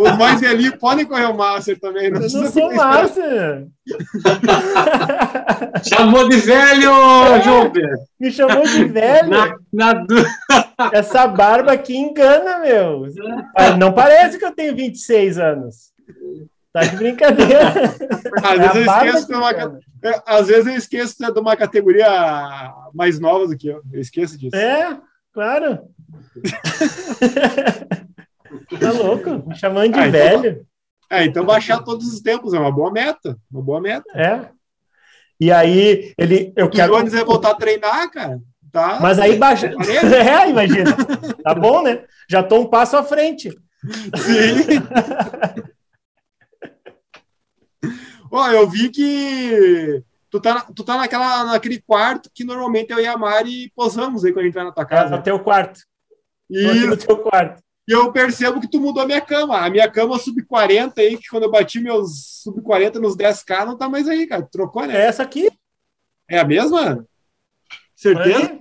Os 0.00 0.16
mais 0.16 0.40
velhinhos 0.40 0.76
podem 0.76 1.04
correr 1.04 1.26
o 1.26 1.36
Master 1.36 1.78
também. 1.80 2.10
Não 2.10 2.22
Eu 2.22 2.30
não 2.30 2.50
sou 2.50 2.74
master. 2.74 3.66
Chamou 5.84 6.28
de 6.28 6.36
velho, 6.38 6.92
Júnior! 7.42 7.72
Me 8.18 8.30
chamou 8.30 8.62
de 8.64 8.84
velho. 8.84 9.28
Na, 9.28 9.54
na 9.72 10.06
Essa 10.92 11.26
barba 11.26 11.72
aqui 11.72 11.96
engana, 11.96 12.58
meu. 12.58 13.06
Não 13.78 13.92
parece 13.92 14.38
que 14.38 14.44
eu 14.44 14.52
tenho 14.52 14.74
26 14.74 15.38
anos. 15.38 15.92
Tá 16.76 16.84
de 16.84 16.96
brincadeira. 16.96 17.72
Às 18.44 18.58
É 18.58 18.60
vezes 18.68 18.76
eu 18.76 18.84
barba 18.84 19.06
esqueço 19.06 19.26
que 19.26 19.32
de 19.32 19.38
uma, 19.38 19.50
é, 19.50 20.22
às 20.26 20.46
vezes 20.46 20.66
eu 20.66 20.74
esqueço 20.74 21.16
de 21.32 21.40
uma 21.40 21.56
categoria 21.56 22.06
mais 22.92 23.18
nova 23.18 23.46
do 23.46 23.56
que 23.56 23.68
eu. 23.68 23.80
Eu 23.90 23.98
esqueço 23.98 24.36
disso. 24.36 24.54
É, 24.54 25.00
claro. 25.32 25.78
tá 28.78 28.92
louco? 28.92 29.48
Me 29.48 29.56
chamando 29.56 29.94
de 29.94 29.98
Ah, 30.00 30.06
então 30.06 30.42
velho. 30.42 30.66
É, 31.10 31.24
então 31.24 31.46
baixar 31.46 31.82
todos 31.82 32.12
os 32.12 32.20
tempos 32.20 32.52
é 32.52 32.58
uma 32.58 32.70
boa 32.70 32.92
meta. 32.92 33.38
Uma 33.50 33.62
boa 33.62 33.80
meta. 33.80 34.04
É. 34.14 34.50
E 35.40 35.50
aí, 35.50 36.12
ele. 36.18 36.52
Eu 36.54 36.66
O 36.66 36.70
quero. 36.70 36.94
Jones 36.94 37.14
vai 37.14 37.24
voltar 37.24 37.52
a 37.52 37.54
treinar, 37.54 38.10
cara. 38.10 38.38
Tá? 38.70 38.98
Mas 39.00 39.18
aí 39.18 39.38
baixa. 39.38 39.72
Parece. 39.74 40.04
É, 40.14 40.50
imagina. 40.50 40.94
Tá 41.42 41.54
bom, 41.54 41.82
né? 41.82 42.04
Já 42.28 42.42
tô 42.42 42.60
um 42.60 42.66
passo 42.66 42.98
à 42.98 43.02
frente. 43.02 43.48
Sim. 44.14 45.72
Ó, 48.30 48.48
eu 48.50 48.68
vi 48.68 48.88
que 48.90 50.02
tu 50.30 50.40
tá, 50.40 50.60
tu 50.74 50.84
tá 50.84 50.96
naquela, 50.96 51.44
naquele 51.44 51.80
quarto 51.80 52.30
que 52.34 52.44
normalmente 52.44 52.90
eu 52.92 52.98
e 53.00 53.06
a 53.06 53.16
Mari 53.16 53.70
posamos 53.74 54.24
aí 54.24 54.32
quando 54.32 54.42
a 54.42 54.44
gente 54.46 54.54
vai 54.54 54.64
na 54.64 54.72
tua 54.72 54.82
É, 54.84 54.86
casa. 54.86 55.16
no 55.16 55.22
teu 55.22 55.38
quarto. 55.40 55.80
Aqui 56.50 56.86
no 56.86 56.94
Isso. 56.94 57.06
teu 57.06 57.18
quarto. 57.18 57.62
E 57.88 57.92
eu 57.92 58.10
percebo 58.12 58.60
que 58.60 58.68
tu 58.68 58.80
mudou 58.80 59.02
a 59.02 59.06
minha 59.06 59.20
cama. 59.20 59.58
A 59.64 59.70
minha 59.70 59.88
cama 59.90 60.18
sub-40 60.18 60.92
aí, 60.98 61.16
que 61.16 61.28
quando 61.28 61.44
eu 61.44 61.50
bati 61.50 61.78
meus 61.80 62.42
sub-40 62.42 62.94
nos 62.96 63.16
10K, 63.16 63.64
não 63.64 63.76
tá 63.76 63.88
mais 63.88 64.08
aí, 64.08 64.26
cara. 64.26 64.42
Trocou, 64.42 64.82
É 64.82 64.88
né? 64.88 65.00
essa 65.06 65.22
aqui. 65.22 65.48
É 66.28 66.38
a 66.40 66.44
mesma? 66.44 67.06
Certeza? 67.94 68.58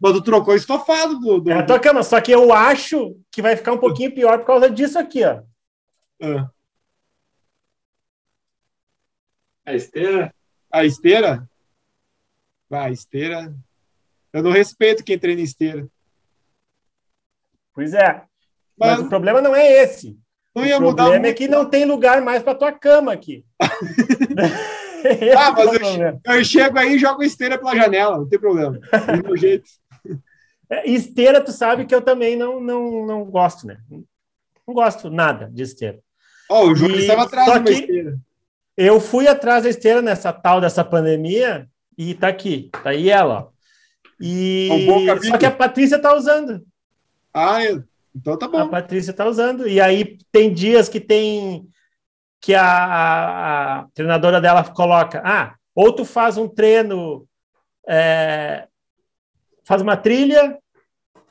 Mas 0.00 0.12
tu 0.12 0.20
trocou 0.22 0.52
o 0.52 0.56
estofado 0.56 1.18
do. 1.18 1.40
do... 1.40 1.50
É 1.50 1.54
a 1.54 1.62
tua 1.64 1.78
cama, 1.78 2.02
só 2.02 2.20
que 2.20 2.32
eu 2.32 2.52
acho 2.52 3.16
que 3.30 3.40
vai 3.40 3.56
ficar 3.56 3.72
um 3.72 3.78
pouquinho 3.78 4.12
pior 4.12 4.38
por 4.40 4.46
causa 4.46 4.68
disso 4.68 4.98
aqui, 4.98 5.24
ó. 5.24 5.40
Ah, 6.22 6.50
A 9.66 9.74
esteira? 9.74 10.32
a 10.72 10.84
esteira? 10.84 11.48
Ah, 12.70 12.84
a 12.84 12.90
esteira. 12.90 13.54
Eu 14.32 14.42
não 14.42 14.50
respeito 14.50 15.04
quem 15.04 15.18
treina 15.18 15.40
esse 15.42 15.56
Pois 17.74 17.92
é. 17.94 18.22
Mas, 18.78 18.98
Mas 18.98 19.00
o 19.00 19.08
problema 19.08 19.40
não 19.40 19.54
é 19.54 19.82
esse. 19.82 20.18
não 20.54 20.62
O 20.62 20.66
ia 20.66 20.78
mudar 20.80 21.04
problema 21.04 21.26
é 21.26 21.32
que 21.32 21.48
não 21.48 21.68
tem 21.68 21.84
lugar 21.84 22.20
mais 22.22 22.42
para 22.42 22.54
tua 22.54 22.72
cama 22.72 23.12
aqui. 23.12 23.44
Ah, 25.38 25.52
mas 25.52 25.68
é 25.80 25.84
o 25.84 26.02
eu, 26.02 26.20
eu 26.38 26.44
chego 26.44 26.78
aí 26.78 26.94
e 26.96 26.98
jogo 26.98 27.22
esteira 27.22 27.56
pela 27.56 27.76
janela, 27.76 28.18
não 28.18 28.28
tem 28.28 28.40
problema. 28.40 28.80
Do 29.24 29.36
jeito. 29.36 29.68
É, 30.68 30.88
Esteira, 30.90 31.40
tu 31.40 31.52
sabe 31.52 31.84
que 31.86 31.94
eu 31.94 32.02
também 32.02 32.34
não, 32.34 32.58
não, 32.60 33.06
não 33.06 33.24
gosto, 33.24 33.68
né? 33.68 33.78
Não 34.66 34.74
gosto 34.74 35.08
nada 35.08 35.48
de 35.48 35.62
esteira. 35.62 36.00
Ó, 36.50 36.64
o 36.66 36.74
Júlio 36.74 36.96
E- 36.96 37.00
estava 37.02 37.22
atrás 37.22 37.46
de 37.52 37.58
uma 37.58 37.64
que- 37.64 37.72
esteira. 37.72 38.18
Eu 38.76 39.00
fui 39.00 39.26
atrás 39.26 39.64
da 39.64 39.70
esteira 39.70 40.02
nessa 40.02 40.32
tal 40.32 40.60
dessa 40.60 40.84
pandemia 40.84 41.66
e 41.96 42.14
tá 42.14 42.28
aqui, 42.28 42.70
tá 42.82 42.90
aí 42.90 43.08
ela. 43.08 43.50
E 44.20 44.68
É 45.08 45.14
um 45.14 45.22
só 45.22 45.38
que 45.38 45.46
a 45.46 45.50
Patrícia 45.50 45.98
tá 45.98 46.14
usando. 46.14 46.62
Ah, 47.32 47.62
é. 47.64 47.78
então 48.14 48.38
tá 48.38 48.46
A 48.46 48.48
bom. 48.48 48.68
Patrícia 48.68 49.12
tá 49.12 49.26
usando. 49.26 49.66
E 49.68 49.80
aí 49.80 50.18
tem 50.32 50.52
dias 50.52 50.88
que 50.88 51.00
tem 51.00 51.66
que 52.40 52.54
a, 52.54 52.62
a- 52.64 53.78
a 53.80 53.86
treinadora 53.94 54.40
dela 54.40 54.62
coloca, 54.64 55.20
ah, 55.24 55.54
ou 55.74 55.92
tu 55.92 56.04
faz 56.04 56.36
um 56.36 56.46
treino, 56.48 57.26
é, 57.88 58.68
faz 59.64 59.82
uma 59.82 59.96
trilha, 59.96 60.56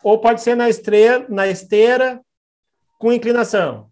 ou 0.03 0.19
pode 0.19 0.41
ser 0.41 0.55
na 0.55 0.67
esteira, 0.67 1.25
na 1.29 1.47
esteira 1.47 2.19
com 2.97 3.13
inclinação. 3.13 3.89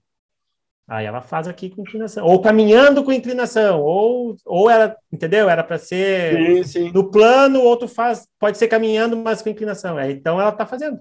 Aí 0.87 1.05
ela 1.05 1.21
faz 1.21 1.47
aqui 1.47 1.69
com 1.69 1.81
inclinação, 1.81 2.25
ou 2.25 2.41
caminhando 2.41 3.03
com 3.03 3.11
inclinação, 3.13 3.81
ou, 3.81 4.35
ou 4.45 4.69
era, 4.69 4.97
entendeu? 5.11 5.49
Era 5.49 5.63
para 5.63 5.77
ser 5.79 6.45
Sim, 6.45 6.63
sim. 6.63 6.93
no 6.93 7.09
plano, 7.09 7.61
ou 7.61 7.77
tu 7.77 7.87
faz, 7.87 8.27
pode 8.39 8.57
ser 8.57 8.67
caminhando, 8.67 9.15
mas 9.17 9.41
com 9.41 9.49
inclinação. 9.49 9.97
É, 9.99 10.11
então 10.11 10.39
ela 10.41 10.51
tá 10.51 10.65
fazendo. 10.65 10.99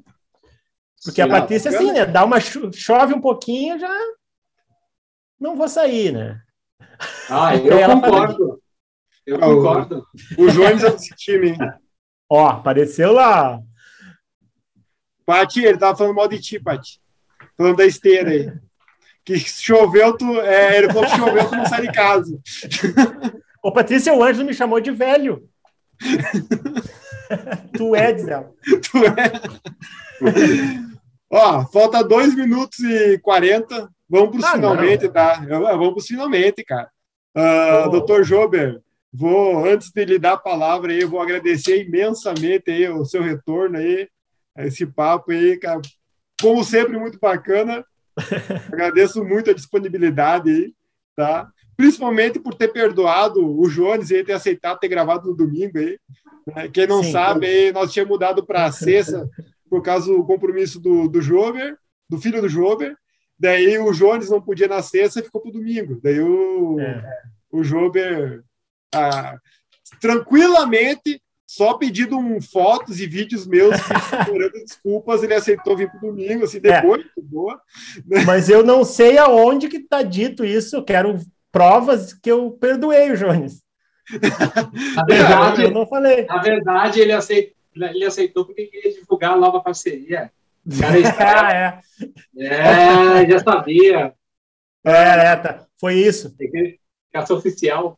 Porque 1.04 1.20
a 1.22 1.26
Sim, 1.26 1.30
Patrícia, 1.30 1.68
bacana. 1.68 1.70
assim, 1.70 1.92
né? 1.92 2.06
Dá 2.06 2.24
uma 2.24 2.40
cho- 2.40 2.72
chove 2.72 3.14
um 3.14 3.20
pouquinho, 3.20 3.78
já 3.78 3.88
não 5.38 5.56
vou 5.56 5.68
sair, 5.68 6.12
né? 6.12 6.40
Ah, 7.28 7.56
eu 7.56 7.80
Ela 7.80 7.94
concordo. 7.96 8.62
Eu 9.26 9.38
Ah, 9.40 9.46
concordo. 9.46 10.06
O 10.36 10.48
Jones 10.50 10.84
é 10.84 10.90
desse 10.90 11.14
time, 11.16 11.50
hein? 11.50 11.58
Ó, 12.28 12.46
apareceu 12.48 13.12
lá. 13.12 13.62
Pati, 15.26 15.64
ele 15.64 15.78
tava 15.78 15.96
falando 15.96 16.14
mal 16.16 16.28
de 16.28 16.40
ti, 16.40 16.60
Pati. 16.60 17.00
Falando 17.56 17.76
da 17.78 17.86
esteira 17.86 18.30
aí. 18.30 18.52
Que 19.24 19.38
choveu, 19.38 20.16
tu. 20.16 20.40
É, 20.40 20.78
ele 20.78 20.88
falou 20.92 21.04
que 21.08 21.16
choveu, 21.16 21.48
tu 21.48 21.56
não 21.56 21.66
sai 21.66 21.82
de 21.82 21.92
casa. 21.92 22.38
Ô, 23.62 23.70
Patrícia, 23.72 24.12
o 24.14 24.22
Ângelo 24.22 24.46
me 24.46 24.54
chamou 24.54 24.80
de 24.80 24.90
velho. 24.90 25.48
tu 27.76 27.94
é, 27.94 28.12
diz 28.12 28.26
ela. 28.28 28.50
Tu 28.64 28.98
é. 29.06 30.82
Ó, 31.30 31.64
falta 31.66 32.02
2 32.02 32.34
minutos 32.34 32.78
e 32.80 33.18
40. 33.18 33.88
Vamos 34.08 34.36
para 34.36 34.48
Ah, 34.48 34.52
finalmente, 34.54 35.08
tá? 35.08 35.42
Eu- 35.48 35.60
eu- 35.62 35.78
Vamos 35.78 35.88
para 35.90 35.98
os 36.00 36.06
finalmente, 36.06 36.62
cara. 36.64 36.90
Oh. 37.34 37.88
Doutor 37.88 38.24
Jober, 38.24 38.80
vou, 39.12 39.64
antes 39.64 39.90
de 39.90 40.04
lhe 40.04 40.18
dar 40.18 40.32
a 40.34 40.36
palavra 40.38 40.92
aí, 40.92 41.00
eu 41.00 41.08
vou 41.08 41.20
agradecer 41.20 41.82
imensamente 41.86 42.70
aí 42.70 42.86
o 42.88 43.04
seu 43.06 43.22
retorno 43.22 43.78
aí, 43.78 44.06
esse 44.58 44.84
papo 44.84 45.32
aí, 45.32 45.56
cara. 45.58 45.80
Como 46.40 46.62
sempre, 46.62 46.98
muito 46.98 47.18
bacana. 47.18 47.82
Agradeço 48.72 49.24
muito 49.24 49.50
a 49.50 49.54
disponibilidade 49.54 50.50
aí, 50.50 50.74
tá? 51.16 51.48
Principalmente 51.76 52.38
por 52.38 52.54
ter 52.54 52.68
perdoado 52.68 53.40
o 53.44 53.68
Jones 53.68 54.10
e 54.10 54.22
ter 54.22 54.32
aceitado 54.32 54.78
ter 54.78 54.88
gravado 54.88 55.28
no 55.30 55.36
domingo 55.36 55.78
aí. 55.78 55.98
né? 56.46 56.68
Quem 56.68 56.86
não 56.86 57.02
Sim. 57.02 57.12
sabe, 57.12 57.46
aí, 57.46 57.72
nós 57.72 57.92
tínhamos 57.92 58.12
mudado 58.12 58.44
para 58.44 58.70
sexta 58.72 59.28
por 59.68 59.82
causa 59.82 60.12
do 60.12 60.24
compromisso 60.24 60.78
do, 60.80 61.08
do 61.08 61.20
Jober, 61.22 61.76
do 62.08 62.18
filho 62.18 62.40
do 62.40 62.48
Jober. 62.48 62.94
Daí 63.38 63.78
o 63.78 63.90
Jones 63.92 64.30
não 64.30 64.40
podia 64.40 64.68
na 64.68 64.82
sexta 64.82 65.20
e 65.20 65.24
ficou 65.24 65.40
para 65.40 65.48
o 65.48 65.52
domingo. 65.52 65.98
Daí 66.02 66.20
o, 66.20 66.78
É. 66.78 67.02
o 67.50 67.64
Jober, 67.64 68.44
ah, 68.94 69.36
tranquilamente, 70.00 71.20
só 71.54 71.74
pedindo 71.74 72.16
um, 72.16 72.40
fotos 72.40 72.98
e 72.98 73.06
vídeos 73.06 73.46
meus 73.46 73.74
implorando 73.76 74.52
desculpas, 74.64 75.22
ele 75.22 75.34
aceitou 75.34 75.76
vir 75.76 75.90
para 75.90 75.98
o 76.08 76.12
domingo, 76.12 76.44
assim, 76.44 76.58
depois, 76.60 77.02
de 77.02 77.22
boa. 77.22 77.60
Mas 78.24 78.48
eu 78.48 78.64
não 78.64 78.84
sei 78.84 79.18
aonde 79.18 79.68
que 79.68 79.80
tá 79.80 80.02
dito 80.02 80.44
isso. 80.46 80.76
Eu 80.76 80.82
quero 80.84 81.18
provas 81.50 82.14
que 82.14 82.30
eu 82.30 82.52
perdoei 82.52 83.12
o 83.12 83.16
Jones. 83.18 83.62
Na 84.96 85.02
Eu 85.02 85.06
verdade, 85.16 85.70
não 85.70 85.86
falei. 85.86 86.24
na 86.24 86.38
verdade 86.40 87.00
ele, 87.00 87.12
aceitou, 87.12 87.54
ele 87.76 88.04
aceitou 88.04 88.46
porque 88.46 88.66
queria 88.66 88.92
divulgar 88.92 89.32
a 89.32 89.36
nova 89.36 89.60
parceria. 89.60 90.32
O 90.66 90.78
cara 91.16 91.52
é 91.52 91.82
Ah, 92.38 92.52
é. 93.14 93.22
É, 93.22 93.30
já 93.30 93.38
sabia. 93.40 94.14
É, 94.84 94.90
é, 94.90 95.36
tá. 95.36 95.66
Foi 95.78 95.94
isso. 95.94 96.34
Tem 96.36 96.50
que 96.50 96.78
ficar 97.06 97.32
oficial. 97.34 97.94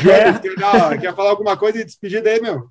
Quer, 0.00 0.56
dar- 0.56 0.98
quer 1.00 1.14
falar 1.14 1.30
alguma 1.30 1.56
coisa 1.56 1.80
e 1.80 1.84
despedir 1.84 2.22
daí, 2.22 2.40
meu? 2.40 2.68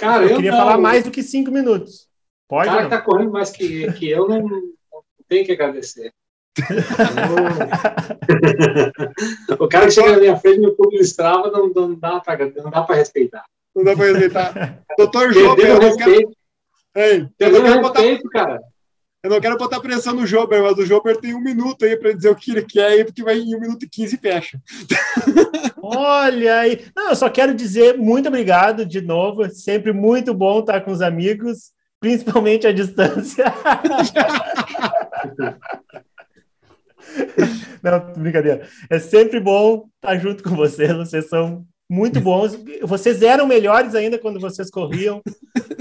Cara, 0.00 0.24
Eu 0.24 0.30
eu, 0.30 0.36
queria 0.36 0.50
não. 0.52 0.58
falar 0.58 0.78
mais 0.78 1.04
do 1.04 1.10
que 1.10 1.22
cinco 1.22 1.50
minutos. 1.50 2.08
O 2.48 2.48
Pode? 2.48 2.68
cara 2.68 2.82
não? 2.82 2.88
que 2.90 2.96
tá 2.96 3.02
correndo 3.02 3.32
mais 3.32 3.50
que, 3.50 3.92
que 3.92 4.10
eu 4.10 4.26
não, 4.26 4.40
não 4.42 4.62
tem 5.28 5.44
que 5.44 5.52
agradecer. 5.52 6.12
O 9.58 9.68
cara 9.68 9.86
que 9.86 9.92
chega 9.92 10.12
na 10.12 10.18
minha 10.18 10.36
frente 10.36 10.60
no 10.60 10.74
clube 10.74 10.96
do 10.96 11.02
Strava 11.02 11.50
não, 11.50 11.68
não 11.68 11.94
dá 11.94 12.20
para 12.20 12.46
não 12.46 12.70
dá 12.70 12.82
para 12.82 12.96
respeitar. 12.96 13.44
Não 13.74 13.84
dá 13.84 13.94
para 13.94 14.06
respeitar. 14.06 14.82
Doutor 14.98 15.32
Perdeu 15.32 15.44
eu 15.44 15.76
o 15.76 15.80
não 15.80 15.96
quero, 15.96 16.10
respeito, 16.10 16.32
Ei, 16.94 17.28
eu 17.38 17.48
o 17.48 17.62
quero 17.62 17.80
botar 17.80 18.00
respeito, 18.00 18.28
cara. 18.30 18.60
Eu 19.22 19.28
não 19.28 19.40
quero 19.40 19.58
botar 19.58 19.80
pressão 19.80 20.14
no 20.14 20.26
Jober, 20.26 20.62
mas 20.62 20.78
o 20.78 20.86
Jober 20.86 21.14
tem 21.18 21.34
um 21.34 21.40
minuto 21.40 21.84
aí 21.84 21.94
para 21.94 22.12
dizer 22.12 22.30
o 22.30 22.34
que 22.34 22.52
ele 22.52 22.62
quer 22.62 23.04
porque 23.04 23.22
vai 23.22 23.38
em 23.38 23.54
um 23.54 23.60
minuto 23.60 23.84
e 23.84 23.88
quinze 23.88 24.16
fecha. 24.16 24.58
Olha 25.82 26.60
aí. 26.60 26.86
Não, 26.96 27.10
eu 27.10 27.16
só 27.16 27.28
quero 27.28 27.52
dizer 27.54 27.98
muito 27.98 28.28
obrigado 28.28 28.86
de 28.86 29.02
novo. 29.02 29.44
É 29.44 29.50
Sempre 29.50 29.92
muito 29.92 30.32
bom 30.32 30.60
estar 30.60 30.80
com 30.80 30.90
os 30.90 31.02
amigos, 31.02 31.72
principalmente 32.00 32.66
à 32.66 32.72
distância. 32.72 33.44
Não, 37.82 38.12
brincadeira. 38.14 38.66
É 38.88 38.98
sempre 38.98 39.38
bom 39.38 39.86
estar 39.96 40.16
junto 40.16 40.42
com 40.42 40.56
vocês. 40.56 40.96
Vocês 40.96 41.28
são 41.28 41.66
muito 41.90 42.20
bons. 42.20 42.58
Vocês 42.82 43.20
eram 43.20 43.46
melhores 43.46 43.94
ainda 43.94 44.18
quando 44.18 44.40
vocês 44.40 44.70
corriam. 44.70 45.20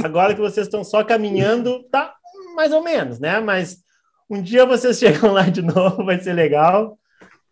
Agora 0.04 0.34
que 0.34 0.42
vocês 0.42 0.68
estão 0.68 0.84
só 0.84 1.04
caminhando, 1.04 1.84
tá 1.92 2.16
mais 2.60 2.74
ou 2.74 2.84
menos, 2.84 3.22
né? 3.22 3.40
Mas 3.40 3.78
um 4.30 4.42
dia 4.42 4.66
vocês 4.66 5.00
chegam 5.00 5.32
lá 5.32 5.44
de 5.44 5.62
novo, 5.62 6.04
vai 6.04 6.20
ser 6.20 6.34
legal. 6.34 7.00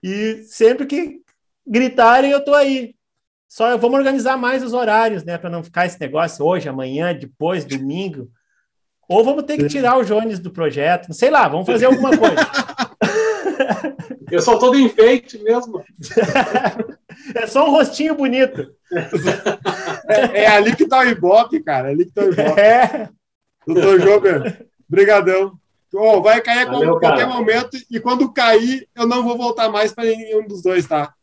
E 0.03 0.43
sempre 0.43 0.85
que 0.85 1.21
gritarem, 1.65 2.31
eu 2.31 2.43
tô 2.43 2.53
aí. 2.53 2.93
Só 3.47 3.77
vamos 3.77 3.97
organizar 3.97 4.35
mais 4.35 4.61
os 4.61 4.73
horários, 4.73 5.23
né? 5.23 5.37
Para 5.37 5.49
não 5.49 5.63
ficar 5.63 5.85
esse 5.85 5.97
negócio 5.99 6.45
hoje, 6.45 6.67
amanhã, 6.67 7.15
depois, 7.15 7.63
domingo. 7.63 8.29
Ou 9.07 9.23
vamos 9.23 9.45
ter 9.45 9.57
que 9.57 9.69
tirar 9.69 9.97
o 9.97 10.03
Jones 10.03 10.39
do 10.39 10.51
projeto. 10.51 11.13
Sei 11.13 11.29
lá, 11.29 11.47
vamos 11.47 11.65
fazer 11.65 11.85
alguma 11.85 12.09
coisa. 12.09 12.35
Eu 14.29 14.41
sou 14.41 14.59
todo 14.59 14.77
enfeite 14.77 15.41
mesmo. 15.41 15.83
É 17.35 17.47
só 17.47 17.67
um 17.67 17.71
rostinho 17.71 18.13
bonito. 18.13 18.71
É, 20.07 20.43
é 20.43 20.47
ali 20.47 20.75
que 20.75 20.87
tá 20.87 20.99
o 20.99 21.03
Ibope, 21.03 21.61
cara. 21.61 21.89
É 21.89 21.91
ali 21.91 22.05
que 22.05 22.11
tá 22.11 22.21
o 22.21 22.31
Ibope. 22.31 22.59
É. 22.59 23.09
Doutor 23.65 23.99
Jober, 23.99 24.67
brigadão. 24.87 25.57
Ó, 25.93 26.19
vai 26.19 26.41
cair 26.41 26.67
a 26.67 26.71
Valeu, 26.71 26.99
qualquer 26.99 27.25
cara. 27.25 27.27
momento 27.27 27.77
e 27.89 27.99
quando 27.99 28.31
cair, 28.31 28.87
eu 28.95 29.07
não 29.07 29.23
vou 29.23 29.37
voltar 29.37 29.69
mais 29.69 29.93
para 29.93 30.05
nenhum 30.05 30.45
dos 30.45 30.61
dois, 30.61 30.85
tá? 30.85 31.13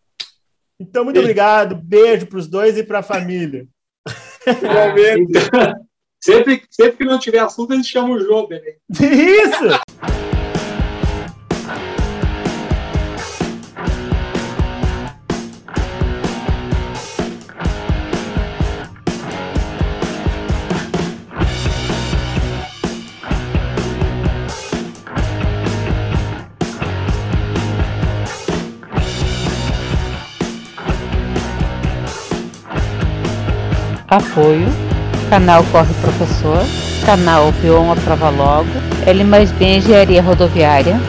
Então, 0.80 1.04
muito 1.04 1.20
obrigado. 1.20 1.76
Beijo 1.76 2.26
para 2.26 2.38
os 2.38 2.46
dois 2.46 2.76
e 2.76 2.82
para 2.82 3.00
a 3.00 3.02
família. 3.02 3.66
Igualmente. 4.46 5.32
Então, 5.38 5.86
sempre, 6.20 6.62
sempre 6.70 6.96
que 6.98 7.04
não 7.04 7.18
tiver 7.18 7.38
assunto, 7.38 7.72
a 7.72 7.76
gente 7.76 7.88
chama 7.88 8.14
o 8.14 8.20
jogo. 8.20 8.50
Né? 8.50 8.60
Isso! 8.90 10.33
Apoio 34.14 34.68
Canal 35.28 35.64
Corre 35.72 35.92
Professor, 35.94 36.60
Canal 37.04 37.52
Pion 37.60 37.90
a 37.90 37.96
Prova 37.96 38.30
Logo, 38.30 38.70
L 39.04 39.24
mais 39.24 39.50
B 39.50 39.78
Engenharia 39.78 40.22
Rodoviária, 40.22 41.00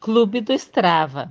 Clube 0.00 0.40
do 0.40 0.54
Strava. 0.54 1.30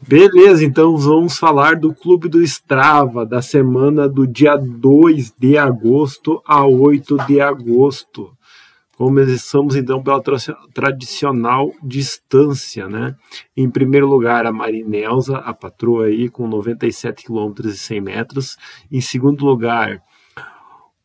Beleza, 0.00 0.64
então 0.64 0.96
vamos 0.96 1.38
falar 1.38 1.76
do 1.76 1.94
Clube 1.94 2.28
do 2.28 2.42
Strava, 2.42 3.24
da 3.24 3.40
semana 3.40 4.08
do 4.08 4.26
dia 4.26 4.56
2 4.56 5.32
de 5.38 5.56
agosto 5.56 6.42
a 6.44 6.66
8 6.66 7.18
de 7.26 7.40
agosto. 7.40 8.37
Começamos 8.98 9.76
então 9.76 10.02
pela 10.02 10.20
tradicional 10.74 11.70
distância, 11.80 12.88
né? 12.88 13.14
Em 13.56 13.70
primeiro 13.70 14.08
lugar, 14.08 14.44
a 14.44 14.52
Marinelza, 14.52 15.36
a 15.36 15.54
patroa 15.54 16.06
aí, 16.06 16.28
com 16.28 16.48
97 16.48 17.22
km 17.22 17.52
e 17.64 17.70
100 17.70 18.00
metros. 18.00 18.56
Em 18.90 19.00
segundo 19.00 19.44
lugar, 19.46 20.02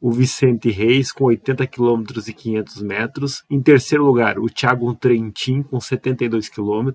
o 0.04 0.12
Vicente 0.12 0.70
Reis 0.70 1.14
com 1.14 1.24
80 1.24 1.66
km 1.66 2.04
e 2.28 2.34
500 2.34 2.82
metros. 2.82 3.46
Em 3.50 3.62
terceiro 3.62 4.06
lugar, 4.06 4.38
o 4.38 4.50
Thiago 4.50 4.94
Trentin 4.94 5.64
com 5.64 5.80
72 5.80 6.50
km. 6.50 6.90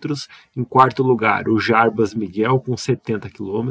Em 0.55 0.63
quarto 0.63 1.03
lugar, 1.03 1.49
o 1.49 1.59
Jarbas 1.59 2.13
Miguel 2.13 2.61
com 2.61 2.77
70 2.77 3.31
km. 3.31 3.71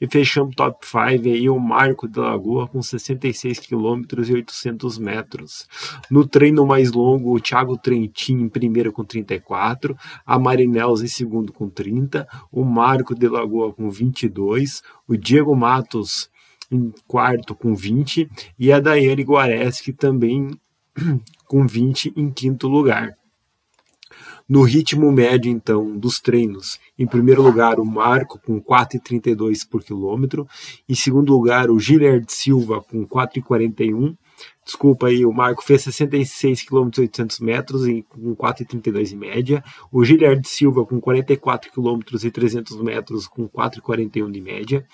E 0.00 0.08
fechamos 0.08 0.52
o 0.52 0.56
top 0.56 0.84
5 0.84 1.28
aí 1.28 1.48
o 1.48 1.60
Marco 1.60 2.08
de 2.08 2.18
Lagoa 2.18 2.66
com 2.66 2.82
66 2.82 3.60
km 3.60 4.02
e 4.28 4.32
800 4.32 4.98
metros. 4.98 5.68
No 6.10 6.26
treino 6.26 6.66
mais 6.66 6.90
longo, 6.90 7.36
o 7.36 7.40
Thiago 7.40 7.78
Trentin 7.78 8.40
em 8.40 8.48
primeiro 8.48 8.92
com 8.92 9.04
34, 9.04 9.96
a 10.26 10.38
Marinels 10.40 11.02
em 11.02 11.06
segundo 11.06 11.52
com 11.52 11.70
30, 11.70 12.26
o 12.50 12.64
Marco 12.64 13.14
de 13.14 13.28
Lagoa 13.28 13.72
com 13.72 13.88
22, 13.88 14.82
o 15.06 15.16
Diego 15.16 15.54
Matos 15.54 16.28
em 16.70 16.92
quarto 17.06 17.54
com 17.54 17.74
20 17.74 18.28
e 18.58 18.72
a 18.72 18.80
Daiane 18.80 19.22
Guareschi 19.22 19.92
também 19.92 20.50
com 21.46 21.66
20 21.66 22.12
em 22.16 22.30
quinto 22.30 22.68
lugar. 22.68 23.16
No 24.48 24.62
ritmo 24.62 25.10
médio, 25.10 25.50
então, 25.50 25.98
dos 25.98 26.20
treinos, 26.20 26.78
em 26.96 27.04
primeiro 27.04 27.42
lugar, 27.42 27.80
o 27.80 27.84
Marco 27.84 28.38
com 28.38 28.60
4,32 28.60 29.68
por 29.68 29.82
quilômetro. 29.82 30.46
Em 30.88 30.94
segundo 30.94 31.32
lugar, 31.32 31.68
o 31.68 31.80
Gilard 31.80 32.24
Silva 32.28 32.80
com 32.80 33.04
4,41. 33.04 34.16
Desculpa 34.66 35.06
aí, 35.06 35.24
o 35.24 35.32
Marco 35.32 35.62
fez 35.62 35.82
66 35.82 36.64
km 36.64 36.90
800 36.98 37.38
metros 37.38 37.86
em, 37.86 38.02
com 38.02 38.34
4,32 38.34 39.12
em 39.12 39.16
média. 39.16 39.64
O 39.92 40.04
Gilard 40.04 40.42
Silva 40.44 40.84
com 40.84 41.00
44 41.00 41.70
km 41.70 42.00
e 42.20 42.30
300 42.32 42.76
metros 42.82 43.28
com 43.28 43.48
4,41 43.48 44.28
de 44.28 44.40
média. 44.40 44.84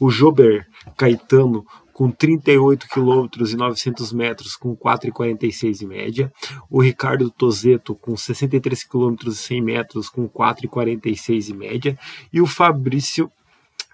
O 0.00 0.08
Jober 0.08 0.66
Caetano 0.96 1.66
com 1.92 2.10
38 2.10 2.88
km 2.88 3.26
e 3.38 3.54
900 3.54 4.14
metros 4.14 4.56
com 4.56 4.74
4,46 4.74 5.78
de 5.78 5.86
média. 5.86 6.32
O 6.70 6.80
Ricardo 6.80 7.30
Tozeto 7.30 7.94
com 7.94 8.16
63 8.16 8.82
km 8.84 9.14
e 9.26 9.32
100 9.32 9.60
metros 9.60 10.08
com 10.08 10.26
4,46 10.26 11.40
de 11.44 11.54
média. 11.54 11.98
E 12.32 12.40
o 12.40 12.46
Fabrício 12.46 13.30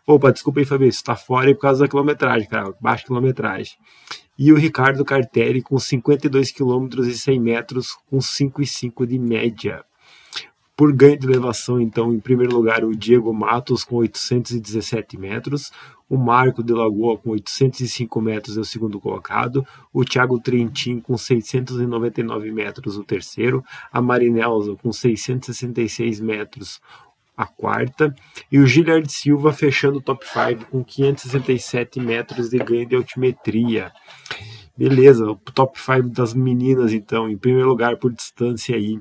Opa, 0.06 0.31
desculpa 0.31 0.61
aí, 0.61 0.66
Fabrício, 0.66 0.98
está 0.98 1.16
fora 1.16 1.52
por 1.55 1.62
causa 1.62 1.81
da 1.81 1.89
quilometragem, 1.89 2.47
cara, 2.47 2.74
baixa 2.78 3.06
quilometragem. 3.06 3.73
E 4.39 4.52
o 4.52 4.56
Ricardo 4.56 5.05
Cartelli 5.05 5.62
com 5.62 5.78
52 5.78 6.51
km 6.51 6.89
e 7.06 7.15
100 7.15 7.40
metros 7.40 7.97
com 8.11 8.19
5,5 8.19 9.06
de 9.06 9.19
média. 9.19 9.85
Por 10.77 10.93
ganho 10.93 11.16
de 11.16 11.27
elevação, 11.27 11.81
então, 11.81 12.12
em 12.12 12.19
primeiro 12.19 12.52
lugar, 12.56 12.85
o 12.85 12.97
Diego 12.97 13.32
Matos 13.32 13.85
com 13.85 13.94
817 13.94 15.16
metros, 15.16 15.70
o 16.11 16.16
Marco 16.16 16.65
de 16.65 16.73
Lagoa 16.73 17.16
com 17.16 17.31
805 17.31 18.20
metros 18.20 18.56
é 18.56 18.61
o 18.61 18.65
segundo 18.65 19.01
colocado, 19.01 19.65
o 19.93 20.05
Thiago 20.05 20.40
Trentin 20.40 20.98
com 20.98 21.16
699 21.16 22.51
metros 22.51 22.97
o 22.97 23.05
terceiro, 23.05 23.65
a 23.93 24.02
Marinelza 24.02 24.74
com 24.82 24.93
666 24.93 26.19
metros 26.19 26.81
a 27.36 27.47
quarta, 27.47 28.15
e 28.51 28.59
o 28.59 28.66
Gilard 28.66 29.11
Silva 29.11 29.52
fechando 29.52 29.98
o 29.98 30.02
top 30.02 30.24
5 30.27 30.70
com 30.70 30.85
567 30.85 32.01
metros 32.01 32.51
de 32.51 32.59
ganho 32.59 32.86
de 32.86 32.97
altimetria. 32.97 33.93
Beleza, 34.77 35.24
o 35.31 35.36
top 35.36 35.81
5 35.81 36.09
das 36.11 36.35
meninas, 36.35 36.93
então, 36.93 37.28
em 37.28 37.36
primeiro 37.36 37.69
lugar 37.69 37.97
por 37.97 38.12
distância 38.12 38.77
aí, 38.77 39.01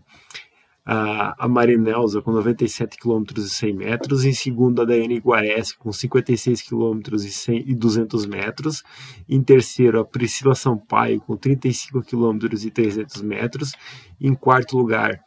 a, 0.86 1.48
Marinelza 1.48 2.22
com 2.22 2.32
97 2.32 2.98
km 2.98 3.24
e 3.38 3.42
100 3.42 3.74
metros, 3.74 4.26
em 4.26 4.34
segundo 4.34 4.82
a 4.82 4.86
Daiane 4.86 5.18
Guareschi 5.18 5.78
com 5.78 5.92
56 5.92 6.62
km 6.62 7.00
e, 7.14 7.20
100, 7.20 7.64
e 7.68 7.74
200 7.74 8.26
metros, 8.26 8.84
em 9.28 9.42
terceiro 9.42 10.00
a 10.00 10.06
Priscila 10.06 10.56
Sampaio 10.56 11.22
com 11.22 11.38
35 11.38 12.02
km 12.02 12.38
e 12.52 12.70
300 12.70 13.22
metros, 13.22 13.72
em 14.20 14.34
quarto 14.34 14.78
lugar 14.78 15.24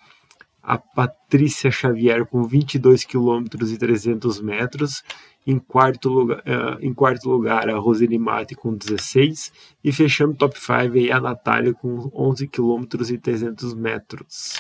a 0.67 0.77
Patrícia 0.77 1.71
Xavier 1.71 2.27
com 2.27 2.43
22 2.43 3.05
km 3.05 3.45
e 3.73 3.79
300 3.79 4.41
metros, 4.41 5.05
em 5.47 5.61
quarto 5.61 6.09
lugar, 6.09 6.39
uh, 6.39 6.85
em 6.85 6.93
quarto 6.93 7.31
lugar 7.31 7.71
a 7.71 7.79
Roseli 7.79 8.19
Mate 8.19 8.57
com 8.57 8.75
16 8.75 9.53
e 9.85 9.93
fechando 9.93 10.35
top 10.35 10.59
5 10.59 10.73
aí 10.95 11.13
a 11.13 11.21
Natália 11.21 11.73
com 11.73 12.11
11 12.13 12.49
km 12.49 12.83
e 13.09 13.17
300 13.17 13.75
metros. 13.75 14.59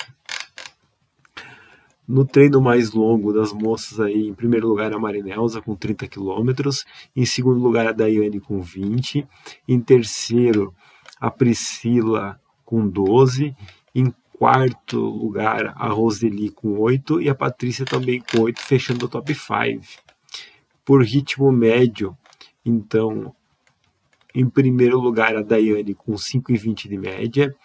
No 2.06 2.24
treino 2.24 2.60
mais 2.60 2.92
longo 2.92 3.32
das 3.32 3.52
moças 3.52 3.98
aí, 3.98 4.28
em 4.28 4.34
primeiro 4.34 4.68
lugar 4.68 4.92
a 4.92 4.98
Marinelza 5.00 5.60
com 5.60 5.74
30 5.74 6.06
quilômetros, 6.06 6.84
em 7.16 7.26
segundo 7.26 7.60
lugar 7.60 7.84
a 7.84 7.90
Daiane 7.90 8.38
com 8.38 8.60
20, 8.60 9.26
em 9.66 9.80
terceiro 9.80 10.72
a 11.20 11.32
Priscila 11.32 12.40
com 12.64 12.88
12, 12.88 13.56
em 13.92 14.14
quarto 14.38 14.98
lugar 14.98 15.72
a 15.76 15.88
Roseli 15.88 16.50
com 16.50 16.78
8 16.78 17.22
e 17.22 17.28
a 17.28 17.34
Patrícia 17.34 17.86
também 17.86 18.20
com 18.20 18.42
8, 18.42 18.60
fechando 18.60 19.06
o 19.06 19.08
top 19.08 19.34
5. 19.34 19.82
Por 20.84 21.02
ritmo 21.02 21.50
médio, 21.50 22.16
então, 22.64 23.34
em 24.34 24.46
primeiro 24.46 25.00
lugar 25.00 25.34
a 25.34 25.42
Daiane 25.42 25.94
com 25.94 26.12
5,20 26.12 26.86
de 26.86 26.98
média, 26.98 27.56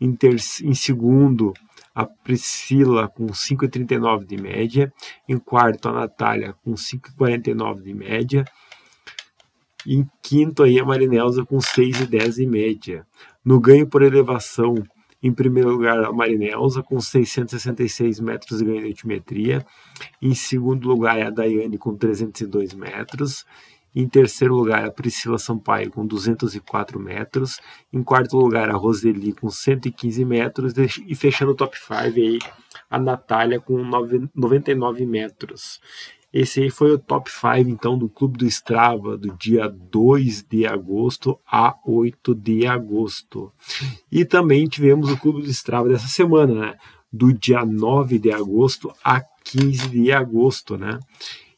em, 0.00 0.14
ter, 0.16 0.34
em 0.34 0.74
segundo 0.74 1.54
a 1.94 2.04
Priscila 2.04 3.08
com 3.08 3.26
5,39 3.26 4.26
de 4.26 4.36
média, 4.36 4.92
em 5.28 5.38
quarto 5.38 5.88
a 5.88 5.92
Natália 5.92 6.54
com 6.64 6.72
5,49 6.74 7.82
de 7.82 7.94
média, 7.94 8.44
em 9.86 10.04
quinto 10.20 10.64
aí 10.64 10.80
a 10.80 10.84
Marinelza 10.84 11.44
com 11.46 11.58
6,10 11.58 12.34
de 12.34 12.46
média. 12.46 13.06
No 13.44 13.60
ganho 13.60 13.86
por 13.86 14.02
elevação, 14.02 14.74
em 15.26 15.32
primeiro 15.32 15.70
lugar 15.70 16.04
a 16.04 16.12
Marinelza 16.12 16.82
com 16.82 17.00
666 17.00 18.20
metros 18.20 18.58
de 18.58 18.64
ganho 18.64 18.82
de 18.82 18.86
altimetria, 18.86 19.66
em 20.22 20.34
segundo 20.34 20.88
lugar 20.88 21.20
a 21.20 21.30
Daiane 21.30 21.76
com 21.76 21.96
302 21.96 22.74
metros, 22.74 23.44
em 23.98 24.06
terceiro 24.06 24.54
lugar, 24.54 24.84
a 24.84 24.90
Priscila 24.90 25.38
Sampaio 25.38 25.90
com 25.90 26.06
204 26.06 27.00
metros. 27.00 27.58
Em 27.90 28.02
quarto 28.02 28.36
lugar, 28.36 28.68
a 28.68 28.74
Roseli 28.74 29.32
com 29.32 29.48
115 29.48 30.22
metros. 30.22 30.74
E 31.06 31.14
fechando 31.14 31.52
o 31.52 31.54
top 31.54 31.78
5 31.78 31.94
aí, 31.94 32.38
a 32.90 32.98
Natália 32.98 33.58
com 33.58 33.82
99 34.34 35.06
metros. 35.06 35.80
Esse 36.38 36.60
aí 36.60 36.68
foi 36.68 36.92
o 36.92 36.98
top 36.98 37.30
5 37.30 37.70
então 37.70 37.96
do 37.96 38.10
Clube 38.10 38.36
do 38.36 38.46
Strava 38.46 39.16
do 39.16 39.34
dia 39.38 39.70
2 39.70 40.42
de 40.42 40.66
agosto 40.66 41.40
a 41.50 41.74
8 41.82 42.34
de 42.34 42.66
agosto. 42.66 43.50
E 44.12 44.22
também 44.22 44.66
tivemos 44.66 45.10
o 45.10 45.16
Clube 45.16 45.40
do 45.40 45.48
Strava 45.48 45.88
dessa 45.88 46.08
semana, 46.08 46.54
né? 46.54 46.74
Do 47.10 47.32
dia 47.32 47.64
9 47.64 48.18
de 48.18 48.30
agosto 48.30 48.92
a 49.02 49.22
15 49.44 49.88
de 49.88 50.12
agosto, 50.12 50.76
né? 50.76 51.00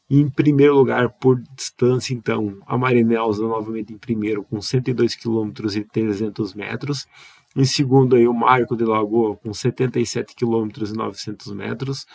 em 0.09 0.29
primeiro 0.29 0.75
lugar, 0.75 1.09
por 1.09 1.39
distância, 1.55 2.13
então, 2.13 2.57
a 2.65 2.77
Marinelza 2.77 3.43
novamente 3.43 3.93
em 3.93 3.97
primeiro, 3.97 4.43
com 4.43 4.59
102 4.61 5.15
km 5.15 5.51
e 5.75 5.83
300 5.83 6.53
metros. 6.53 7.05
Em 7.55 7.65
segundo, 7.65 8.15
aí, 8.15 8.27
o 8.27 8.33
Marco 8.33 8.75
de 8.75 8.85
Lagoa, 8.85 9.35
com 9.35 9.53
77 9.53 10.35
km 10.35 10.69
e 10.89 10.97
900 10.97 11.53
metros. 11.53 12.07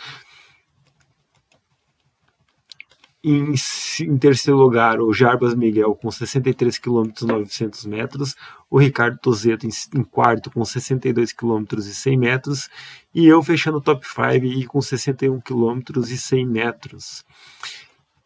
Em, 3.27 3.55
em, 4.01 4.17
terceiro 4.19 4.59
lugar, 4.59 5.01
o 5.01 5.11
Jarbas 5.11 5.55
Miguel 5.55 5.95
com 5.95 6.11
63 6.11 6.77
km 6.77 7.09
e 7.23 7.25
900 7.25 7.83
metros, 7.87 8.35
o 8.69 8.77
Ricardo 8.77 9.17
Tozeto 9.17 9.65
em, 9.65 9.71
em, 9.95 10.03
quarto 10.03 10.51
com 10.51 10.63
62 10.63 11.33
km 11.33 11.63
e 11.79 11.81
100 11.81 12.17
metros, 12.19 12.69
e 13.15 13.25
eu 13.25 13.41
fechando 13.41 13.79
o 13.79 13.81
top 13.81 14.05
5 14.05 14.45
e 14.45 14.67
com 14.67 14.79
61 14.79 15.41
km 15.41 15.79
e 16.07 16.15
100 16.15 16.45
metros. 16.45 17.25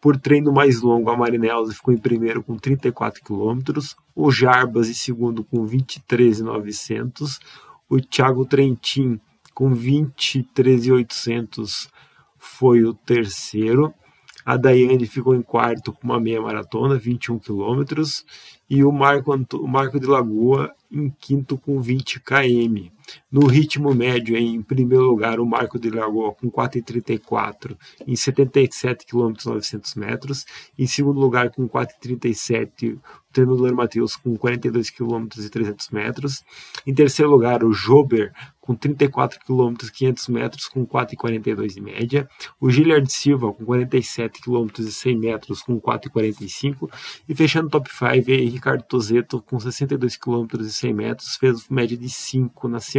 Por 0.02 0.18
treino 0.18 0.52
mais 0.52 0.82
longo, 0.82 1.10
a 1.10 1.16
Marinelza 1.16 1.74
ficou 1.74 1.94
em 1.94 1.98
primeiro 1.98 2.44
com 2.44 2.58
34 2.58 3.24
km, 3.24 3.62
o 4.14 4.30
Jarbas 4.30 4.90
em 4.90 4.94
segundo 4.94 5.46
com 5.46 5.66
23,900, 5.66 7.40
o 7.90 8.02
Thiago 8.02 8.46
Trentin 8.46 9.18
com 9.54 9.74
23,800 9.74 11.88
foi 12.38 12.84
o 12.84 12.94
terceiro. 12.94 13.94
A 14.46 14.58
Daiane 14.58 15.06
ficou 15.06 15.36
em 15.36 15.42
quarto 15.42 15.92
com 15.92 16.06
uma 16.06 16.20
meia 16.20 16.42
maratona, 16.42 16.98
21 16.98 17.40
quilômetros. 17.40 18.26
E 18.70 18.84
o 18.84 18.92
Marco, 18.92 19.34
o 19.34 19.68
Marco 19.68 20.00
de 20.00 20.06
Lagoa 20.06 20.74
em 20.92 21.10
quinto 21.10 21.58
com 21.58 21.82
20 21.82 22.20
km. 22.20 22.90
No 23.32 23.48
ritmo 23.48 23.94
médio, 23.94 24.36
em 24.36 24.62
primeiro 24.62 25.04
lugar, 25.06 25.40
o 25.40 25.46
Marco 25.46 25.80
de 25.80 25.90
Lagoa 25.90 26.34
com 26.34 26.50
4,34 26.50 27.78
em 28.08 28.16
77 28.16 29.06
km 29.06 29.34
900 29.46 29.96
metros. 29.96 30.46
Em 30.78 30.88
segundo 30.88 31.20
lugar, 31.20 31.52
com 31.52 31.68
4,37, 31.68 32.96
o 33.30 33.34
treinador 33.34 33.74
Matheus 33.76 34.16
com 34.16 34.36
42 34.36 34.90
km 34.90 35.28
e 35.38 35.50
300 35.50 35.90
metros. 35.90 36.44
Em 36.86 36.94
terceiro 36.94 37.30
lugar, 37.30 37.64
o 37.64 37.72
Jober 37.72 38.34
com 38.60 38.76
34 38.76 39.40
km 39.40 39.74
500 39.92 40.28
metros 40.28 40.68
com 40.68 40.86
4,42 40.86 41.74
de 41.74 41.82
média. 41.82 42.30
O 42.60 42.70
Giliard 42.70 43.12
Silva 43.12 43.52
com 43.52 43.66
47 43.66 44.42
km 44.42 44.68
e 44.80 44.92
100 44.92 45.18
metros 45.18 45.62
com 45.64 45.82
4,45. 45.82 46.88
E 47.28 47.34
fechando 47.34 47.70
top 47.70 47.90
5 47.90 48.06
aí, 48.06 48.46
Ricardo 48.48 48.84
Tozeto 48.84 49.42
com 49.42 49.60
62 49.60 50.18
km 50.18 50.46
e 50.60 50.70
100 50.70 50.94
metros 50.94 51.36
fez 51.36 51.68
média 51.68 51.98
de 51.98 52.10
5 52.10 52.68
na 52.68 52.80
semana. 52.80 52.99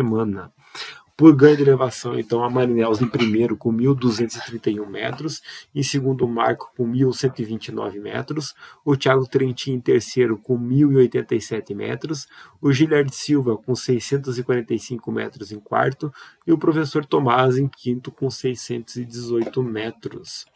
Por 1.20 1.36
ganho 1.36 1.54
de 1.54 1.64
elevação, 1.64 2.18
então, 2.18 2.42
a 2.42 2.48
Marinels 2.48 3.02
em 3.02 3.06
primeiro 3.06 3.54
com 3.54 3.70
1.231 3.70 4.86
metros, 4.86 5.42
em 5.74 5.82
segundo 5.82 6.26
Marco 6.26 6.72
com 6.74 6.90
1.129 6.90 8.00
metros, 8.00 8.54
o 8.82 8.96
Thiago 8.96 9.28
Trentin 9.28 9.72
em 9.72 9.80
terceiro 9.80 10.38
com 10.38 10.58
1.087 10.58 11.74
metros, 11.74 12.26
o 12.58 12.72
Gilhard 12.72 13.14
Silva 13.14 13.54
com 13.58 13.74
645 13.74 15.12
metros 15.12 15.52
em 15.52 15.60
quarto 15.60 16.10
e 16.46 16.54
o 16.54 16.58
professor 16.58 17.04
Tomás 17.04 17.58
em 17.58 17.68
quinto 17.68 18.10
com 18.10 18.30
618 18.30 19.62
metros. 19.62 20.46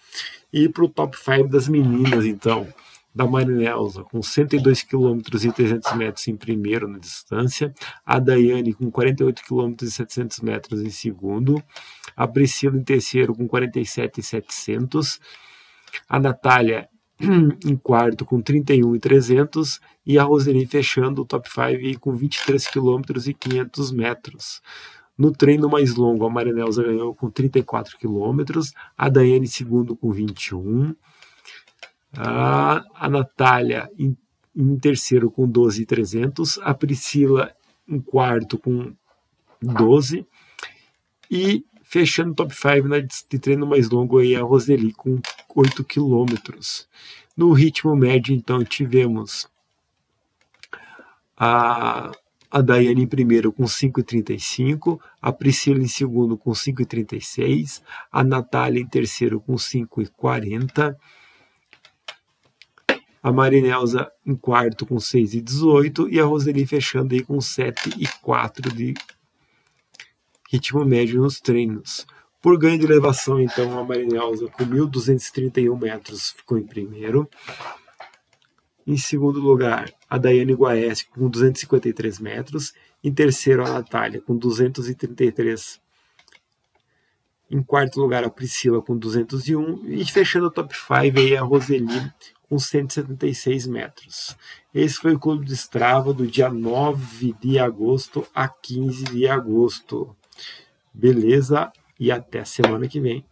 E 0.51 0.67
para 0.67 0.85
o 0.87 0.89
top 0.89 1.15
5 1.15 1.47
das 1.47 1.69
meninas, 1.69 2.25
então, 2.25 2.67
da 3.15 3.27
Marinelza, 3.27 4.03
com 4.03 4.21
102 4.21 4.83
km 4.83 5.21
e 5.43 5.53
300 5.53 5.93
metros 5.95 6.27
em 6.27 6.37
primeiro 6.37 6.89
na 6.89 6.99
distância, 6.99 7.73
a 8.05 8.19
Daiane 8.19 8.75
com 8.75 8.91
48 8.91 9.43
km 9.45 9.75
e 9.83 9.91
700 9.91 10.41
metros 10.41 10.83
em 10.83 10.91
segundo, 10.91 11.63
a 12.17 12.27
Priscila 12.27 12.77
em 12.77 12.83
terceiro 12.83 13.35
com 13.35 13.47
47 13.47 14.19
e 14.19 14.23
700, 14.23 15.21
a 16.09 16.19
Natália 16.19 16.89
em 17.65 17.77
quarto 17.77 18.25
com 18.25 18.43
31 18.43 18.97
e 18.97 18.99
300 18.99 19.81
e 20.05 20.19
a 20.19 20.25
Roseli 20.25 20.67
fechando 20.67 21.23
o 21.23 21.25
top 21.25 21.49
5 21.49 22.01
com 22.01 22.17
23 22.17 22.67
km 22.67 23.03
e 23.27 23.35
500 23.35 23.93
metros. 23.93 24.61
No 25.17 25.31
treino 25.31 25.69
mais 25.69 25.95
longo, 25.95 26.27
a 26.27 26.31
Marinelza 26.31 26.83
ganhou 26.83 27.15
com 27.15 27.31
34 27.31 27.97
km, 27.97 28.43
a 28.99 29.09
Daiane 29.09 29.47
segundo 29.47 29.95
com 29.95 30.11
21 30.11 30.93
a, 32.17 32.85
a 32.95 33.09
Natália 33.09 33.91
em, 33.99 34.17
em 34.57 34.79
terceiro 34.79 35.31
com 35.31 35.49
12,300, 35.49 36.59
a 36.59 36.75
Priscila 36.75 37.55
em 37.89 38.01
quarto 38.01 38.59
com 38.59 38.95
12 39.61 40.27
e 41.31 41.65
fechando 41.83 42.33
o 42.33 42.35
top 42.35 42.55
5 42.55 42.89
na, 42.89 42.99
de 42.99 43.39
treino 43.39 43.67
mais 43.67 43.89
longo 43.89 44.19
aí 44.19 44.35
a 44.35 44.43
Roseli 44.43 44.93
com 44.93 45.21
8 45.55 45.85
quilômetros. 45.85 46.89
No 47.37 47.53
ritmo 47.53 47.95
médio, 47.97 48.35
então, 48.35 48.65
tivemos 48.65 49.49
a, 51.37 52.13
a 52.51 52.61
Daiane 52.61 53.03
em 53.03 53.07
primeiro 53.07 53.53
com 53.53 53.65
5,35, 53.65 55.01
a 55.21 55.33
Priscila 55.33 55.83
em 55.83 55.89
segundo 55.89 56.37
com 56.37 56.53
5,36, 56.53 57.83
a 58.11 58.23
Natália 58.23 58.81
em 58.81 58.87
terceiro 58.87 59.41
com 59.41 59.55
5,40, 59.55 60.95
a 63.25 63.33
Marinelza 63.33 64.13
em 64.27 64.37
quarto 64.37 64.85
com 64.85 65.01
6 65.01 65.33
e 65.33 65.41
18 65.41 66.11
e 66.11 66.21
a 66.21 66.27
Roseli 66.27 66.67
fechando 66.67 67.15
aí 67.15 67.25
com 67.25 67.41
7 67.41 67.95
e 67.99 68.07
4 68.21 68.71
de 68.71 68.93
ritmo 70.53 70.85
médio 70.85 71.23
nos 71.23 71.41
treinos. 71.41 72.07
Por 72.43 72.59
ganho 72.59 72.79
de 72.79 72.85
elevação, 72.85 73.41
então, 73.41 73.79
a 73.79 73.83
Marinelza 73.83 74.47
com 74.49 74.67
1.231 74.67 75.81
metros 75.81 76.33
ficou 76.33 76.59
em 76.59 76.67
primeiro. 76.67 77.27
Em 78.87 78.99
segundo 78.99 79.41
lugar, 79.41 79.91
a 80.11 80.19
Daiane 80.19 80.53
Guaes 80.53 81.03
com 81.05 81.27
253 81.27 82.19
metros. 82.19 82.75
Em 83.03 83.11
terceiro, 83.11 83.65
a 83.65 83.71
Natália 83.71 84.21
com 84.21 84.37
233 84.37 85.81
em 87.51 87.63
quarto 87.63 88.01
lugar, 88.01 88.23
a 88.23 88.29
Priscila 88.29 88.83
com 88.83 88.99
201. 88.99 89.87
E 89.87 90.05
fechando 90.05 90.49
o 90.49 90.51
top 90.51 90.75
5 90.77 91.19
aí, 91.19 91.37
a 91.37 91.43
Roseli 91.43 92.13
com 92.49 92.59
176 92.59 93.67
metros. 93.67 94.37
Esse 94.75 94.97
foi 94.97 95.15
o 95.15 95.19
Clube 95.19 95.47
do 95.47 95.53
Strava 95.53 96.13
do 96.13 96.27
dia 96.27 96.49
9 96.49 97.35
de 97.41 97.59
agosto 97.59 98.27
a 98.35 98.49
15 98.49 99.05
de 99.05 99.29
agosto. 99.29 100.17
Beleza? 100.93 101.73
E 101.99 102.11
até 102.11 102.41
a 102.41 102.45
semana 102.45 102.89
que 102.89 103.01
vem. 103.01 103.25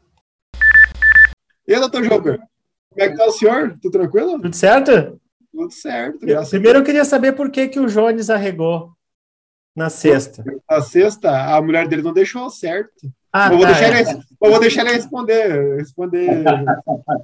E 1.67 1.75
aí, 1.75 1.81
doutor 1.81 2.03
Joker? 2.03 2.39
Como 2.39 3.03
é 3.03 3.09
que 3.09 3.17
tá 3.17 3.27
o 3.27 3.33
senhor? 3.33 3.79
Tudo 3.81 3.93
tranquilo? 3.93 4.41
Tudo 4.41 4.55
certo? 4.55 5.21
Tudo 5.51 5.71
certo. 5.71 6.27
Primeiro 6.51 6.79
eu 6.79 6.85
queria 6.85 7.05
saber 7.05 7.33
por 7.33 7.51
que, 7.51 7.69
que 7.69 7.81
o 7.81 7.87
Jones 7.87 8.31
arregou 8.31 8.93
na 9.75 9.89
sexta. 9.91 10.45
Na 10.69 10.81
sexta, 10.81 11.55
a 11.55 11.61
mulher 11.61 11.89
dele 11.89 12.03
não 12.03 12.13
deixou 12.13 12.49
certo. 12.51 13.11
Ah, 13.33 13.51
eu, 13.51 13.57
vou 13.57 13.67
tá, 13.67 13.73
deixar 13.73 13.97
é. 13.97 14.01
ele, 14.01 14.23
eu 14.43 14.51
vou 14.51 14.61
deixar 14.61 14.83
ele 14.83 14.95
responder. 14.95 15.77
responder. 15.77 16.45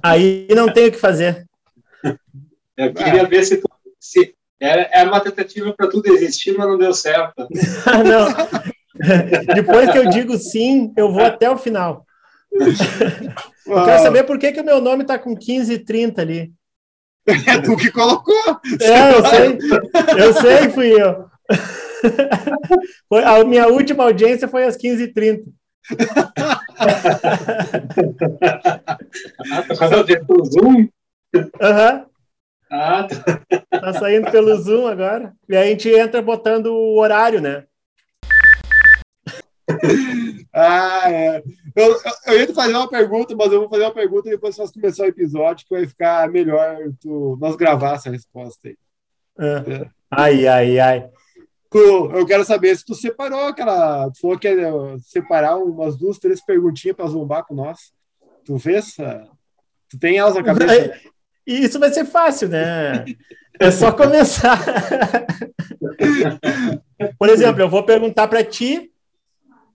Aí 0.03 0.47
não 0.55 0.71
tem 0.71 0.87
o 0.87 0.91
que 0.91 0.97
fazer. 0.97 1.48
Eu 2.77 2.93
queria 2.93 3.25
ver 3.27 3.43
se, 3.43 3.57
tu- 3.57 3.69
se 3.99 4.33
era, 4.59 4.89
era 4.91 5.09
uma 5.09 5.19
tentativa 5.21 5.73
para 5.73 5.89
tudo 5.89 6.07
existir, 6.13 6.55
mas 6.57 6.67
não 6.67 6.77
deu 6.77 6.93
certo. 6.93 7.47
Não. 8.07 9.53
Depois 9.55 9.91
que 9.91 9.97
eu 9.97 10.09
digo 10.09 10.37
sim, 10.37 10.93
eu 10.97 11.11
vou 11.11 11.23
até 11.23 11.49
o 11.49 11.57
final. 11.57 12.05
Eu 13.69 13.85
quero 13.85 14.01
saber 14.01 14.23
por 14.23 14.39
que, 14.39 14.51
que 14.51 14.59
o 14.61 14.65
meu 14.65 14.81
nome 14.81 15.03
tá 15.03 15.19
com 15.19 15.35
15 15.37 15.73
e 15.73 15.77
30 15.77 16.23
ali. 16.23 16.51
É 17.27 17.61
tu 17.61 17.77
que 17.77 17.91
colocou. 17.91 18.33
É, 18.81 19.13
eu 19.15 19.25
sei. 19.27 19.57
Eu 20.17 20.33
sei, 20.33 20.69
fui 20.69 20.91
eu. 20.99 21.25
Foi- 23.07 23.23
a 23.23 23.43
minha 23.45 23.67
última 23.67 24.05
audiência 24.05 24.47
foi 24.47 24.63
às 24.63 24.75
15h30. 24.75 25.43
Ah, 29.51 29.63
tá 29.67 29.75
fazendo 29.75 30.05
pelo 30.25 30.45
Zoom? 30.45 30.87
Aham. 31.61 32.05
Ah, 32.71 33.07
tá. 33.07 33.79
Tá 33.79 33.93
saindo 33.93 34.29
pelo 34.29 34.55
Zoom 34.57 34.85
agora. 34.87 35.33
E 35.47 35.55
a 35.55 35.65
gente 35.65 35.89
entra 35.89 36.21
botando 36.21 36.67
o 36.67 36.99
horário, 36.99 37.41
né? 37.41 37.65
Ah, 40.51 41.11
é. 41.11 41.43
Eu, 41.75 41.91
eu, 41.91 41.99
eu 42.25 42.39
ia 42.39 42.47
te 42.47 42.53
fazer 42.53 42.73
uma 42.73 42.89
pergunta, 42.89 43.35
mas 43.35 43.51
eu 43.51 43.59
vou 43.59 43.69
fazer 43.69 43.83
uma 43.83 43.93
pergunta 43.93 44.29
depois 44.29 44.55
que 44.55 44.61
nós 44.61 44.71
começar 44.71 45.03
o 45.03 45.07
episódio, 45.07 45.65
que 45.65 45.75
vai 45.75 45.87
ficar 45.87 46.27
melhor 46.27 46.77
tu, 46.99 47.37
nós 47.39 47.55
gravar 47.55 47.93
essa 47.93 48.09
resposta 48.09 48.67
aí. 48.67 48.77
Ah. 49.37 49.89
Ai, 50.09 50.47
ai, 50.47 50.79
ai. 50.79 51.09
Tu, 51.69 51.77
eu 51.77 52.25
quero 52.25 52.43
saber 52.43 52.75
se 52.75 52.83
tu 52.83 52.95
separou 52.95 53.41
aquela. 53.41 54.09
Tu 54.09 54.19
falou 54.19 54.39
que 54.39 54.49
ia 54.49 54.71
separar 55.03 55.57
umas 55.57 55.95
duas, 55.95 56.17
três 56.17 56.43
perguntinhas 56.43 56.97
para 56.97 57.07
zombar 57.07 57.45
com 57.45 57.53
nós. 57.53 57.93
Tu 58.43 58.57
fez? 58.57 58.95
Tu 59.87 59.99
tem 59.99 60.17
elas 60.17 60.33
na 60.33 60.43
cabeça? 60.43 60.99
E 61.49 61.63
isso 61.65 61.79
vai 61.79 61.91
ser 61.91 62.05
fácil, 62.05 62.47
né? 62.49 63.03
É 63.59 63.71
só 63.71 63.91
começar. 63.91 64.59
Por 67.17 67.29
exemplo, 67.29 67.61
eu 67.61 67.69
vou 67.69 67.83
perguntar 67.83 68.27
para 68.27 68.43
ti, 68.43 68.91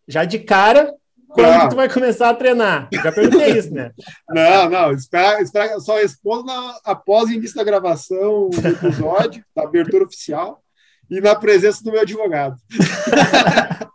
já 0.07 0.25
de 0.25 0.39
cara, 0.39 0.93
quando 1.29 1.49
Ah. 1.49 1.69
tu 1.69 1.75
vai 1.77 1.89
começar 1.93 2.31
a 2.31 2.35
treinar? 2.35 2.89
Já 2.93 3.11
perguntei 3.11 3.59
isso, 3.59 3.73
né? 3.75 3.91
Não, 4.31 4.71
não, 4.71 4.93
espera, 4.93 5.41
espera 5.43 5.81
só 5.81 5.97
respondo 5.97 6.45
na- 6.45 6.79
após 6.85 7.29
o 7.29 7.33
início 7.33 7.57
da 7.57 7.65
gravação 7.65 8.49
do 8.51 8.69
episódio, 8.69 9.45
da 9.55 9.65
abertura 9.65 10.05
oficial, 10.05 10.63
e 11.11 11.21
na 11.21 11.35
presença 11.35 11.83
do 11.83 11.91
meu 11.91 12.01
advogado. 12.03 12.57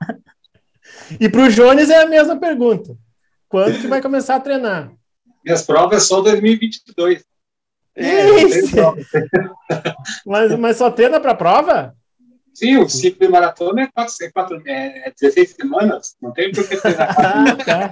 E 1.20 1.28
para 1.28 1.42
o 1.42 1.50
Jones 1.50 1.90
é 1.90 2.04
a 2.04 2.06
mesma 2.06 2.38
pergunta. 2.40 2.96
Quando 3.48 3.80
que 3.82 3.88
vai 3.88 4.00
começar 4.00 4.36
a 4.36 4.40
treinar? 4.40 4.92
Minhas 5.44 5.64
provas 5.64 6.04
são 6.04 6.22
2022. 6.22 7.24
É, 7.96 8.30
Isso. 8.44 8.76
Mas, 10.26 10.58
mas 10.58 10.78
só 10.78 10.90
treina 10.90 11.20
para 11.20 11.36
prova? 11.36 11.94
Sim, 12.54 12.78
o 12.78 12.90
ciclo 12.90 13.26
de 13.26 13.32
maratona 13.32 13.84
é, 13.84 13.88
quatro, 13.88 14.14
é, 14.22 14.30
quatro, 14.32 14.62
é 14.66 15.14
16 15.20 15.52
semanas. 15.52 16.16
Não 16.22 16.32
tem 16.32 16.52
por 16.52 16.68
que. 16.68 16.76
Ah, 16.86 17.56
tá. 17.90 17.92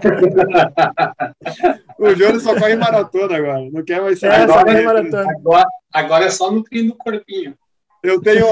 O 1.97 2.09
Júnior 2.09 2.39
só 2.41 2.53
corre 2.53 2.75
maratona 2.75 3.37
agora, 3.37 3.69
não 3.71 3.83
quer 3.83 4.01
mais 4.01 4.21
É, 4.23 4.29
saber. 4.31 4.51
só 4.51 4.63
corre 4.63 4.81
maratona. 4.81 5.31
Agora, 5.31 5.65
agora 5.93 6.25
é 6.25 6.29
só 6.29 6.51
nutrir 6.51 6.83
no 6.85 6.95
corpinho. 6.95 7.55
Eu 8.03 8.21
tenho, 8.21 8.45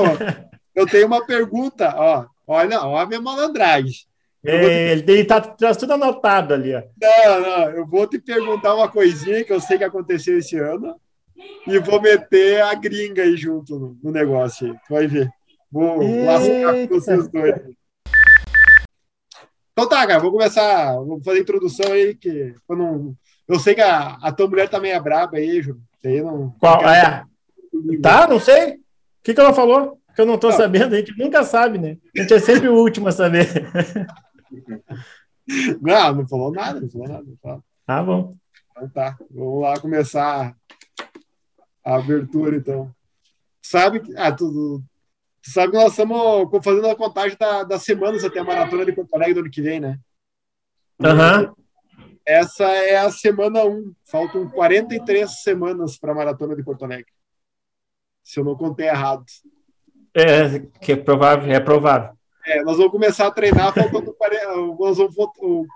eu 0.75 0.85
tenho 0.87 1.07
uma 1.07 1.25
pergunta, 1.25 1.93
ó. 1.97 2.25
Olha, 2.47 2.81
olha 2.83 3.03
a 3.03 3.05
minha 3.05 3.21
malandragem. 3.21 3.93
É, 4.45 4.91
ele, 4.91 5.11
ele 5.11 5.25
tá, 5.25 5.41
traz 5.41 5.75
tudo 5.75 5.93
anotado 5.93 6.53
ali, 6.53 6.75
ó. 6.75 6.83
Não, 7.01 7.41
não, 7.41 7.69
eu 7.71 7.85
vou 7.85 8.07
te 8.07 8.19
perguntar 8.19 8.75
uma 8.75 8.87
coisinha 8.87 9.43
que 9.43 9.51
eu 9.51 9.59
sei 9.59 9.77
que 9.77 9.83
aconteceu 9.83 10.37
esse 10.37 10.57
ano 10.57 10.95
e 11.67 11.79
vou 11.79 12.01
meter 12.01 12.61
a 12.61 12.73
gringa 12.73 13.23
aí 13.23 13.35
junto 13.35 13.79
no, 13.79 13.97
no 14.01 14.11
negócio 14.11 14.67
aí. 14.67 14.73
Tu 14.87 14.93
vai 14.93 15.07
ver. 15.07 15.29
Vou 15.71 15.97
lascar 16.25 16.87
com 16.87 16.95
vocês 16.95 17.27
dois. 17.27 17.55
Então 19.73 19.89
tá, 19.89 20.07
cara, 20.07 20.19
vou 20.19 20.31
começar, 20.31 20.95
vou 21.01 21.21
fazer 21.21 21.39
a 21.39 21.41
introdução 21.41 21.91
aí, 21.91 22.15
que 22.15 22.55
eu 22.69 22.75
não. 22.77 23.13
Eu 23.47 23.59
sei 23.59 23.75
que 23.75 23.81
a, 23.81 24.13
a 24.21 24.31
tua 24.31 24.47
mulher 24.47 24.69
também 24.69 24.91
é 24.91 24.99
braba 24.99 25.37
aí, 25.37 25.61
Júlio. 25.61 25.81
Aí 26.03 26.21
não. 26.21 26.55
Qual? 26.59 26.81
É. 26.87 27.25
Tá, 28.01 28.27
não 28.27 28.39
sei. 28.39 28.75
O 28.75 28.79
que, 29.21 29.33
que 29.33 29.39
ela 29.39 29.53
falou? 29.53 29.99
Que 30.15 30.21
eu 30.21 30.25
não 30.25 30.37
tô 30.37 30.49
não. 30.49 30.55
sabendo, 30.55 30.95
a 30.95 30.97
gente 30.97 31.17
nunca 31.17 31.43
sabe, 31.43 31.77
né? 31.77 31.97
A 32.17 32.21
gente 32.21 32.33
é 32.33 32.39
sempre 32.39 32.69
o 32.69 32.75
último 32.75 33.09
a 33.09 33.11
saber. 33.11 33.47
Não, 35.79 36.15
não 36.15 36.27
falou 36.27 36.51
nada, 36.51 36.81
não 36.81 36.89
falou 36.89 37.07
nada. 37.07 37.23
Não 37.23 37.37
falou. 37.37 37.63
Ah, 37.85 38.01
bom. 38.01 38.35
Então 38.71 38.89
tá, 38.89 39.15
vamos 39.29 39.61
lá 39.61 39.79
começar 39.79 40.55
a 41.85 41.95
abertura, 41.95 42.57
então. 42.57 42.91
Sabe 43.61 43.99
que. 43.99 44.17
Ah, 44.17 44.31
tu, 44.31 44.81
tu 45.41 45.51
sabe 45.51 45.71
que 45.71 45.77
nós 45.77 45.91
estamos 45.91 46.49
fazendo 46.63 46.89
a 46.89 46.95
contagem 46.95 47.37
da, 47.39 47.63
das 47.63 47.83
semanas 47.83 48.23
até 48.23 48.39
a 48.39 48.43
maratona 48.43 48.85
de 48.85 48.91
Porto 48.91 49.13
Alegre 49.13 49.35
do 49.35 49.39
ano 49.41 49.51
que 49.51 49.61
vem, 49.61 49.79
né? 49.79 49.99
Aham. 51.03 51.41
Uhum. 51.43 51.65
Essa 52.25 52.63
é 52.63 52.97
a 52.97 53.11
semana 53.11 53.63
1. 53.63 53.93
Faltam 54.03 54.49
43 54.49 55.43
semanas 55.43 55.95
para 55.95 56.11
a 56.11 56.15
maratona 56.15 56.55
de 56.55 56.63
Porto 56.63 56.83
Alegre. 56.83 57.11
Se 58.23 58.39
eu 58.39 58.43
não 58.43 58.55
contei 58.55 58.87
errado. 58.87 59.23
É, 60.15 60.59
que 60.81 60.93
é 60.93 60.95
provável, 60.95 61.51
é 61.51 61.59
provável. 61.59 62.15
É, 62.47 62.63
nós 62.63 62.77
vamos 62.77 62.91
começar 62.91 63.27
a 63.27 63.31
treinar 63.31 63.73
faltando. 63.73 64.15
Nós 64.79 64.97
vamos 64.97 65.15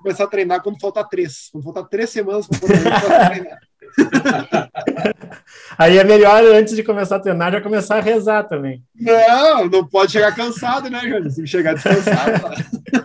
começar 0.01 0.23
a 0.23 0.27
treinar 0.27 0.63
quando 0.63 0.79
faltar 0.79 1.07
três. 1.07 1.49
Quando 1.51 1.63
faltar 1.63 1.87
três 1.87 2.09
semanas 2.09 2.47
para 2.47 3.29
treinar. 3.29 3.59
Aí 5.77 5.97
é 5.97 6.03
melhor, 6.03 6.43
antes 6.43 6.75
de 6.75 6.83
começar 6.83 7.15
a 7.17 7.19
treinar, 7.19 7.51
já 7.51 7.61
começar 7.61 7.97
a 7.97 8.01
rezar 8.01 8.43
também. 8.43 8.83
Não, 8.95 9.65
não 9.67 9.87
pode 9.87 10.11
chegar 10.11 10.35
cansado, 10.35 10.89
né, 10.89 10.99
Júnior? 11.01 11.23
Tem 11.33 11.43
que 11.43 11.47
chegar 11.47 11.73
descansado. 11.73 12.55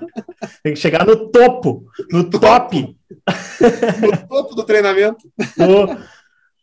Tem 0.63 0.75
que 0.75 0.81
chegar 0.81 1.07
no 1.07 1.31
topo, 1.31 1.87
no 2.11 2.29
top. 2.29 2.97
No 4.01 4.29
topo 4.29 4.55
do 4.55 4.65
treinamento. 4.65 5.31
No, 5.57 5.99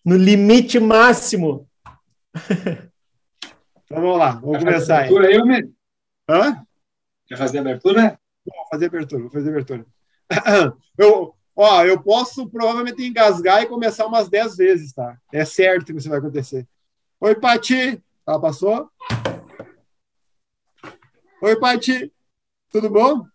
no 0.03 0.17
limite 0.17 0.79
máximo. 0.79 1.67
Então 3.85 4.01
vamos 4.01 4.17
lá, 4.17 4.31
vamos 4.31 4.59
começar 4.59 5.01
aí. 5.01 5.09
Eu, 5.09 5.43
Hã? 6.29 6.63
Quer 7.27 7.37
fazer 7.37 7.59
a 7.59 7.61
abertura? 7.61 8.19
Vou 8.45 8.67
fazer 8.71 8.85
abertura, 8.87 9.21
vou 9.21 9.31
fazer 9.31 9.49
abertura. 9.49 9.85
Eu, 10.97 11.35
ó, 11.55 11.83
eu 11.83 12.01
posso 12.01 12.49
provavelmente 12.49 13.05
engasgar 13.05 13.61
e 13.61 13.67
começar 13.67 14.05
umas 14.05 14.29
10 14.29 14.57
vezes, 14.57 14.93
tá? 14.93 15.17
É 15.31 15.45
certo 15.45 15.93
que 15.93 15.99
isso 15.99 16.09
vai 16.09 16.19
acontecer. 16.19 16.67
Oi, 17.19 17.35
Pati. 17.35 18.01
Ela 18.27 18.39
passou? 18.39 18.89
Oi, 21.41 21.59
Pati. 21.59 22.11
Tudo 22.71 22.89
bom? 22.89 23.25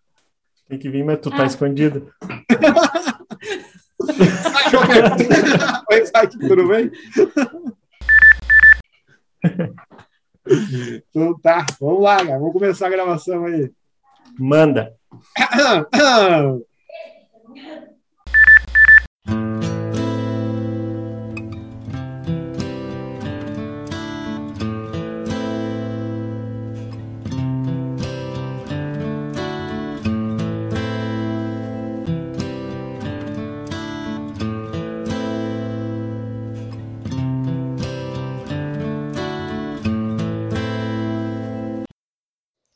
Tem 0.68 0.78
que 0.78 0.88
vir, 0.88 1.04
mas 1.04 1.20
tu 1.20 1.30
tá 1.30 1.42
ah. 1.42 1.46
escondido. 1.46 2.12
Oi, 5.90 6.10
Pati, 6.10 6.38
tudo 6.38 6.68
bem? 6.68 6.90
então 11.08 11.38
tá, 11.38 11.64
vamos 11.80 12.02
lá, 12.02 12.18
cara. 12.18 12.38
vamos 12.38 12.52
começar 12.52 12.86
a 12.86 12.90
gravação 12.90 13.44
aí. 13.44 13.72
Manda. 14.38 14.94